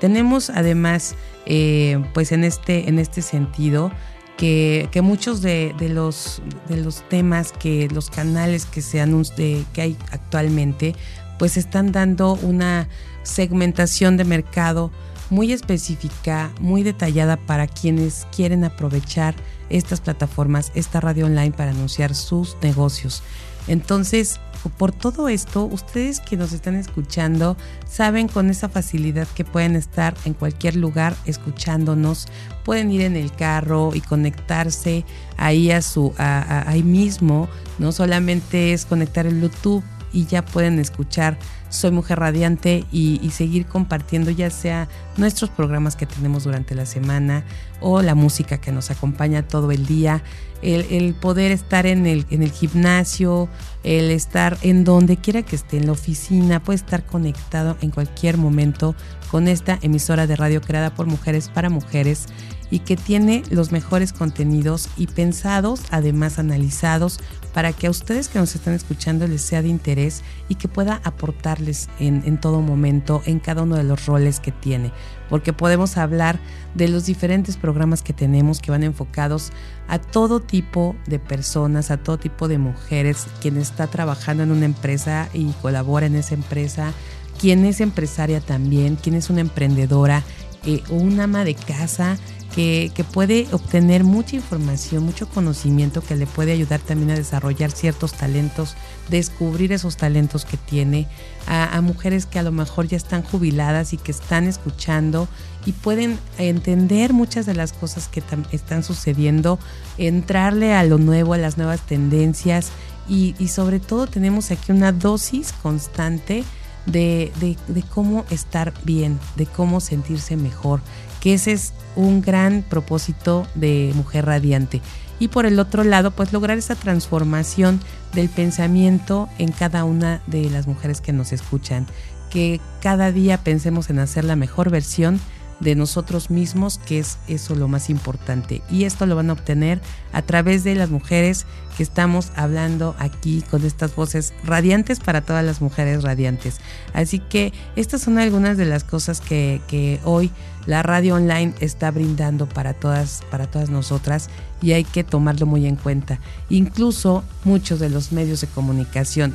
Tenemos 0.00 0.50
además, 0.50 1.14
eh, 1.46 2.02
pues 2.14 2.32
en 2.32 2.44
este, 2.44 2.88
en 2.88 2.98
este 2.98 3.22
sentido, 3.22 3.92
que, 4.40 5.00
muchos 5.02 5.42
de, 5.42 5.74
los, 5.92 6.40
de 6.68 6.78
los 6.78 7.06
temas, 7.08 7.52
que 7.52 7.88
los 7.88 8.08
canales 8.08 8.64
que, 8.64 8.80
se 8.80 9.04
de, 9.36 9.64
que 9.74 9.82
hay 9.82 9.96
actualmente, 10.12 10.94
pues 11.38 11.56
están 11.56 11.92
dando 11.92 12.34
una 12.34 12.88
segmentación 13.22 14.16
de 14.16 14.24
mercado 14.24 14.90
muy 15.28 15.52
específica, 15.52 16.50
muy 16.58 16.82
detallada 16.82 17.36
para 17.36 17.66
quienes 17.66 18.26
quieren 18.34 18.64
aprovechar 18.64 19.34
estas 19.70 20.00
plataformas, 20.00 20.72
esta 20.74 21.00
radio 21.00 21.26
online 21.26 21.52
para 21.52 21.70
anunciar 21.70 22.14
sus 22.14 22.56
negocios. 22.62 23.22
Entonces, 23.68 24.40
por 24.76 24.92
todo 24.92 25.28
esto, 25.28 25.64
ustedes 25.64 26.20
que 26.20 26.36
nos 26.36 26.52
están 26.52 26.74
escuchando 26.74 27.56
saben 27.88 28.28
con 28.28 28.50
esa 28.50 28.68
facilidad 28.68 29.26
que 29.28 29.44
pueden 29.44 29.74
estar 29.74 30.14
en 30.24 30.34
cualquier 30.34 30.76
lugar 30.76 31.14
escuchándonos, 31.24 32.28
pueden 32.64 32.90
ir 32.90 33.02
en 33.02 33.16
el 33.16 33.32
carro 33.32 33.92
y 33.94 34.00
conectarse 34.00 35.04
ahí 35.38 35.70
a 35.70 35.80
su 35.80 36.12
ahí 36.18 36.82
mismo, 36.82 37.48
no 37.78 37.92
solamente 37.92 38.72
es 38.72 38.84
conectar 38.84 39.26
el 39.26 39.36
Bluetooth 39.36 39.84
y 40.12 40.26
ya 40.26 40.44
pueden 40.44 40.78
escuchar 40.78 41.38
Soy 41.70 41.92
Mujer 41.92 42.18
Radiante 42.18 42.84
y, 42.92 43.30
seguir 43.30 43.66
compartiendo 43.66 44.30
ya 44.30 44.50
sea 44.50 44.88
nuestros 45.16 45.50
programas 45.50 45.96
que 45.96 46.04
tenemos 46.04 46.44
durante 46.44 46.74
la 46.74 46.84
semana 46.84 47.44
o 47.80 48.02
la 48.02 48.14
música 48.14 48.58
que 48.58 48.72
nos 48.72 48.90
acompaña 48.90 49.46
todo 49.46 49.70
el 49.70 49.86
día. 49.86 50.22
El, 50.62 51.14
poder 51.14 51.52
estar 51.52 51.86
en 51.86 52.06
el, 52.06 52.26
en 52.28 52.42
el 52.42 52.50
gimnasio, 52.50 53.48
el 53.82 54.10
estar 54.10 54.58
en 54.60 54.84
donde 54.84 55.16
quiera 55.16 55.42
que 55.42 55.56
esté, 55.56 55.78
en 55.78 55.86
la 55.86 55.92
oficina, 55.92 56.62
puede 56.62 56.76
estar 56.76 57.06
conectado 57.06 57.78
en 57.80 57.90
cualquier 57.90 58.36
momento 58.36 58.94
con 59.30 59.48
esta 59.48 59.78
emisora 59.80 60.26
de 60.26 60.36
radio 60.36 60.60
creada 60.60 60.94
por 60.94 61.06
mujeres 61.06 61.48
para 61.48 61.70
mujeres 61.70 62.26
y 62.70 62.80
que 62.80 62.96
tiene 62.96 63.42
los 63.50 63.72
mejores 63.72 64.12
contenidos 64.12 64.88
y 64.96 65.06
pensados, 65.06 65.82
además 65.90 66.38
analizados, 66.38 67.20
para 67.52 67.72
que 67.72 67.86
a 67.86 67.90
ustedes 67.90 68.28
que 68.28 68.38
nos 68.38 68.54
están 68.54 68.74
escuchando 68.74 69.26
les 69.26 69.42
sea 69.42 69.62
de 69.62 69.68
interés 69.68 70.22
y 70.48 70.54
que 70.54 70.68
pueda 70.68 71.00
aportarles 71.04 71.88
en, 71.98 72.22
en 72.24 72.38
todo 72.38 72.60
momento, 72.60 73.22
en 73.26 73.40
cada 73.40 73.62
uno 73.62 73.76
de 73.76 73.84
los 73.84 74.06
roles 74.06 74.40
que 74.40 74.52
tiene. 74.52 74.92
Porque 75.28 75.52
podemos 75.52 75.96
hablar 75.96 76.40
de 76.74 76.88
los 76.88 77.06
diferentes 77.06 77.56
programas 77.56 78.02
que 78.02 78.12
tenemos 78.12 78.60
que 78.60 78.70
van 78.70 78.82
enfocados 78.82 79.52
a 79.88 79.98
todo 79.98 80.40
tipo 80.40 80.96
de 81.06 81.18
personas, 81.18 81.90
a 81.90 81.96
todo 81.96 82.18
tipo 82.18 82.48
de 82.48 82.58
mujeres, 82.58 83.26
quien 83.40 83.56
está 83.56 83.86
trabajando 83.86 84.42
en 84.42 84.50
una 84.52 84.64
empresa 84.64 85.28
y 85.32 85.50
colabora 85.62 86.06
en 86.06 86.16
esa 86.16 86.34
empresa, 86.34 86.92
quien 87.40 87.64
es 87.64 87.80
empresaria 87.80 88.40
también, 88.40 88.96
quien 88.96 89.14
es 89.14 89.30
una 89.30 89.40
emprendedora 89.40 90.22
eh, 90.64 90.82
o 90.90 90.94
una 90.94 91.24
ama 91.24 91.44
de 91.44 91.54
casa 91.54 92.18
que, 92.54 93.04
puede 93.12 93.46
obtener 93.52 94.04
mucha 94.04 94.36
información, 94.36 95.04
mucho 95.04 95.28
conocimiento 95.28 96.02
que 96.02 96.16
le 96.16 96.26
puede 96.26 96.52
ayudar 96.52 96.80
también 96.80 97.12
a 97.12 97.14
desarrollar 97.14 97.70
ciertos 97.70 98.12
talentos, 98.12 98.74
descubrir 99.08 99.72
esos 99.72 99.96
talentos 99.96 100.44
que 100.44 100.56
tiene, 100.56 101.06
a, 101.46 101.80
mujeres 101.80 102.26
que 102.26 102.38
a 102.38 102.42
lo 102.42 102.52
mejor 102.52 102.86
ya 102.88 102.96
están 102.96 103.22
jubiladas 103.22 103.92
y 103.92 103.96
que 103.96 104.10
están 104.10 104.46
escuchando 104.46 105.28
y 105.64 105.72
pueden 105.72 106.18
entender 106.38 107.12
muchas 107.12 107.46
de 107.46 107.54
las 107.54 107.72
cosas 107.72 108.08
que 108.08 108.22
están 108.52 108.82
sucediendo, 108.82 109.58
entrarle 109.98 110.74
a 110.74 110.82
lo 110.84 110.98
nuevo, 110.98 111.34
a 111.34 111.38
las 111.38 111.56
nuevas 111.56 111.80
tendencias 111.86 112.70
y, 113.08 113.34
sobre 113.48 113.80
todo 113.80 114.06
tenemos 114.06 114.52
aquí 114.52 114.70
una 114.70 114.92
dosis 114.92 115.52
constante 115.62 116.44
de, 116.86 117.32
de 117.68 117.82
cómo 117.82 118.24
estar 118.30 118.72
bien, 118.84 119.18
de 119.36 119.46
cómo 119.46 119.80
sentirse 119.80 120.36
mejor 120.36 120.80
que 121.20 121.34
ese 121.34 121.52
es 121.52 121.72
un 121.94 122.22
gran 122.22 122.62
propósito 122.62 123.46
de 123.54 123.92
Mujer 123.94 124.26
Radiante. 124.26 124.80
Y 125.18 125.28
por 125.28 125.44
el 125.44 125.58
otro 125.58 125.84
lado, 125.84 126.10
pues 126.10 126.32
lograr 126.32 126.56
esa 126.56 126.74
transformación 126.74 127.80
del 128.14 128.30
pensamiento 128.30 129.28
en 129.38 129.52
cada 129.52 129.84
una 129.84 130.22
de 130.26 130.48
las 130.48 130.66
mujeres 130.66 131.02
que 131.02 131.12
nos 131.12 131.32
escuchan. 131.32 131.86
Que 132.30 132.60
cada 132.80 133.12
día 133.12 133.38
pensemos 133.38 133.90
en 133.90 133.98
hacer 133.98 134.24
la 134.24 134.36
mejor 134.36 134.70
versión 134.70 135.20
de 135.60 135.74
nosotros 135.74 136.30
mismos, 136.30 136.78
que 136.78 136.98
es 136.98 137.18
eso 137.28 137.54
lo 137.54 137.68
más 137.68 137.90
importante. 137.90 138.62
Y 138.70 138.84
esto 138.84 139.06
lo 139.06 139.16
van 139.16 139.30
a 139.30 139.34
obtener 139.34 139.80
a 140.12 140.22
través 140.22 140.64
de 140.64 140.74
las 140.74 140.90
mujeres 140.90 141.46
que 141.76 141.82
estamos 141.82 142.32
hablando 142.34 142.96
aquí 142.98 143.44
con 143.50 143.64
estas 143.64 143.94
voces 143.94 144.32
radiantes 144.44 145.00
para 145.00 145.20
todas 145.20 145.44
las 145.44 145.60
mujeres 145.60 146.02
radiantes. 146.02 146.56
Así 146.94 147.18
que 147.18 147.52
estas 147.76 148.02
son 148.02 148.18
algunas 148.18 148.56
de 148.56 148.64
las 148.64 148.84
cosas 148.84 149.20
que, 149.20 149.60
que 149.68 150.00
hoy 150.04 150.30
la 150.66 150.82
radio 150.82 151.14
online 151.14 151.54
está 151.60 151.90
brindando 151.90 152.48
para 152.48 152.74
todas, 152.74 153.22
para 153.30 153.46
todas 153.46 153.70
nosotras 153.70 154.28
y 154.60 154.72
hay 154.72 154.84
que 154.84 155.04
tomarlo 155.04 155.46
muy 155.46 155.66
en 155.66 155.76
cuenta. 155.76 156.20
Incluso 156.48 157.24
muchos 157.44 157.80
de 157.80 157.90
los 157.90 158.12
medios 158.12 158.40
de 158.40 158.46
comunicación 158.46 159.34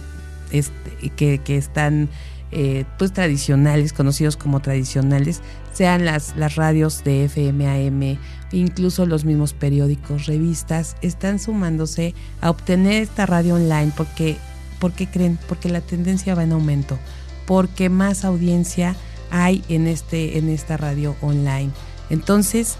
este, 0.51 1.09
que, 1.11 1.39
que 1.39 1.57
están 1.57 2.09
eh, 2.51 2.85
pues 2.97 3.11
tradicionales, 3.11 3.91
conocidos 3.91 4.37
como 4.37 4.61
tradicionales, 4.61 5.41
sean 5.75 6.05
las, 6.05 6.35
las 6.37 6.55
radios 6.55 7.03
de 7.03 7.25
FM, 7.25 7.67
AM, 7.67 8.17
incluso 8.53 9.05
los 9.05 9.25
mismos 9.25 9.53
periódicos, 9.53 10.25
revistas, 10.25 10.95
están 11.01 11.37
sumándose 11.37 12.15
a 12.39 12.49
obtener 12.49 13.03
esta 13.03 13.25
radio 13.25 13.55
online 13.55 13.91
porque, 13.95 14.37
porque 14.79 15.07
creen, 15.07 15.37
porque 15.49 15.67
la 15.67 15.81
tendencia 15.81 16.33
va 16.33 16.43
en 16.43 16.53
aumento, 16.53 16.97
porque 17.45 17.89
más 17.89 18.23
audiencia 18.23 18.95
hay 19.31 19.63
en, 19.67 19.87
este, 19.87 20.37
en 20.37 20.47
esta 20.47 20.77
radio 20.77 21.17
online. 21.21 21.71
Entonces, 22.09 22.77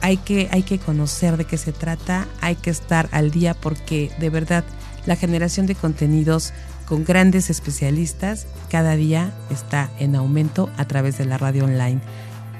hay 0.00 0.16
que, 0.16 0.48
hay 0.50 0.62
que 0.62 0.78
conocer 0.78 1.36
de 1.36 1.44
qué 1.44 1.58
se 1.58 1.72
trata, 1.72 2.26
hay 2.40 2.56
que 2.56 2.70
estar 2.70 3.08
al 3.12 3.30
día 3.30 3.52
porque 3.52 4.10
de 4.18 4.30
verdad 4.30 4.64
la 5.04 5.16
generación 5.16 5.66
de 5.66 5.74
contenidos 5.74 6.54
con 6.86 7.04
grandes 7.04 7.50
especialistas, 7.50 8.46
cada 8.70 8.96
día 8.96 9.32
está 9.50 9.90
en 9.98 10.16
aumento 10.16 10.70
a 10.76 10.84
través 10.84 11.18
de 11.18 11.26
la 11.26 11.38
radio 11.38 11.64
online 11.64 12.00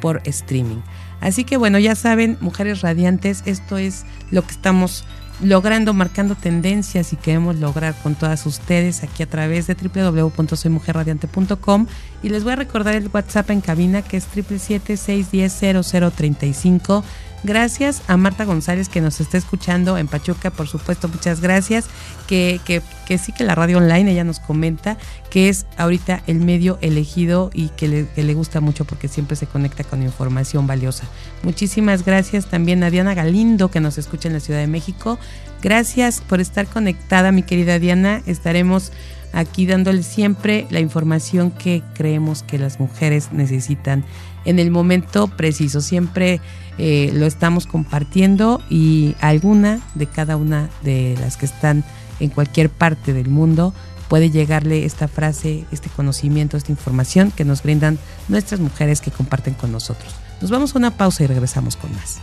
por 0.01 0.20
streaming. 0.24 0.80
Así 1.20 1.44
que 1.44 1.56
bueno, 1.56 1.78
ya 1.78 1.94
saben, 1.94 2.36
mujeres 2.40 2.82
radiantes, 2.82 3.42
esto 3.46 3.78
es 3.78 4.05
lo 4.30 4.42
que 4.42 4.52
estamos 4.52 5.05
logrando, 5.42 5.92
marcando 5.94 6.36
tendencias 6.36 7.12
y 7.12 7.16
queremos 7.16 7.56
lograr 7.56 7.96
con 8.02 8.14
todas 8.14 8.46
ustedes 8.46 9.02
aquí 9.02 9.24
a 9.24 9.26
través 9.26 9.66
de 9.66 9.74
www.soymujerradiante.com 9.74 11.86
y 12.22 12.28
les 12.28 12.44
voy 12.44 12.52
a 12.52 12.56
recordar 12.56 12.94
el 12.94 13.10
WhatsApp 13.12 13.51
en 13.51 13.60
cabina 13.60 14.02
que 14.02 14.18
es 14.18 14.28
777-610-0035 14.34 17.02
Gracias 17.45 18.03
a 18.09 18.16
Marta 18.16 18.47
González 18.47 18.89
que 18.89 19.03
nos 19.03 19.21
está 19.21 19.37
escuchando 19.37 19.99
en 19.99 20.09
Pachuca, 20.09 20.51
por 20.51 20.66
supuesto, 20.66 21.09
muchas 21.09 21.43
gracias. 21.43 21.85
Que, 22.27 22.59
que, 22.65 22.81
que 23.07 23.19
sí 23.19 23.33
que 23.33 23.45
la 23.45 23.55
radio 23.55 23.77
online, 23.77 24.12
ella 24.12 24.25
nos 24.25 24.41
comenta 24.41 24.97
que 25.29 25.51
es 25.51 25.66
ahorita 25.77 26.23
el 26.27 26.41
medio 26.41 26.79
elegido 26.81 27.51
y 27.53 27.69
que 27.69 28.07
que 28.15 28.23
le 28.23 28.33
gusta 28.33 28.62
mucho 28.62 28.87
porque 28.87 29.09
siempre 29.09 29.37
se 29.37 29.47
conecta 29.47 29.85
con 29.85 30.03
información 30.03 30.66
valiosa. 30.66 31.05
Muchísimas 31.43 32.07
gracias 32.07 32.47
también 32.47 32.83
a 32.83 32.89
Diana 32.89 33.12
Galindo 33.12 33.71
que 33.71 33.81
nos 33.81 33.99
escucha 33.99 34.29
en 34.29 34.35
la 34.35 34.41
Ciudad 34.41 34.61
de 34.61 34.66
México. 34.66 35.19
Gracias 35.62 36.23
por 36.23 36.41
estar 36.41 36.66
conectada, 36.66 37.31
mi 37.31 37.43
querida 37.43 37.79
Diana. 37.79 38.23
Estaremos 38.25 38.91
aquí 39.35 39.66
dándole 39.66 40.03
siempre 40.03 40.66
la 40.71 40.81
información 40.81 41.51
que 41.51 41.83
creemos 41.95 42.43
que 42.43 42.59
las 42.59 42.81
mujeres 42.81 43.33
necesitan 43.33 44.05
en 44.45 44.59
el 44.59 44.71
momento 44.71 45.29
preciso. 45.29 45.81
Siempre 45.81 46.41
eh, 46.78 47.10
lo 47.14 47.26
estamos 47.26 47.66
compartiendo 47.66 48.60
y 48.68 49.14
alguna 49.20 49.80
de 49.94 50.06
cada 50.06 50.36
una 50.36 50.70
de 50.82 51.16
las 51.20 51.36
que 51.36 51.46
están 51.46 51.84
en 52.20 52.30
cualquier 52.30 52.70
parte 52.70 53.12
del 53.12 53.28
mundo 53.28 53.74
puede 54.09 54.30
llegarle 54.30 54.84
esta 54.84 55.09
frase, 55.09 55.64
este 55.72 55.88
conocimiento, 55.88 56.56
esta 56.56 56.72
información 56.72 57.30
que 57.30 57.44
nos 57.44 57.62
brindan 57.62 57.98
nuestras 58.28 58.60
mujeres 58.60 59.01
que 59.01 59.10
comparten 59.10 59.55
con 59.55 59.72
nosotros. 59.72 60.14
Nos 60.40 60.51
vamos 60.51 60.74
a 60.74 60.78
una 60.78 60.90
pausa 60.90 61.24
y 61.24 61.26
regresamos 61.26 61.76
con 61.76 61.92
más. 61.94 62.18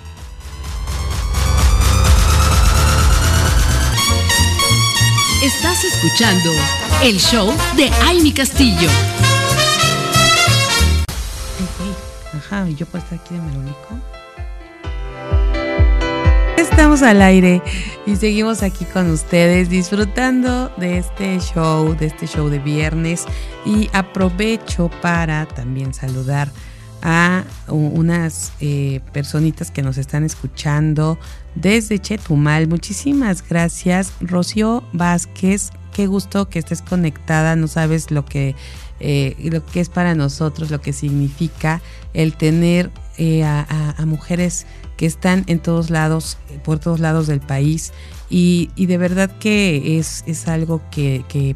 Estás 5.44 5.84
escuchando 5.84 6.52
el 7.04 7.18
show 7.18 7.52
de 7.76 7.90
Amy 8.08 8.32
Castillo. 8.32 8.90
Ajá, 12.38 12.70
¿y 12.70 12.76
yo 12.76 12.86
puedo 12.86 13.04
estar 13.04 13.20
aquí 13.20 13.34
de 13.34 13.42
Merolico? 13.42 14.21
Estamos 16.58 17.02
al 17.02 17.22
aire 17.22 17.62
y 18.06 18.16
seguimos 18.16 18.64
aquí 18.64 18.86
con 18.86 19.10
ustedes 19.10 19.70
disfrutando 19.70 20.70
de 20.78 20.98
este 20.98 21.40
show, 21.40 21.96
de 21.96 22.08
este 22.08 22.28
show 22.28 22.50
de 22.50 22.60
viernes 22.60 23.26
y 23.66 23.90
aprovecho 23.94 24.90
para 25.02 25.46
también 25.48 25.94
saludar 25.94 26.52
a 27.02 27.44
unas 27.68 28.54
eh, 28.60 29.02
personitas 29.12 29.72
que 29.72 29.82
nos 29.82 29.98
están 29.98 30.24
escuchando 30.24 31.18
desde 31.56 32.00
Chetumal. 32.00 32.68
Muchísimas 32.68 33.48
gracias, 33.48 34.14
Rocío 34.22 34.84
Vázquez. 34.94 35.72
Qué 35.94 36.08
gusto 36.08 36.48
que 36.48 36.60
estés 36.60 36.82
conectada. 36.82 37.56
No 37.56 37.68
sabes 37.68 38.12
lo 38.12 38.24
que, 38.26 38.56
eh, 39.00 39.36
lo 39.52 39.66
que 39.66 39.80
es 39.80 39.90
para 39.90 40.16
nosotros, 40.16 40.72
lo 40.72 40.80
que 40.80 40.94
significa 40.94 41.82
el 42.14 42.36
tener 42.36 42.92
eh, 43.18 43.44
a, 43.44 43.96
mujeres 44.06 44.66
que 45.02 45.08
están 45.08 45.46
en 45.48 45.58
todos 45.58 45.90
lados, 45.90 46.38
por 46.64 46.78
todos 46.78 47.00
lados 47.00 47.26
del 47.26 47.40
país. 47.40 47.92
Y, 48.30 48.70
de 48.78 49.00
verdad 49.00 49.32
que 49.40 49.98
es, 49.98 50.24
es 50.28 50.48
algo 50.48 50.80
que, 50.92 51.26
que 51.28 51.56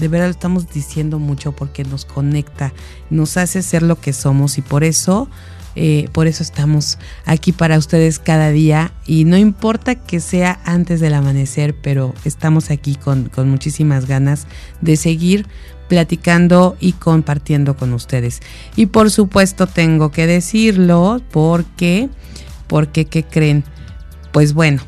de 0.00 0.08
verdad 0.08 0.26
lo 0.26 0.32
estamos 0.32 0.68
diciendo 0.68 1.20
mucho 1.20 1.52
porque 1.52 1.84
nos 1.84 2.04
conecta, 2.04 2.72
nos 3.08 3.36
hace 3.36 3.62
ser 3.62 3.84
lo 3.84 4.00
que 4.00 4.12
somos 4.12 4.58
y 4.58 4.62
por 4.62 4.82
eso, 4.82 5.30
eh, 5.76 6.08
por 6.10 6.26
eso 6.26 6.42
estamos 6.42 6.98
aquí 7.24 7.52
para 7.52 7.78
ustedes 7.78 8.18
cada 8.18 8.50
día 8.50 8.92
y 9.06 9.24
no 9.24 9.36
importa 9.36 9.94
que 9.94 10.18
sea 10.18 10.58
antes 10.64 10.98
del 10.98 11.14
amanecer, 11.14 11.76
pero 11.80 12.16
estamos 12.24 12.72
aquí 12.72 12.96
con, 12.96 13.28
con 13.28 13.48
muchísimas 13.48 14.06
ganas 14.06 14.48
de 14.80 14.96
seguir 14.96 15.46
platicando 15.88 16.76
y 16.80 16.92
compartiendo 16.92 17.76
con 17.76 17.92
ustedes. 17.92 18.40
Y 18.76 18.86
por 18.86 19.10
supuesto 19.10 19.66
tengo 19.66 20.10
que 20.10 20.26
decirlo 20.26 21.20
porque, 21.30 22.08
porque, 22.66 23.06
¿qué 23.06 23.24
creen? 23.24 23.64
Pues 24.32 24.54
bueno, 24.54 24.82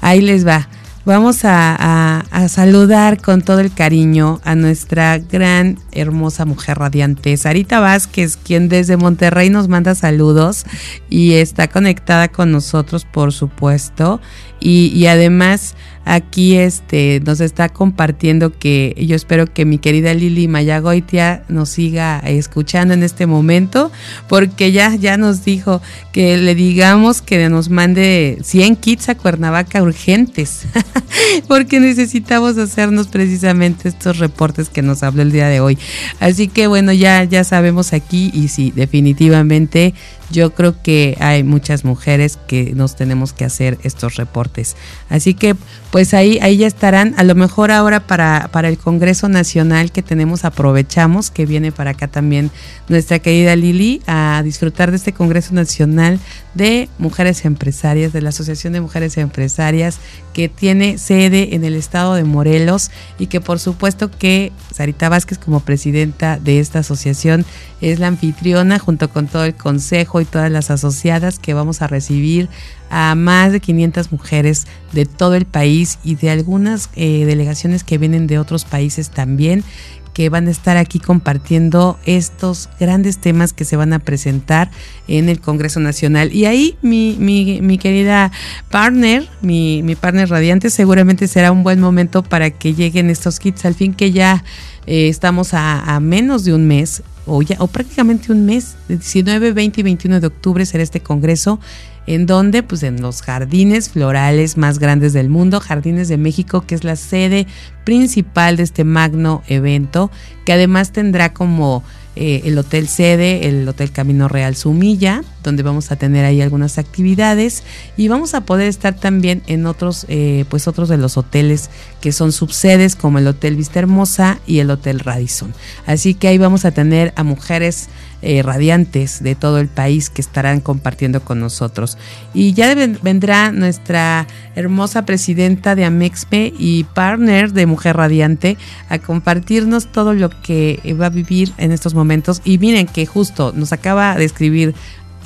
ahí 0.00 0.20
les 0.20 0.46
va. 0.46 0.68
Vamos 1.06 1.40
a, 1.44 2.24
saludar 2.48 3.20
con 3.22 3.40
todo 3.40 3.60
el 3.60 3.72
cariño 3.72 4.40
a 4.44 4.54
nuestra 4.54 5.18
gran, 5.18 5.78
hermosa 5.92 6.44
mujer 6.44 6.78
radiante, 6.78 7.36
Sarita 7.36 7.80
Vázquez, 7.80 8.36
quien 8.36 8.68
desde 8.68 8.96
Monterrey 8.96 9.48
nos 9.48 9.68
manda 9.68 9.94
saludos 9.94 10.66
y 11.08 11.32
está 11.32 11.68
conectada 11.68 12.28
con 12.28 12.52
nosotros, 12.52 13.06
por 13.06 13.32
supuesto. 13.32 14.20
Y 14.60 15.06
además 15.06 15.74
aquí 16.04 16.56
este 16.56 17.20
nos 17.24 17.40
está 17.40 17.68
compartiendo 17.68 18.58
que 18.58 18.94
yo 19.06 19.14
espero 19.14 19.46
que 19.46 19.64
mi 19.64 19.78
querida 19.78 20.14
Lili 20.14 20.48
Mayagoitia 20.48 21.44
nos 21.48 21.70
siga 21.70 22.18
escuchando 22.20 22.94
en 22.94 23.02
este 23.02 23.26
momento 23.26 23.92
porque 24.28 24.72
ya 24.72 24.94
ya 24.94 25.16
nos 25.16 25.44
dijo 25.44 25.80
que 26.12 26.36
le 26.36 26.54
digamos 26.54 27.22
que 27.22 27.48
nos 27.48 27.70
mande 27.70 28.38
100 28.42 28.76
kits 28.76 29.08
a 29.08 29.14
Cuernavaca 29.14 29.82
urgentes 29.82 30.62
porque 31.48 31.80
necesitamos 31.80 32.58
hacernos 32.58 33.08
precisamente 33.08 33.88
estos 33.88 34.18
reportes 34.18 34.68
que 34.68 34.82
nos 34.82 35.02
habló 35.02 35.22
el 35.22 35.32
día 35.32 35.48
de 35.48 35.60
hoy. 35.60 35.78
Así 36.18 36.48
que 36.48 36.66
bueno, 36.66 36.92
ya 36.92 37.24
ya 37.24 37.44
sabemos 37.44 37.92
aquí 37.92 38.30
y 38.34 38.48
sí, 38.48 38.72
definitivamente 38.74 39.94
yo 40.30 40.54
creo 40.54 40.80
que 40.82 41.16
hay 41.20 41.42
muchas 41.42 41.84
mujeres 41.84 42.38
que 42.46 42.72
nos 42.74 42.96
tenemos 42.96 43.32
que 43.32 43.44
hacer 43.44 43.78
estos 43.82 44.16
reportes. 44.16 44.76
Así 45.08 45.34
que 45.34 45.56
pues 45.90 46.14
ahí, 46.14 46.38
ahí 46.40 46.58
ya 46.58 46.66
estarán. 46.66 47.14
A 47.16 47.24
lo 47.24 47.34
mejor 47.34 47.70
ahora 47.70 48.00
para, 48.06 48.48
para 48.52 48.68
el 48.68 48.78
Congreso 48.78 49.28
Nacional 49.28 49.90
que 49.90 50.02
tenemos, 50.02 50.44
aprovechamos 50.44 51.30
que 51.30 51.46
viene 51.46 51.72
para 51.72 51.92
acá 51.92 52.06
también 52.08 52.50
nuestra 52.88 53.18
querida 53.18 53.56
Lili 53.56 54.00
a 54.06 54.40
disfrutar 54.44 54.90
de 54.90 54.96
este 54.96 55.12
Congreso 55.12 55.54
Nacional 55.54 56.20
de 56.54 56.88
Mujeres 56.98 57.44
Empresarias, 57.44 58.12
de 58.12 58.22
la 58.22 58.30
Asociación 58.30 58.72
de 58.72 58.80
Mujeres 58.80 59.16
Empresarias, 59.16 59.98
que 60.32 60.48
tiene 60.48 60.98
sede 60.98 61.54
en 61.54 61.64
el 61.64 61.74
estado 61.74 62.14
de 62.14 62.24
Morelos 62.24 62.90
y 63.18 63.26
que 63.26 63.40
por 63.40 63.58
supuesto 63.58 64.10
que 64.10 64.52
Sarita 64.72 65.08
Vázquez 65.08 65.38
como 65.38 65.60
presidenta 65.60 66.38
de 66.38 66.60
esta 66.60 66.80
asociación 66.80 67.44
es 67.80 67.98
la 67.98 68.08
anfitriona 68.08 68.78
junto 68.78 69.10
con 69.10 69.26
todo 69.26 69.44
el 69.44 69.54
consejo 69.54 70.19
y 70.20 70.24
todas 70.24 70.50
las 70.50 70.70
asociadas 70.70 71.38
que 71.38 71.54
vamos 71.54 71.82
a 71.82 71.86
recibir 71.86 72.48
a 72.90 73.14
más 73.14 73.52
de 73.52 73.60
500 73.60 74.12
mujeres 74.12 74.66
de 74.92 75.06
todo 75.06 75.34
el 75.34 75.46
país 75.46 75.98
y 76.02 76.16
de 76.16 76.30
algunas 76.30 76.90
eh, 76.96 77.24
delegaciones 77.24 77.84
que 77.84 77.98
vienen 77.98 78.26
de 78.26 78.38
otros 78.38 78.64
países 78.64 79.10
también 79.10 79.64
que 80.12 80.28
van 80.28 80.48
a 80.48 80.50
estar 80.50 80.76
aquí 80.76 80.98
compartiendo 80.98 81.98
estos 82.04 82.68
grandes 82.78 83.18
temas 83.18 83.52
que 83.52 83.64
se 83.64 83.76
van 83.76 83.92
a 83.92 84.00
presentar 84.00 84.70
en 85.08 85.28
el 85.28 85.40
Congreso 85.40 85.80
Nacional. 85.80 86.32
Y 86.34 86.46
ahí 86.46 86.76
mi, 86.82 87.16
mi, 87.18 87.78
querida 87.78 88.32
partner, 88.70 89.28
mi, 89.40 89.82
mi, 89.82 89.94
partner 89.94 90.28
radiante, 90.28 90.70
seguramente 90.70 91.28
será 91.28 91.52
un 91.52 91.62
buen 91.62 91.80
momento 91.80 92.22
para 92.22 92.50
que 92.50 92.74
lleguen 92.74 93.10
estos 93.10 93.38
kits, 93.38 93.64
al 93.64 93.74
fin 93.74 93.94
que 93.94 94.12
ya 94.12 94.44
eh, 94.86 95.08
estamos 95.08 95.54
a, 95.54 95.98
menos 96.00 96.44
de 96.44 96.54
un 96.54 96.66
mes, 96.66 97.02
o, 97.30 97.66
prácticamente 97.68 98.32
un 98.32 98.44
mes, 98.44 98.76
19, 98.88 99.52
20 99.52 99.80
y 99.80 99.84
21 99.84 100.20
de 100.20 100.26
octubre 100.26 100.66
será 100.66 100.82
este 100.82 101.00
Congreso 101.00 101.60
en 102.06 102.26
donde 102.26 102.64
pues 102.64 102.82
en 102.82 103.00
los 103.00 103.22
jardines 103.22 103.90
florales 103.90 104.56
más 104.56 104.80
grandes 104.80 105.12
del 105.12 105.28
mundo, 105.28 105.60
Jardines 105.60 106.08
de 106.08 106.16
México, 106.16 106.64
que 106.66 106.74
es 106.74 106.82
la 106.82 106.96
sede 106.96 107.46
principal 107.84 108.56
de 108.56 108.64
este 108.64 108.82
magno 108.82 109.42
evento, 109.46 110.10
que 110.44 110.52
además 110.52 110.90
tendrá 110.90 111.32
como 111.32 111.84
eh, 112.16 112.42
el 112.44 112.58
hotel 112.58 112.88
sede, 112.88 113.48
el 113.48 113.68
Hotel 113.68 113.92
Camino 113.92 114.26
Real 114.26 114.56
Sumilla, 114.56 115.22
donde 115.44 115.62
vamos 115.62 115.92
a 115.92 115.96
tener 115.96 116.24
ahí 116.24 116.42
algunas 116.42 116.76
actividades 116.76 117.62
y 117.96 118.08
vamos 118.08 118.34
a 118.34 118.42
poder 118.42 118.66
estar 118.66 118.94
también 118.94 119.42
en 119.46 119.64
otros, 119.66 120.06
eh, 120.08 120.44
pues 120.48 120.66
otros 120.66 120.88
de 120.88 120.96
los 120.96 121.16
hoteles 121.16 121.70
que 122.00 122.12
son 122.12 122.32
subsedes 122.32 122.96
como 122.96 123.18
el 123.18 123.26
Hotel 123.28 123.54
Vista 123.54 123.78
Hermosa 123.78 124.40
y 124.46 124.58
el 124.58 124.70
Hotel 124.70 124.98
Radisson. 124.98 125.54
Así 125.86 126.14
que 126.14 126.28
ahí 126.28 126.38
vamos 126.38 126.64
a 126.64 126.72
tener 126.72 127.12
a 127.14 127.22
mujeres 127.22 127.88
eh, 128.22 128.42
radiantes 128.42 129.22
de 129.22 129.34
todo 129.34 129.58
el 129.58 129.68
país 129.68 130.10
que 130.10 130.20
estarán 130.20 130.60
compartiendo 130.60 131.22
con 131.22 131.40
nosotros. 131.40 131.98
Y 132.34 132.52
ya 132.52 132.74
vendrá 132.74 133.52
nuestra 133.52 134.26
hermosa 134.54 135.06
presidenta 135.06 135.74
de 135.74 135.84
Amexme 135.84 136.52
y 136.58 136.84
partner 136.84 137.52
de 137.52 137.66
Mujer 137.66 137.96
Radiante 137.96 138.56
a 138.88 138.98
compartirnos 138.98 139.90
todo 139.90 140.14
lo 140.14 140.30
que 140.30 140.80
va 141.00 141.06
a 141.06 141.10
vivir 141.10 141.52
en 141.56 141.72
estos 141.72 141.94
momentos. 141.94 142.42
Y 142.44 142.58
miren 142.58 142.86
que 142.86 143.06
justo 143.06 143.52
nos 143.54 143.72
acaba 143.72 144.14
de 144.16 144.24
escribir 144.24 144.74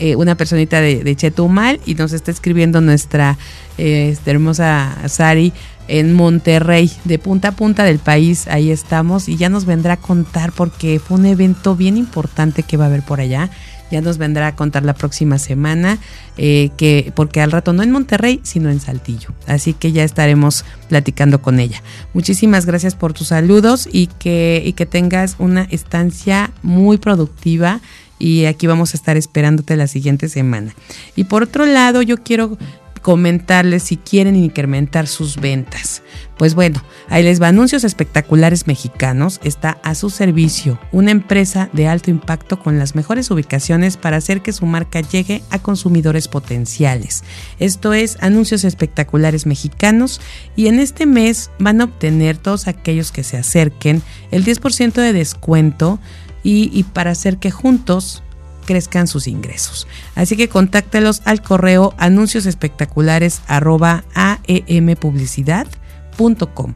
eh, 0.01 0.17
una 0.17 0.35
personita 0.35 0.81
de, 0.81 1.15
Chetumal 1.15 1.81
y 1.87 1.95
nos 1.95 2.13
está 2.13 2.33
escribiendo 2.33 2.81
nuestra 2.81 3.39
eh, 3.79 4.17
hermosa 4.27 4.97
Sari 5.07 5.53
en 5.89 6.13
Monterrey, 6.13 6.91
de 7.05 7.19
punta 7.19 7.49
a 7.49 7.53
punta 7.53 7.85
del 7.85 7.99
país, 7.99 8.47
ahí 8.49 8.71
estamos 8.71 9.29
y 9.29 9.37
ya 9.37 9.49
nos 9.49 9.65
vendrá 9.65 9.95
a 9.95 9.97
contar 9.99 10.53
porque 10.53 10.99
fue 10.99 11.19
un 11.19 11.27
evento 11.27 11.77
bien 11.77 11.97
importante 11.97 12.63
que 12.63 12.77
va 12.77 12.85
a 12.85 12.89
haber 12.89 13.03
por 13.03 13.21
allá. 13.21 13.51
Ya 13.91 14.01
nos 14.01 14.19
vendrá 14.19 14.49
a 14.49 14.57
contar 14.57 14.83
la 14.83 14.95
próxima 14.95 15.39
semana, 15.39 15.99
eh, 16.37 16.71
que, 16.77 17.13
porque 17.15 17.43
al 17.43 17.53
rato 17.53 17.73
no 17.73 17.83
en 17.83 17.93
Monterrey, 17.93 18.41
sino 18.43 18.71
en 18.71 18.81
Saltillo. 18.81 19.29
Así 19.47 19.75
que 19.75 19.93
ya 19.93 20.03
estaremos 20.03 20.65
platicando 20.89 21.43
con 21.43 21.61
ella. 21.61 21.83
Muchísimas 22.13 22.65
gracias 22.67 22.97
por 22.97 23.13
tus 23.13 23.29
saludos 23.29 23.87
y 23.93 24.07
que, 24.07 24.63
y 24.65 24.73
que 24.73 24.87
tengas 24.87 25.37
una 25.39 25.65
estancia 25.71 26.51
muy 26.63 26.97
productiva 26.97 27.81
y 28.19 28.47
aquí 28.47 28.67
vamos 28.67 28.95
a 28.95 28.97
estar 28.97 29.17
esperándote 29.17 29.77
la 29.77 29.87
siguiente 29.87 30.29
semana. 30.29 30.75
Y 31.15 31.25
por 31.25 31.43
otro 31.43 31.67
lado, 31.67 32.01
yo 32.01 32.17
quiero 32.17 32.57
comentarles 33.05 33.83
si 33.83 33.99
quieren 33.99 34.35
incrementar 34.35 35.07
sus 35.07 35.37
ventas. 35.37 36.01
Pues 36.39 36.55
bueno, 36.55 36.83
ahí 37.11 37.23
les 37.23 37.41
va 37.41 37.49
anuncios 37.49 37.85
espectaculares 37.85 38.67
mexicanos. 38.67 39.41
Está 39.45 39.79
a 39.83 39.95
su 39.95 40.09
servicio 40.09 40.81
una 40.91 41.11
empresa 41.11 41.69
de 41.75 41.87
alto 41.87 42.11
impacto 42.11 42.59
con 42.59 42.79
las 42.79 42.95
mejores 42.95 43.31
ubicaciones 43.31 43.99
para 43.99 44.17
hacer 44.17 44.41
que 44.41 44.55
su 44.55 44.65
marca 44.65 45.03
llegue 45.03 45.43
a 45.51 45.59
consumidores 45.59 46.29
potenciales. 46.29 47.25
Esto 47.59 47.93
es 47.93 48.17
anuncios 48.23 48.65
espectaculares 48.65 49.45
mexicanos 49.45 50.23
y 50.57 50.69
en 50.69 50.81
este 50.81 51.05
mes 51.05 51.51
van 51.59 51.83
a 51.83 51.85
obtener 51.85 52.39
todos 52.39 52.69
aquellos 52.69 53.13
que 53.13 53.23
se 53.23 53.37
acerquen 53.37 54.01
el 54.31 54.47
10% 54.47 54.95
de 54.95 55.13
descuento 55.13 56.01
y, 56.43 56.71
y 56.73 56.85
para 56.85 57.11
hacer 57.11 57.37
que 57.37 57.51
juntos 57.51 58.23
crezcan 58.65 59.07
sus 59.07 59.29
ingresos. 59.29 59.87
Así 60.15 60.37
que 60.37 60.49
contáctalos 60.49 61.21
al 61.25 61.43
correo 61.43 61.93
anuncios 61.99 62.47
espectaculares 62.47 63.43
arroba 63.47 64.05
aempublicidad.com 64.15 66.75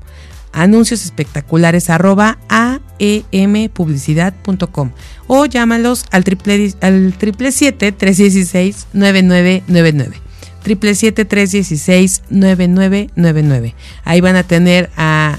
anuncios 0.53 1.05
espectaculares 1.05 1.91
arroba 1.91 2.39
aempublicidad.com 2.49 4.93
o 5.27 5.47
llámalos 5.47 6.05
al 6.11 6.23
triple 6.25 6.75
al 6.81 7.15
triple 7.19 7.53
siete 7.53 7.93
tres 7.93 8.17
dieciséis 8.17 8.87
nueve 8.93 9.23
nueve 9.23 9.63
nueve 9.67 9.93
nueve. 9.93 10.17
Triple 10.63 10.95
siete 10.95 11.25
tres 11.25 11.53
dieciséis 11.53 12.23
nueve 12.31 12.69
nueve 12.69 13.09
nueve 13.15 13.43
nueve. 13.43 13.75
Ahí 14.05 14.21
van 14.21 14.37
a 14.37 14.43
tener 14.43 14.91
a 14.97 15.39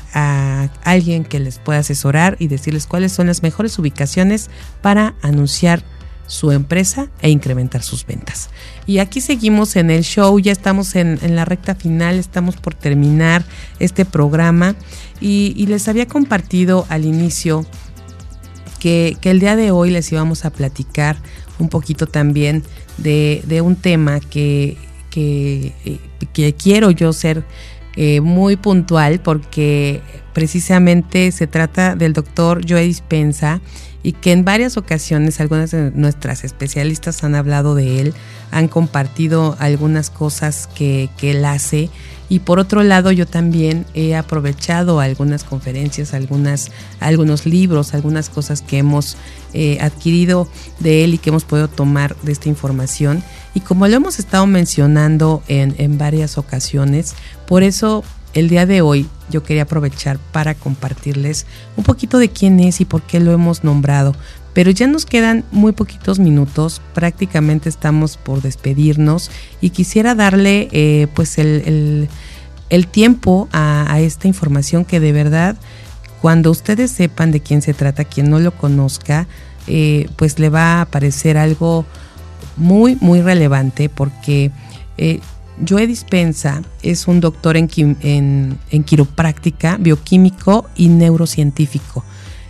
alguien 0.83 1.23
que 1.25 1.39
les 1.39 1.59
pueda 1.59 1.79
asesorar 1.79 2.35
y 2.39 2.47
decirles 2.47 2.87
cuáles 2.87 3.11
son 3.11 3.27
las 3.27 3.43
mejores 3.43 3.77
ubicaciones 3.79 4.49
para 4.81 5.15
anunciar 5.21 5.83
su 6.29 6.51
empresa 6.51 7.09
e 7.21 7.29
incrementar 7.31 7.81
sus 7.81 8.05
ventas. 8.05 8.49
Y 8.85 8.99
aquí 8.99 9.19
seguimos 9.19 9.75
en 9.75 9.89
el 9.89 10.03
show, 10.03 10.39
ya 10.39 10.51
estamos 10.51 10.95
en, 10.95 11.17
la 11.35 11.43
recta 11.43 11.73
final, 11.73 12.15
estamos 12.15 12.55
por 12.55 12.75
terminar 12.75 13.43
este 13.79 14.05
programa 14.05 14.75
y, 15.19 15.65
les 15.65 15.87
había 15.87 16.07
compartido 16.07 16.85
al 16.89 17.05
inicio 17.05 17.65
que, 18.79 19.17
el 19.23 19.39
día 19.39 19.55
de 19.55 19.71
hoy 19.71 19.89
les 19.89 20.11
íbamos 20.11 20.45
a 20.45 20.51
platicar 20.51 21.17
un 21.57 21.67
poquito 21.67 22.05
también 22.05 22.63
de, 22.97 23.61
un 23.63 23.75
tema 23.75 24.19
que, 24.19 24.77
que, 25.09 25.73
quiero 26.57 26.91
yo 26.91 27.11
ser 27.11 27.43
eh, 27.95 28.21
muy 28.21 28.55
puntual 28.55 29.19
porque 29.19 30.01
precisamente 30.33 31.31
se 31.31 31.47
trata 31.47 31.95
del 31.95 32.13
doctor 32.13 32.61
Joe 32.67 32.83
Dispensa 32.83 33.61
y 34.01 34.13
que 34.13 34.31
en 34.31 34.45
varias 34.45 34.77
ocasiones 34.77 35.39
algunas 35.39 35.71
de 35.71 35.91
nuestras 35.91 36.43
especialistas 36.43 37.23
han 37.23 37.35
hablado 37.35 37.75
de 37.75 37.99
él, 37.99 38.13
han 38.51 38.67
compartido 38.67 39.55
algunas 39.59 40.09
cosas 40.09 40.67
que, 40.73 41.09
él 41.21 41.45
hace. 41.45 41.89
Y 42.29 42.39
por 42.39 42.59
otro 42.59 42.83
lado 42.83 43.11
yo 43.11 43.25
también 43.25 43.85
he 43.93 44.15
aprovechado 44.15 44.99
algunas 44.99 45.43
conferencias, 45.43 46.13
algunas, 46.13 46.71
algunos 46.99 47.45
libros, 47.45 47.93
algunas 47.93 48.29
cosas 48.29 48.61
que 48.61 48.77
hemos 48.77 49.17
eh, 49.53 49.79
adquirido 49.81 50.47
de 50.79 51.03
él 51.03 51.15
y 51.15 51.17
que 51.17 51.29
hemos 51.29 51.43
podido 51.43 51.67
tomar 51.67 52.15
de 52.17 52.31
esta 52.31 52.47
información. 52.47 53.23
Y 53.53 53.61
como 53.61 53.87
lo 53.87 53.95
hemos 53.95 54.19
estado 54.19 54.45
mencionando 54.45 55.43
en, 55.47 55.75
en 55.77 55.97
varias 55.97 56.37
ocasiones, 56.37 57.15
por 57.47 57.63
eso 57.63 58.03
el 58.33 58.47
día 58.47 58.65
de 58.65 58.81
hoy 58.81 59.07
yo 59.29 59.43
quería 59.43 59.63
aprovechar 59.63 60.17
para 60.31 60.55
compartirles 60.55 61.45
un 61.77 61.83
poquito 61.83 62.17
de 62.17 62.29
quién 62.29 62.59
es 62.59 62.81
y 62.81 62.85
por 62.85 63.01
qué 63.01 63.19
lo 63.19 63.31
hemos 63.31 63.63
nombrado. 63.63 64.15
Pero 64.53 64.71
ya 64.71 64.87
nos 64.87 65.05
quedan 65.05 65.45
muy 65.51 65.71
poquitos 65.71 66.19
minutos, 66.19 66.81
prácticamente 66.93 67.69
estamos 67.69 68.17
por 68.17 68.41
despedirnos 68.41 69.29
y 69.61 69.69
quisiera 69.69 70.15
darle 70.15 70.67
eh, 70.71 71.07
pues 71.13 71.37
el, 71.37 72.09
tiempo 72.91 73.47
a, 73.51 73.99
esta 73.99 74.27
información 74.27 74.85
que 74.85 74.99
de 74.99 75.11
verdad, 75.11 75.55
cuando 76.21 76.51
ustedes 76.51 76.91
sepan 76.91 77.31
de 77.31 77.39
quién 77.39 77.61
se 77.61 77.73
trata, 77.73 78.03
quien 78.03 78.29
no 78.29 78.39
lo 78.39 78.51
conozca, 78.51 79.27
eh, 79.67 80.09
pues 80.15 80.39
le 80.39 80.49
va 80.49 80.81
a 80.81 80.85
parecer 80.85 81.37
algo 81.37 81.85
muy, 82.57 82.97
muy 82.99 83.21
relevante 83.21 83.87
porque 83.87 84.51
eh, 84.97 85.19
Joe 85.67 85.87
Dispensa 85.87 86.61
es 86.81 87.07
un 87.07 87.19
doctor 87.19 87.57
en, 87.57 87.69
en, 88.01 88.83
quiropráctica, 88.83 89.77
bioquímico 89.77 90.69
y 90.75 90.87
neurocientífico. 90.87 92.03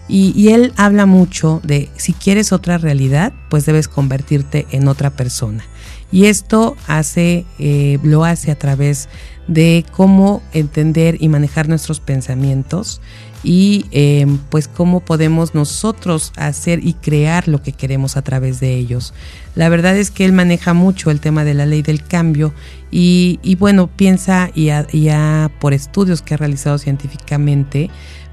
Y, 0.07 0.49
él 0.49 0.73
habla 0.75 1.05
mucho 1.05 1.61
de 1.63 1.89
si 1.95 2.13
quieres 2.13 2.51
otra 2.51 2.79
realidad, 2.79 3.31
pues 3.49 3.67
debes 3.67 3.87
convertirte 3.87 4.65
en 4.71 4.87
otra 4.87 5.11
persona. 5.11 5.63
Y 6.11 6.25
esto 6.25 6.75
hace, 6.87 7.45
eh, 7.59 7.99
lo 8.01 8.25
hace 8.25 8.49
a 8.49 8.57
través 8.57 9.07
de 9.47 9.85
cómo 9.91 10.41
entender 10.51 11.17
y 11.19 11.29
manejar 11.29 11.69
nuestros 11.69 11.99
pensamientos 11.99 13.01
y 13.43 13.85
eh, 13.91 14.25
pues 14.49 14.67
cómo 14.67 14.99
podemos 14.99 15.55
nosotros 15.55 16.33
hacer 16.35 16.85
y 16.85 16.93
crear 16.93 17.47
lo 17.47 17.61
que 17.61 17.71
queremos 17.71 18.17
a 18.17 18.21
través 18.21 18.59
de 18.59 18.75
ellos. 18.75 19.13
La 19.55 19.69
verdad 19.69 19.97
es 19.97 20.11
que 20.11 20.25
él 20.25 20.33
maneja 20.33 20.73
mucho 20.73 21.11
el 21.11 21.19
tema 21.19 21.43
de 21.43 21.53
la 21.53 21.65
ley 21.65 21.81
del 21.81 22.03
cambio 22.03 22.53
y, 22.91 23.39
bueno, 23.59 23.87
piensa 23.87 24.49
y 24.53 24.65
ya 24.65 25.51
por 25.59 25.73
estudios 25.73 26.21
que 26.21 26.33
ha 26.33 26.37
realizado 26.37 26.77
científicamente, 26.77 27.89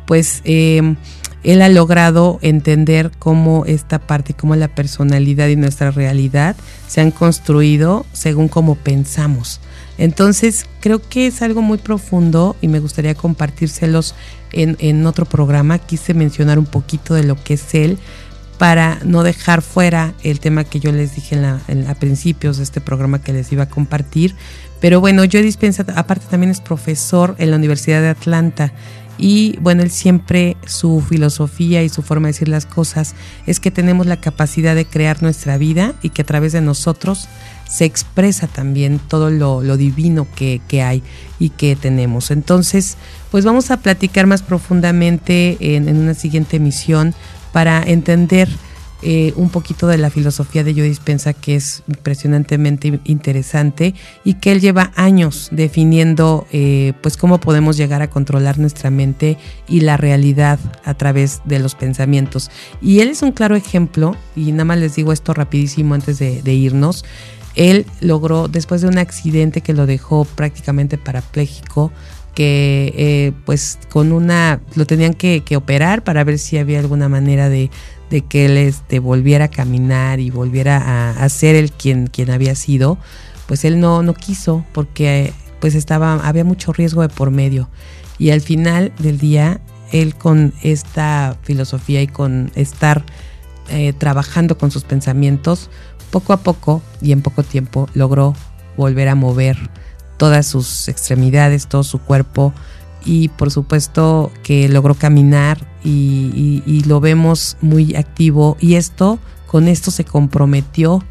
pues 0.06 0.40
eh, 0.44 0.96
él 1.46 1.62
ha 1.62 1.68
logrado 1.68 2.38
entender 2.42 3.12
cómo 3.18 3.64
esta 3.66 4.00
parte, 4.00 4.34
cómo 4.34 4.56
la 4.56 4.68
personalidad 4.68 5.46
y 5.48 5.56
nuestra 5.56 5.92
realidad 5.92 6.56
se 6.88 7.00
han 7.00 7.12
construido 7.12 8.04
según 8.12 8.48
cómo 8.48 8.74
pensamos. 8.74 9.60
Entonces, 9.98 10.66
creo 10.80 11.00
que 11.00 11.26
es 11.26 11.42
algo 11.42 11.62
muy 11.62 11.78
profundo 11.78 12.56
y 12.60 12.68
me 12.68 12.80
gustaría 12.80 13.14
compartírselos 13.14 14.14
en, 14.52 15.06
otro 15.06 15.26
programa. 15.26 15.78
Quise 15.78 16.14
mencionar 16.14 16.58
un 16.58 16.66
poquito 16.66 17.14
de 17.14 17.24
lo 17.24 17.42
que 17.42 17.54
es 17.54 17.74
él 17.74 17.98
para 18.58 18.98
no 19.04 19.22
dejar 19.22 19.60
fuera 19.60 20.14
el 20.22 20.40
tema 20.40 20.64
que 20.64 20.80
yo 20.80 20.90
les 20.90 21.14
dije 21.14 21.36
a 21.36 21.94
principios 21.98 22.56
de 22.56 22.62
este 22.62 22.80
programa 22.80 23.20
que 23.22 23.32
les 23.32 23.52
iba 23.52 23.64
a 23.64 23.68
compartir. 23.68 24.34
Pero 24.80 25.00
bueno, 25.00 25.24
yo 25.24 25.40
Dispensa, 25.42 25.84
aparte 25.94 26.26
también 26.30 26.50
es 26.50 26.60
profesor 26.60 27.34
en 27.38 27.50
la 27.50 27.56
Universidad 27.56 28.00
de 28.00 28.08
Atlanta. 28.08 28.72
Y 29.18 29.56
bueno, 29.60 29.82
él 29.82 29.90
siempre, 29.90 30.56
su 30.66 31.00
filosofía 31.00 31.82
y 31.82 31.88
su 31.88 32.02
forma 32.02 32.28
de 32.28 32.32
decir 32.32 32.48
las 32.48 32.66
cosas 32.66 33.14
es 33.46 33.60
que 33.60 33.70
tenemos 33.70 34.06
la 34.06 34.20
capacidad 34.20 34.74
de 34.74 34.84
crear 34.84 35.22
nuestra 35.22 35.56
vida 35.56 35.94
y 36.02 36.10
que 36.10 36.22
a 36.22 36.26
través 36.26 36.52
de 36.52 36.60
nosotros 36.60 37.28
se 37.68 37.84
expresa 37.84 38.46
también 38.46 38.98
todo 38.98 39.30
lo, 39.30 39.76
divino 39.76 40.26
que, 40.34 40.60
hay 40.82 41.02
y 41.38 41.50
que 41.50 41.76
tenemos. 41.76 42.30
Entonces, 42.30 42.96
pues 43.30 43.44
vamos 43.44 43.70
a 43.70 43.78
platicar 43.78 44.26
más 44.26 44.42
profundamente 44.42 45.56
en, 45.60 45.88
una 45.96 46.14
siguiente 46.14 46.56
emisión 46.56 47.14
para 47.52 47.82
entender 47.82 48.48
eh, 49.08 49.32
un 49.36 49.50
poquito 49.50 49.86
de 49.86 49.98
la 49.98 50.10
filosofía 50.10 50.64
de 50.64 50.74
Joe 50.74 50.92
que 51.40 51.54
es 51.54 51.84
impresionantemente 51.86 52.98
interesante 53.04 53.94
y 54.24 54.34
que 54.34 54.50
él 54.50 54.60
lleva 54.60 54.90
años 54.96 55.48
definiendo 55.52 56.44
eh, 56.50 56.92
pues 57.02 57.16
cómo 57.16 57.38
podemos 57.38 57.76
llegar 57.76 58.02
a 58.02 58.10
controlar 58.10 58.58
nuestra 58.58 58.90
mente 58.90 59.38
y 59.68 59.82
la 59.82 59.96
realidad 59.96 60.58
a 60.84 60.94
través 60.94 61.40
de 61.44 61.60
los 61.60 61.76
pensamientos. 61.76 62.50
Y 62.82 62.98
él 62.98 63.10
es 63.10 63.22
un 63.22 63.30
claro 63.30 63.54
ejemplo, 63.54 64.16
y 64.34 64.50
nada 64.50 64.64
más 64.64 64.78
les 64.78 64.96
digo 64.96 65.12
esto 65.12 65.32
rapidísimo 65.34 65.94
antes 65.94 66.18
de 66.18 66.52
irnos, 66.52 67.04
él 67.54 67.86
logró, 68.00 68.48
después 68.48 68.80
de 68.80 68.88
un 68.88 68.98
accidente 68.98 69.60
que 69.60 69.72
lo 69.72 69.86
dejó 69.86 70.24
prácticamente 70.24 70.98
parapléjico, 70.98 71.92
que 72.36 72.92
eh, 72.96 73.32
pues 73.46 73.78
con 73.88 74.12
una, 74.12 74.60
lo 74.74 74.84
tenían 74.84 75.14
que, 75.14 75.42
operar 75.56 76.04
para 76.04 76.22
ver 76.22 76.38
si 76.38 76.58
había 76.58 76.78
alguna 76.78 77.08
manera 77.08 77.48
de, 77.48 77.70
que 78.08 78.46
él 78.46 78.56
este, 78.56 78.98
volviera 78.98 79.46
a 79.46 79.48
caminar 79.48 80.20
y 80.20 80.30
volviera 80.30 81.10
a, 81.22 81.28
ser 81.28 81.56
el 81.56 81.72
quien, 81.72 82.06
quien 82.06 82.30
había 82.30 82.54
sido, 82.54 82.98
pues 83.46 83.64
él 83.64 83.80
no, 83.80 84.02
no 84.02 84.14
quiso 84.14 84.64
porque 84.72 85.32
pues 85.60 85.74
estaba, 85.74 86.14
había 86.14 86.44
mucho 86.44 86.72
riesgo 86.72 87.02
de 87.02 87.08
por 87.08 87.30
medio. 87.30 87.68
Y 88.18 88.30
al 88.30 88.40
final 88.40 88.92
del 88.98 89.18
día, 89.18 89.60
él 89.92 90.14
con 90.14 90.54
esta 90.62 91.36
filosofía 91.42 92.02
y 92.02 92.06
con 92.06 92.50
estar 92.54 93.04
eh, 93.68 93.92
trabajando 93.92 94.58
con 94.58 94.70
sus 94.70 94.84
pensamientos, 94.84 95.70
poco 96.10 96.32
a 96.32 96.38
poco 96.38 96.82
y 97.02 97.12
en 97.12 97.22
poco 97.22 97.42
tiempo 97.42 97.88
logró 97.94 98.34
volver 98.76 99.08
a 99.08 99.14
mover 99.14 99.70
todas 100.16 100.46
sus 100.46 100.88
extremidades, 100.88 101.66
todo 101.66 101.82
su 101.82 101.98
cuerpo 101.98 102.54
y 103.06 103.28
por 103.28 103.50
supuesto 103.50 104.32
que 104.42 104.68
logró 104.68 104.94
caminar 104.94 105.64
y, 105.84 106.82
lo 106.86 107.00
vemos 107.00 107.56
muy 107.60 107.94
activo. 107.94 108.56
Y 108.60 108.74
esto, 108.74 109.20
con 109.46 109.68
esto 109.68 109.90
se 109.90 110.04
comprometió 110.04 111.02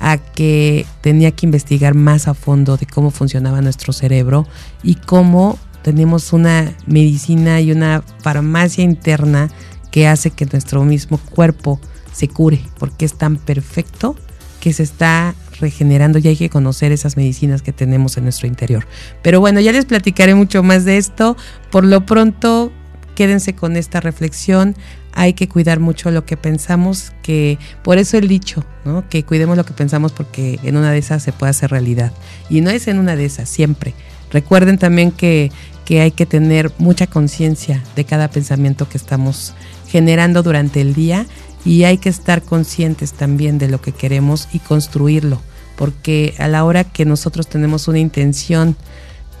a 0.00 0.18
que 0.18 0.84
tenía 1.00 1.30
que 1.30 1.46
investigar 1.46 1.94
más 1.94 2.28
a 2.28 2.34
fondo 2.34 2.76
de 2.76 2.86
cómo 2.86 3.10
funcionaba 3.10 3.60
nuestro 3.60 3.92
cerebro 3.92 4.46
y 4.82 4.96
cómo 4.96 5.58
tenemos 5.82 6.32
una 6.32 6.74
medicina 6.86 7.60
y 7.60 7.70
una 7.70 8.02
farmacia 8.20 8.82
interna 8.82 9.48
que 9.90 10.08
hace 10.08 10.32
que 10.32 10.46
nuestro 10.46 10.84
mismo 10.84 11.18
cuerpo 11.18 11.80
se 12.12 12.28
cure, 12.28 12.60
porque 12.78 13.04
es 13.04 13.14
tan 13.14 13.36
perfecto 13.36 14.16
que 14.60 14.72
se 14.72 14.82
está 14.82 15.34
regenerando 15.60 16.18
y 16.18 16.28
hay 16.28 16.36
que 16.36 16.50
conocer 16.50 16.92
esas 16.92 17.16
medicinas 17.16 17.62
que 17.62 17.72
tenemos 17.72 18.16
en 18.16 18.24
nuestro 18.24 18.46
interior. 18.46 18.86
Pero 19.22 19.40
bueno, 19.40 19.60
ya 19.60 19.72
les 19.72 19.84
platicaré 19.84 20.34
mucho 20.34 20.62
más 20.62 20.84
de 20.84 20.96
esto. 20.96 21.36
Por 21.70 21.84
lo 21.84 22.06
pronto, 22.06 22.72
quédense 23.14 23.54
con 23.54 23.76
esta 23.76 24.00
reflexión. 24.00 24.76
Hay 25.12 25.32
que 25.32 25.48
cuidar 25.48 25.80
mucho 25.80 26.10
lo 26.10 26.26
que 26.26 26.36
pensamos, 26.36 27.12
que 27.22 27.58
por 27.82 27.98
eso 27.98 28.18
el 28.18 28.28
dicho, 28.28 28.64
¿no? 28.84 29.08
Que 29.08 29.24
cuidemos 29.24 29.56
lo 29.56 29.64
que 29.64 29.72
pensamos 29.72 30.12
porque 30.12 30.60
en 30.62 30.76
una 30.76 30.92
de 30.92 30.98
esas 30.98 31.22
se 31.22 31.32
puede 31.32 31.50
hacer 31.50 31.70
realidad. 31.70 32.12
Y 32.50 32.60
no 32.60 32.70
es 32.70 32.86
en 32.86 32.98
una 32.98 33.16
de 33.16 33.24
esas, 33.24 33.48
siempre. 33.48 33.94
Recuerden 34.30 34.76
también 34.76 35.10
que, 35.10 35.50
que 35.86 36.00
hay 36.00 36.10
que 36.10 36.26
tener 36.26 36.70
mucha 36.78 37.06
conciencia 37.06 37.82
de 37.94 38.04
cada 38.04 38.28
pensamiento 38.28 38.88
que 38.88 38.98
estamos 38.98 39.54
generando 39.88 40.42
durante 40.42 40.80
el 40.80 40.94
día 40.94 41.26
y 41.66 41.82
hay 41.82 41.98
que 41.98 42.08
estar 42.08 42.42
conscientes 42.42 43.12
también 43.12 43.58
de 43.58 43.68
lo 43.68 43.82
que 43.82 43.90
queremos 43.90 44.48
y 44.52 44.60
construirlo, 44.60 45.42
porque 45.76 46.34
a 46.38 46.46
la 46.46 46.64
hora 46.64 46.84
que 46.84 47.04
nosotros 47.04 47.48
tenemos 47.48 47.88
una 47.88 47.98
intención 47.98 48.76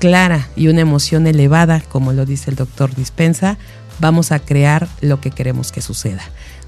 clara 0.00 0.48
y 0.56 0.66
una 0.66 0.80
emoción 0.80 1.28
elevada, 1.28 1.80
como 1.88 2.12
lo 2.12 2.26
dice 2.26 2.50
el 2.50 2.56
doctor 2.56 2.94
Dispensa, 2.96 3.58
vamos 4.00 4.32
a 4.32 4.40
crear 4.40 4.88
lo 5.00 5.20
que 5.20 5.30
queremos 5.30 5.70
que 5.70 5.80
suceda. 5.80 6.22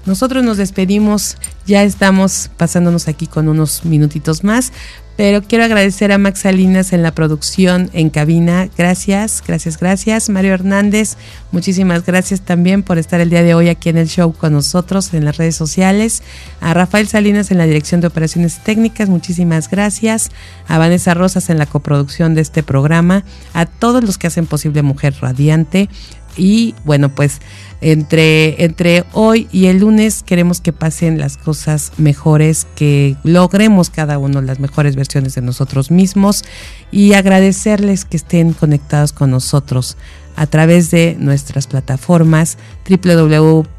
Nosotros 0.05 0.45
nos 0.45 0.55
despedimos, 0.55 1.35
ya 1.67 1.83
estamos 1.83 2.49
pasándonos 2.55 3.09
aquí 3.09 3.27
con 3.27 3.49
unos 3.49 3.83
minutitos 3.83 4.45
más, 4.45 4.71
pero 5.19 5.41
quiero 5.41 5.65
agradecer 5.65 6.13
a 6.13 6.17
Max 6.17 6.39
Salinas 6.39 6.93
en 6.93 7.03
la 7.03 7.11
producción 7.11 7.89
en 7.91 8.09
cabina. 8.09 8.69
Gracias, 8.77 9.43
gracias, 9.45 9.77
gracias. 9.77 10.29
Mario 10.29 10.53
Hernández, 10.53 11.17
muchísimas 11.51 12.05
gracias 12.05 12.39
también 12.39 12.83
por 12.83 12.97
estar 12.97 13.19
el 13.19 13.29
día 13.29 13.43
de 13.43 13.53
hoy 13.53 13.67
aquí 13.67 13.89
en 13.89 13.97
el 13.97 14.07
show 14.07 14.31
con 14.31 14.53
nosotros 14.53 15.13
en 15.13 15.25
las 15.25 15.35
redes 15.35 15.57
sociales. 15.57 16.23
A 16.61 16.73
Rafael 16.73 17.09
Salinas 17.09 17.51
en 17.51 17.57
la 17.57 17.65
dirección 17.65 17.99
de 17.99 18.07
operaciones 18.07 18.63
técnicas, 18.63 19.09
muchísimas 19.09 19.69
gracias. 19.69 20.31
A 20.69 20.77
Vanessa 20.77 21.13
Rosas 21.13 21.49
en 21.49 21.57
la 21.57 21.65
coproducción 21.65 22.33
de 22.33 22.39
este 22.39 22.63
programa. 22.63 23.25
A 23.51 23.65
todos 23.65 24.01
los 24.01 24.17
que 24.17 24.27
hacen 24.27 24.45
posible 24.45 24.83
Mujer 24.83 25.15
Radiante. 25.19 25.89
Y 26.37 26.75
bueno, 26.85 27.09
pues 27.09 27.39
entre, 27.81 28.63
entre 28.63 29.05
hoy 29.13 29.47
y 29.51 29.67
el 29.67 29.79
lunes 29.79 30.23
queremos 30.23 30.61
que 30.61 30.73
pasen 30.73 31.17
las 31.17 31.37
cosas 31.37 31.93
mejores, 31.97 32.67
que 32.75 33.15
logremos 33.23 33.89
cada 33.89 34.17
uno 34.17 34.41
las 34.41 34.59
mejores 34.59 34.95
versiones 34.95 35.35
de 35.35 35.41
nosotros 35.41 35.91
mismos 35.91 36.43
y 36.91 37.13
agradecerles 37.13 38.05
que 38.05 38.17
estén 38.17 38.53
conectados 38.53 39.13
con 39.13 39.31
nosotros 39.31 39.97
a 40.35 40.45
través 40.45 40.91
de 40.91 41.15
nuestras 41.19 41.67
plataformas 41.67 42.57
www 42.89 43.78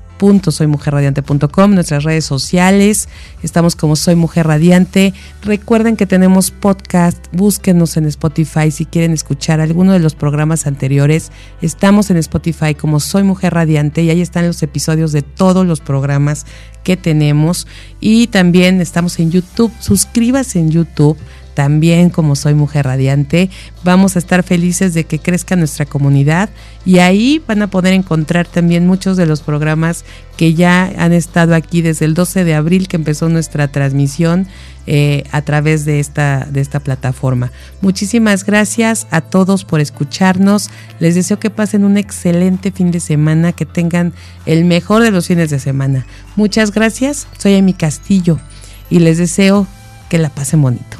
soymujerradiante.com, 0.51 1.75
nuestras 1.75 2.05
redes 2.05 2.27
sociales, 2.27 3.09
estamos 3.43 3.75
como 3.75 3.97
Soy 3.97 4.17
Mujer 4.17 4.47
Radiante. 4.47 5.15
Recuerden 5.43 5.97
que 5.97 6.07
tenemos 6.07 6.51
podcast, 6.51 7.25
búsquenos 7.33 7.97
en 7.97 8.05
Spotify 8.05 8.71
si 8.71 8.85
quieren 8.85 9.13
escuchar 9.13 9.61
alguno 9.61 9.93
de 9.95 9.99
los 9.99 10.15
programas 10.15 10.67
anteriores. 10.67 11.33
Estamos 11.63 12.11
en 12.11 12.19
Spotify 12.19 12.75
como 12.75 13.01
Soy 13.01 13.23
Mujer 13.23 13.55
Radiante 13.55 14.03
y 14.03 14.11
ahí 14.11 14.21
están 14.21 14.47
los 14.47 14.63
episodios 14.63 15.13
de 15.13 15.23
todos 15.23 15.67
los 15.67 15.81
programas 15.81 16.45
que 16.85 16.99
tenemos. 16.99 17.67
Y 17.99 18.27
también 18.27 18.81
estamos 18.83 19.19
en 19.21 19.31
YouTube, 19.31 19.73
suscríbase 19.81 20.59
en 20.59 20.71
YouTube 20.71 21.17
también 21.61 22.09
como 22.09 22.37
Soy 22.37 22.55
Mujer 22.55 22.87
Radiante. 22.87 23.51
Vamos 23.85 24.17
a 24.17 24.19
estar 24.19 24.43
felices 24.43 24.95
de 24.95 25.05
que 25.05 25.19
crezca 25.19 25.57
nuestra 25.57 25.85
comunidad 25.85 26.49
y 26.87 27.01
ahí 27.01 27.43
van 27.47 27.61
a 27.61 27.67
poder 27.67 27.93
encontrar 27.93 28.47
también 28.47 28.87
muchos 28.87 29.19
de 29.19 29.27
los 29.27 29.43
programas 29.43 30.07
que 30.39 30.55
ya 30.55 30.91
han 30.97 31.13
estado 31.13 31.55
aquí 31.55 31.83
desde 31.83 32.07
el 32.07 32.15
12 32.15 32.45
de 32.45 32.55
abril 32.55 32.89
que 32.89 32.97
empezó 32.97 33.29
nuestra 33.29 33.69
transmisión 33.69 34.47
eh, 34.87 35.25
a 35.33 35.43
través 35.43 35.85
de 35.85 36.01
esta, 36.01 36.49
de 36.51 36.63
esta 36.63 36.81
plataforma. 36.81 37.53
Muchísimas 37.83 38.47
gracias 38.47 39.07
a 39.11 39.21
todos 39.21 39.67
por 39.67 39.81
escucharnos. 39.81 40.71
Les 40.99 41.15
deseo 41.15 41.39
que 41.39 41.51
pasen 41.51 41.85
un 41.85 41.99
excelente 41.99 42.71
fin 42.71 42.91
de 42.91 43.01
semana, 43.01 43.53
que 43.53 43.67
tengan 43.67 44.15
el 44.47 44.65
mejor 44.65 45.03
de 45.03 45.11
los 45.11 45.27
fines 45.27 45.51
de 45.51 45.59
semana. 45.59 46.07
Muchas 46.37 46.71
gracias. 46.71 47.27
Soy 47.37 47.55
Amy 47.57 47.75
Castillo 47.75 48.41
y 48.89 49.01
les 49.01 49.19
deseo 49.19 49.67
que 50.09 50.17
la 50.17 50.31
pasen 50.31 50.63
bonito. 50.63 51.00